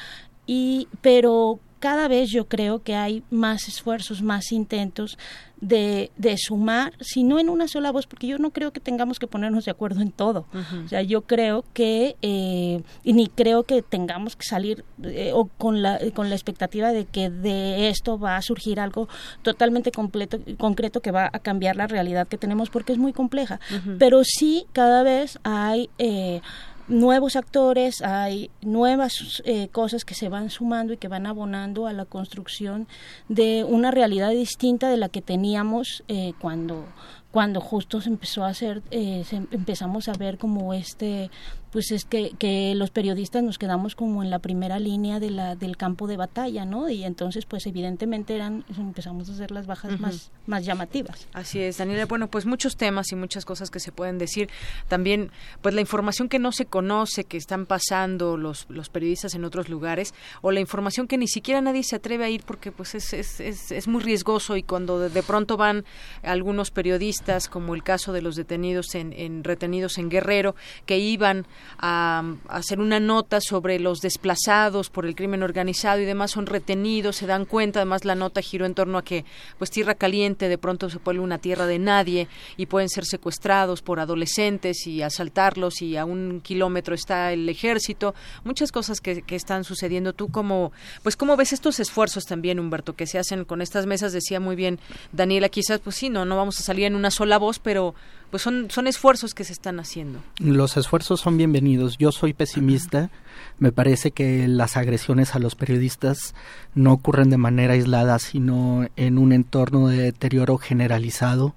Y 0.46 0.88
pero 1.02 1.60
cada 1.84 2.08
vez 2.08 2.30
yo 2.30 2.48
creo 2.48 2.82
que 2.82 2.96
hay 2.96 3.24
más 3.30 3.68
esfuerzos, 3.68 4.22
más 4.22 4.54
intentos 4.54 5.18
de, 5.60 6.12
de, 6.16 6.38
sumar, 6.38 6.94
si 7.02 7.24
no 7.26 7.40
en 7.40 7.50
una 7.50 7.68
sola 7.68 7.92
voz, 7.92 8.08
porque 8.08 8.26
yo 8.26 8.38
no 8.38 8.52
creo 8.52 8.72
que 8.72 8.80
tengamos 8.80 9.20
que 9.20 9.28
ponernos 9.28 9.66
de 9.66 9.72
acuerdo 9.72 10.00
en 10.00 10.14
todo. 10.14 10.46
O 10.86 10.88
sea, 10.88 11.02
yo 11.02 11.24
creo 11.24 11.66
que, 11.74 12.16
eh, 12.22 12.82
y 13.04 13.12
ni 13.12 13.28
creo 13.28 13.64
que 13.64 13.82
tengamos 13.82 14.38
que 14.38 14.46
salir 14.46 14.86
eh, 15.04 15.32
o 15.34 15.48
con 15.58 15.82
la, 15.82 16.00
con 16.14 16.30
la 16.30 16.36
expectativa 16.36 16.94
de 16.94 17.04
que 17.04 17.30
de 17.30 17.90
esto 17.90 18.18
va 18.18 18.38
a 18.38 18.42
surgir 18.42 18.80
algo 18.80 19.10
totalmente 19.42 19.92
completo, 19.92 20.40
concreto 20.58 21.02
que 21.02 21.12
va 21.12 21.30
a 21.34 21.40
cambiar 21.40 21.76
la 21.76 21.88
realidad 21.88 22.30
que 22.30 22.38
tenemos, 22.38 22.70
porque 22.70 22.94
es 22.94 22.98
muy 22.98 23.12
compleja. 23.12 23.60
Pero 24.00 24.22
sí, 24.24 24.68
cada 24.72 25.04
vez 25.04 25.38
hay... 25.44 25.90
Eh, 25.98 26.40
nuevos 26.88 27.36
actores, 27.36 28.02
hay 28.02 28.50
nuevas 28.62 29.42
eh, 29.46 29.68
cosas 29.70 30.06
que 30.06 30.16
se 30.16 30.30
van 30.30 30.50
sumando 30.50 30.94
y 30.94 30.98
que 30.98 31.08
van 31.08 31.26
abonando 31.26 31.88
a 31.88 31.94
la 31.94 32.06
construcción 32.06 32.88
de 33.30 33.64
una 33.64 33.92
realidad 33.92 34.32
distinta 34.32 34.90
de 34.90 34.98
la 34.98 35.10
que 35.10 35.22
teníamos 35.22 36.04
eh, 36.08 36.34
cuando 36.40 36.86
cuando 37.32 37.62
justo 37.62 38.00
se 38.00 38.10
empezó 38.10 38.44
a 38.44 38.50
hacer, 38.50 38.84
eh, 38.92 39.24
empezamos 39.50 40.08
a 40.08 40.14
ver 40.14 40.38
como 40.38 40.72
este 40.76 41.32
pues 41.74 41.92
es 41.92 42.06
que, 42.06 42.34
que 42.38 42.76
los 42.76 42.92
periodistas 42.92 43.42
nos 43.42 43.58
quedamos 43.58 43.96
como 43.96 44.22
en 44.22 44.30
la 44.30 44.38
primera 44.38 44.78
línea 44.78 45.20
de 45.20 45.32
la, 45.32 45.56
del 45.56 45.76
campo 45.76 46.06
de 46.06 46.18
batalla, 46.18 46.66
¿no? 46.66 46.88
Y 46.88 47.04
entonces, 47.04 47.48
pues 47.48 47.66
evidentemente 47.66 48.36
eran, 48.36 48.64
empezamos 48.78 49.28
a 49.28 49.34
hacer 49.34 49.50
las 49.50 49.66
bajas 49.66 50.00
más, 50.00 50.32
más 50.46 50.66
llamativas. 50.66 51.28
Así 51.34 51.60
es, 51.60 51.80
Daniela. 51.80 52.06
Bueno, 52.06 52.28
pues 52.28 52.46
muchos 52.46 52.78
temas 52.78 53.12
y 53.12 53.16
muchas 53.16 53.44
cosas 53.44 53.72
que 53.72 53.80
se 53.80 53.92
pueden 53.92 54.20
decir. 54.20 54.50
También, 54.88 55.32
pues 55.64 55.74
la 55.74 55.82
información 55.82 56.30
que 56.30 56.38
no 56.38 56.52
se 56.52 56.68
conoce, 56.68 57.24
que 57.24 57.38
están 57.38 57.66
pasando 57.66 58.38
los, 58.38 58.68
los 58.70 58.90
periodistas 58.90 59.34
en 59.34 59.44
otros 59.44 59.68
lugares, 59.68 60.14
o 60.42 60.52
la 60.52 60.60
información 60.60 61.08
que 61.08 61.18
ni 61.18 61.28
siquiera 61.28 61.60
nadie 61.60 61.82
se 61.82 61.96
atreve 61.96 62.26
a 62.26 62.30
ir 62.30 62.44
porque 62.44 62.72
pues 62.72 62.94
es, 62.94 63.14
es, 63.14 63.40
es, 63.40 63.72
es 63.72 63.88
muy 63.88 64.04
riesgoso 64.04 64.58
y 64.58 64.62
cuando 64.62 65.00
de, 65.00 65.24
pronto 65.24 65.58
van 65.58 65.86
algunos 66.22 66.70
periodistas, 66.70 67.50
como 67.50 67.74
el 67.74 67.82
caso 67.82 68.14
de 68.14 68.22
los 68.22 68.36
detenidos 68.36 68.94
en, 68.94 69.12
en 69.12 69.44
retenidos 69.44 69.98
en 69.98 70.10
Guerrero, 70.10 70.56
que 70.86 71.00
iban 71.00 71.48
a, 71.78 72.24
hacer 72.48 72.80
una 72.80 73.00
nota 73.00 73.40
sobre 73.42 73.80
los 73.80 74.00
desplazados 74.00 74.90
por 74.90 75.06
el 75.06 75.16
crimen 75.16 75.44
organizado 75.44 76.00
y 76.02 76.06
demás 76.06 76.32
son 76.32 76.46
retenidos, 76.46 77.18
se 77.18 77.28
dan 77.28 77.46
cuenta, 77.46 77.80
además 77.80 78.06
la 78.06 78.16
nota 78.16 78.42
giró 78.42 78.66
en 78.66 78.74
torno 78.74 78.98
a 78.98 79.04
que 79.04 79.26
pues 79.58 79.72
tierra 79.72 79.96
caliente 79.96 80.50
de 80.50 80.58
pronto 80.58 80.90
se 80.90 80.98
vuelve 81.00 81.22
una 81.22 81.38
tierra 81.38 81.66
de 81.66 81.80
nadie 81.80 82.28
y 82.58 82.66
pueden 82.66 82.90
ser 82.90 83.06
secuestrados 83.06 83.82
por 83.82 84.00
adolescentes 84.00 84.88
y 84.88 85.02
asaltarlos 85.02 85.82
y 85.82 85.98
a 85.98 86.06
un 86.06 86.42
kilómetro 86.42 86.96
está 86.96 87.34
el 87.34 87.48
ejército, 87.50 88.16
muchas 88.44 88.72
cosas 88.72 89.02
que, 89.02 89.22
que 89.22 89.36
están 89.36 89.64
sucediendo. 89.64 90.14
Tú 90.14 90.30
como, 90.30 90.72
pues 91.02 91.16
cómo 91.16 91.36
ves 91.38 91.54
estos 91.54 91.80
esfuerzos 91.80 92.26
también, 92.26 92.60
Humberto, 92.60 92.96
que 92.96 93.08
se 93.08 93.20
hacen 93.20 93.46
con 93.46 93.62
estas 93.62 93.86
mesas, 93.86 94.14
decía 94.14 94.40
muy 94.40 94.56
bien 94.56 94.80
Daniela, 95.12 95.50
quizás 95.50 95.80
pues 95.80 95.96
sí, 95.96 96.10
no, 96.10 96.26
no 96.26 96.38
vamos 96.38 96.60
a 96.60 96.64
salir 96.64 96.86
en 96.86 96.96
una 96.96 97.12
sola 97.12 97.38
voz, 97.38 97.60
pero 97.60 97.96
pues 98.34 98.42
son, 98.42 98.72
son 98.72 98.88
esfuerzos 98.88 99.36
que 99.36 99.44
se 99.44 99.54
están 99.54 99.80
haciendo. 99.80 100.18
Los 100.40 100.76
esfuerzos 100.76 101.22
son 101.22 101.38
bienvenidos. 101.38 102.00
Yo 102.00 102.12
soy 102.12 102.34
pesimista. 102.34 103.12
Me 103.60 103.72
parece 103.72 104.10
que 104.10 104.48
las 104.48 104.76
agresiones 104.76 105.36
a 105.36 105.40
los 105.40 105.54
periodistas 105.54 106.34
no 106.74 106.94
ocurren 106.94 107.30
de 107.30 107.38
manera 107.38 107.76
aislada, 107.76 108.18
sino 108.18 108.88
en 108.96 109.20
un 109.20 109.34
entorno 109.34 109.88
de 109.88 109.98
deterioro 109.98 110.58
generalizado 110.58 111.54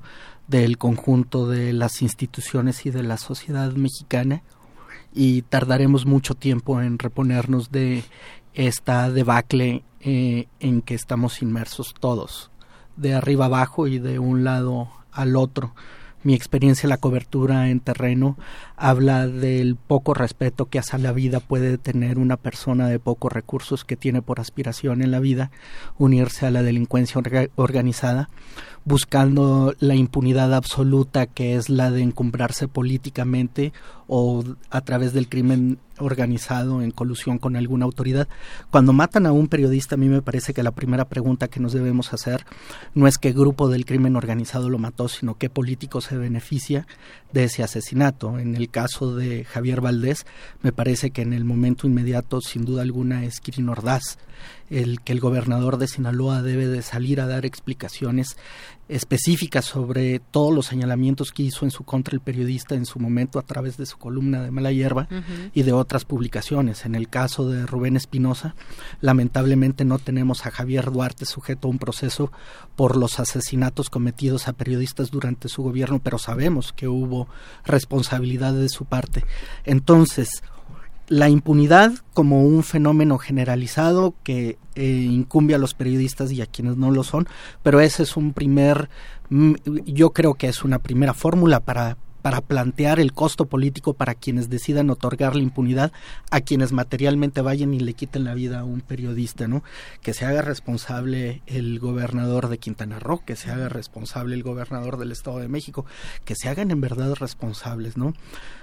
del 0.49 0.77
conjunto 0.77 1.49
de 1.49 1.73
las 1.73 2.03
instituciones 2.03 2.85
y 2.85 2.91
de 2.91 3.05
la 3.05 3.17
sociedad 3.17 3.73
mexicana 3.73 4.43
y 5.15 5.41
tardaremos 5.41 6.05
mucho 6.05 6.35
tiempo 6.35 6.83
en 6.83 6.99
reponernos 6.99 7.73
de 7.73 8.05
esta 8.53 9.11
debacle 9.11 9.83
eh, 10.01 10.47
en 10.61 10.83
que 10.83 10.95
estamos 10.95 11.41
inmersos 11.41 11.95
todos, 11.99 12.51
de 12.97 13.15
arriba 13.15 13.47
abajo 13.47 13.87
y 13.87 13.99
de 13.99 14.19
un 14.19 14.45
lado 14.45 14.91
al 15.11 15.37
otro 15.37 15.73
mi 16.27 16.35
experiencia 16.35 16.89
en 16.89 16.91
la 16.91 16.97
cobertura 16.97 17.71
en 17.71 17.79
terreno 17.79 18.37
habla 18.77 19.29
del 19.29 19.77
poco 19.77 20.13
respeto 20.13 20.67
que 20.67 20.81
hacia 20.81 20.99
la 20.99 21.13
vida 21.13 21.39
puede 21.39 21.79
tener 21.79 22.19
una 22.19 22.37
persona 22.37 22.89
de 22.89 22.99
pocos 22.99 23.33
recursos 23.33 23.85
que 23.85 23.95
tiene 23.95 24.23
por 24.23 24.41
aspiración 24.41 25.03
en 25.03 25.13
la 25.13 25.21
vida 25.21 25.53
unirse 25.99 26.45
a 26.45 26.51
la 26.51 26.65
delincuencia 26.65 27.23
organizada 27.55 28.29
buscando 28.85 29.75
la 29.79 29.95
impunidad 29.95 30.53
absoluta 30.53 31.27
que 31.27 31.55
es 31.55 31.69
la 31.69 31.93
de 31.93 32.03
encumbrarse 32.03 32.67
políticamente 32.67 33.73
o 34.09 34.45
a 34.71 34.81
través 34.83 35.13
del 35.13 35.29
crimen 35.29 35.79
organizado 35.99 36.83
en 36.83 36.91
colusión 36.91 37.39
con 37.39 37.57
alguna 37.57 37.85
autoridad. 37.85 38.29
Cuando 38.71 38.93
matan 38.93 39.27
a 39.27 39.33
un 39.33 39.49
periodista, 39.49 39.95
a 39.95 39.99
mí 39.99 40.09
me 40.09 40.23
parece 40.23 40.55
que 40.55 40.63
la 40.63 40.73
primera 40.73 41.07
pregunta 41.07 41.49
que 41.49 41.61
nos 41.61 41.73
debemos 41.73 42.13
hacer 42.13 42.45
no 42.95 43.07
es 43.07 43.19
qué 43.19 43.33
grupo 43.33 43.69
del 43.69 43.85
crimen 43.85 44.17
organizado 44.17 44.69
lo 44.69 44.79
mató, 44.79 45.09
sino 45.09 45.37
qué 45.37 45.49
político 45.51 46.01
se 46.01 46.17
beneficia 46.17 46.87
de 47.33 47.45
ese 47.45 47.63
asesinato. 47.63 48.39
En 48.39 48.55
el 48.55 48.69
caso 48.69 49.17
de 49.17 49.45
Javier 49.45 49.81
Valdés, 49.81 50.27
me 50.63 50.73
parece 50.73 51.11
que 51.11 51.23
en 51.23 51.33
el 51.33 51.45
momento 51.45 51.87
inmediato, 51.87 52.41
sin 52.41 52.65
duda 52.65 52.83
alguna, 52.83 53.25
es 53.25 53.41
Kirin 53.41 53.69
Ordaz 53.69 54.19
el 54.71 55.01
que 55.01 55.13
el 55.13 55.21
gobernador 55.21 55.79
de 55.79 55.89
Sinaloa 55.89 56.43
debe 56.43 56.67
de 56.67 56.83
salir 56.83 57.21
a 57.21 57.27
dar 57.27 57.47
explicaciones 57.47 58.37
específicas 58.89 59.65
sobre 59.65 60.21
todos 60.21 60.55
los 60.55 60.67
señalamientos 60.67 61.33
que 61.33 61.43
hizo 61.43 61.65
en 61.65 61.71
su 61.71 61.85
contra 61.85 62.15
el 62.15 62.21
periodista 62.21 62.75
en 62.75 62.87
su 62.87 63.01
momento 63.01 63.39
a 63.39 63.43
través 63.43 63.77
de 63.77 63.87
su 63.87 63.99
columna 63.99 64.43
de 64.43 64.51
Mala 64.51 64.71
Hierba 64.71 65.09
y 65.53 65.63
de 65.63 65.73
otras 65.73 66.05
publicaciones. 66.05 66.85
En 66.85 66.95
el 66.95 67.09
caso 67.09 67.49
de 67.49 67.67
Rubén 67.67 67.97
Espinosa, 67.97 68.55
lamentablemente 69.01 69.85
no 69.85 69.99
tenemos 69.99 70.47
a 70.47 70.51
Javier 70.51 70.91
Duarte 70.91 71.27
sujeto 71.27 71.69
a 71.69 71.71
un 71.71 71.79
proceso 71.79 72.31
por 72.77 72.97
los 72.97 73.19
asesinatos 73.19 73.91
cometidos 73.91 74.49
a 74.49 74.53
periodistas 74.53 75.11
durante 75.11 75.49
su 75.49 75.63
gobierno, 75.63 75.99
pero 75.99 76.19
sabemos 76.19 76.73
que 76.73 76.89
hubo 76.89 77.29
responsabilidad 77.65 78.55
de 78.55 78.69
su 78.69 78.85
parte. 78.85 79.25
Entonces, 79.65 80.43
la 81.09 81.29
impunidad 81.29 81.93
como 82.15 82.43
un 82.43 82.63
fenómeno 82.63 83.19
generalizado 83.19 84.15
que 84.23 84.59
eh, 84.75 84.85
incumbe 84.85 85.55
a 85.55 85.59
los 85.59 85.75
periodistas 85.75 86.33
y 86.33 86.43
a 86.43 86.47
quienes 86.47 86.77
no 86.77 86.91
lo 86.91 87.05
son, 87.05 87.29
pero 87.63 87.81
ese 87.81 88.03
es 88.03 88.17
un 88.17 88.33
primer, 88.33 88.89
mm, 89.31 89.55
yo 89.87 90.11
creo 90.11 90.35
que 90.35 90.49
es 90.49 90.65
una 90.65 90.79
primera 90.81 91.15
fórmula 91.15 91.61
para, 91.61 91.97
para 92.27 92.41
plantear 92.41 92.99
el 92.99 93.13
costo 93.13 93.47
político 93.47 93.95
para 93.95 94.17
quienes 94.17 94.51
decidan 94.51 94.91
otorgar 94.91 95.37
la 95.37 95.45
impunidad 95.45 95.93
a 96.33 96.41
quienes 96.41 96.73
materialmente 96.73 97.41
vayan 97.41 97.73
y 97.73 97.79
le 97.79 97.95
quiten 97.95 98.25
la 98.25 98.35
vida 98.35 98.59
a 98.59 98.65
un 98.65 98.81
periodista, 98.81 99.47
¿no? 99.47 99.63
Que 100.03 100.13
se 100.13 100.25
haga 100.25 100.43
responsable 100.43 101.41
el 101.47 101.79
gobernador 101.79 102.49
de 102.49 102.59
Quintana 102.59 102.99
Roo, 102.99 103.23
que 103.25 103.37
se 103.37 103.53
haga 103.53 103.69
responsable 103.69 104.35
el 104.35 104.43
gobernador 104.43 104.99
del 104.99 105.13
Estado 105.13 105.39
de 105.39 105.47
México, 105.47 105.87
que 106.25 106.35
se 106.35 106.49
hagan 106.49 106.73
en 106.73 106.81
verdad 106.81 107.15
responsables, 107.15 107.97
¿no? 107.97 108.13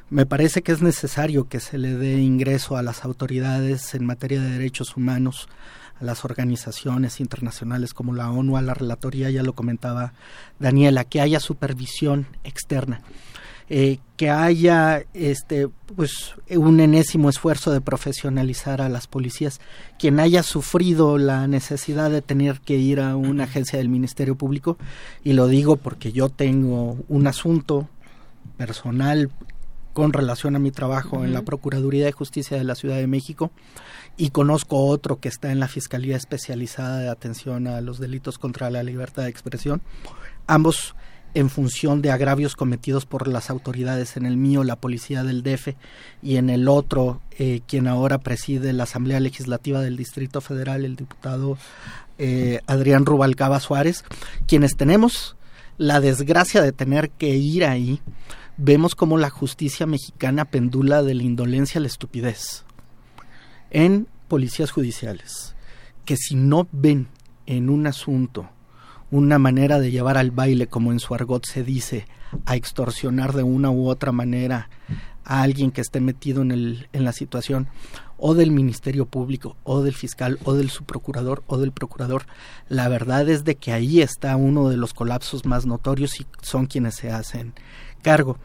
Me 0.09 0.25
parece 0.25 0.61
que 0.61 0.73
es 0.73 0.81
necesario 0.81 1.47
que 1.47 1.61
se 1.61 1.77
le 1.77 1.95
dé 1.95 2.19
ingreso 2.19 2.75
a 2.75 2.83
las 2.83 3.05
autoridades 3.05 3.95
en 3.95 4.05
materia 4.05 4.41
de 4.41 4.49
derechos 4.49 4.97
humanos, 4.97 5.47
a 6.01 6.03
las 6.03 6.25
organizaciones 6.25 7.21
internacionales 7.21 7.93
como 7.93 8.13
la 8.13 8.29
ONU, 8.29 8.57
a 8.57 8.61
la 8.61 8.73
relatoría, 8.73 9.29
ya 9.29 9.41
lo 9.41 9.53
comentaba 9.53 10.11
Daniela, 10.59 11.05
que 11.05 11.21
haya 11.21 11.39
supervisión 11.39 12.27
externa 12.43 12.99
eh, 13.69 13.99
que 14.17 14.29
haya 14.29 15.03
este 15.13 15.69
pues 15.95 16.35
un 16.49 16.79
enésimo 16.79 17.29
esfuerzo 17.29 17.71
de 17.71 17.81
profesionalizar 17.81 18.81
a 18.81 18.89
las 18.89 19.07
policías. 19.07 19.61
Quien 19.99 20.19
haya 20.19 20.43
sufrido 20.43 21.17
la 21.17 21.47
necesidad 21.47 22.09
de 22.11 22.21
tener 22.21 22.59
que 22.61 22.75
ir 22.75 22.99
a 22.99 23.15
una 23.15 23.45
agencia 23.45 23.79
del 23.79 23.89
Ministerio 23.89 24.35
Público 24.35 24.77
y 25.23 25.33
lo 25.33 25.47
digo 25.47 25.77
porque 25.77 26.11
yo 26.11 26.29
tengo 26.29 26.97
un 27.07 27.27
asunto 27.27 27.87
personal 28.57 29.29
con 29.93 30.11
relación 30.11 30.55
a 30.55 30.59
mi 30.59 30.71
trabajo 30.71 31.23
en 31.23 31.33
la 31.33 31.43
Procuraduría 31.43 32.05
de 32.05 32.11
Justicia 32.11 32.57
de 32.57 32.63
la 32.63 32.75
Ciudad 32.75 32.97
de 32.97 33.07
México 33.07 33.51
y 34.17 34.31
conozco 34.31 34.85
otro 34.85 35.19
que 35.19 35.29
está 35.29 35.51
en 35.51 35.59
la 35.59 35.67
Fiscalía 35.67 36.17
Especializada 36.17 36.99
de 36.99 37.09
Atención 37.09 37.67
a 37.67 37.79
los 37.81 37.99
Delitos 37.99 38.37
contra 38.37 38.69
la 38.69 38.83
Libertad 38.83 39.23
de 39.23 39.29
Expresión. 39.29 39.81
Ambos 40.47 40.95
en 41.33 41.49
función 41.49 42.01
de 42.01 42.11
agravios 42.11 42.55
cometidos 42.55 43.05
por 43.05 43.27
las 43.27 43.49
autoridades, 43.49 44.17
en 44.17 44.25
el 44.25 44.37
mío 44.37 44.63
la 44.63 44.75
policía 44.75 45.23
del 45.23 45.43
DF 45.43 45.69
y 46.21 46.37
en 46.37 46.49
el 46.49 46.67
otro 46.67 47.21
eh, 47.39 47.61
quien 47.67 47.87
ahora 47.87 48.19
preside 48.19 48.73
la 48.73 48.83
Asamblea 48.83 49.19
Legislativa 49.19 49.81
del 49.81 49.97
Distrito 49.97 50.41
Federal, 50.41 50.85
el 50.85 50.95
diputado 50.95 51.57
eh, 52.17 52.59
Adrián 52.67 53.05
Rubalcaba 53.05 53.59
Suárez, 53.59 54.05
quienes 54.47 54.75
tenemos 54.75 55.35
la 55.77 55.99
desgracia 55.99 56.61
de 56.61 56.71
tener 56.71 57.09
que 57.09 57.35
ir 57.35 57.65
ahí, 57.65 57.99
vemos 58.57 58.93
como 58.93 59.17
la 59.17 59.31
justicia 59.31 59.87
mexicana 59.87 60.45
pendula 60.45 61.01
de 61.01 61.15
la 61.15 61.23
indolencia 61.23 61.79
a 61.79 61.81
la 61.81 61.87
estupidez 61.87 62.63
en 63.71 64.07
policías 64.27 64.69
judiciales, 64.69 65.55
que 66.05 66.15
si 66.15 66.35
no 66.35 66.67
ven 66.71 67.07
en 67.47 67.69
un 67.69 67.87
asunto 67.87 68.49
una 69.13 69.37
manera 69.37 69.79
de 69.79 69.91
llevar 69.91 70.17
al 70.17 70.31
baile, 70.31 70.65
como 70.65 70.91
en 70.91 70.99
su 70.99 71.13
argot 71.13 71.45
se 71.45 71.63
dice, 71.63 72.07
a 72.45 72.55
extorsionar 72.55 73.33
de 73.33 73.43
una 73.43 73.69
u 73.69 73.87
otra 73.87 74.11
manera 74.11 74.69
a 75.23 75.43
alguien 75.43 75.69
que 75.69 75.81
esté 75.81 75.99
metido 75.99 76.41
en, 76.41 76.51
el, 76.51 76.87
en 76.93 77.03
la 77.03 77.13
situación, 77.13 77.67
o 78.17 78.33
del 78.33 78.49
Ministerio 78.49 79.05
Público, 79.05 79.55
o 79.63 79.83
del 79.83 79.93
fiscal, 79.93 80.39
o 80.45 80.55
del 80.55 80.71
subprocurador, 80.71 81.43
o 81.45 81.59
del 81.59 81.71
procurador. 81.71 82.25
La 82.69 82.89
verdad 82.89 83.29
es 83.29 83.43
de 83.43 83.53
que 83.53 83.71
ahí 83.71 84.01
está 84.01 84.35
uno 84.35 84.67
de 84.69 84.77
los 84.77 84.95
colapsos 84.95 85.45
más 85.45 85.67
notorios 85.67 86.19
y 86.19 86.25
son 86.41 86.65
quienes 86.65 86.95
se 86.95 87.11
hacen 87.11 87.53
cargo. 88.01 88.39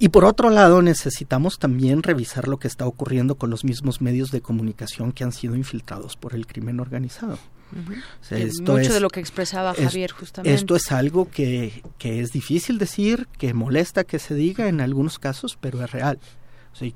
Y 0.00 0.08
por 0.08 0.24
otro 0.24 0.50
lado, 0.50 0.82
necesitamos 0.82 1.60
también 1.60 2.02
revisar 2.02 2.48
lo 2.48 2.58
que 2.58 2.66
está 2.66 2.84
ocurriendo 2.84 3.36
con 3.36 3.48
los 3.48 3.64
mismos 3.64 4.00
medios 4.00 4.32
de 4.32 4.40
comunicación 4.40 5.12
que 5.12 5.22
han 5.22 5.32
sido 5.32 5.54
infiltrados 5.54 6.16
por 6.16 6.34
el 6.34 6.48
crimen 6.48 6.80
organizado. 6.80 7.38
Mucho 7.70 8.92
de 8.92 9.00
lo 9.00 9.10
que 9.10 9.20
expresaba 9.20 9.74
Javier 9.74 10.12
justamente. 10.12 10.54
Esto 10.54 10.76
es 10.76 10.92
algo 10.92 11.30
que, 11.30 11.82
que, 11.98 12.20
es 12.20 12.32
difícil 12.32 12.78
decir, 12.78 13.28
que 13.38 13.54
molesta 13.54 14.04
que 14.04 14.18
se 14.18 14.34
diga 14.34 14.68
en 14.68 14.80
algunos 14.80 15.18
casos, 15.18 15.58
pero 15.60 15.82
es 15.84 15.90
real. 15.90 16.18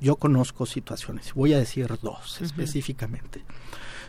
yo 0.01 0.17
conozco 0.17 0.67
situaciones, 0.67 1.33
voy 1.35 1.53
a 1.55 1.59
decir 1.59 1.89
dos 2.03 2.41
específicamente. 2.41 3.45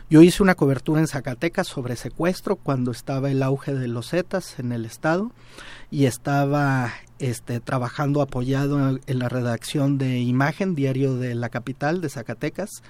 Yo 0.08 0.22
hice 0.22 0.40
una 0.40 0.54
cobertura 0.54 1.00
en 1.00 1.08
Zacatecas 1.08 1.66
sobre 1.66 1.96
secuestro 1.96 2.54
cuando 2.54 2.92
estaba 2.92 3.28
el 3.28 3.42
auge 3.42 3.74
de 3.74 3.88
los 3.88 4.10
Zetas 4.10 4.60
en 4.60 4.70
el 4.70 4.84
estado 4.84 5.32
y 5.90 6.04
estaba 6.04 6.92
este, 7.18 7.58
trabajando 7.58 8.22
apoyado 8.22 9.00
en 9.04 9.18
la 9.18 9.28
redacción 9.28 9.98
de 9.98 10.20
Imagen, 10.20 10.76
diario 10.76 11.16
de 11.16 11.34
la 11.34 11.48
capital 11.48 12.00
de 12.00 12.08
Zacatecas, 12.08 12.84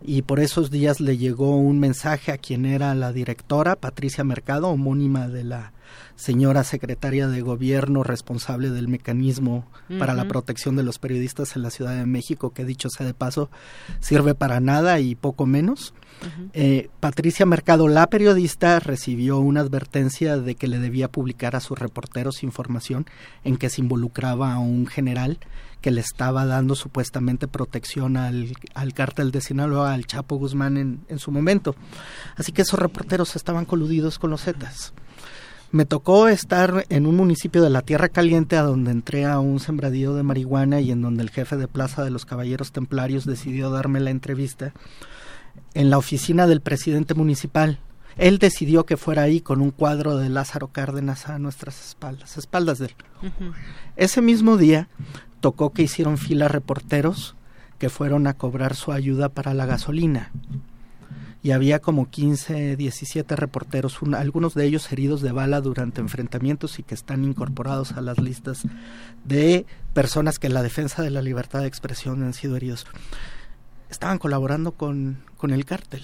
y 0.00 0.22
por 0.22 0.38
esos 0.38 0.70
días 0.70 1.00
le 1.00 1.16
llegó 1.16 1.56
un 1.56 1.80
mensaje 1.80 2.30
a 2.30 2.38
quien 2.38 2.64
era 2.64 2.94
la 2.94 3.12
directora, 3.12 3.74
Patricia 3.74 4.22
Mercado, 4.22 4.68
homónima 4.68 5.26
de 5.26 5.42
la 5.42 5.72
señora 6.16 6.64
secretaria 6.64 7.28
de 7.28 7.40
gobierno 7.40 8.02
responsable 8.02 8.70
del 8.70 8.88
mecanismo 8.88 9.66
para 9.98 10.14
la 10.14 10.28
protección 10.28 10.76
de 10.76 10.82
los 10.82 10.98
periodistas 10.98 11.56
en 11.56 11.62
la 11.62 11.70
Ciudad 11.70 11.96
de 11.96 12.06
México, 12.06 12.50
que 12.50 12.64
dicho 12.64 12.88
sea 12.90 13.06
de 13.06 13.14
paso, 13.14 13.50
sirve 14.00 14.34
para 14.34 14.60
nada 14.60 15.00
y 15.00 15.14
poco 15.14 15.46
menos. 15.46 15.94
Eh, 16.52 16.90
Patricia 17.00 17.46
Mercado, 17.46 17.88
la 17.88 18.06
periodista, 18.08 18.78
recibió 18.80 19.38
una 19.38 19.60
advertencia 19.60 20.36
de 20.36 20.54
que 20.54 20.68
le 20.68 20.78
debía 20.78 21.08
publicar 21.08 21.56
a 21.56 21.60
sus 21.60 21.78
reporteros 21.78 22.42
información 22.42 23.06
en 23.44 23.56
que 23.56 23.70
se 23.70 23.80
involucraba 23.80 24.52
a 24.52 24.58
un 24.58 24.86
general 24.86 25.38
que 25.80 25.90
le 25.90 26.00
estaba 26.00 26.44
dando 26.44 26.74
supuestamente 26.74 27.48
protección 27.48 28.16
al, 28.16 28.52
al 28.74 28.92
cártel 28.92 29.30
de 29.30 29.40
Sinaloa, 29.40 29.94
al 29.94 30.06
Chapo 30.06 30.36
Guzmán 30.36 30.76
en, 30.76 31.00
en 31.08 31.18
su 31.18 31.30
momento. 31.30 31.74
Así 32.36 32.52
que 32.52 32.62
esos 32.62 32.78
reporteros 32.78 33.34
estaban 33.36 33.64
coludidos 33.64 34.18
con 34.18 34.30
los 34.30 34.42
Zetas. 34.42 34.92
Me 35.72 35.84
tocó 35.84 36.26
estar 36.26 36.84
en 36.88 37.06
un 37.06 37.14
municipio 37.14 37.62
de 37.62 37.70
la 37.70 37.82
Tierra 37.82 38.08
Caliente 38.08 38.56
a 38.56 38.62
donde 38.62 38.90
entré 38.90 39.24
a 39.24 39.38
un 39.38 39.60
sembradío 39.60 40.14
de 40.14 40.24
marihuana 40.24 40.80
y 40.80 40.90
en 40.90 41.00
donde 41.00 41.22
el 41.22 41.30
jefe 41.30 41.56
de 41.56 41.68
plaza 41.68 42.02
de 42.02 42.10
los 42.10 42.26
Caballeros 42.26 42.72
Templarios 42.72 43.24
decidió 43.24 43.70
darme 43.70 44.00
la 44.00 44.10
entrevista 44.10 44.72
en 45.74 45.88
la 45.88 45.98
oficina 45.98 46.48
del 46.48 46.60
presidente 46.60 47.14
municipal. 47.14 47.78
Él 48.16 48.38
decidió 48.38 48.84
que 48.84 48.96
fuera 48.96 49.22
ahí 49.22 49.40
con 49.40 49.60
un 49.60 49.70
cuadro 49.70 50.16
de 50.16 50.28
Lázaro 50.28 50.66
Cárdenas 50.72 51.28
a 51.28 51.38
nuestras 51.38 51.80
espaldas, 51.86 52.36
espaldas 52.36 52.78
de 52.78 52.86
él. 52.86 52.94
Ese 53.94 54.20
mismo 54.22 54.56
día 54.56 54.88
tocó 55.38 55.72
que 55.72 55.82
hicieron 55.82 56.18
fila 56.18 56.48
reporteros 56.48 57.36
que 57.78 57.90
fueron 57.90 58.26
a 58.26 58.34
cobrar 58.34 58.74
su 58.74 58.90
ayuda 58.90 59.28
para 59.28 59.54
la 59.54 59.66
gasolina 59.66 60.32
y 61.42 61.52
había 61.52 61.80
como 61.80 62.10
15, 62.10 62.76
17 62.76 63.36
reporteros, 63.36 63.98
algunos 64.14 64.54
de 64.54 64.66
ellos 64.66 64.90
heridos 64.92 65.22
de 65.22 65.32
bala 65.32 65.60
durante 65.60 66.00
enfrentamientos 66.00 66.78
y 66.78 66.82
que 66.82 66.94
están 66.94 67.24
incorporados 67.24 67.92
a 67.92 68.02
las 68.02 68.18
listas 68.18 68.62
de 69.24 69.64
personas 69.94 70.38
que 70.38 70.48
en 70.48 70.54
la 70.54 70.62
defensa 70.62 71.02
de 71.02 71.10
la 71.10 71.22
libertad 71.22 71.60
de 71.60 71.66
expresión 71.66 72.22
han 72.22 72.34
sido 72.34 72.56
heridos. 72.56 72.86
Estaban 73.88 74.18
colaborando 74.18 74.72
con, 74.72 75.22
con 75.36 75.50
el 75.50 75.64
cártel. 75.64 76.02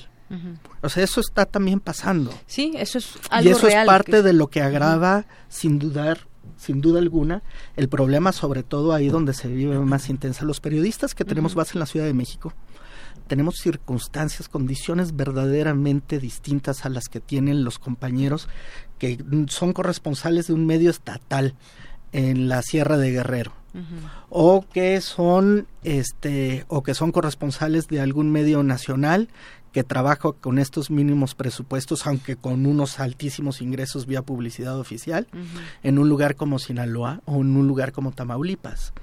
O 0.83 0.89
sea, 0.89 1.05
eso 1.05 1.21
está 1.21 1.45
también 1.45 1.79
pasando. 1.79 2.33
Sí, 2.47 2.73
eso 2.77 2.99
es 2.99 3.13
algo 3.31 3.49
Y 3.49 3.53
eso 3.53 3.69
es 3.69 3.87
parte 3.87 4.23
de 4.23 4.33
lo 4.33 4.49
que 4.49 4.61
agrava, 4.61 5.27
sin 5.49 5.79
dudar, 5.79 6.27
sin 6.57 6.81
duda 6.81 6.99
alguna, 6.99 7.43
el 7.77 7.89
problema 7.89 8.33
sobre 8.33 8.63
todo 8.63 8.93
ahí 8.93 9.09
donde 9.09 9.35
se 9.35 9.49
vive 9.49 9.79
más 9.79 10.09
intensa. 10.09 10.45
Los 10.45 10.61
periodistas 10.61 11.15
que 11.15 11.25
tenemos 11.25 11.55
base 11.55 11.75
en 11.75 11.81
la 11.81 11.87
Ciudad 11.87 12.07
de 12.07 12.15
México, 12.15 12.55
tenemos 13.27 13.57
circunstancias, 13.57 14.49
condiciones 14.49 15.17
verdaderamente 15.17 16.19
distintas 16.19 16.85
a 16.85 16.89
las 16.89 17.09
que 17.09 17.21
tienen 17.21 17.65
los 17.65 17.79
compañeros 17.79 18.49
que 18.99 19.19
son 19.49 19.73
corresponsales 19.73 20.47
de 20.47 20.55
un 20.55 20.67
medio 20.67 20.91
estatal 20.91 21.55
en 22.13 22.49
la 22.49 22.63
Sierra 22.63 22.97
de 22.97 23.11
Guerrero. 23.11 23.53
O 24.31 24.65
que 24.73 25.03
son 25.03 25.67
este 25.85 26.65
o 26.69 26.83
que 26.83 26.95
son 26.95 27.13
corresponsales 27.13 27.89
de 27.89 28.01
algún 28.01 28.33
medio 28.33 28.63
nacional 28.63 29.29
que 29.71 29.85
trabaja 29.85 30.33
con 30.33 30.59
estos 30.59 30.91
mínimos 30.91 31.35
presupuestos 31.35 32.07
aunque 32.07 32.37
con 32.37 32.65
unos 32.65 33.01
altísimos 33.01 33.61
ingresos 33.61 34.07
vía 34.07 34.23
publicidad 34.23 34.81
oficial 34.81 35.27
en 35.83 35.99
un 35.99 36.09
lugar 36.09 36.37
como 36.37 36.59
Sinaloa 36.59 37.21
o 37.27 37.43
en 37.43 37.55
un 37.55 37.69
lugar 37.69 37.93
como 37.93 38.13
Tamaulipas 38.13 38.95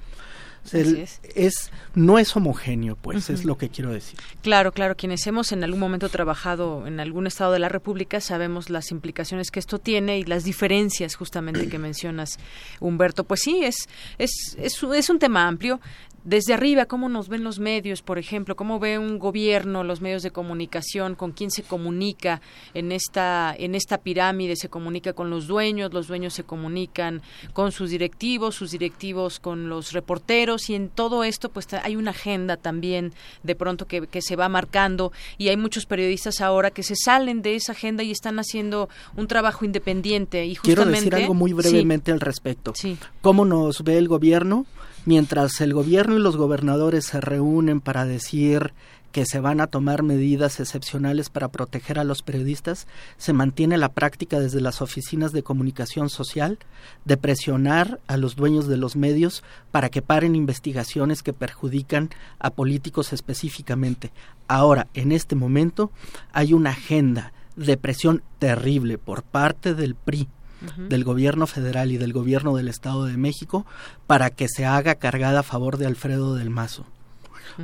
es. 0.72 1.70
no 1.94 2.18
es 2.18 2.34
homogéneo, 2.36 2.96
pues, 2.96 3.30
es 3.30 3.44
lo 3.44 3.58
que 3.58 3.68
quiero 3.68 3.92
decir. 3.92 4.18
Claro, 4.42 4.72
claro, 4.72 4.96
quienes 4.96 5.26
hemos 5.26 5.52
en 5.52 5.62
algún 5.64 5.80
momento 5.80 6.08
trabajado 6.08 6.86
en 6.86 7.00
algún 7.00 7.26
estado 7.26 7.52
de 7.52 7.58
la 7.58 7.68
República 7.68 8.20
sabemos 8.20 8.70
las 8.70 8.90
implicaciones 8.90 9.50
que 9.50 9.60
esto 9.60 9.78
tiene 9.78 10.18
y 10.18 10.24
las 10.24 10.44
diferencias 10.44 11.14
justamente 11.14 11.68
que 11.68 11.78
mencionas, 11.78 12.38
Humberto. 12.80 13.24
Pues 13.24 13.40
sí, 13.40 13.64
es, 13.64 13.88
es, 14.18 14.56
es, 14.58 14.82
es 14.82 15.10
un 15.10 15.18
tema 15.18 15.46
amplio 15.46 15.80
desde 16.24 16.54
arriba, 16.54 16.86
cómo 16.86 17.08
nos 17.08 17.28
ven 17.28 17.44
los 17.44 17.58
medios, 17.58 18.02
por 18.02 18.18
ejemplo, 18.18 18.56
cómo 18.56 18.78
ve 18.78 18.98
un 18.98 19.18
gobierno, 19.18 19.84
los 19.84 20.00
medios 20.00 20.22
de 20.22 20.30
comunicación, 20.30 21.14
con 21.14 21.32
quién 21.32 21.50
se 21.50 21.62
comunica 21.62 22.40
en 22.72 22.92
esta, 22.92 23.54
en 23.56 23.74
esta 23.74 23.98
pirámide, 23.98 24.56
se 24.56 24.70
comunica 24.70 25.12
con 25.12 25.28
los 25.28 25.46
dueños, 25.46 25.92
los 25.92 26.08
dueños 26.08 26.32
se 26.32 26.44
comunican 26.44 27.20
con 27.52 27.72
sus 27.72 27.90
directivos, 27.90 28.54
sus 28.54 28.70
directivos 28.70 29.38
con 29.38 29.68
los 29.68 29.92
reporteros 29.92 30.70
y 30.70 30.74
en 30.74 30.88
todo 30.88 31.24
esto 31.24 31.50
pues 31.50 31.72
hay 31.74 31.96
una 31.96 32.12
agenda 32.12 32.56
también 32.56 33.12
de 33.42 33.54
pronto 33.54 33.86
que, 33.86 34.06
que 34.06 34.22
se 34.22 34.36
va 34.36 34.48
marcando 34.48 35.12
y 35.36 35.48
hay 35.48 35.56
muchos 35.58 35.84
periodistas 35.84 36.40
ahora 36.40 36.70
que 36.70 36.82
se 36.82 36.96
salen 36.96 37.42
de 37.42 37.56
esa 37.56 37.72
agenda 37.72 38.02
y 38.02 38.10
están 38.10 38.38
haciendo 38.38 38.88
un 39.16 39.26
trabajo 39.26 39.64
independiente. 39.64 40.46
Y 40.46 40.54
justamente... 40.54 40.82
Quiero 40.82 40.90
decir 40.90 41.14
algo 41.14 41.34
muy 41.34 41.52
brevemente 41.52 42.12
al 42.12 42.20
respecto. 42.20 42.72
Sí. 42.74 42.96
¿Cómo 43.20 43.44
nos 43.44 43.84
ve 43.84 43.98
el 43.98 44.08
gobierno? 44.08 44.66
Mientras 45.04 45.60
el 45.60 45.74
gobierno 45.74 46.16
y 46.16 46.20
los 46.20 46.36
gobernadores 46.36 47.06
se 47.06 47.20
reúnen 47.20 47.80
para 47.80 48.04
decir 48.04 48.72
que 49.14 49.26
se 49.26 49.38
van 49.38 49.60
a 49.60 49.68
tomar 49.68 50.02
medidas 50.02 50.58
excepcionales 50.58 51.30
para 51.30 51.46
proteger 51.46 52.00
a 52.00 52.04
los 52.04 52.22
periodistas, 52.22 52.88
se 53.16 53.32
mantiene 53.32 53.78
la 53.78 53.90
práctica 53.90 54.40
desde 54.40 54.60
las 54.60 54.82
oficinas 54.82 55.30
de 55.30 55.44
comunicación 55.44 56.10
social 56.10 56.58
de 57.04 57.16
presionar 57.16 58.00
a 58.08 58.16
los 58.16 58.34
dueños 58.34 58.66
de 58.66 58.76
los 58.76 58.96
medios 58.96 59.44
para 59.70 59.88
que 59.88 60.02
paren 60.02 60.34
investigaciones 60.34 61.22
que 61.22 61.32
perjudican 61.32 62.10
a 62.40 62.50
políticos 62.50 63.12
específicamente. 63.12 64.10
Ahora, 64.48 64.88
en 64.94 65.12
este 65.12 65.36
momento, 65.36 65.92
hay 66.32 66.52
una 66.52 66.70
agenda 66.70 67.32
de 67.54 67.76
presión 67.76 68.24
terrible 68.40 68.98
por 68.98 69.22
parte 69.22 69.74
del 69.74 69.94
PRI 69.94 70.28
del 70.76 71.04
gobierno 71.04 71.46
federal 71.46 71.92
y 71.92 71.96
del 71.96 72.12
gobierno 72.12 72.56
del 72.56 72.68
Estado 72.68 73.04
de 73.04 73.16
México 73.16 73.66
para 74.06 74.30
que 74.30 74.48
se 74.48 74.64
haga 74.64 74.96
cargada 74.96 75.40
a 75.40 75.42
favor 75.42 75.78
de 75.78 75.86
Alfredo 75.86 76.34
del 76.34 76.50
Mazo. 76.50 76.86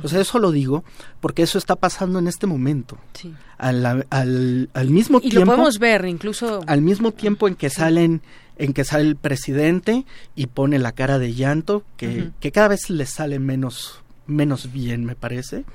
O 0.03 0.07
sea, 0.07 0.21
eso 0.21 0.39
lo 0.39 0.51
digo 0.51 0.83
porque 1.19 1.43
eso 1.43 1.57
está 1.57 1.75
pasando 1.75 2.19
en 2.19 2.27
este 2.27 2.47
momento. 2.47 2.97
Sí. 3.13 3.33
Al, 3.57 4.05
al, 4.09 4.69
al, 4.73 4.89
mismo 4.89 5.19
y 5.19 5.29
tiempo. 5.29 5.39
lo 5.39 5.45
podemos 5.45 5.79
ver 5.79 6.05
incluso. 6.05 6.61
Al 6.65 6.81
mismo 6.81 7.11
tiempo 7.11 7.47
en 7.47 7.55
que 7.55 7.69
salen, 7.69 8.21
en 8.57 8.73
que 8.73 8.83
sale 8.83 9.03
el 9.03 9.15
presidente 9.15 10.05
y 10.35 10.47
pone 10.47 10.79
la 10.79 10.93
cara 10.93 11.19
de 11.19 11.33
llanto, 11.33 11.83
que, 11.97 12.29
que 12.39 12.51
cada 12.51 12.69
vez 12.69 12.89
le 12.89 13.05
sale 13.05 13.39
menos, 13.39 13.99
menos 14.27 14.71
bien, 14.71 15.05
me 15.05 15.15
parece, 15.15 15.65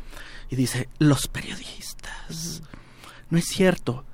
y 0.51 0.57
dice, 0.57 0.89
los 0.99 1.29
periodistas. 1.29 2.63
No 3.29 3.39
es 3.39 3.45
cierto 3.45 4.05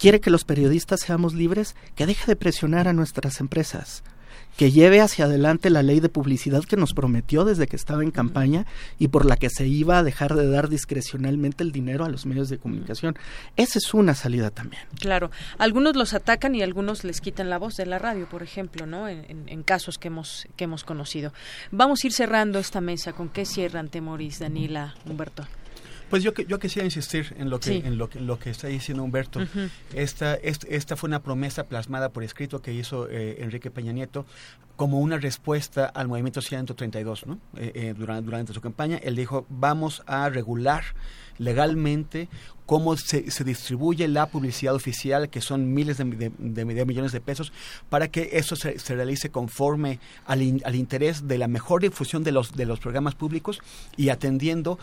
quiere 0.00 0.20
que 0.20 0.30
los 0.30 0.44
periodistas 0.44 1.00
seamos 1.00 1.34
libres, 1.34 1.76
que 1.94 2.06
deje 2.06 2.24
de 2.26 2.34
presionar 2.34 2.88
a 2.88 2.94
nuestras 2.94 3.38
empresas, 3.38 4.02
que 4.56 4.72
lleve 4.72 5.02
hacia 5.02 5.26
adelante 5.26 5.68
la 5.68 5.82
ley 5.82 6.00
de 6.00 6.08
publicidad 6.08 6.64
que 6.64 6.76
nos 6.76 6.94
prometió 6.94 7.44
desde 7.44 7.66
que 7.66 7.76
estaba 7.76 8.02
en 8.02 8.10
campaña 8.10 8.64
y 8.98 9.08
por 9.08 9.26
la 9.26 9.36
que 9.36 9.50
se 9.50 9.66
iba 9.66 9.98
a 9.98 10.02
dejar 10.02 10.34
de 10.34 10.48
dar 10.48 10.70
discrecionalmente 10.70 11.62
el 11.62 11.70
dinero 11.70 12.06
a 12.06 12.08
los 12.08 12.24
medios 12.24 12.48
de 12.48 12.58
comunicación. 12.58 13.16
Esa 13.56 13.78
es 13.78 13.92
una 13.92 14.14
salida 14.14 14.50
también. 14.50 14.82
Claro, 14.98 15.30
algunos 15.58 15.94
los 15.96 16.14
atacan 16.14 16.54
y 16.54 16.62
algunos 16.62 17.04
les 17.04 17.20
quitan 17.20 17.50
la 17.50 17.58
voz 17.58 17.76
de 17.76 17.84
la 17.84 17.98
radio, 17.98 18.26
por 18.26 18.42
ejemplo, 18.42 18.86
¿no? 18.86 19.06
En, 19.06 19.62
casos 19.64 19.98
que 19.98 20.08
hemos 20.08 20.48
que 20.56 20.64
hemos 20.64 20.82
conocido. 20.82 21.34
Vamos 21.70 22.02
a 22.02 22.06
ir 22.06 22.12
cerrando 22.14 22.58
esta 22.58 22.80
mesa. 22.80 23.12
¿Con 23.12 23.28
qué 23.28 23.44
cierran, 23.44 23.90
Temoris, 23.90 24.38
Daniela, 24.38 24.94
Humberto? 25.04 25.46
Pues 26.10 26.24
yo, 26.24 26.34
yo 26.34 26.58
quisiera 26.58 26.84
insistir 26.84 27.34
en 27.38 27.48
lo 27.50 27.60
que, 27.60 27.76
en 27.76 27.96
lo, 27.96 28.10
lo 28.14 28.38
que 28.38 28.50
está 28.50 28.66
diciendo 28.66 29.02
Humberto. 29.04 29.40
esta, 29.94 30.34
esta, 30.34 30.96
fue 30.96 31.08
una 31.08 31.22
promesa 31.22 31.64
plasmada 31.64 32.10
por 32.10 32.24
escrito 32.24 32.60
que 32.60 32.74
hizo 32.74 33.08
eh, 33.08 33.36
Enrique 33.40 33.70
Peña 33.70 33.92
Nieto 33.92 34.26
como 34.74 34.98
una 34.98 35.18
respuesta 35.18 35.86
al 35.86 36.08
movimiento 36.08 36.40
132. 36.40 37.26
¿no? 37.26 37.38
Eh, 37.56 37.70
eh, 37.74 37.94
durante, 37.96 38.24
durante 38.24 38.52
su 38.52 38.60
campaña, 38.60 38.96
él 38.96 39.14
dijo, 39.14 39.46
vamos 39.48 40.02
a 40.06 40.28
regular 40.28 40.82
legalmente 41.40 42.28
cómo 42.70 42.96
se, 42.96 43.22
distribuye 43.42 44.06
la 44.06 44.26
publicidad 44.26 44.76
oficial, 44.76 45.28
que 45.28 45.40
son 45.40 45.74
miles 45.74 45.98
de, 45.98 46.04
millones 46.06 47.10
de 47.10 47.20
pesos, 47.20 47.52
para 47.88 48.06
que 48.06 48.30
eso 48.34 48.54
se, 48.54 48.76
realice 48.94 49.30
conforme 49.30 49.98
al, 50.24 50.40
interés 50.42 51.26
de 51.26 51.36
la 51.36 51.48
mejor 51.48 51.82
difusión 51.82 52.22
de 52.22 52.30
los, 52.30 52.52
de 52.52 52.66
los 52.66 52.78
programas 52.78 53.16
públicos 53.16 53.58
y 53.96 54.10
atendiendo 54.10 54.78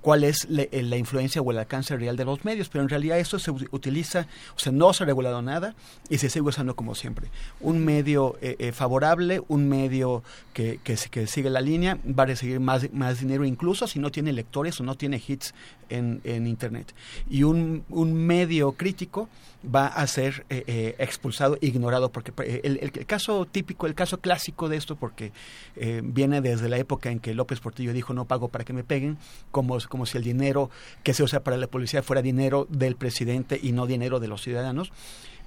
cuál 0.00 0.24
es 0.24 0.46
eh, 0.48 0.82
la 0.82 0.96
influencia 0.96 1.42
o 1.42 1.50
el 1.50 1.58
alcance 1.58 1.96
real 1.96 2.16
de 2.16 2.24
los 2.24 2.44
medios. 2.44 2.68
Pero 2.68 2.82
en 2.82 2.88
realidad 2.88 3.18
eso 3.18 3.40
se 3.40 3.50
utiliza, 3.50 4.28
o 4.56 4.58
sea, 4.60 4.70
no 4.70 4.92
se 4.92 5.02
ha 5.02 5.06
regulado 5.06 5.42
nada 5.42 5.74
y 6.08 6.18
se 6.18 6.30
sigue 6.30 6.46
usando 6.46 6.76
como 6.76 6.94
siempre. 6.94 7.30
Un 7.60 7.84
medio 7.84 8.38
eh, 8.40 8.54
eh, 8.60 8.70
favorable, 8.70 9.42
un 9.48 9.68
medio 9.68 10.22
que, 10.52 10.78
que, 10.84 10.96
que, 11.10 11.26
sigue 11.26 11.50
la 11.50 11.60
línea, 11.60 11.98
va 12.06 12.22
a 12.22 12.26
recibir 12.26 12.60
más, 12.60 12.90
más 12.92 13.18
dinero 13.18 13.44
incluso 13.44 13.88
si 13.88 13.98
no 13.98 14.12
tiene 14.12 14.32
lectores 14.32 14.80
o 14.80 14.84
no 14.84 14.96
tiene 14.96 15.20
hits 15.26 15.52
en, 15.88 16.46
Internet. 16.46 16.94
Y 17.28 17.42
un, 17.42 17.84
un 17.88 18.14
medio 18.14 18.72
crítico 18.72 19.28
va 19.64 19.86
a 19.86 20.06
ser 20.06 20.46
eh, 20.50 20.62
eh, 20.66 20.94
expulsado, 20.98 21.58
ignorado, 21.60 22.10
porque 22.10 22.32
eh, 22.44 22.60
el, 22.64 22.78
el, 22.80 23.06
caso 23.06 23.44
típico, 23.44 23.86
el 23.86 23.94
caso 23.94 24.20
clásico 24.20 24.68
de 24.68 24.76
esto, 24.76 24.96
porque 24.96 25.32
viene 26.02 26.40
desde 26.40 26.68
la 26.68 26.78
época 26.78 27.10
en 27.10 27.20
que 27.20 27.34
López 27.34 27.60
Portillo 27.60 27.92
dijo 27.92 28.12
no 28.12 28.26
pago 28.26 28.48
para 28.48 28.64
que 28.64 28.72
me 28.72 28.84
peguen, 28.84 29.18
como, 29.50 29.78
como 29.88 30.06
si 30.06 30.18
el 30.18 30.24
dinero 30.24 30.70
que 31.02 31.14
se 31.14 31.22
usa 31.22 31.40
para 31.40 31.56
la 31.56 31.66
policía 31.66 32.02
fuera 32.02 32.22
dinero 32.22 32.66
del 32.70 32.96
presidente 32.96 33.58
y 33.62 33.72
no 33.72 33.86
dinero 33.86 34.20
de 34.20 34.28
los 34.28 34.42
ciudadanos 34.42 34.92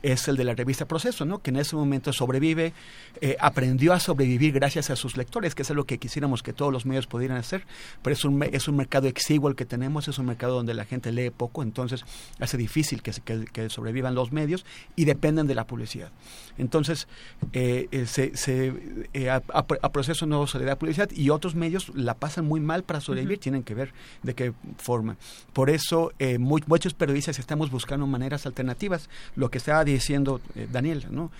es 0.04 0.28
el 0.28 0.38
de 0.38 0.44
la 0.44 0.56
revista 0.56 0.88
Proceso, 0.88 1.26
¿no? 1.26 1.40
que 1.40 1.52
en 1.52 1.58
ese 1.58 1.76
momento 1.76 2.12
sobrevive, 2.14 2.74
eh, 3.22 3.38
aprendió 3.40 3.94
a 3.94 4.00
sobrevivir 4.00 4.54
gracias 4.54 4.90
a 4.90 4.96
sus 4.96 5.18
lectores, 5.18 5.56
que 5.56 5.62
es 5.62 5.70
lo 5.70 5.86
que 5.86 5.98
quisiéramos 5.98 6.44
que 6.44 6.54
todos 6.54 6.72
los 6.72 6.86
medios 6.86 7.08
pudieran 7.08 7.38
hacer, 7.38 7.66
pero 8.02 8.14
es 8.14 8.26
un, 8.26 8.42
es 8.44 8.68
un 8.68 8.76
mercado 8.76 9.08
exiguo 9.08 9.50
el 9.50 9.56
que 9.56 9.66
tenemos, 9.66 10.08
es 10.08 10.18
un 10.18 10.26
mercado 10.26 10.56
donde 10.56 10.74
la 10.74 10.86
gente 10.86 11.12
lee 11.12 11.30
poco, 11.30 11.64
entonces 11.64 12.04
hace 12.40 12.58
difícil 12.58 13.02
que, 13.02 13.12
que, 13.52 13.70
sobrevivan 13.70 14.16
los 14.16 14.32
medios 14.32 14.66
y 14.96 15.06
dependen 15.06 15.48
de 15.48 15.56
la 15.56 15.66
publicidad. 15.66 16.10
Entonces, 16.58 17.08
eh, 17.54 17.88
eh, 17.92 18.06
se, 18.06 19.30
a, 19.30 19.92
Proceso 19.92 20.26
no 20.26 20.48
se 20.48 20.58
le 20.58 20.66
da 20.66 20.78
publicidad 20.78 21.10
y 21.12 21.30
otros 21.30 21.56
medios 21.56 21.92
la 21.96 22.16
pasan 22.16 22.46
muy 22.46 22.60
mal 22.60 22.84
para 22.84 23.02
sobrevivir, 23.02 23.40
tienen 23.40 23.64
que 23.64 23.76
ver 23.76 23.94
de 24.24 24.34
qué 24.34 24.54
forma. 24.78 25.18
Por 25.54 25.70
eso, 25.70 26.12
muchos 26.40 26.94
periodistas 26.94 27.40
estamos 27.40 27.72
buscando 27.72 28.08
maneras 28.08 28.46
alternativas. 28.46 29.10
Lo 29.36 29.50
que 29.52 29.58
estaba 29.58 29.84
diciendo 29.94 30.42
eh, 30.56 30.68
Daniel, 30.72 31.08
¿no? 31.10 31.32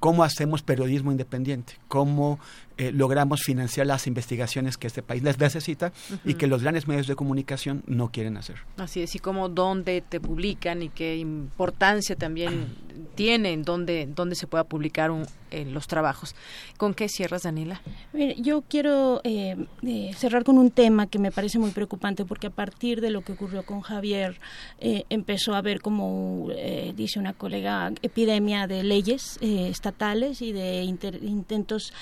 ¿Cómo 0.00 0.24
hacemos 0.24 0.62
periodismo 0.62 1.10
independiente? 1.10 1.74
¿Cómo 1.88 2.38
eh, 2.78 2.92
logramos 2.92 3.42
financiar 3.42 3.86
las 3.86 4.06
investigaciones 4.06 4.76
que 4.76 4.86
este 4.86 5.02
país 5.02 5.22
les 5.22 5.38
necesita 5.38 5.92
y 6.26 6.34
que 6.34 6.46
los 6.46 6.62
grandes 6.62 6.86
medios 6.86 7.06
de 7.06 7.14
comunicación 7.14 7.82
no 7.86 8.10
quieren 8.10 8.36
hacer. 8.36 8.56
Así 8.76 9.00
es, 9.00 9.14
y 9.14 9.18
cómo 9.18 9.48
dónde 9.48 10.02
te 10.02 10.20
publican 10.20 10.82
y 10.82 10.90
qué 10.90 11.16
importancia 11.16 12.16
también 12.16 12.74
tiene 13.14 13.52
en 13.52 13.62
dónde, 13.62 14.06
dónde 14.14 14.34
se 14.34 14.46
pueda 14.46 14.64
publicar 14.64 15.10
un, 15.10 15.26
eh, 15.50 15.64
los 15.64 15.86
trabajos. 15.86 16.34
¿Con 16.76 16.92
qué 16.92 17.08
cierras, 17.08 17.44
Daniela? 17.44 17.80
yo 18.38 18.62
quiero 18.62 19.22
eh, 19.24 19.56
cerrar 20.14 20.44
con 20.44 20.58
un 20.58 20.70
tema 20.70 21.06
que 21.06 21.18
me 21.18 21.30
parece 21.30 21.58
muy 21.58 21.70
preocupante 21.70 22.26
porque 22.26 22.48
a 22.48 22.50
partir 22.50 23.00
de 23.00 23.08
lo 23.08 23.22
que 23.22 23.32
ocurrió 23.32 23.64
con 23.64 23.80
Javier 23.80 24.38
empezó 24.80 25.54
a 25.54 25.58
haber, 25.58 25.80
como 25.80 26.48
dice 26.94 27.18
una 27.18 27.32
colega, 27.32 27.92
epidemia 28.02 28.66
de 28.66 28.82
leyes 28.82 29.38
estatales 29.40 30.42
y 30.42 30.52
de 30.52 30.82
intentos 30.82 31.92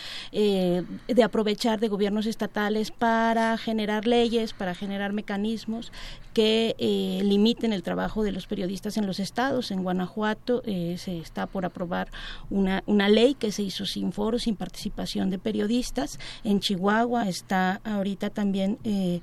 de 1.06 1.22
aprovechar 1.22 1.80
de 1.80 1.88
gobiernos 1.88 2.26
estatales 2.26 2.90
para 2.90 3.56
generar 3.58 4.06
leyes, 4.06 4.52
para 4.52 4.74
generar 4.74 5.12
mecanismos 5.12 5.92
que 6.34 6.74
eh, 6.78 7.20
limiten 7.22 7.72
el 7.72 7.84
trabajo 7.84 8.24
de 8.24 8.32
los 8.32 8.46
periodistas 8.46 8.96
en 8.96 9.06
los 9.06 9.20
estados. 9.20 9.70
En 9.70 9.84
Guanajuato 9.84 10.62
eh, 10.66 10.96
se 10.98 11.16
está 11.18 11.46
por 11.46 11.64
aprobar 11.64 12.08
una, 12.50 12.82
una 12.86 13.08
ley 13.08 13.34
que 13.34 13.52
se 13.52 13.62
hizo 13.62 13.86
sin 13.86 14.12
foro, 14.12 14.40
sin 14.40 14.56
participación 14.56 15.30
de 15.30 15.38
periodistas. 15.38 16.18
En 16.42 16.58
Chihuahua 16.58 17.28
está 17.28 17.80
ahorita 17.84 18.30
también 18.30 18.78
eh, 18.82 19.20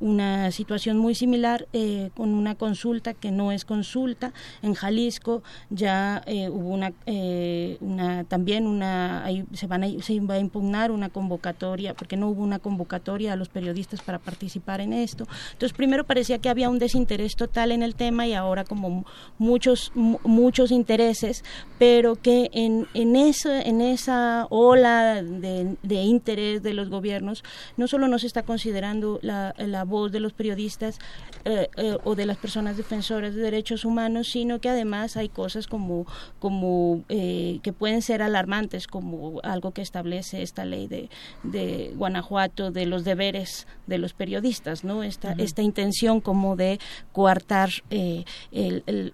una 0.00 0.50
situación 0.50 0.98
muy 0.98 1.14
similar 1.14 1.68
con 2.16 2.34
una 2.34 2.56
consulta 2.56 3.14
que 3.14 3.30
no 3.30 3.52
es 3.52 3.64
consulta. 3.64 4.32
En 4.62 4.74
Jalisco 4.74 5.44
ya 5.70 6.24
hubo 6.50 6.70
una, 6.70 6.92
también 8.24 8.66
una 8.66 9.24
se 9.52 9.68
van 9.68 9.84
a, 9.84 10.02
se 10.02 10.18
va 10.20 10.34
a 10.34 10.38
impugnar 10.40 10.90
una 10.90 11.10
convocatoria 11.10 11.94
porque 11.94 12.16
no 12.16 12.28
hubo 12.28 12.42
una 12.42 12.58
convocatoria 12.58 13.34
a 13.34 13.36
los 13.36 13.48
periodistas 13.48 14.02
para 14.02 14.18
participar 14.18 14.80
en 14.80 14.92
esto. 14.92 15.28
Entonces 15.52 15.76
primero 15.76 16.04
parecía 16.16 16.38
que 16.38 16.48
había 16.48 16.70
un 16.70 16.78
desinterés 16.78 17.36
total 17.36 17.72
en 17.72 17.82
el 17.82 17.94
tema 17.94 18.26
y 18.26 18.32
ahora 18.32 18.64
como 18.64 19.04
muchos 19.36 19.92
muchos 19.94 20.70
intereses, 20.70 21.44
pero 21.78 22.16
que 22.16 22.48
en, 22.54 22.86
en, 22.94 23.16
esa, 23.16 23.60
en 23.60 23.82
esa 23.82 24.46
ola 24.48 25.22
de, 25.22 25.76
de 25.82 25.94
interés 25.96 26.62
de 26.62 26.72
los 26.72 26.88
gobiernos 26.88 27.44
no 27.76 27.86
solo 27.86 28.08
no 28.08 28.18
se 28.18 28.28
está 28.28 28.44
considerando 28.44 29.18
la, 29.20 29.54
la 29.58 29.84
voz 29.84 30.10
de 30.10 30.20
los 30.20 30.32
periodistas 30.32 30.98
eh, 31.44 31.68
eh, 31.76 31.98
o 32.02 32.14
de 32.14 32.24
las 32.24 32.38
personas 32.38 32.78
defensoras 32.78 33.34
de 33.34 33.42
derechos 33.42 33.84
humanos, 33.84 34.28
sino 34.28 34.58
que 34.58 34.70
además 34.70 35.18
hay 35.18 35.28
cosas 35.28 35.66
como, 35.66 36.06
como 36.38 37.04
eh, 37.10 37.60
que 37.62 37.74
pueden 37.74 38.00
ser 38.00 38.22
alarmantes, 38.22 38.86
como 38.86 39.40
algo 39.42 39.72
que 39.72 39.82
establece 39.82 40.40
esta 40.40 40.64
ley 40.64 40.86
de, 40.86 41.10
de 41.42 41.92
Guanajuato 41.94 42.70
de 42.70 42.86
los 42.86 43.04
deberes 43.04 43.66
de 43.86 43.98
los 43.98 44.14
periodistas, 44.14 44.82
¿no? 44.82 45.02
Esta, 45.02 45.32
esta 45.36 45.62
intención 45.62 46.05
como 46.20 46.56
de 46.56 46.78
coartar 47.12 47.70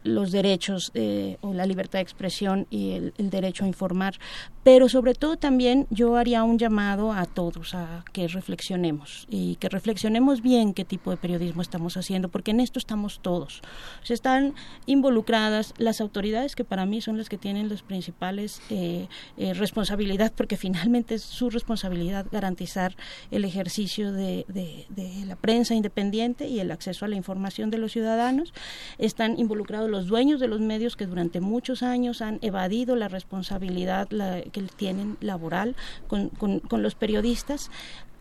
los 0.05 0.33
derechos 0.33 0.93
o 1.41 1.55
la 1.55 1.67
libertad 1.67 1.99
de 1.99 2.03
expresión 2.03 2.67
y 2.71 2.93
el, 2.93 3.31
derecho 3.31 3.65
a 3.65 3.69
informar, 3.69 4.19
pero 4.63 4.89
sobre 4.89 5.15
todo 5.15 5.37
también 5.37 5.87
yo 5.91 6.17
haría 6.17 6.45
un 6.45 6.59
llamado 6.59 7.13
a 7.13 7.25
todos 7.27 7.75
a 7.75 8.05
que 8.13 8.29
reflexionemos 8.29 9.27
y 9.31 9.57
que 9.57 9.69
reflexionemos 9.69 10.43
bien 10.43 10.75
qué 10.75 10.85
tipo 10.85 11.11
de 11.11 11.17
periodismo 11.17 11.63
estamos 11.63 11.97
haciendo, 11.97 12.29
porque 12.29 12.51
en 12.53 12.61
esto 12.61 12.79
estamos 12.79 13.21
todos. 13.23 13.63
Se 14.03 14.15
están 14.15 14.55
involucradas 14.87 15.75
las 15.79 16.01
autoridades 16.01 16.55
que 16.55 16.65
para 16.65 16.87
mí 16.87 17.01
son 17.01 17.19
las 17.19 17.29
que 17.29 17.39
tienen 17.39 17.69
las 17.69 17.83
principales 17.83 18.61
eh, 18.71 19.09
eh, 19.37 19.55
responsabilidades, 19.55 20.33
porque 20.33 20.57
finalmente 20.57 21.15
es 21.15 21.23
su 21.23 21.51
responsabilidad 21.51 22.27
garantizar 22.31 22.97
el 23.31 23.45
ejercicio 23.45 24.13
de, 24.13 24.45
de 24.49 25.27
la 25.27 25.37
prensa 25.37 25.75
independiente 25.75 26.47
y 26.47 26.61
el 26.61 26.71
acceso 26.71 26.82
a 26.87 27.09
la 27.09 27.17
información 27.17 27.71
de 27.71 27.79
los 27.79 27.93
ciudadanos. 27.93 28.53
Están 28.99 29.39
involucrados 29.39 29.91
los 29.91 30.07
dueños 30.07 30.41
de 30.41 30.49
los 30.49 30.61
medios 30.61 30.97
que 30.97 31.07
durante 31.07 31.41
muchos 31.41 31.83
años 31.83 32.23
han 32.23 32.39
evadido 32.43 32.97
la 32.97 33.09
responsabilidad 33.09 34.09
que 34.09 34.63
tienen 34.77 35.17
laboral 35.21 35.77
con, 36.09 36.29
con, 36.29 36.83
los 36.83 36.95
periodistas. 36.95 37.71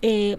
Eh, 0.01 0.37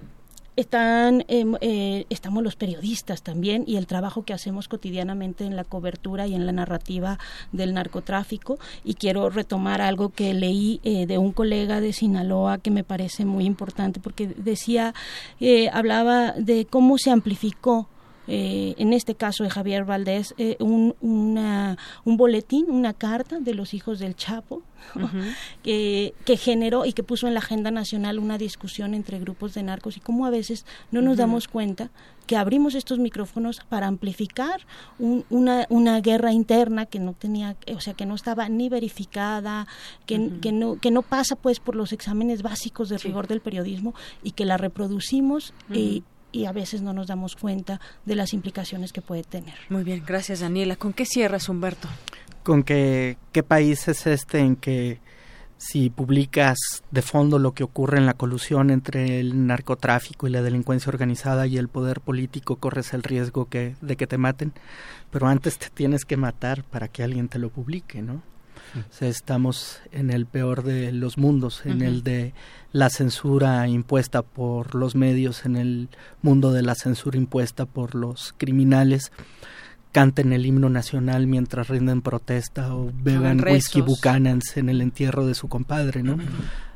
están 0.55 1.25
em, 1.29 1.55
eh, 1.63 2.05
estamos 2.11 2.43
los 2.43 2.57
periodistas 2.57 3.23
también 3.23 3.65
y 3.67 3.77
el 3.77 3.87
trabajo 3.87 4.23
que 4.27 4.35
hacemos 4.35 4.69
cotidianamente 4.69 5.47
en 5.47 5.57
la 5.57 5.65
cobertura 5.65 6.27
y 6.27 6.35
en 6.35 6.45
la 6.45 6.53
narrativa 6.53 7.19
del 7.53 7.73
narcotráfico 7.73 8.59
y 8.85 8.95
quiero 8.95 9.31
retomar 9.31 9.81
algo 9.81 10.11
que 10.11 10.35
leí 10.35 10.79
eh, 10.85 11.07
de 11.07 11.17
un 11.17 11.33
colega 11.33 11.81
de 11.81 11.95
Sinaloa 11.95 12.59
que 12.59 12.71
me 12.71 12.85
parece 12.85 13.25
muy 13.25 13.47
importante 13.47 13.99
porque 13.99 14.27
decía 14.27 14.93
hablaba 15.73 16.33
de 16.33 16.67
cómo 16.67 16.99
se 16.99 17.11
amplificó 17.11 17.89
eh, 18.29 18.75
en 18.79 18.93
este 18.93 19.15
caso 19.15 19.45
de 19.45 19.51
Javier 19.51 19.85
Valdés, 19.85 20.35
eh, 20.39 20.57
un, 20.61 20.95
un 21.01 22.17
boletín, 22.17 22.71
una 22.71 22.93
carta 22.93 23.41
de 23.41 23.55
los 23.55 23.75
hijos 23.75 23.99
del 23.99 24.15
Chapo, 24.15 24.63
que, 25.63 26.15
que, 26.25 26.37
generó 26.37 26.85
y 26.85 26.93
que 26.93 27.03
puso 27.03 27.29
en 27.29 27.35
la 27.35 27.41
agenda 27.41 27.71
nacional 27.71 28.19
una 28.19 28.37
discusión 28.37 28.95
entre 28.95 29.21
grupos 29.21 29.55
de 29.55 29.63
narcos 29.63 29.97
y 29.97 30.01
cómo 30.01 30.27
a 30.27 30.31
veces 30.31 30.67
no 30.91 31.03
nos 31.03 31.17
damos 31.17 31.47
cuenta 31.47 31.91
que 32.27 32.37
abrimos 32.37 32.75
estos 32.75 32.99
micrófonos 32.99 33.61
para 33.69 33.87
amplificar 33.87 34.67
una, 34.99 35.67
una 35.69 36.01
guerra 36.01 36.33
interna 36.33 36.87
que 36.87 36.99
no 36.99 37.15
tenía, 37.15 37.57
o 37.75 37.81
sea, 37.81 37.95
que 37.95 38.07
no 38.07 38.15
estaba 38.15 38.49
ni 38.49 38.69
verificada, 38.69 39.67
que, 40.07 40.31
que, 40.41 40.53
no, 40.53 40.79
que 40.79 40.91
no 40.91 41.03
pasa 41.03 41.37
pues 41.37 41.61
por 41.61 41.77
los 41.77 41.93
exámenes 41.93 42.43
básicos 42.43 42.89
de 42.89 42.99
rigor 42.99 43.27
del 43.27 43.41
periodismo 43.41 43.95
y 44.23 44.33
que 44.33 44.45
la 44.45 44.57
reproducimos 44.57 45.53
y 45.73 46.05
y 46.33 46.47
a 46.47 46.53
veces 46.53 46.83
no 46.83 46.93
nos 46.93 47.07
damos 47.07 47.37
cuenta 47.37 47.81
de 48.05 48.17
las 48.17 48.33
implicaciones 48.33 48.93
que 48.93 49.03
puede 49.03 49.23
tener. 49.23 49.55
Muy 49.69 49.85
bien, 49.85 50.03
gracias 50.07 50.41
Daniela. 50.41 50.77
¿Con 50.77 50.93
qué 50.93 51.05
cierras, 51.05 51.49
Humberto? 51.49 51.89
Con 52.43 52.63
que 52.65 53.19
qué 53.31 53.43
país 53.43 53.87
es 53.87 54.07
este 54.07 54.41
en 54.41 54.57
que 54.57 55.01
si 55.59 55.91
publicas 55.91 56.59
de 56.91 57.03
fondo 57.03 57.39
lo 57.39 57.53
que 57.53 57.63
ocurre 57.63 57.99
en 57.99 58.07
la 58.07 58.15
colusión 58.15 58.71
entre 58.71 59.21
el 59.21 59.47
narcotráfico 59.47 60.27
y 60.27 60.31
la 60.31 60.43
delincuencia 60.43 60.91
organizada 60.91 61.47
y 61.47 61.57
el 61.57 61.69
poder 61.69 62.01
político, 62.01 62.57
corres 62.57 62.93
el 62.95 63.05
riesgo 63.05 63.45
que, 63.45 63.77
de 63.81 63.97
que 63.97 64.09
te 64.09 64.19
maten, 64.19 64.53
pero 65.13 65.29
antes 65.29 65.59
te 65.59 65.71
tienes 65.71 66.05
que 66.05 66.17
matar 66.17 66.65
para 66.65 66.89
que 66.89 67.05
alguien 67.05 67.29
te 67.29 67.39
lo 67.39 67.49
publique, 67.51 68.03
¿no? 68.03 68.23
Estamos 69.01 69.81
en 69.93 70.11
el 70.11 70.27
peor 70.27 70.63
de 70.63 70.93
los 70.93 71.19
mundos, 71.19 71.67
en 71.67 71.83
el 71.83 72.03
de 72.03 72.35
la 72.73 72.91
censura 72.91 73.67
impuesta 73.69 74.23
por 74.23 74.75
los 74.75 74.95
medios, 74.95 75.45
en 75.45 75.57
el 75.57 75.89
mundo 76.23 76.53
de 76.53 76.63
la 76.63 76.75
censura 76.75 77.17
impuesta 77.17 77.67
por 77.67 77.95
los 77.95 78.35
criminales 78.37 79.13
canten 79.93 80.33
el 80.33 80.47
himno 80.47 80.71
nacional 80.71 81.27
mientras 81.27 81.69
rinden 81.69 82.01
protesta 82.01 82.75
o 82.75 82.91
beban 82.95 83.45
whisky 83.45 83.83
Buchanan's 83.83 84.57
en 84.57 84.71
el 84.71 84.81
entierro 84.81 85.27
de 85.27 85.35
su 85.35 85.49
compadre, 85.49 86.03
¿no? 86.03 86.17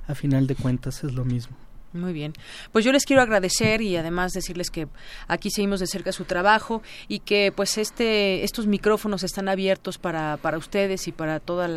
A 0.06 0.14
final 0.14 0.46
de 0.46 0.54
cuentas 0.54 1.02
es 1.02 1.14
lo 1.14 1.24
mismo. 1.24 1.56
Muy 1.96 2.12
bien. 2.12 2.32
Pues 2.72 2.84
yo 2.84 2.92
les 2.92 3.04
quiero 3.04 3.22
agradecer 3.22 3.80
y 3.80 3.96
además 3.96 4.32
decirles 4.32 4.70
que 4.70 4.88
aquí 5.28 5.50
seguimos 5.50 5.80
de 5.80 5.86
cerca 5.86 6.12
su 6.12 6.24
trabajo 6.24 6.82
y 7.08 7.20
que 7.20 7.52
pues 7.54 7.78
este 7.78 8.44
estos 8.44 8.66
micrófonos 8.66 9.22
están 9.22 9.48
abiertos 9.48 9.98
para, 9.98 10.36
para 10.36 10.58
ustedes 10.58 11.08
y 11.08 11.12
para 11.12 11.40
todos 11.40 11.70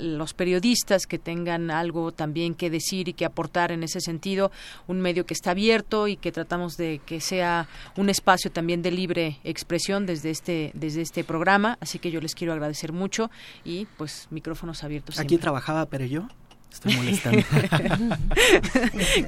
los 0.00 0.34
periodistas 0.34 1.06
que 1.06 1.18
tengan 1.18 1.70
algo 1.70 2.12
también 2.12 2.54
que 2.54 2.70
decir 2.70 3.08
y 3.08 3.12
que 3.12 3.24
aportar 3.24 3.72
en 3.72 3.82
ese 3.82 4.00
sentido. 4.00 4.50
Un 4.86 5.00
medio 5.00 5.26
que 5.26 5.34
está 5.34 5.52
abierto 5.52 6.08
y 6.08 6.16
que 6.16 6.32
tratamos 6.32 6.76
de 6.76 7.00
que 7.04 7.20
sea 7.20 7.68
un 7.96 8.08
espacio 8.10 8.50
también 8.50 8.82
de 8.82 8.90
libre 8.90 9.38
expresión 9.44 10.06
desde 10.06 10.30
este 10.30 10.70
desde 10.74 11.02
este 11.02 11.24
programa. 11.24 11.78
Así 11.80 11.98
que 11.98 12.10
yo 12.10 12.20
les 12.20 12.34
quiero 12.34 12.52
agradecer 12.52 12.92
mucho 12.92 13.30
y 13.64 13.86
pues 13.96 14.28
micrófonos 14.30 14.82
abiertos. 14.84 15.18
Aquí 15.18 15.38
trabajaba 15.38 15.86
pero 15.86 16.04
yo 16.04 16.28
Estoy 16.74 16.96
molestando. 16.96 17.42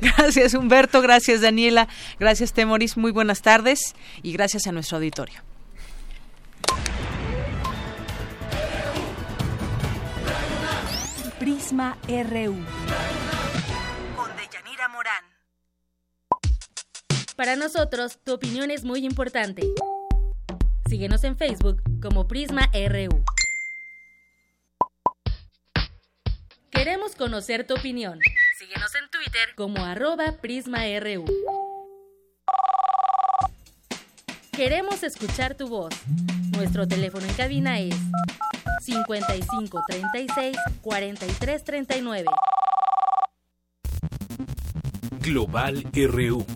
gracias 0.00 0.54
Humberto, 0.54 1.00
gracias 1.00 1.40
Daniela, 1.40 1.86
gracias 2.18 2.52
Temoris, 2.52 2.96
muy 2.96 3.12
buenas 3.12 3.40
tardes 3.40 3.94
y 4.22 4.32
gracias 4.32 4.66
a 4.66 4.72
nuestro 4.72 4.96
auditorio. 4.96 5.40
Prisma 11.38 11.96
RU. 12.08 12.56
Con 14.16 14.30
Deyanira 14.36 14.88
Morán. 14.88 15.24
Para 17.36 17.54
nosotros, 17.54 18.18
tu 18.24 18.34
opinión 18.34 18.72
es 18.72 18.82
muy 18.82 19.04
importante. 19.04 19.62
Síguenos 20.88 21.22
en 21.22 21.36
Facebook 21.36 21.82
como 22.02 22.26
Prisma 22.26 22.68
RU. 22.72 23.24
Queremos 26.76 27.16
conocer 27.16 27.66
tu 27.66 27.72
opinión. 27.72 28.20
Síguenos 28.58 28.94
en 28.96 29.08
Twitter 29.10 29.54
como 29.56 29.82
arroba 29.82 30.32
PrismaRU. 30.42 31.24
Queremos 34.52 35.02
escuchar 35.02 35.54
tu 35.54 35.68
voz. 35.68 35.94
Nuestro 36.54 36.86
teléfono 36.86 37.24
en 37.26 37.32
cabina 37.32 37.80
es 37.80 37.96
55 38.82 39.84
36 39.88 40.56
43 40.82 41.64
39. 41.64 42.26
Global 45.20 45.82
RU. 45.94 46.46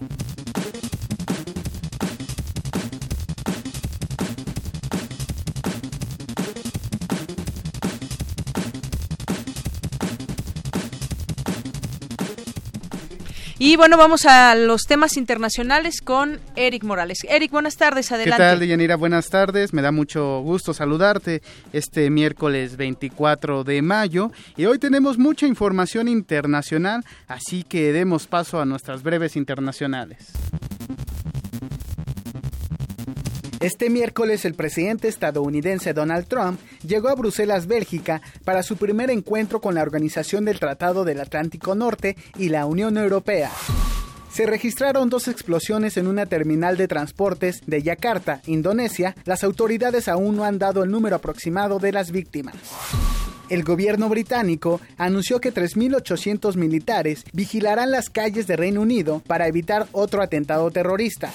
Y 13.63 13.77
bueno, 13.77 13.99
vamos 13.99 14.25
a 14.25 14.55
los 14.55 14.85
temas 14.85 15.19
internacionales 15.19 16.01
con 16.01 16.41
Eric 16.57 16.83
Morales. 16.83 17.19
Eric, 17.29 17.51
buenas 17.51 17.77
tardes, 17.77 18.11
adelante. 18.11 18.43
¿Qué 18.43 18.49
tal, 18.49 18.59
Deyanira? 18.59 18.97
Buenas 18.97 19.29
tardes, 19.29 19.75
me 19.75 19.83
da 19.83 19.93
mucho 19.93 20.41
gusto 20.41 20.73
saludarte 20.73 21.43
este 21.71 22.09
miércoles 22.09 22.79
24 22.79 23.63
de 23.63 23.83
mayo 23.83 24.33
y 24.57 24.65
hoy 24.65 24.79
tenemos 24.79 25.19
mucha 25.19 25.47
información 25.47 26.09
internacional, 26.09 27.05
así 27.29 27.63
que 27.63 27.93
demos 27.93 28.27
paso 28.27 28.63
a 28.63 28.65
nuestras 28.65 29.03
breves 29.03 29.37
internacionales. 29.37 30.33
Este 33.61 33.91
miércoles 33.91 34.47
el 34.47 34.55
presidente 34.55 35.07
estadounidense 35.07 35.93
Donald 35.93 36.27
Trump 36.27 36.59
llegó 36.83 37.11
a 37.11 37.15
Bruselas, 37.15 37.67
Bélgica, 37.67 38.23
para 38.43 38.63
su 38.63 38.79
primer 38.79 39.11
encuentro 39.11 39.61
con 39.61 39.75
la 39.75 39.83
Organización 39.83 40.47
del 40.47 40.59
Tratado 40.59 41.05
del 41.05 41.21
Atlántico 41.21 41.75
Norte 41.75 42.17
y 42.39 42.49
la 42.49 42.65
Unión 42.65 42.97
Europea. 42.97 43.51
Se 44.33 44.47
registraron 44.47 45.11
dos 45.11 45.29
explosiones 45.29 45.99
en 45.99 46.07
una 46.07 46.25
terminal 46.25 46.79
de 46.79 46.89
transportes 46.89 47.61
de 47.67 47.83
Yakarta, 47.83 48.41
Indonesia. 48.47 49.15
Las 49.27 49.45
autoridades 49.45 50.09
aún 50.09 50.37
no 50.37 50.45
han 50.45 50.59
dado 50.59 50.83
el 50.83 50.91
número 50.91 51.17
aproximado 51.17 51.79
de 51.79 51.93
las 51.93 52.13
víctimas. 52.13 52.55
El 53.51 53.63
gobierno 53.63 54.09
británico 54.09 54.81
anunció 54.97 55.39
que 55.39 55.53
3.800 55.53 56.57
militares 56.57 57.25
vigilarán 57.35 57.91
las 57.91 58.09
calles 58.09 58.47
de 58.47 58.57
Reino 58.57 58.81
Unido 58.81 59.21
para 59.27 59.49
evitar 59.49 59.87
otro 59.93 60.23
atentado 60.23 60.71
terrorista. 60.71 61.31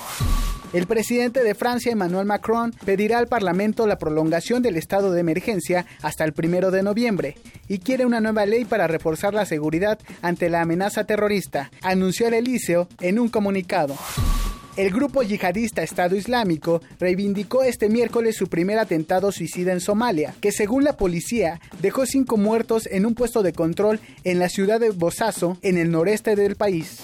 El 0.75 0.87
presidente 0.87 1.41
de 1.41 1.55
Francia, 1.55 1.93
Emmanuel 1.93 2.25
Macron, 2.25 2.73
pedirá 2.83 3.19
al 3.19 3.27
Parlamento 3.27 3.87
la 3.87 3.97
prolongación 3.97 4.61
del 4.61 4.75
estado 4.75 5.13
de 5.13 5.21
emergencia 5.21 5.85
hasta 6.01 6.25
el 6.25 6.33
primero 6.33 6.69
de 6.69 6.83
noviembre 6.83 7.37
y 7.69 7.79
quiere 7.79 8.05
una 8.05 8.19
nueva 8.19 8.45
ley 8.45 8.65
para 8.65 8.85
reforzar 8.85 9.33
la 9.33 9.45
seguridad 9.45 9.97
ante 10.21 10.49
la 10.49 10.59
amenaza 10.59 11.05
terrorista, 11.05 11.71
anunció 11.81 12.27
el 12.27 12.33
Elíseo 12.33 12.89
en 12.99 13.19
un 13.19 13.29
comunicado. 13.29 13.95
El 14.75 14.91
grupo 14.91 15.23
yihadista 15.23 15.81
Estado 15.81 16.17
Islámico 16.17 16.81
reivindicó 16.99 17.63
este 17.63 17.87
miércoles 17.87 18.35
su 18.35 18.47
primer 18.47 18.77
atentado 18.77 19.31
suicida 19.31 19.71
en 19.71 19.79
Somalia, 19.79 20.35
que 20.41 20.51
según 20.51 20.83
la 20.83 20.97
policía 20.97 21.61
dejó 21.81 22.05
cinco 22.05 22.35
muertos 22.35 22.89
en 22.91 23.05
un 23.05 23.15
puesto 23.15 23.43
de 23.43 23.53
control 23.53 24.01
en 24.25 24.39
la 24.39 24.49
ciudad 24.49 24.81
de 24.81 24.89
Bosaso, 24.89 25.57
en 25.61 25.77
el 25.77 25.89
noreste 25.89 26.35
del 26.35 26.57
país. 26.57 26.99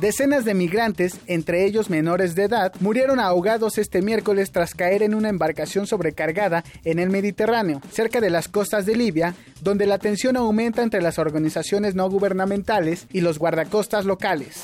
Decenas 0.00 0.44
de 0.44 0.54
migrantes, 0.54 1.18
entre 1.26 1.64
ellos 1.64 1.90
menores 1.90 2.36
de 2.36 2.44
edad, 2.44 2.72
murieron 2.78 3.18
ahogados 3.18 3.78
este 3.78 4.00
miércoles 4.00 4.52
tras 4.52 4.72
caer 4.72 5.02
en 5.02 5.12
una 5.12 5.28
embarcación 5.28 5.88
sobrecargada 5.88 6.62
en 6.84 7.00
el 7.00 7.10
Mediterráneo, 7.10 7.80
cerca 7.90 8.20
de 8.20 8.30
las 8.30 8.46
costas 8.46 8.86
de 8.86 8.94
Libia, 8.94 9.34
donde 9.60 9.86
la 9.86 9.98
tensión 9.98 10.36
aumenta 10.36 10.84
entre 10.84 11.02
las 11.02 11.18
organizaciones 11.18 11.96
no 11.96 12.08
gubernamentales 12.08 13.08
y 13.12 13.22
los 13.22 13.40
guardacostas 13.40 14.04
locales. 14.04 14.62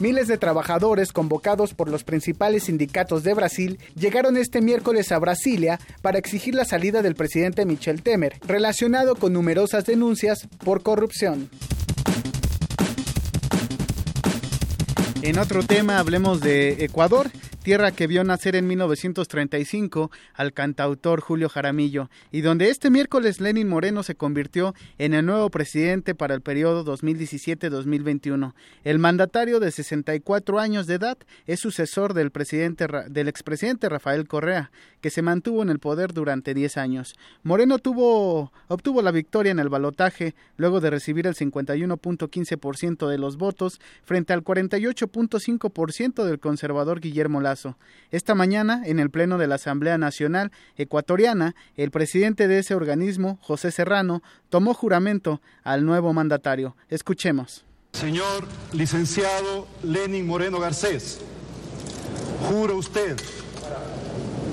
Miles 0.00 0.26
de 0.26 0.38
trabajadores 0.38 1.12
convocados 1.12 1.72
por 1.74 1.88
los 1.88 2.02
principales 2.02 2.64
sindicatos 2.64 3.22
de 3.22 3.34
Brasil 3.34 3.78
llegaron 3.94 4.36
este 4.36 4.60
miércoles 4.60 5.12
a 5.12 5.20
Brasilia 5.20 5.78
para 6.02 6.18
exigir 6.18 6.56
la 6.56 6.64
salida 6.64 7.00
del 7.00 7.14
presidente 7.14 7.64
Michel 7.64 8.02
Temer, 8.02 8.34
relacionado 8.44 9.14
con 9.14 9.32
numerosas 9.32 9.84
denuncias 9.86 10.48
por 10.64 10.82
corrupción. 10.82 11.48
En 15.22 15.38
otro 15.38 15.62
tema 15.64 15.98
hablemos 15.98 16.40
de 16.40 16.84
Ecuador 16.84 17.30
tierra 17.68 17.92
que 17.92 18.06
vio 18.06 18.24
nacer 18.24 18.56
en 18.56 18.66
1935 18.66 20.10
al 20.32 20.54
cantautor 20.54 21.20
Julio 21.20 21.50
Jaramillo, 21.50 22.08
y 22.32 22.40
donde 22.40 22.70
este 22.70 22.88
miércoles 22.88 23.42
Lenin 23.42 23.68
Moreno 23.68 24.02
se 24.02 24.14
convirtió 24.14 24.74
en 24.96 25.12
el 25.12 25.26
nuevo 25.26 25.50
presidente 25.50 26.14
para 26.14 26.34
el 26.34 26.40
periodo 26.40 26.82
2017-2021. 26.84 28.54
El 28.84 28.98
mandatario 28.98 29.60
de 29.60 29.70
64 29.70 30.58
años 30.58 30.86
de 30.86 30.94
edad 30.94 31.18
es 31.46 31.60
sucesor 31.60 32.14
del, 32.14 32.30
presidente, 32.30 32.86
del 33.10 33.28
expresidente 33.28 33.90
Rafael 33.90 34.26
Correa, 34.26 34.70
que 35.00 35.10
se 35.10 35.22
mantuvo 35.22 35.62
en 35.62 35.70
el 35.70 35.78
poder 35.78 36.12
durante 36.12 36.54
10 36.54 36.76
años. 36.76 37.14
Moreno 37.42 37.78
tuvo, 37.78 38.52
obtuvo 38.68 39.02
la 39.02 39.10
victoria 39.10 39.52
en 39.52 39.58
el 39.58 39.68
balotaje 39.68 40.34
luego 40.56 40.80
de 40.80 40.90
recibir 40.90 41.26
el 41.26 41.34
51.15% 41.34 43.08
de 43.08 43.18
los 43.18 43.36
votos 43.36 43.80
frente 44.04 44.32
al 44.32 44.44
48.5% 44.44 46.24
del 46.24 46.40
conservador 46.40 47.00
Guillermo 47.00 47.40
Lazo. 47.40 47.76
Esta 48.10 48.34
mañana, 48.34 48.82
en 48.84 48.98
el 48.98 49.10
Pleno 49.10 49.38
de 49.38 49.46
la 49.46 49.56
Asamblea 49.56 49.98
Nacional 49.98 50.52
Ecuatoriana, 50.76 51.54
el 51.76 51.90
presidente 51.90 52.48
de 52.48 52.58
ese 52.60 52.74
organismo, 52.74 53.38
José 53.42 53.70
Serrano, 53.70 54.22
tomó 54.48 54.74
juramento 54.74 55.40
al 55.62 55.84
nuevo 55.84 56.12
mandatario. 56.12 56.76
Escuchemos. 56.88 57.64
Señor 57.92 58.46
licenciado 58.72 59.66
Lenin 59.82 60.26
Moreno 60.26 60.60
Garcés, 60.60 61.20
juro 62.48 62.76
usted 62.76 63.16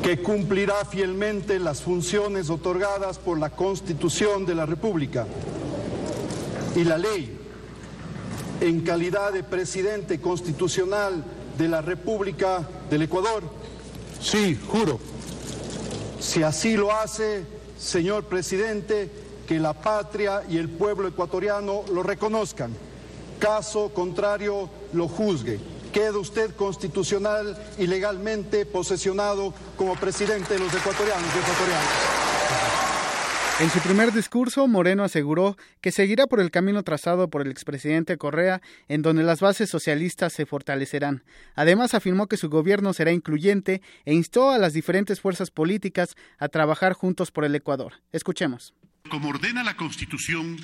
que 0.06 0.22
cumplirá 0.22 0.86
fielmente 0.86 1.57
las 1.57 1.82
funciones 1.82 2.52
otorgadas 2.52 3.18
por 3.18 3.40
la 3.40 3.49
Constitución 3.49 4.45
de 4.45 4.53
la 4.53 4.68
República 4.68 5.26
y 6.76 6.84
la 6.84 6.99
ley 6.99 7.36
en 8.61 8.82
calidad 8.82 9.34
de 9.34 9.41
presidente 9.41 10.22
constitucional 10.22 11.23
de 11.57 11.68
la 11.68 11.82
República 11.82 12.69
del 12.88 13.02
Ecuador? 13.02 13.45
Sí, 14.22 14.56
juro. 14.68 14.99
Si 16.19 16.44
así 16.44 16.77
lo 16.77 16.91
hace, 16.91 17.44
señor 17.76 18.26
presidente, 18.26 19.10
que 19.48 19.60
la 19.60 19.73
patria 19.73 20.44
y 20.48 20.60
el 20.60 20.69
pueblo 20.69 21.07
ecuatoriano 21.07 21.84
lo 21.91 22.03
reconozcan. 22.03 22.72
Caso 23.40 23.90
contrario, 23.91 24.69
lo 24.94 25.07
juzgue. 25.07 25.60
Queda 25.95 26.17
usted 26.17 26.53
constitucional 26.57 27.57
y 27.80 27.88
legalmente 27.88 28.65
posesionado 28.65 29.53
como 29.77 29.95
presidente 29.95 30.55
de 30.55 30.59
los 30.59 30.73
ecuatorianos 30.73 31.34
y 31.34 31.39
ecuatorianas. 31.39 31.88
En 33.61 33.69
su 33.69 33.80
primer 33.80 34.11
discurso, 34.11 34.67
Moreno 34.67 35.05
aseguró 35.05 35.55
que 35.80 35.93
seguirá 35.93 36.27
por 36.27 36.41
el 36.41 36.51
camino 36.51 36.84
trazado 36.84 37.30
por 37.30 37.43
el 37.43 37.49
expresidente 37.49 38.17
Correa, 38.17 38.61
en 38.89 39.03
donde 39.03 39.23
las 39.23 39.39
bases 39.39 39.69
socialistas 39.69 40.34
se 40.34 40.45
fortalecerán. 40.45 41.23
Además, 41.55 41.93
afirmó 41.93 42.27
que 42.27 42.35
su 42.35 42.49
gobierno 42.49 42.91
será 42.91 43.13
incluyente 43.13 43.81
e 44.03 44.13
instó 44.13 44.49
a 44.49 44.57
las 44.57 44.73
diferentes 44.73 45.22
fuerzas 45.22 45.49
políticas 45.49 46.17
a 46.39 46.49
trabajar 46.49 46.91
juntos 46.91 47.31
por 47.31 47.45
el 47.45 47.55
Ecuador. 47.55 47.93
Escuchemos. 48.11 48.73
Como 49.09 49.30
ordena 49.30 49.63
la 49.63 49.77
Constitución, 49.77 50.57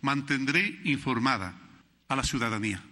mantendré 0.00 0.80
informada 0.82 1.60
a 2.08 2.16
la 2.16 2.24
ciudadanía 2.24 2.82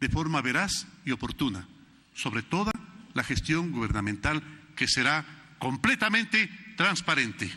de 0.00 0.08
forma 0.08 0.40
veraz 0.42 0.86
y 1.04 1.12
oportuna 1.12 1.68
sobre 2.14 2.42
toda 2.42 2.72
la 3.14 3.22
gestión 3.22 3.72
gubernamental 3.72 4.42
que 4.76 4.88
será 4.88 5.24
completamente 5.58 6.48
transparente 6.76 7.50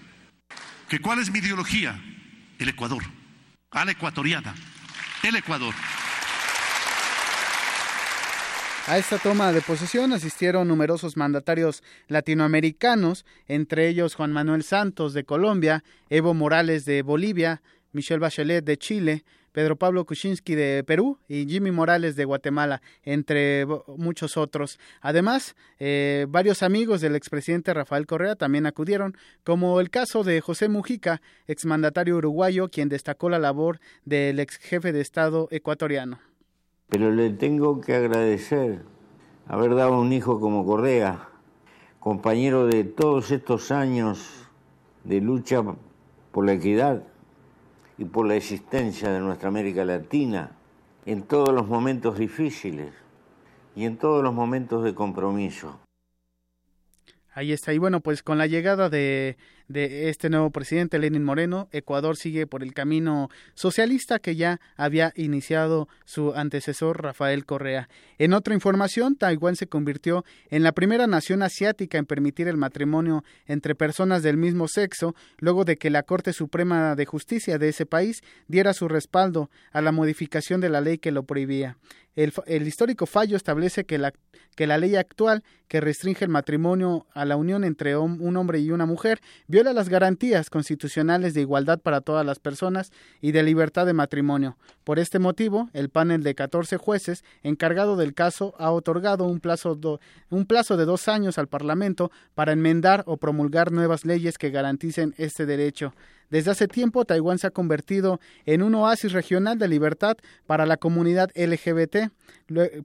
cuál 0.99 1.20
es 1.20 1.32
mi 1.32 1.40
ideología? 1.40 1.99
El 2.60 2.70
Ecuador, 2.70 3.03
a 3.72 3.86
la 3.86 3.91
ecuatoriana, 3.91 4.53
el 5.24 5.36
Ecuador. 5.36 5.74
A 8.86 8.98
esta 8.98 9.18
toma 9.18 9.53
de 9.53 9.61
posesión 9.61 10.11
asistieron 10.11 10.68
numerosos 10.68 11.15
mandatarios 11.15 11.84
latinoamericanos, 12.07 13.26
entre 13.48 13.88
ellos 13.88 14.15
Juan 14.15 14.34
Manuel 14.34 14.64
Santos 14.64 15.14
de 15.14 15.24
Colombia, 15.24 15.84
Evo 16.10 16.34
Morales 16.34 16.84
de 16.84 17.02
Bolivia, 17.02 17.61
Michelle 17.94 18.20
Bachelet 18.20 18.64
de 18.65 18.78
Chile, 18.78 19.24
Pedro 19.54 19.78
Pablo 19.78 20.06
Kuczynski 20.06 20.56
de 20.56 20.84
Perú 20.84 21.20
y 21.30 21.46
Jimmy 21.46 21.72
Morales 21.72 22.16
de 22.18 22.26
Guatemala, 22.26 22.82
entre 23.04 23.66
muchos 23.96 24.36
otros. 24.36 24.80
Además, 25.00 25.56
eh, 25.80 26.26
varios 26.28 26.64
amigos 26.64 27.00
del 27.00 27.16
expresidente 27.16 27.74
Rafael 27.74 28.08
Correa 28.08 28.36
también 28.36 28.66
acudieron, 28.66 29.16
como 29.44 29.80
el 29.80 29.90
caso 29.90 30.24
de 30.24 30.42
José 30.42 30.68
Mujica, 30.68 31.22
exmandatario 31.48 32.18
uruguayo, 32.18 32.68
quien 32.70 32.90
destacó 32.90 33.30
la 33.30 33.40
labor 33.40 33.80
del 34.06 34.40
ex 34.40 34.58
jefe 34.58 34.92
de 34.92 35.02
Estado 35.02 35.48
ecuatoriano. 35.52 36.20
Pero 36.90 37.12
le 37.12 37.30
tengo 37.30 37.80
que 37.80 37.94
agradecer 37.94 38.82
haber 39.48 39.76
dado 39.76 40.00
un 40.00 40.12
hijo 40.14 40.40
como 40.40 40.66
Correa, 40.66 41.30
compañero 42.00 42.66
de 42.66 42.84
todos 42.84 43.30
estos 43.30 43.72
años 43.72 44.50
de 45.04 45.22
lucha 45.22 45.64
por 46.32 46.46
la 46.46 46.54
equidad 46.54 47.04
y 47.98 48.06
por 48.06 48.28
la 48.28 48.36
existencia 48.36 49.11
de 49.11 49.20
nuestra 49.20 49.49
América 49.49 49.86
Latina 49.86 50.52
en 51.06 51.24
todos 51.24 51.53
los 51.53 51.68
momentos 51.68 52.18
difíciles 52.18 52.94
y 53.76 53.86
en 53.86 53.98
todos 53.98 54.24
los 54.24 54.34
momentos 54.34 54.84
de 54.84 54.94
compromiso. 54.94 55.80
Ahí 57.34 57.52
está. 57.52 57.74
Y 57.74 57.80
bueno, 57.80 58.02
pues 58.02 58.22
con 58.22 58.38
la 58.38 58.48
llegada 58.48 58.90
de, 58.90 59.38
de, 59.68 60.10
este 60.10 60.30
nuevo 60.30 60.49
presidente, 60.49 60.99
Lenin 60.99 61.23
Moreno, 61.23 61.68
Ecuador 61.72 62.18
sigue 62.18 62.48
por 62.48 62.64
el 62.64 62.73
camino 62.73 63.30
socialista 63.53 64.19
que 64.19 64.35
ya 64.35 64.60
había 64.76 65.14
iniciado 65.15 65.88
su 66.06 66.34
antecesor, 66.34 67.02
Rafael 67.02 67.45
Correa. 67.45 67.90
En 68.18 68.34
otra 68.34 68.53
información, 68.53 69.15
Taiwán 69.15 69.56
se 69.56 69.68
convirtió 69.68 70.26
en 70.49 70.64
la 70.64 70.72
primera 70.72 71.07
nación 71.07 71.44
asiática 71.44 71.98
en 71.98 72.06
permitir 72.06 72.48
el 72.48 72.57
matrimonio 72.57 73.23
entre 73.45 73.76
personas 73.76 74.23
del 74.23 74.38
mismo 74.38 74.68
sexo, 74.68 75.15
luego 75.38 75.65
de 75.65 75.77
que 75.77 75.90
la 75.90 76.03
Corte 76.03 76.34
Suprema 76.34 76.95
de 76.95 77.06
Justicia 77.06 77.57
de 77.57 77.69
ese 77.69 77.85
país 77.85 78.22
diera 78.48 78.73
su 78.73 78.88
respaldo 78.88 79.49
a 79.72 79.81
la 79.81 79.91
modificación 79.91 80.61
de 80.61 80.69
la 80.69 80.81
ley 80.81 80.98
que 80.98 81.11
lo 81.11 81.23
prohibía. 81.23 81.77
El, 82.15 82.68
histórico 82.68 83.07
fallo 83.07 83.35
establece 83.35 83.85
que 83.85 83.98
la, 83.98 84.14
que 84.56 84.68
la 84.68 84.77
ley 84.77 84.95
actual 84.95 85.44
que 85.68 85.81
restringe 85.81 86.23
el 86.23 86.30
matrimonio 86.30 87.07
a 87.14 87.26
la 87.26 87.38
unión 87.38 87.64
entre 87.64 87.98
un 87.98 88.38
hombre 88.38 88.60
y 88.60 88.69
una 88.69 88.85
mujer 88.85 89.19
viola 89.54 89.72
las 89.72 89.88
garantías 89.88 90.50
constitucionales 90.50 91.36
de 91.36 91.42
igualdad 91.42 91.80
para 91.80 92.02
todas 92.02 92.26
las 92.26 92.40
personas 92.40 92.92
y 93.22 93.34
de 93.34 93.44
libertad 93.44 93.86
de 93.86 93.94
matrimonio. 93.94 94.58
Por 94.84 94.98
este 94.98 95.20
motivo, 95.20 95.70
el 95.74 95.90
panel 95.90 96.24
de 96.24 96.34
14 96.34 96.78
jueces 96.78 97.24
encargado 97.44 97.96
del 97.96 98.16
caso 98.16 98.56
ha 98.58 98.72
otorgado 98.72 99.26
un 99.26 99.40
plazo, 99.40 99.80
un 100.32 100.48
plazo 100.48 100.76
de 100.76 100.86
dos 100.86 101.08
años 101.08 101.38
al 101.38 101.50
Parlamento 101.50 102.10
para 102.34 102.54
enmendar 102.54 103.04
o 103.06 103.18
promulgar 103.18 103.72
nuevas 103.72 104.06
leyes 104.06 104.40
que 104.40 104.50
garanticen 104.50 105.14
este 105.20 105.46
derecho. 105.46 105.94
Desde 106.34 106.50
hace 106.50 106.68
tiempo, 106.68 107.06
Taiwán 107.06 107.38
se 107.38 107.46
ha 107.46 107.52
convertido 107.52 108.20
en 108.48 108.64
un 108.64 108.74
oasis 108.74 109.12
regional 109.12 109.60
de 109.60 109.68
libertad 109.68 110.18
para 110.48 110.66
la 110.66 110.78
comunidad 110.78 111.30
LGBT, 111.36 112.12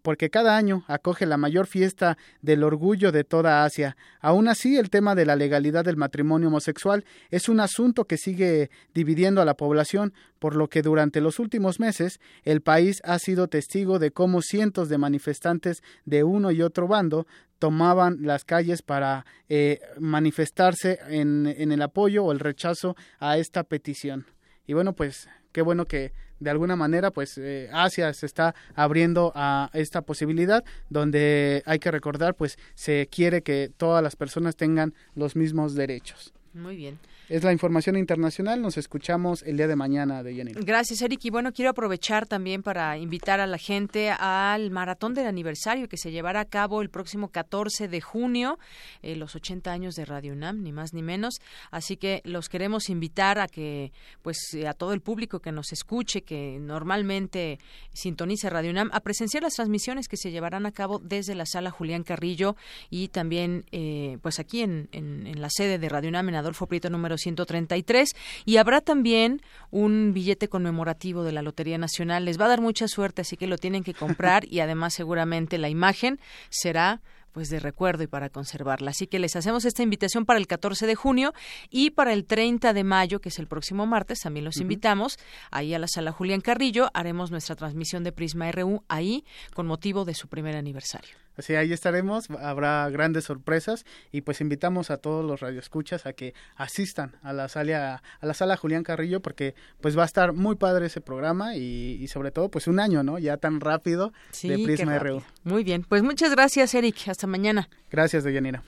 porque 0.03 0.29
cada 0.29 0.59
año 0.59 0.85
acoge 0.87 1.25
la 1.25 1.39
mayor 1.39 1.67
fiesta 1.67 2.19
del 2.43 2.63
orgullo 2.63 3.11
de 3.11 3.25
toda 3.25 3.65
Asia. 3.65 3.97
Aún 4.21 4.49
así, 4.49 4.77
el 4.77 4.91
tema 4.91 5.15
de 5.15 5.25
la 5.25 5.35
legalidad 5.35 5.87
del 5.87 5.97
matrimonio 5.97 6.49
homosexual 6.49 7.07
es 7.31 7.49
un 7.49 7.61
asunto 7.61 8.05
que 8.05 8.19
sigue 8.19 8.69
dividiendo 8.93 9.41
a 9.41 9.47
la 9.47 9.55
población, 9.55 10.13
por 10.39 10.55
lo 10.55 10.69
que 10.69 10.83
durante 10.83 11.23
los 11.23 11.39
últimos 11.39 11.81
meses 11.81 12.21
el 12.45 12.61
país 12.61 13.01
ha 13.03 13.19
sido 13.19 13.49
testigo 13.49 13.99
de 13.99 14.11
cómo 14.11 14.43
cientos 14.43 14.91
de 14.91 14.99
manifestantes 14.99 15.83
de 16.05 16.23
uno 16.23 16.51
y 16.51 16.61
otro 16.61 16.87
bando 16.87 17.27
tomaban 17.59 18.19
las 18.23 18.45
calles 18.45 18.83
para 18.83 19.27
eh, 19.49 19.81
manifestarse 19.99 20.99
en, 21.09 21.47
en 21.47 21.73
el 21.73 21.83
apoyo 21.83 22.25
o 22.25 22.33
el 22.33 22.41
rechazo 22.41 22.97
a 23.19 23.39
esta 23.39 23.65
petición. 23.65 24.27
Y 24.67 24.75
bueno, 24.75 24.95
pues 24.95 25.29
qué 25.53 25.63
bueno 25.63 25.87
que 25.87 26.13
de 26.41 26.51
alguna 26.51 26.77
manera 26.77 27.11
pues 27.11 27.37
eh, 27.39 27.69
Asia 27.73 28.13
se 28.13 28.27
está 28.27 28.55
abriendo 28.75 29.33
a 29.35 29.71
esta 29.73 30.03
posibilidad 30.03 30.65
donde 30.89 31.63
hay 31.67 31.79
que 31.79 31.91
recordar 31.91 32.35
pues 32.35 32.59
se 32.75 33.09
quiere 33.11 33.43
que 33.43 33.71
todas 33.77 34.03
las 34.03 34.17
personas 34.17 34.57
tengan 34.57 34.95
los 35.15 35.37
mismos 35.37 35.75
derechos. 35.75 36.33
Muy 36.55 36.77
bien. 36.77 36.99
Es 37.29 37.45
la 37.45 37.53
información 37.53 37.99
internacional. 37.99 38.63
Nos 38.63 38.79
escuchamos 38.79 39.43
el 39.43 39.59
día 39.59 39.69
de 39.69 39.77
mañana 39.77 40.23
de 40.23 40.35
Jenny. 40.35 40.53
Gracias, 40.53 41.03
Eric. 41.03 41.27
Y 41.27 41.31
bueno, 41.31 41.53
quiero 41.53 41.71
aprovechar 41.71 42.27
también 42.27 42.63
para 42.63 42.97
invitar 42.97 43.39
a 43.39 43.47
la 43.47 43.59
gente 43.59 44.11
al 44.11 44.71
maratón 44.71 45.13
del 45.13 45.27
aniversario 45.27 45.91
que 45.91 45.99
se 45.99 46.11
llevará 46.11 46.41
a 46.41 46.45
cabo 46.47 46.81
el 46.81 46.89
próximo 46.89 47.29
14 47.29 47.87
de 47.87 48.01
junio, 48.01 48.59
eh, 49.03 49.15
los 49.15 49.37
80 49.37 49.71
años 49.71 49.95
de 49.95 50.07
Radio 50.07 50.33
UNAM, 50.33 50.63
ni 50.63 50.73
más 50.73 50.95
ni 50.95 51.03
menos. 51.03 51.35
Así 51.71 51.99
que 51.99 52.23
los 52.25 52.49
queremos 52.49 52.89
invitar 52.89 53.39
a 53.41 53.47
que, 53.47 53.93
pues, 54.23 54.39
a 54.67 54.73
todo 54.73 54.95
el 54.95 55.03
público 55.03 55.41
que 55.41 55.53
nos 55.53 55.71
escuche, 55.71 56.23
que 56.23 56.57
normalmente 56.59 57.59
sintonice 57.93 58.49
Radio 58.49 58.71
UNAM, 58.71 58.89
a 58.95 59.01
presenciar 59.01 59.43
las 59.43 59.53
transmisiones 59.53 60.09
que 60.09 60.17
se 60.17 60.31
llevarán 60.31 60.65
a 60.65 60.73
cabo 60.73 60.99
desde 60.99 61.35
la 61.35 61.45
sala 61.45 61.71
Julián 61.71 62.05
Carrillo 62.05 62.57
y 62.89 63.09
también, 63.09 63.67
eh, 63.71 64.17
pues, 64.23 64.39
aquí 64.39 64.63
en, 64.63 64.89
en 64.93 65.43
la 65.43 65.51
sede 65.51 65.79
de 65.79 65.91
Radio 65.91 66.09
UNAM 66.09 66.31
en 66.31 66.37
Adolfo 66.37 66.67
Prieto 66.67 66.89
número 66.89 67.18
133 67.19 68.15
y 68.45 68.57
habrá 68.57 68.81
también 68.81 69.43
un 69.71 70.13
billete 70.15 70.49
conmemorativo 70.49 71.25
de 71.25 71.33
la 71.33 71.43
Lotería 71.43 71.79
Nacional. 71.79 72.25
Les 72.25 72.41
va 72.41 72.47
a 72.47 72.49
dar 72.49 72.61
mucha 72.61 72.89
suerte, 72.89 73.23
así 73.23 73.37
que 73.37 73.47
lo 73.47 73.59
tienen 73.59 73.85
que 73.85 73.95
comprar 73.95 74.45
y 74.51 74.61
además 74.61 74.95
seguramente 74.95 75.59
la 75.59 75.69
imagen 75.69 76.19
será 76.51 77.01
pues 77.33 77.51
de 77.51 77.61
recuerdo 77.61 78.03
y 78.03 78.07
para 78.07 78.31
conservarla. 78.31 78.91
Así 78.91 79.07
que 79.07 79.19
les 79.19 79.37
hacemos 79.37 79.65
esta 79.65 79.83
invitación 79.83 80.25
para 80.25 80.41
el 80.41 80.47
14 80.47 80.87
de 80.87 80.95
junio 80.95 81.35
y 81.71 81.91
para 81.91 82.13
el 82.13 82.25
30 82.25 82.73
de 82.73 82.85
mayo, 82.85 83.21
que 83.21 83.29
es 83.29 83.39
el 83.39 83.47
próximo 83.47 83.87
martes, 83.87 84.21
también 84.21 84.45
los 84.45 84.57
invitamos 84.57 85.19
ahí 85.51 85.75
a 85.75 85.79
la 85.79 85.87
sala 85.87 86.11
Julián 86.11 86.41
Carrillo, 86.41 86.91
haremos 86.95 87.31
nuestra 87.31 87.55
transmisión 87.55 88.03
de 88.03 88.13
Prisma 88.13 88.51
RU 88.51 88.83
ahí 88.89 89.25
con 89.55 89.67
motivo 89.67 90.05
de 90.05 90.15
su 90.15 90.27
primer 90.27 90.57
aniversario. 90.57 91.28
Así 91.39 91.55
ahí 91.55 91.73
estaremos, 91.73 92.29
habrá 92.31 92.91
grandes 92.91 93.25
sorpresas 93.25 93.87
y 94.11 94.23
pues 94.23 94.41
invitamos 94.41 94.91
a 94.91 94.97
todos 94.97 95.25
los 95.25 95.39
radioescuchas 95.39 96.05
a 96.05 96.13
que 96.13 96.35
asistan 96.57 97.17
a 97.23 97.33
la 97.33 97.49
sala 97.49 98.03
a 98.21 98.27
la 98.27 98.35
sala 98.35 98.57
Julián 98.57 98.83
Carrillo 98.83 99.21
porque 99.21 99.55
pues 99.81 99.97
va 99.97 100.03
a 100.03 100.07
estar 100.07 100.33
muy 100.33 100.57
padre 100.57 100.87
ese 100.87 101.01
programa 101.01 101.55
y, 101.55 102.09
sobre 102.09 102.33
todo 102.33 102.51
pues 102.51 102.67
un 102.67 102.81
año, 102.81 103.05
¿no? 103.05 103.21
Ya 103.21 103.37
tan 103.37 103.61
rápido 103.61 104.13
de 104.43 104.59
Prisma 104.59 104.99
RU. 104.99 105.23
Muy 105.45 105.63
bien, 105.63 105.85
pues 105.89 106.03
muchas 106.03 106.33
gracias 106.33 106.75
Eric, 106.75 107.09
hasta 107.09 107.29
mañana. 107.29 107.69
Gracias, 107.89 108.25
Deyanira. 108.25 108.65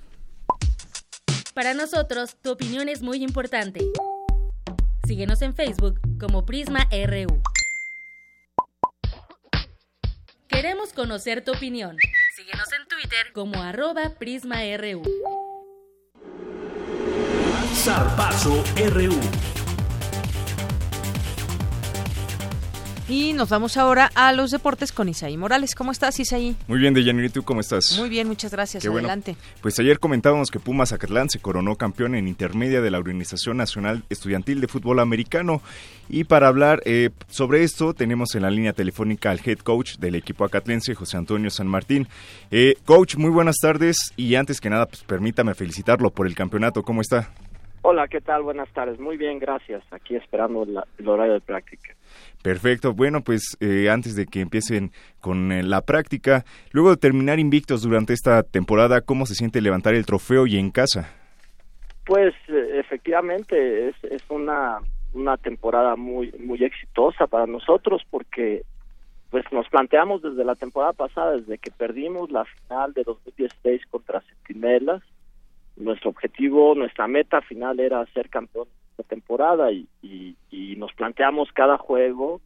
Para 1.53 1.75
nosotros, 1.75 2.37
tu 2.41 2.53
opinión 2.53 2.89
es 2.89 3.03
muy 3.03 3.25
importante. 3.25 3.81
Síguenos 5.09 5.43
en 5.43 5.57
Facebook 5.57 6.01
como 6.21 6.47
Prisma 6.47 6.87
RU. 6.93 7.43
Queremos 10.47 10.93
conocer 10.93 11.43
tu 11.45 11.53
opinión. 11.53 11.97
Síguenos 12.51 12.73
en 12.73 12.89
Twitter 12.89 13.33
como 13.33 13.63
arroba 13.63 14.15
PrismaRU. 14.19 15.03
Zarpazo 17.77 18.65
RU. 18.93 19.60
Y 23.11 23.33
nos 23.33 23.49
vamos 23.49 23.77
ahora 23.77 24.09
a 24.15 24.33
los 24.33 24.53
deportes 24.53 24.93
con 24.93 25.09
Isaí 25.09 25.37
Morales. 25.37 25.75
¿Cómo 25.75 25.91
estás, 25.91 26.21
Isaí? 26.21 26.55
Muy 26.69 26.79
bien, 26.79 26.95
Deyanir, 26.95 27.25
¿y 27.25 27.29
tú 27.29 27.43
cómo 27.43 27.61
estás? 27.61 27.99
Muy 27.99 28.09
bien, 28.09 28.29
muchas 28.29 28.53
gracias. 28.53 28.87
Adelante. 28.87 29.35
pues 29.61 29.81
ayer 29.81 29.99
comentábamos 29.99 30.49
que 30.49 30.61
Pumas 30.61 30.93
Acatlán 30.93 31.29
se 31.29 31.41
coronó 31.41 31.75
campeón 31.75 32.15
en 32.15 32.29
intermedia 32.29 32.81
de 32.81 32.89
la 32.89 32.99
Organización 32.99 33.57
Nacional 33.57 34.05
Estudiantil 34.11 34.61
de 34.61 34.69
Fútbol 34.69 35.01
Americano. 35.01 35.61
Y 36.09 36.23
para 36.23 36.47
hablar 36.47 36.83
eh, 36.85 37.11
sobre 37.29 37.65
esto, 37.65 37.95
tenemos 37.95 38.37
en 38.37 38.43
la 38.43 38.51
línea 38.51 38.75
telefónica 38.75 39.33
al 39.33 39.41
head 39.45 39.59
coach 39.59 39.97
del 39.97 40.15
equipo 40.15 40.45
acatlense, 40.45 40.95
José 40.95 41.17
Antonio 41.17 41.51
San 41.51 41.67
Martín. 41.67 42.07
Eh, 42.53 42.77
coach, 42.85 43.17
muy 43.17 43.31
buenas 43.31 43.57
tardes 43.61 44.13
y 44.17 44.37
antes 44.37 44.61
que 44.61 44.71
nada, 44.71 44.87
pues 44.87 45.03
permítame 45.03 45.55
felicitarlo 45.55 46.11
por 46.11 46.29
el 46.29 46.37
campeonato. 46.37 46.85
¿Cómo 46.85 47.01
está? 47.01 47.29
Hola, 47.83 48.09
¿qué 48.09 48.21
tal? 48.21 48.43
Buenas 48.43 48.71
tardes. 48.75 49.01
Muy 49.01 49.17
bien, 49.17 49.39
gracias. 49.39 49.83
Aquí 49.91 50.15
esperando 50.15 50.65
el 50.99 51.09
horario 51.09 51.35
de 51.35 51.41
práctica. 51.41 51.95
Perfecto. 52.43 52.93
Bueno, 52.93 53.23
pues 53.23 53.57
eh, 53.61 53.89
antes 53.89 54.15
de 54.17 54.27
que 54.27 54.41
empiecen 54.41 54.93
con 55.21 55.51
eh, 55.51 55.63
la 55.63 55.81
práctica, 55.81 56.45
luego 56.73 56.91
de 56.91 56.99
terminar 56.99 57.39
invictos 57.39 57.83
durante 57.83 58.13
esta 58.13 58.43
temporada, 58.43 59.01
¿cómo 59.01 59.25
se 59.25 59.35
siente 59.35 59.63
levantar 59.63 59.95
el 59.95 60.05
trofeo 60.05 60.47
y 60.47 60.59
en 60.59 60.71
casa? 60.71 61.15
Pues 62.05 62.35
eh, 62.49 62.81
efectivamente 62.81 63.89
es, 63.89 63.95
es 64.05 64.23
una, 64.29 64.79
una 65.15 65.39
temporada 65.39 65.97
muy 65.97 66.33
muy 66.33 66.63
exitosa 66.63 67.27
para 67.27 67.47
nosotros 67.47 68.03
porque 68.11 68.63
pues 69.31 69.45
nos 69.53 69.69
planteamos 69.69 70.21
desde 70.23 70.45
la 70.45 70.57
temporada 70.57 70.93
pasada, 70.93 71.37
desde 71.37 71.57
que 71.57 71.71
perdimos 71.71 72.31
la 72.31 72.45
final 72.45 72.93
de 72.93 73.05
2016 73.05 73.87
contra 73.87 74.21
Centinelas, 74.23 75.03
nuestro 75.81 76.11
objetivo, 76.11 76.75
nuestra 76.75 77.09
meta 77.09 77.41
final 77.41 77.81
era 77.81 78.05
ser 78.13 78.29
campeón 78.29 78.69
temporada 79.05 79.71
y, 79.73 79.87
y, 80.03 80.77
nos 80.77 80.93
planteamos 80.95 81.51
cada 81.53 81.77
juego 81.77 82.41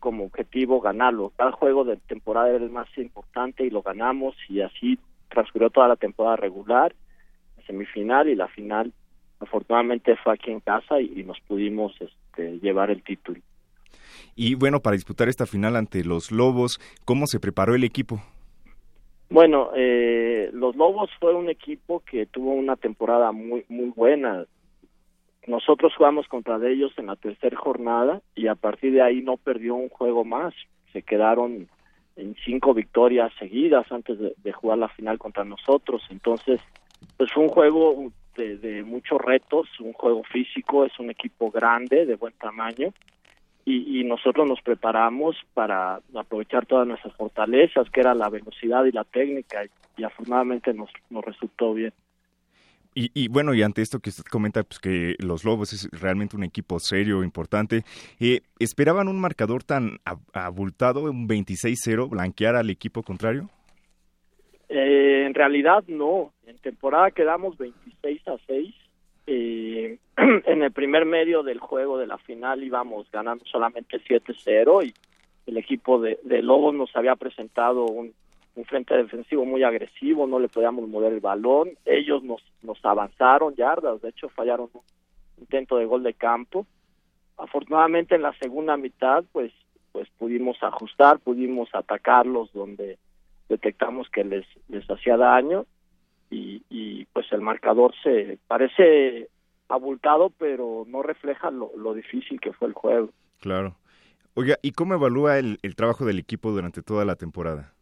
como 0.00 0.24
objetivo 0.24 0.80
ganarlo. 0.80 1.32
Cada 1.36 1.52
juego 1.52 1.84
de 1.84 1.96
temporada 1.96 2.50
era 2.50 2.64
el 2.64 2.70
más 2.70 2.88
importante 2.96 3.64
y 3.64 3.70
lo 3.70 3.82
ganamos 3.82 4.34
y 4.48 4.60
así 4.60 4.98
transcurrió 5.30 5.70
toda 5.70 5.88
la 5.88 5.96
temporada 5.96 6.36
regular, 6.36 6.94
la 7.56 7.62
semifinal 7.64 8.28
y 8.28 8.34
la 8.34 8.48
final. 8.48 8.92
Afortunadamente 9.40 10.16
fue 10.16 10.34
aquí 10.34 10.50
en 10.50 10.60
casa 10.60 11.00
y, 11.00 11.22
nos 11.24 11.40
pudimos 11.40 11.94
este, 12.00 12.58
llevar 12.58 12.90
el 12.90 13.02
título. 13.02 13.40
Y 14.34 14.54
bueno, 14.54 14.80
para 14.80 14.94
disputar 14.94 15.28
esta 15.28 15.46
final 15.46 15.76
ante 15.76 16.04
los 16.04 16.30
Lobos, 16.30 16.80
¿cómo 17.04 17.26
se 17.26 17.40
preparó 17.40 17.74
el 17.74 17.84
equipo? 17.84 18.22
Bueno, 19.30 19.70
eh, 19.76 20.50
los 20.52 20.74
Lobos 20.76 21.10
fue 21.20 21.34
un 21.34 21.50
equipo 21.50 22.00
que 22.00 22.26
tuvo 22.26 22.52
una 22.52 22.76
temporada 22.76 23.30
muy 23.32 23.64
muy 23.68 23.90
buena. 23.90 24.46
Nosotros 25.46 25.94
jugamos 25.96 26.26
contra 26.28 26.56
ellos 26.66 26.92
en 26.96 27.06
la 27.06 27.16
tercera 27.16 27.56
jornada 27.56 28.22
y 28.34 28.46
a 28.48 28.54
partir 28.54 28.92
de 28.92 29.02
ahí 29.02 29.22
no 29.22 29.36
perdió 29.36 29.74
un 29.74 29.88
juego 29.88 30.24
más. 30.24 30.54
Se 30.92 31.02
quedaron 31.02 31.68
en 32.16 32.34
cinco 32.44 32.74
victorias 32.74 33.32
seguidas 33.38 33.90
antes 33.92 34.18
de, 34.18 34.52
jugar 34.52 34.78
la 34.78 34.88
final 34.88 35.18
contra 35.18 35.44
nosotros. 35.44 36.02
Entonces, 36.10 36.60
pues 37.16 37.30
fue 37.32 37.44
un 37.44 37.48
juego 37.48 38.10
de, 38.36 38.58
de, 38.58 38.82
muchos 38.82 39.20
retos, 39.20 39.68
un 39.80 39.92
juego 39.92 40.22
físico, 40.24 40.84
es 40.84 40.98
un 40.98 41.10
equipo 41.10 41.50
grande, 41.50 42.06
de 42.06 42.16
buen 42.16 42.34
tamaño, 42.34 42.92
y, 43.68 44.00
y, 44.00 44.04
nosotros 44.04 44.48
nos 44.48 44.60
preparamos 44.62 45.36
para 45.52 46.00
aprovechar 46.14 46.64
todas 46.64 46.86
nuestras 46.86 47.14
fortalezas, 47.16 47.90
que 47.90 48.00
era 48.00 48.14
la 48.14 48.30
velocidad 48.30 48.84
y 48.84 48.92
la 48.92 49.04
técnica, 49.04 49.64
y, 49.64 49.68
y 49.98 50.04
afortunadamente 50.04 50.72
nos, 50.72 50.90
nos 51.10 51.24
resultó 51.24 51.74
bien. 51.74 51.92
Y, 53.00 53.28
bueno, 53.28 53.54
y 53.54 53.62
ante 53.62 53.80
esto 53.80 54.00
que 54.00 54.10
usted 54.10 54.24
comenta, 54.24 54.64
pues 54.64 54.80
que 54.80 55.14
los 55.20 55.44
Lobos 55.44 55.72
es 55.72 55.88
realmente 55.92 56.34
un 56.34 56.42
equipo 56.42 56.80
serio, 56.80 57.22
importante, 57.22 57.84
eh, 58.18 58.40
¿esperaban 58.58 59.06
un 59.06 59.20
marcador 59.20 59.62
tan 59.62 59.98
abultado, 60.32 61.02
un 61.02 61.28
26-0, 61.28 62.08
blanquear 62.08 62.56
al 62.56 62.70
equipo 62.70 63.04
contrario? 63.04 63.50
Eh, 64.68 65.26
en 65.26 65.34
realidad 65.34 65.84
no. 65.86 66.32
En 66.44 66.58
temporada 66.58 67.12
quedamos 67.12 67.56
26 67.56 68.26
a 68.26 68.36
6. 68.48 68.74
Eh, 69.30 69.98
en 70.16 70.62
el 70.62 70.72
primer 70.72 71.04
medio 71.04 71.42
del 71.42 71.60
juego 71.60 71.98
de 71.98 72.06
la 72.06 72.16
final 72.16 72.64
íbamos 72.64 73.10
ganando 73.10 73.44
solamente 73.44 74.00
7-0 74.00 74.86
y 74.86 74.94
el 75.46 75.56
equipo 75.58 76.00
de, 76.00 76.18
de 76.22 76.42
Lobos 76.42 76.74
nos 76.74 76.94
había 76.96 77.14
presentado 77.14 77.84
un 77.84 78.14
un 78.58 78.64
frente 78.64 78.96
defensivo 78.96 79.44
muy 79.44 79.62
agresivo, 79.62 80.26
no 80.26 80.40
le 80.40 80.48
podíamos 80.48 80.88
mover 80.88 81.12
el 81.12 81.20
balón, 81.20 81.70
ellos 81.84 82.24
nos, 82.24 82.42
nos 82.62 82.84
avanzaron 82.84 83.54
yardas, 83.54 84.02
de 84.02 84.08
hecho 84.08 84.28
fallaron 84.30 84.68
un 84.74 84.82
intento 85.38 85.76
de 85.76 85.84
gol 85.84 86.02
de 86.02 86.14
campo. 86.14 86.66
Afortunadamente 87.36 88.16
en 88.16 88.22
la 88.22 88.32
segunda 88.38 88.76
mitad 88.76 89.24
pues 89.32 89.52
pues 89.92 90.08
pudimos 90.18 90.60
ajustar, 90.60 91.20
pudimos 91.20 91.68
atacarlos 91.72 92.52
donde 92.52 92.98
detectamos 93.48 94.10
que 94.10 94.24
les 94.24 94.44
les 94.68 94.90
hacía 94.90 95.16
daño 95.16 95.64
y, 96.30 96.62
y 96.68 97.04
pues 97.06 97.30
el 97.32 97.40
marcador 97.40 97.94
se 98.02 98.38
parece 98.46 99.28
abultado 99.68 100.30
pero 100.38 100.84
no 100.86 101.02
refleja 101.02 101.50
lo, 101.50 101.70
lo 101.76 101.94
difícil 101.94 102.40
que 102.40 102.52
fue 102.52 102.68
el 102.68 102.74
juego. 102.74 103.10
Claro. 103.40 103.76
Oiga, 104.34 104.56
¿y 104.62 104.72
cómo 104.72 104.94
evalúa 104.94 105.38
el, 105.38 105.58
el 105.62 105.74
trabajo 105.74 106.04
del 106.04 106.18
equipo 106.18 106.50
durante 106.50 106.82
toda 106.82 107.04
la 107.04 107.16
temporada? 107.16 107.72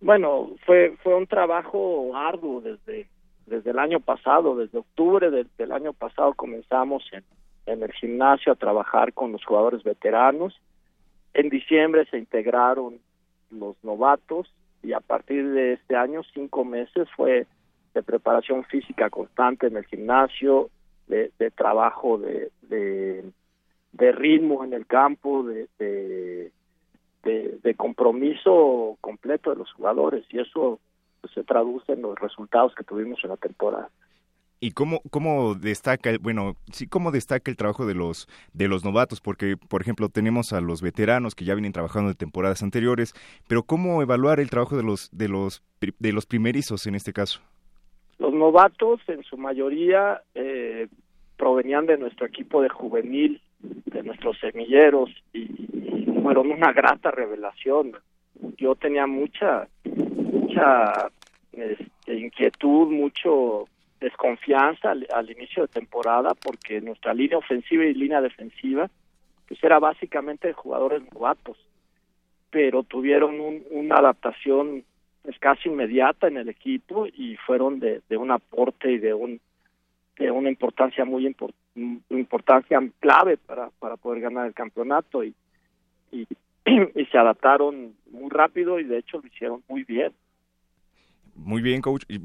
Bueno, 0.00 0.50
fue 0.64 0.96
fue 1.02 1.14
un 1.14 1.26
trabajo 1.26 2.14
arduo 2.14 2.60
desde 2.60 3.08
desde 3.46 3.70
el 3.70 3.78
año 3.78 4.00
pasado, 4.00 4.56
desde 4.56 4.78
octubre 4.78 5.30
del, 5.30 5.72
año 5.72 5.92
pasado 5.92 6.34
comenzamos 6.34 7.04
en, 7.12 7.24
en 7.66 7.82
el 7.82 7.92
gimnasio 7.92 8.52
a 8.52 8.56
trabajar 8.56 9.12
con 9.12 9.32
los 9.32 9.44
jugadores 9.44 9.84
veteranos. 9.84 10.60
En 11.32 11.48
diciembre 11.48 12.06
se 12.10 12.18
integraron 12.18 12.98
los 13.50 13.76
novatos 13.84 14.52
y 14.82 14.92
a 14.92 15.00
partir 15.00 15.50
de 15.50 15.74
este 15.74 15.96
año, 15.96 16.22
cinco 16.34 16.64
meses, 16.64 17.08
fue 17.16 17.46
de 17.94 18.02
preparación 18.02 18.64
física 18.64 19.10
constante 19.10 19.66
en 19.66 19.76
el 19.76 19.86
gimnasio, 19.86 20.70
de, 21.08 21.30
trabajo 21.54 22.18
de, 22.18 22.50
de, 22.62 24.12
ritmo 24.12 24.64
en 24.64 24.72
el 24.72 24.86
campo, 24.86 25.44
de, 25.44 25.68
de, 27.22 27.74
compromiso 27.76 28.96
completo 29.00 29.50
de 29.50 29.56
los 29.56 29.72
jugadores 29.72 30.24
y 30.30 30.40
eso 30.40 30.80
pues, 31.20 31.32
se 31.32 31.44
traduce 31.44 31.92
en 31.92 32.02
los 32.02 32.18
resultados 32.18 32.74
que 32.74 32.84
tuvimos 32.84 33.22
en 33.22 33.30
la 33.30 33.36
temporada. 33.36 33.90
¿Y 34.58 34.70
cómo, 34.70 35.02
cómo 35.10 35.54
destaca, 35.54 36.12
bueno, 36.20 36.56
sí, 36.72 36.86
cómo 36.86 37.10
destaca 37.10 37.50
el 37.50 37.58
trabajo 37.58 37.84
de 37.84 37.94
los, 37.94 38.26
de 38.54 38.68
los 38.68 38.84
novatos? 38.84 39.20
Porque, 39.20 39.56
por 39.56 39.82
ejemplo, 39.82 40.08
tenemos 40.08 40.54
a 40.54 40.62
los 40.62 40.80
veteranos 40.80 41.34
que 41.34 41.44
ya 41.44 41.54
vienen 41.54 41.72
trabajando 41.72 42.08
de 42.08 42.14
temporadas 42.14 42.62
anteriores, 42.62 43.12
pero 43.48 43.64
¿cómo 43.64 44.00
evaluar 44.00 44.40
el 44.40 44.48
trabajo 44.48 44.76
de 44.76 44.82
los, 44.82 45.10
de 45.12 45.28
los, 45.28 45.62
de 45.80 46.12
los 46.12 46.24
primerizos 46.24 46.86
en 46.86 46.94
este 46.94 47.12
caso? 47.12 47.40
Los 48.18 48.32
novatos, 48.32 49.00
en 49.08 49.22
su 49.24 49.36
mayoría, 49.36 50.22
eh, 50.34 50.88
provenían 51.36 51.84
de 51.84 51.98
nuestro 51.98 52.26
equipo 52.26 52.62
de 52.62 52.70
juvenil, 52.70 53.42
de 53.60 54.02
nuestros 54.02 54.38
semilleros, 54.38 55.10
y, 55.34 56.06
fueron 56.22 56.50
una 56.50 56.72
grata 56.72 57.12
revelación. 57.12 57.92
Yo 58.56 58.74
tenía 58.74 59.06
mucha, 59.06 59.68
mucha 59.84 61.08
este, 61.52 62.18
inquietud, 62.18 62.90
mucho 62.90 63.68
desconfianza 64.06 64.92
al, 64.92 65.30
inicio 65.30 65.62
de 65.62 65.68
temporada 65.68 66.30
porque 66.34 66.80
nuestra 66.80 67.12
línea 67.12 67.38
ofensiva 67.38 67.84
y 67.84 67.92
línea 67.92 68.20
defensiva 68.20 68.88
pues 69.48 69.62
era 69.64 69.80
básicamente 69.80 70.48
de 70.48 70.54
jugadores 70.54 71.02
novatos 71.12 71.56
pero 72.50 72.84
tuvieron 72.84 73.34
una 73.70 73.96
adaptación 73.96 74.84
pues, 75.22 75.36
casi 75.40 75.68
inmediata 75.68 76.28
en 76.28 76.36
el 76.36 76.48
equipo 76.48 77.06
y 77.08 77.36
fueron 77.46 77.80
de, 77.80 78.00
un 78.16 78.30
aporte 78.30 78.92
y 78.92 78.98
de 78.98 79.12
un 79.12 79.40
de 80.18 80.30
una 80.30 80.48
importancia 80.48 81.04
muy 81.04 81.34
importancia 82.10 82.80
clave 83.00 83.36
para 83.36 83.70
para 83.80 83.96
poder 83.96 84.20
ganar 84.22 84.46
el 84.46 84.54
campeonato 84.54 85.24
y, 85.24 85.34
y 86.12 87.04
se 87.10 87.18
adaptaron 87.18 87.96
muy 88.12 88.30
rápido 88.30 88.78
y 88.78 88.84
de 88.84 88.98
hecho 88.98 89.18
lo 89.20 89.26
hicieron 89.26 89.64
muy 89.68 89.82
bien 89.82 90.12
muy 91.36 91.62
bien, 91.62 91.80
coach. 91.82 92.04
Y, 92.08 92.18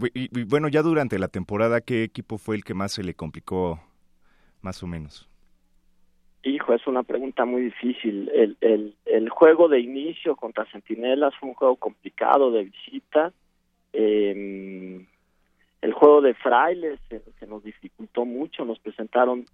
bueno, 0.45 0.67
ya 0.67 0.81
durante 0.81 1.19
la 1.19 1.27
temporada, 1.27 1.81
¿qué 1.81 2.03
equipo 2.03 2.37
fue 2.37 2.55
el 2.55 2.63
que 2.63 2.73
más 2.73 2.93
se 2.93 3.03
le 3.03 3.13
complicó, 3.13 3.79
más 4.61 4.81
o 4.83 4.87
menos? 4.87 5.27
Hijo, 6.43 6.73
es 6.73 6.87
una 6.87 7.03
pregunta 7.03 7.45
muy 7.45 7.63
difícil. 7.63 8.29
El, 8.33 8.95
el, 9.05 9.29
juego 9.29 9.67
de 9.67 9.79
inicio 9.79 10.35
contra 10.35 10.65
Centinelas 10.71 11.35
fue 11.39 11.49
un 11.49 11.55
juego 11.55 11.75
complicado 11.75 12.51
de 12.51 12.63
visita. 12.63 13.31
Eh, 13.93 15.05
el 15.81 15.93
juego 15.93 16.21
de 16.21 16.33
Frailes 16.35 16.99
se, 17.09 17.47
nos 17.47 17.63
dificultó 17.63 18.25
mucho, 18.25 18.65
nos 18.65 18.79
presentaron 18.79 19.45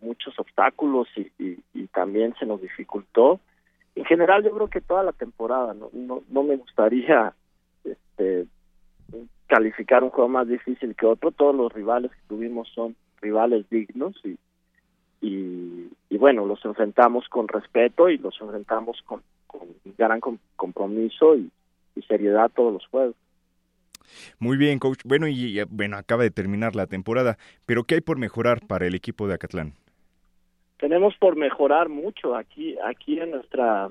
muchos 0.00 0.38
obstáculos 0.38 1.08
y, 1.16 1.58
y, 1.74 1.86
también 1.88 2.34
se 2.38 2.46
nos 2.46 2.60
dificultó. 2.60 3.40
En 3.94 4.04
general, 4.04 4.42
yo 4.42 4.50
creo 4.52 4.68
que 4.68 4.80
toda 4.80 5.02
la 5.02 5.12
temporada, 5.12 5.74
no, 5.74 5.90
no, 5.92 6.22
no 6.28 6.42
me 6.42 6.56
gustaría 6.56 7.34
este, 7.84 8.46
calificar 9.50 10.04
un 10.04 10.10
juego 10.10 10.28
más 10.28 10.48
difícil 10.48 10.94
que 10.94 11.06
otro. 11.06 11.32
Todos 11.32 11.54
los 11.54 11.72
rivales 11.72 12.12
que 12.12 12.20
tuvimos 12.28 12.68
son 12.72 12.94
rivales 13.20 13.68
dignos 13.68 14.14
y, 14.24 14.38
y, 15.20 16.16
bueno, 16.16 16.46
los 16.46 16.64
enfrentamos 16.64 17.28
con 17.28 17.48
respeto 17.48 18.08
y 18.08 18.18
los 18.18 18.40
enfrentamos 18.40 19.02
con, 19.02 19.22
gran 19.98 20.20
compromiso 20.56 21.36
y, 21.36 21.50
seriedad 22.08 22.50
todos 22.56 22.72
los 22.72 22.86
juegos. 22.86 23.14
Muy 24.38 24.56
bien, 24.56 24.78
coach. 24.78 25.00
Bueno, 25.04 25.28
y 25.28 25.62
bueno, 25.68 25.98
acaba 25.98 26.22
de 26.22 26.30
terminar 26.30 26.74
la 26.74 26.86
temporada, 26.86 27.36
pero 27.66 27.84
¿qué 27.84 27.96
hay 27.96 28.00
por 28.00 28.16
mejorar 28.16 28.66
para 28.66 28.86
el 28.86 28.94
equipo 28.94 29.28
de 29.28 29.34
Acatlán? 29.34 29.74
Tenemos 30.78 31.14
por 31.18 31.36
mejorar 31.36 31.90
mucho 31.90 32.34
aquí, 32.34 32.74
aquí 32.82 33.20
en 33.20 33.32
nuestra 33.32 33.90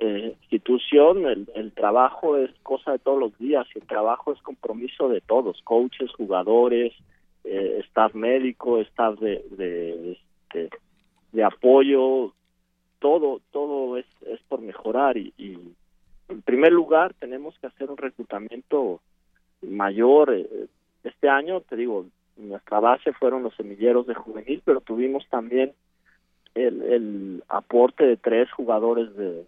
eh, 0.00 0.36
institución, 0.40 1.26
el, 1.26 1.48
el, 1.54 1.72
trabajo 1.72 2.36
es 2.36 2.50
cosa 2.62 2.92
de 2.92 2.98
todos 2.98 3.18
los 3.18 3.38
días 3.38 3.66
y 3.74 3.78
el 3.78 3.86
trabajo 3.86 4.32
es 4.32 4.42
compromiso 4.42 5.08
de 5.08 5.20
todos, 5.20 5.60
coaches, 5.62 6.10
jugadores, 6.12 6.92
eh, 7.44 7.80
staff 7.88 8.14
médico, 8.14 8.80
staff 8.80 9.18
de, 9.20 9.44
de, 9.50 10.12
este, 10.12 10.70
de 11.32 11.44
apoyo, 11.44 12.32
todo, 12.98 13.40
todo 13.52 13.96
es, 13.96 14.06
es 14.26 14.40
por 14.48 14.60
mejorar 14.60 15.16
y, 15.16 15.32
y, 15.38 15.58
en 16.28 16.42
primer 16.42 16.72
lugar 16.72 17.14
tenemos 17.14 17.56
que 17.58 17.66
hacer 17.66 17.90
un 17.90 17.98
reclutamiento 17.98 19.00
mayor. 19.62 20.34
Eh, 20.34 20.66
este 21.04 21.28
año, 21.28 21.60
te 21.60 21.76
digo, 21.76 22.06
nuestra 22.36 22.80
base 22.80 23.12
fueron 23.12 23.42
los 23.42 23.54
semilleros 23.54 24.06
de 24.06 24.14
juvenil, 24.14 24.62
pero 24.64 24.80
tuvimos 24.80 25.24
también 25.28 25.72
el, 26.54 26.82
el 26.82 27.44
aporte 27.48 28.04
de 28.04 28.16
tres 28.16 28.50
jugadores 28.52 29.14
de, 29.16 29.44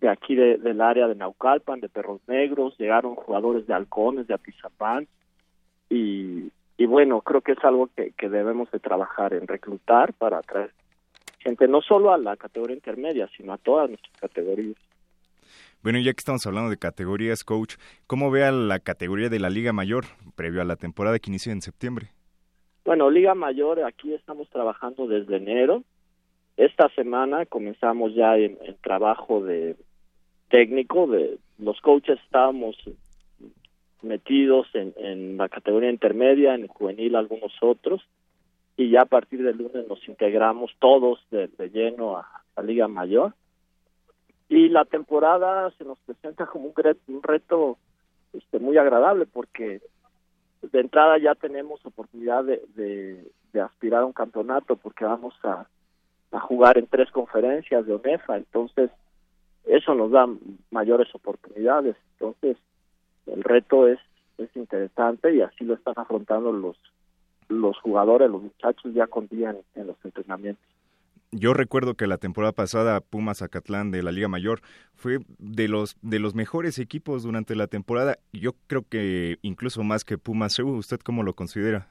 de 0.00 0.08
aquí 0.08 0.34
del 0.34 0.80
área 0.80 1.08
de 1.08 1.14
Naucalpan, 1.14 1.80
de 1.80 1.88
Perros 1.88 2.20
Negros, 2.26 2.76
llegaron 2.78 3.14
jugadores 3.14 3.66
de 3.66 3.74
Halcones, 3.74 4.26
de 4.26 4.34
Atizapán, 4.34 5.06
y, 5.90 6.50
y 6.76 6.86
bueno, 6.86 7.20
creo 7.22 7.40
que 7.40 7.52
es 7.52 7.64
algo 7.64 7.88
que, 7.96 8.12
que 8.12 8.28
debemos 8.28 8.70
de 8.70 8.78
trabajar 8.78 9.32
en 9.34 9.46
reclutar 9.46 10.12
para 10.12 10.38
atraer 10.38 10.70
gente 11.40 11.68
no 11.68 11.80
solo 11.80 12.12
a 12.12 12.18
la 12.18 12.36
categoría 12.36 12.76
intermedia, 12.76 13.28
sino 13.36 13.52
a 13.52 13.58
todas 13.58 13.88
nuestras 13.88 14.16
categorías. 14.20 14.76
Bueno, 15.82 15.98
ya 16.00 16.12
que 16.12 16.18
estamos 16.18 16.44
hablando 16.46 16.70
de 16.70 16.76
categorías, 16.76 17.44
coach, 17.44 17.76
¿cómo 18.06 18.30
ve 18.30 18.44
a 18.44 18.50
la 18.50 18.80
categoría 18.80 19.28
de 19.28 19.38
la 19.38 19.48
Liga 19.48 19.72
Mayor 19.72 20.04
previo 20.34 20.60
a 20.60 20.64
la 20.64 20.76
temporada 20.76 21.18
que 21.18 21.30
inicia 21.30 21.52
en 21.52 21.62
septiembre? 21.62 22.08
Bueno, 22.84 23.10
Liga 23.10 23.34
Mayor, 23.34 23.84
aquí 23.84 24.12
estamos 24.12 24.48
trabajando 24.50 25.06
desde 25.06 25.36
enero. 25.36 25.84
Esta 26.56 26.88
semana 26.90 27.46
comenzamos 27.46 28.14
ya 28.14 28.36
en, 28.36 28.58
el 28.64 28.74
trabajo 28.76 29.40
de, 29.44 29.76
técnico, 30.48 31.06
de 31.06 31.38
los 31.58 31.80
coaches 31.80 32.18
estábamos 32.24 32.76
metidos 34.02 34.66
en, 34.74 34.94
en 34.96 35.36
la 35.36 35.48
categoría 35.48 35.90
intermedia, 35.90 36.54
en 36.54 36.62
el 36.62 36.68
juvenil 36.68 37.16
algunos 37.16 37.52
otros, 37.60 38.02
y 38.78 38.90
ya 38.90 39.02
a 39.02 39.06
partir 39.06 39.42
del 39.42 39.58
lunes 39.58 39.88
nos 39.88 40.06
integramos 40.08 40.70
todos 40.78 41.18
de, 41.30 41.48
lleno 41.70 42.16
a, 42.16 42.44
la 42.56 42.62
Liga 42.62 42.86
Mayor. 42.86 43.34
Y 44.48 44.68
la 44.68 44.84
temporada 44.84 45.70
se 45.72 45.84
nos 45.84 45.98
presenta 45.98 46.46
como 46.46 46.66
un, 46.68 47.22
reto 47.22 47.76
este, 48.32 48.60
muy 48.60 48.78
agradable 48.78 49.26
porque 49.26 49.82
de 50.62 50.80
entrada 50.80 51.18
ya 51.18 51.34
tenemos 51.34 51.84
oportunidad 51.84 52.44
de, 52.44 52.62
de, 53.52 53.60
aspirar 53.60 54.02
a 54.02 54.06
un 54.06 54.12
campeonato 54.12 54.76
porque 54.76 55.04
vamos 55.04 55.34
a, 55.42 55.66
a 56.30 56.40
jugar 56.40 56.78
en 56.78 56.86
tres 56.86 57.10
conferencias 57.10 57.84
de 57.84 57.94
ONEFA, 57.94 58.36
entonces 58.36 58.90
eso 59.68 59.94
nos 59.94 60.10
da 60.10 60.26
mayores 60.70 61.14
oportunidades. 61.14 61.96
Entonces, 62.18 62.56
el 63.26 63.42
reto 63.42 63.86
es, 63.86 63.98
es 64.38 64.48
interesante 64.56 65.34
y 65.34 65.42
así 65.42 65.64
lo 65.64 65.74
están 65.74 65.94
afrontando 65.96 66.52
los, 66.52 66.76
los 67.48 67.78
jugadores, 67.78 68.30
los 68.30 68.42
muchachos 68.42 68.92
ya 68.94 69.06
con 69.06 69.28
día 69.28 69.54
en, 69.74 69.86
los 69.86 69.96
entrenamientos. 70.04 70.64
Yo 71.30 71.52
recuerdo 71.52 71.94
que 71.94 72.06
la 72.06 72.16
temporada 72.16 72.52
pasada 72.52 73.02
Pumas 73.02 73.42
Acatlán 73.42 73.90
de 73.90 74.02
la 74.02 74.12
Liga 74.12 74.28
Mayor 74.28 74.60
fue 74.94 75.18
de 75.38 75.68
los 75.68 75.98
de 76.00 76.18
los 76.18 76.34
mejores 76.34 76.78
equipos 76.78 77.22
durante 77.22 77.54
la 77.54 77.66
temporada. 77.66 78.16
Yo 78.32 78.52
creo 78.66 78.82
que 78.88 79.36
incluso 79.42 79.82
más 79.82 80.04
que 80.04 80.16
Pumas 80.16 80.58
¿Usted 80.58 81.00
cómo 81.00 81.22
lo 81.22 81.34
considera? 81.34 81.86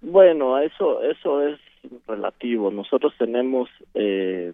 Bueno, 0.00 0.60
eso 0.60 1.02
eso 1.02 1.42
es 1.42 1.58
relativo. 2.06 2.70
Nosotros 2.70 3.12
tenemos 3.18 3.68
eh, 3.94 4.52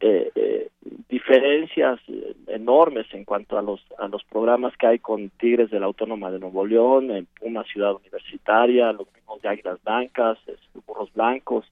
eh, 0.00 0.30
eh, 0.36 0.68
diferencias 1.08 1.98
enormes 2.46 3.06
en 3.12 3.24
cuanto 3.24 3.58
a 3.58 3.62
los 3.62 3.84
a 3.98 4.06
los 4.06 4.22
programas 4.24 4.76
que 4.76 4.86
hay 4.86 4.98
con 5.00 5.28
Tigres 5.30 5.70
de 5.70 5.80
la 5.80 5.86
Autónoma 5.86 6.30
de 6.30 6.38
Nuevo 6.38 6.64
León, 6.64 7.10
en 7.10 7.26
una 7.40 7.64
ciudad 7.64 7.94
universitaria, 7.94 8.92
los 8.92 9.12
mismos 9.12 9.42
de 9.42 9.48
Águilas 9.48 9.82
Blancas, 9.82 10.38
Burros 10.86 11.12
Blancos, 11.14 11.66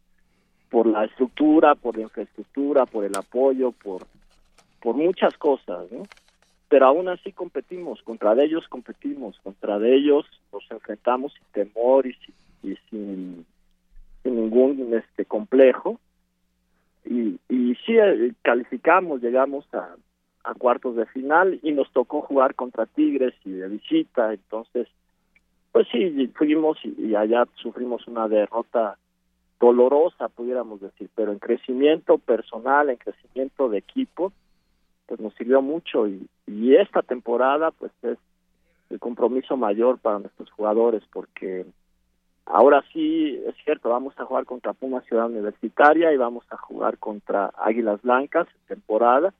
por 0.70 0.86
la 0.86 1.04
estructura, 1.04 1.76
por 1.76 1.96
la 1.96 2.02
infraestructura, 2.02 2.84
por 2.84 3.04
el 3.04 3.16
apoyo, 3.16 3.70
por 3.70 4.06
por 4.80 4.96
muchas 4.96 5.36
cosas, 5.36 5.90
¿no? 5.92 6.02
Pero 6.68 6.86
aún 6.86 7.08
así 7.08 7.30
competimos, 7.30 8.02
contra 8.02 8.34
de 8.34 8.44
ellos 8.44 8.66
competimos, 8.68 9.38
contra 9.44 9.78
de 9.78 9.94
ellos 9.94 10.26
nos 10.52 10.68
enfrentamos 10.70 11.32
sin 11.32 11.64
temor 11.64 12.06
y, 12.06 12.16
y 12.64 12.76
sin, 12.90 13.46
sin 14.24 14.36
ningún 14.36 14.92
este 14.94 15.24
complejo 15.24 16.00
y, 17.06 17.38
y 17.48 17.74
sí 17.86 17.96
eh, 17.98 18.32
calificamos, 18.42 19.22
llegamos 19.22 19.66
a, 19.74 19.94
a 20.44 20.54
cuartos 20.54 20.96
de 20.96 21.06
final 21.06 21.58
y 21.62 21.72
nos 21.72 21.90
tocó 21.92 22.22
jugar 22.22 22.54
contra 22.54 22.86
Tigres 22.86 23.34
y 23.44 23.50
de 23.50 23.68
visita, 23.68 24.32
entonces 24.32 24.88
pues 25.72 25.88
sí, 25.92 26.32
fuimos 26.34 26.78
y, 26.84 27.14
allá 27.16 27.46
sufrimos 27.56 28.06
una 28.06 28.28
derrota 28.28 28.96
dolorosa, 29.60 30.28
pudiéramos 30.28 30.80
decir, 30.80 31.10
pero 31.14 31.32
en 31.32 31.38
crecimiento 31.38 32.16
personal, 32.16 32.88
en 32.88 32.96
crecimiento 32.96 33.68
de 33.68 33.78
equipo, 33.78 34.32
pues 35.06 35.20
nos 35.20 35.34
sirvió 35.34 35.60
mucho 35.60 36.06
y, 36.06 36.26
y 36.46 36.76
esta 36.76 37.02
temporada 37.02 37.72
pues 37.72 37.92
es 38.02 38.18
el 38.88 38.98
compromiso 39.00 39.56
mayor 39.56 39.98
para 39.98 40.20
nuestros 40.20 40.50
jugadores 40.52 41.02
porque 41.12 41.66
ahora 42.46 42.82
sí 42.92 43.40
es 43.46 43.54
cierto 43.64 43.90
vamos 43.90 44.14
a 44.18 44.24
jugar 44.24 44.44
contra 44.44 44.72
Puma 44.72 45.02
Ciudad 45.02 45.26
Universitaria 45.26 46.12
y 46.12 46.16
vamos 46.16 46.44
a 46.50 46.56
jugar 46.56 46.98
contra 46.98 47.52
Águilas 47.58 48.00
Blancas 48.02 48.46
temporada. 48.66 49.34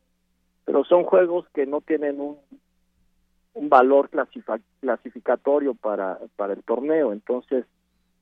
Pero 0.65 0.85
son 0.85 1.05
juegos 1.05 1.47
que 1.55 1.65
no 1.65 1.81
tienen 1.81 2.21
un, 2.21 2.37
valor 3.69 4.11
clasificatorio 4.81 5.75
para, 5.75 6.19
para 6.37 6.53
el 6.53 6.63
torneo. 6.63 7.13
Entonces 7.13 7.65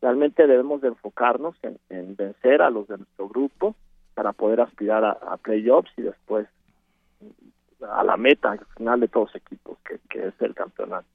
realmente 0.01 0.47
debemos 0.47 0.81
de 0.81 0.89
enfocarnos 0.89 1.56
en, 1.62 2.15
vencer 2.16 2.62
a 2.62 2.70
los 2.70 2.86
de 2.86 2.98
nuestro 2.98 3.28
grupo 3.28 3.74
para 4.15 4.32
poder 4.32 4.61
aspirar 4.61 5.05
a, 5.05 5.36
playoffs 5.39 5.90
y 5.97 6.02
después 6.02 6.47
a 7.81 8.05
la 8.05 8.16
meta 8.16 8.52
al 8.52 8.65
final 8.77 9.01
de 9.01 9.09
todos 9.09 9.32
los 9.32 9.43
equipos 9.43 9.78
que 10.09 10.27
es 10.28 10.35
el 10.40 10.55
campeonato 10.55 11.06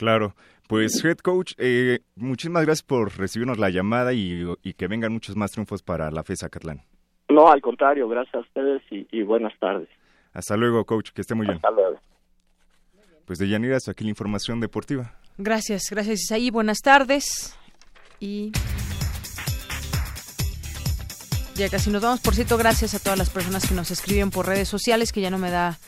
Claro, 0.00 0.34
pues 0.66 1.04
head 1.04 1.18
coach, 1.18 1.52
eh, 1.58 2.00
muchísimas 2.16 2.64
gracias 2.64 2.82
por 2.82 3.18
recibirnos 3.18 3.58
la 3.58 3.68
llamada 3.68 4.14
y, 4.14 4.46
que 4.78 4.88
vengan 4.88 5.12
muchos 5.12 5.36
más 5.36 5.50
triunfos 5.50 5.82
para 5.82 6.10
la 6.10 6.22
FESA 6.22 6.48
Catlán. 6.48 6.80
No, 7.28 7.48
al 7.48 7.60
contrario, 7.60 8.08
gracias 8.08 8.36
a 8.36 8.38
ustedes 8.38 8.80
y, 8.90 9.22
buenas 9.24 9.52
tardes. 9.58 9.90
Hasta 10.32 10.56
luego, 10.56 10.86
coach, 10.86 11.10
que 11.10 11.20
esté 11.20 11.34
muy 11.34 11.44
bien. 11.44 11.56
Hasta 11.56 11.70
luego. 11.70 12.00
Pues 13.26 13.38
de 13.38 13.46
Yanira, 13.50 13.76
hasta 13.76 13.90
aquí 13.90 14.04
la 14.04 14.08
información 14.08 14.58
deportiva. 14.58 15.12
Gracias, 15.36 15.82
gracias 15.90 16.20
Isaí, 16.20 16.50
buenas 16.50 16.78
tardes 16.78 17.54
y... 18.18 18.52
Ya 21.56 21.68
casi 21.68 21.90
nos 21.90 22.00
vamos, 22.00 22.20
por 22.20 22.34
cierto, 22.34 22.56
gracias 22.56 22.94
a 22.94 23.00
todas 23.00 23.18
las 23.18 23.28
personas 23.28 23.68
que 23.68 23.74
nos 23.74 23.90
escriben 23.90 24.30
por 24.30 24.46
redes 24.46 24.66
sociales, 24.66 25.12
que 25.12 25.20
ya 25.20 25.28
no 25.28 25.36
me 25.36 25.50
da 25.50 25.78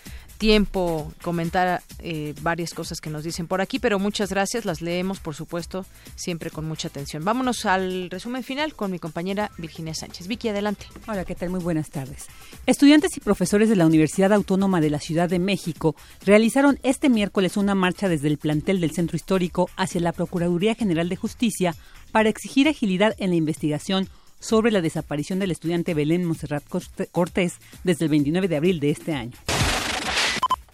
tiempo 0.43 1.12
comentar 1.23 1.82
eh, 2.01 2.35
varias 2.43 2.74
cosas 2.74 3.01
que 3.01 3.10
nos 3.10 3.23
dicen 3.23 3.47
por 3.47 3.60
aquí, 3.60 3.78
pero 3.78 4.01
muchas 4.01 4.31
gracias, 4.31 4.64
las 4.64 4.82
leemos, 4.82 5.20
por 5.20 5.36
supuesto, 5.36 5.86
siempre 6.16 6.51
con 6.51 6.64
mucha 6.64 6.89
atención. 6.89 7.24
Vámonos 7.24 7.64
al 7.64 8.10
resumen 8.10 8.43
final 8.43 8.74
con 8.74 8.90
mi 8.90 8.98
compañera 8.98 9.52
Virginia 9.56 9.94
Sánchez. 9.94 10.27
Vicky, 10.27 10.48
adelante. 10.48 10.86
Hola, 11.06 11.24
¿qué 11.24 11.36
tal? 11.36 11.51
Muy 11.51 11.60
buenas 11.60 11.90
tardes. 11.90 12.27
Estudiantes 12.66 13.16
y 13.16 13.20
profesores 13.20 13.69
de 13.69 13.77
la 13.77 13.86
Universidad 13.86 14.32
Autónoma 14.32 14.81
de 14.81 14.90
la 14.90 14.98
Ciudad 14.98 15.28
de 15.28 15.39
México 15.39 15.94
realizaron 16.27 16.81
este 16.82 17.09
miércoles 17.09 17.56
una 17.56 17.77
marcha 17.77 18.09
desde 18.09 18.27
el 18.27 18.39
plantel 18.39 18.81
del 18.81 18.90
Centro 18.90 19.14
Histórico 19.14 19.70
hacia 19.77 20.01
la 20.01 20.10
Procuraduría 20.10 20.74
General 20.74 21.09
de 21.09 21.14
Justicia 21.14 21.77
para 22.10 22.28
exigir 22.28 22.66
agilidad 22.66 23.14
en 23.19 23.31
la 23.31 23.36
investigación 23.36 24.09
sobre 24.40 24.73
la 24.73 24.81
desaparición 24.81 25.39
del 25.39 25.52
estudiante 25.52 25.94
Belén 25.94 26.24
Monserrat 26.24 26.64
Cortés 27.12 27.59
desde 27.85 28.06
el 28.06 28.10
29 28.10 28.48
de 28.48 28.56
abril 28.56 28.81
de 28.81 28.90
este 28.90 29.14
año. 29.14 29.39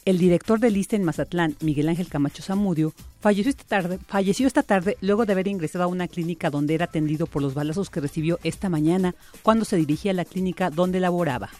El 0.09 0.16
director 0.16 0.59
del 0.59 0.78
ISTE 0.78 0.97
en 0.97 1.05
Mazatlán, 1.05 1.55
Miguel 1.60 1.90
Ángel 1.90 2.09
Camacho 2.09 2.43
Zamudio, 2.43 2.94
falleció 3.20 3.51
esta, 3.51 3.64
tarde, 3.64 3.98
falleció 4.09 4.47
esta 4.47 4.62
tarde 4.62 4.97
luego 5.02 5.26
de 5.26 5.35
haber 5.35 5.48
ingresado 5.48 5.85
a 5.85 5.86
una 5.86 6.09
clínica 6.09 6.48
donde 6.48 6.72
era 6.72 6.86
atendido 6.86 7.26
por 7.26 7.43
los 7.43 7.52
balazos 7.52 7.90
que 7.90 8.01
recibió 8.01 8.39
esta 8.43 8.70
mañana 8.70 9.14
cuando 9.43 9.66
se 9.66 9.76
dirigía 9.76 10.12
a 10.12 10.14
la 10.14 10.24
clínica 10.24 10.70
donde 10.70 10.98
laboraba. 10.98 11.51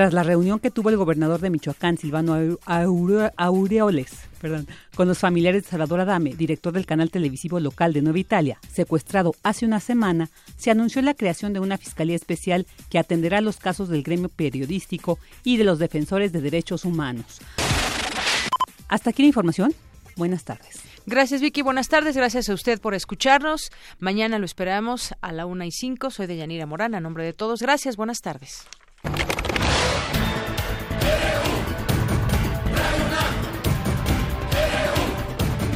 Tras 0.00 0.14
la 0.14 0.22
reunión 0.22 0.60
que 0.60 0.70
tuvo 0.70 0.88
el 0.88 0.96
gobernador 0.96 1.42
de 1.42 1.50
Michoacán, 1.50 1.98
Silvano 1.98 2.56
Aureoles, 2.64 4.12
con 4.96 5.06
los 5.06 5.18
familiares 5.18 5.64
de 5.64 5.68
Salvador 5.68 6.00
Adame, 6.00 6.34
director 6.34 6.72
del 6.72 6.86
canal 6.86 7.10
televisivo 7.10 7.60
local 7.60 7.92
de 7.92 8.00
Nueva 8.00 8.18
Italia, 8.18 8.58
secuestrado 8.72 9.34
hace 9.42 9.66
una 9.66 9.78
semana, 9.78 10.30
se 10.56 10.70
anunció 10.70 11.02
la 11.02 11.12
creación 11.12 11.52
de 11.52 11.60
una 11.60 11.76
fiscalía 11.76 12.16
especial 12.16 12.66
que 12.88 12.98
atenderá 12.98 13.42
los 13.42 13.58
casos 13.58 13.90
del 13.90 14.02
gremio 14.02 14.30
periodístico 14.30 15.18
y 15.44 15.58
de 15.58 15.64
los 15.64 15.78
defensores 15.78 16.32
de 16.32 16.40
derechos 16.40 16.86
humanos. 16.86 17.42
Hasta 18.88 19.10
aquí 19.10 19.20
la 19.20 19.28
información. 19.28 19.74
Buenas 20.16 20.44
tardes. 20.44 20.80
Gracias 21.04 21.42
Vicky, 21.42 21.60
buenas 21.60 21.88
tardes, 21.88 22.16
gracias 22.16 22.48
a 22.48 22.54
usted 22.54 22.80
por 22.80 22.94
escucharnos. 22.94 23.70
Mañana 23.98 24.38
lo 24.38 24.46
esperamos 24.46 25.14
a 25.20 25.30
la 25.32 25.44
una 25.44 25.66
y 25.66 25.72
cinco. 25.72 26.10
Soy 26.10 26.26
de 26.26 26.38
Yanira 26.38 26.64
Morán, 26.64 26.94
a 26.94 27.00
nombre 27.00 27.22
de 27.22 27.34
todos. 27.34 27.60
Gracias, 27.60 27.98
buenas 27.98 28.22
tardes. 28.22 28.64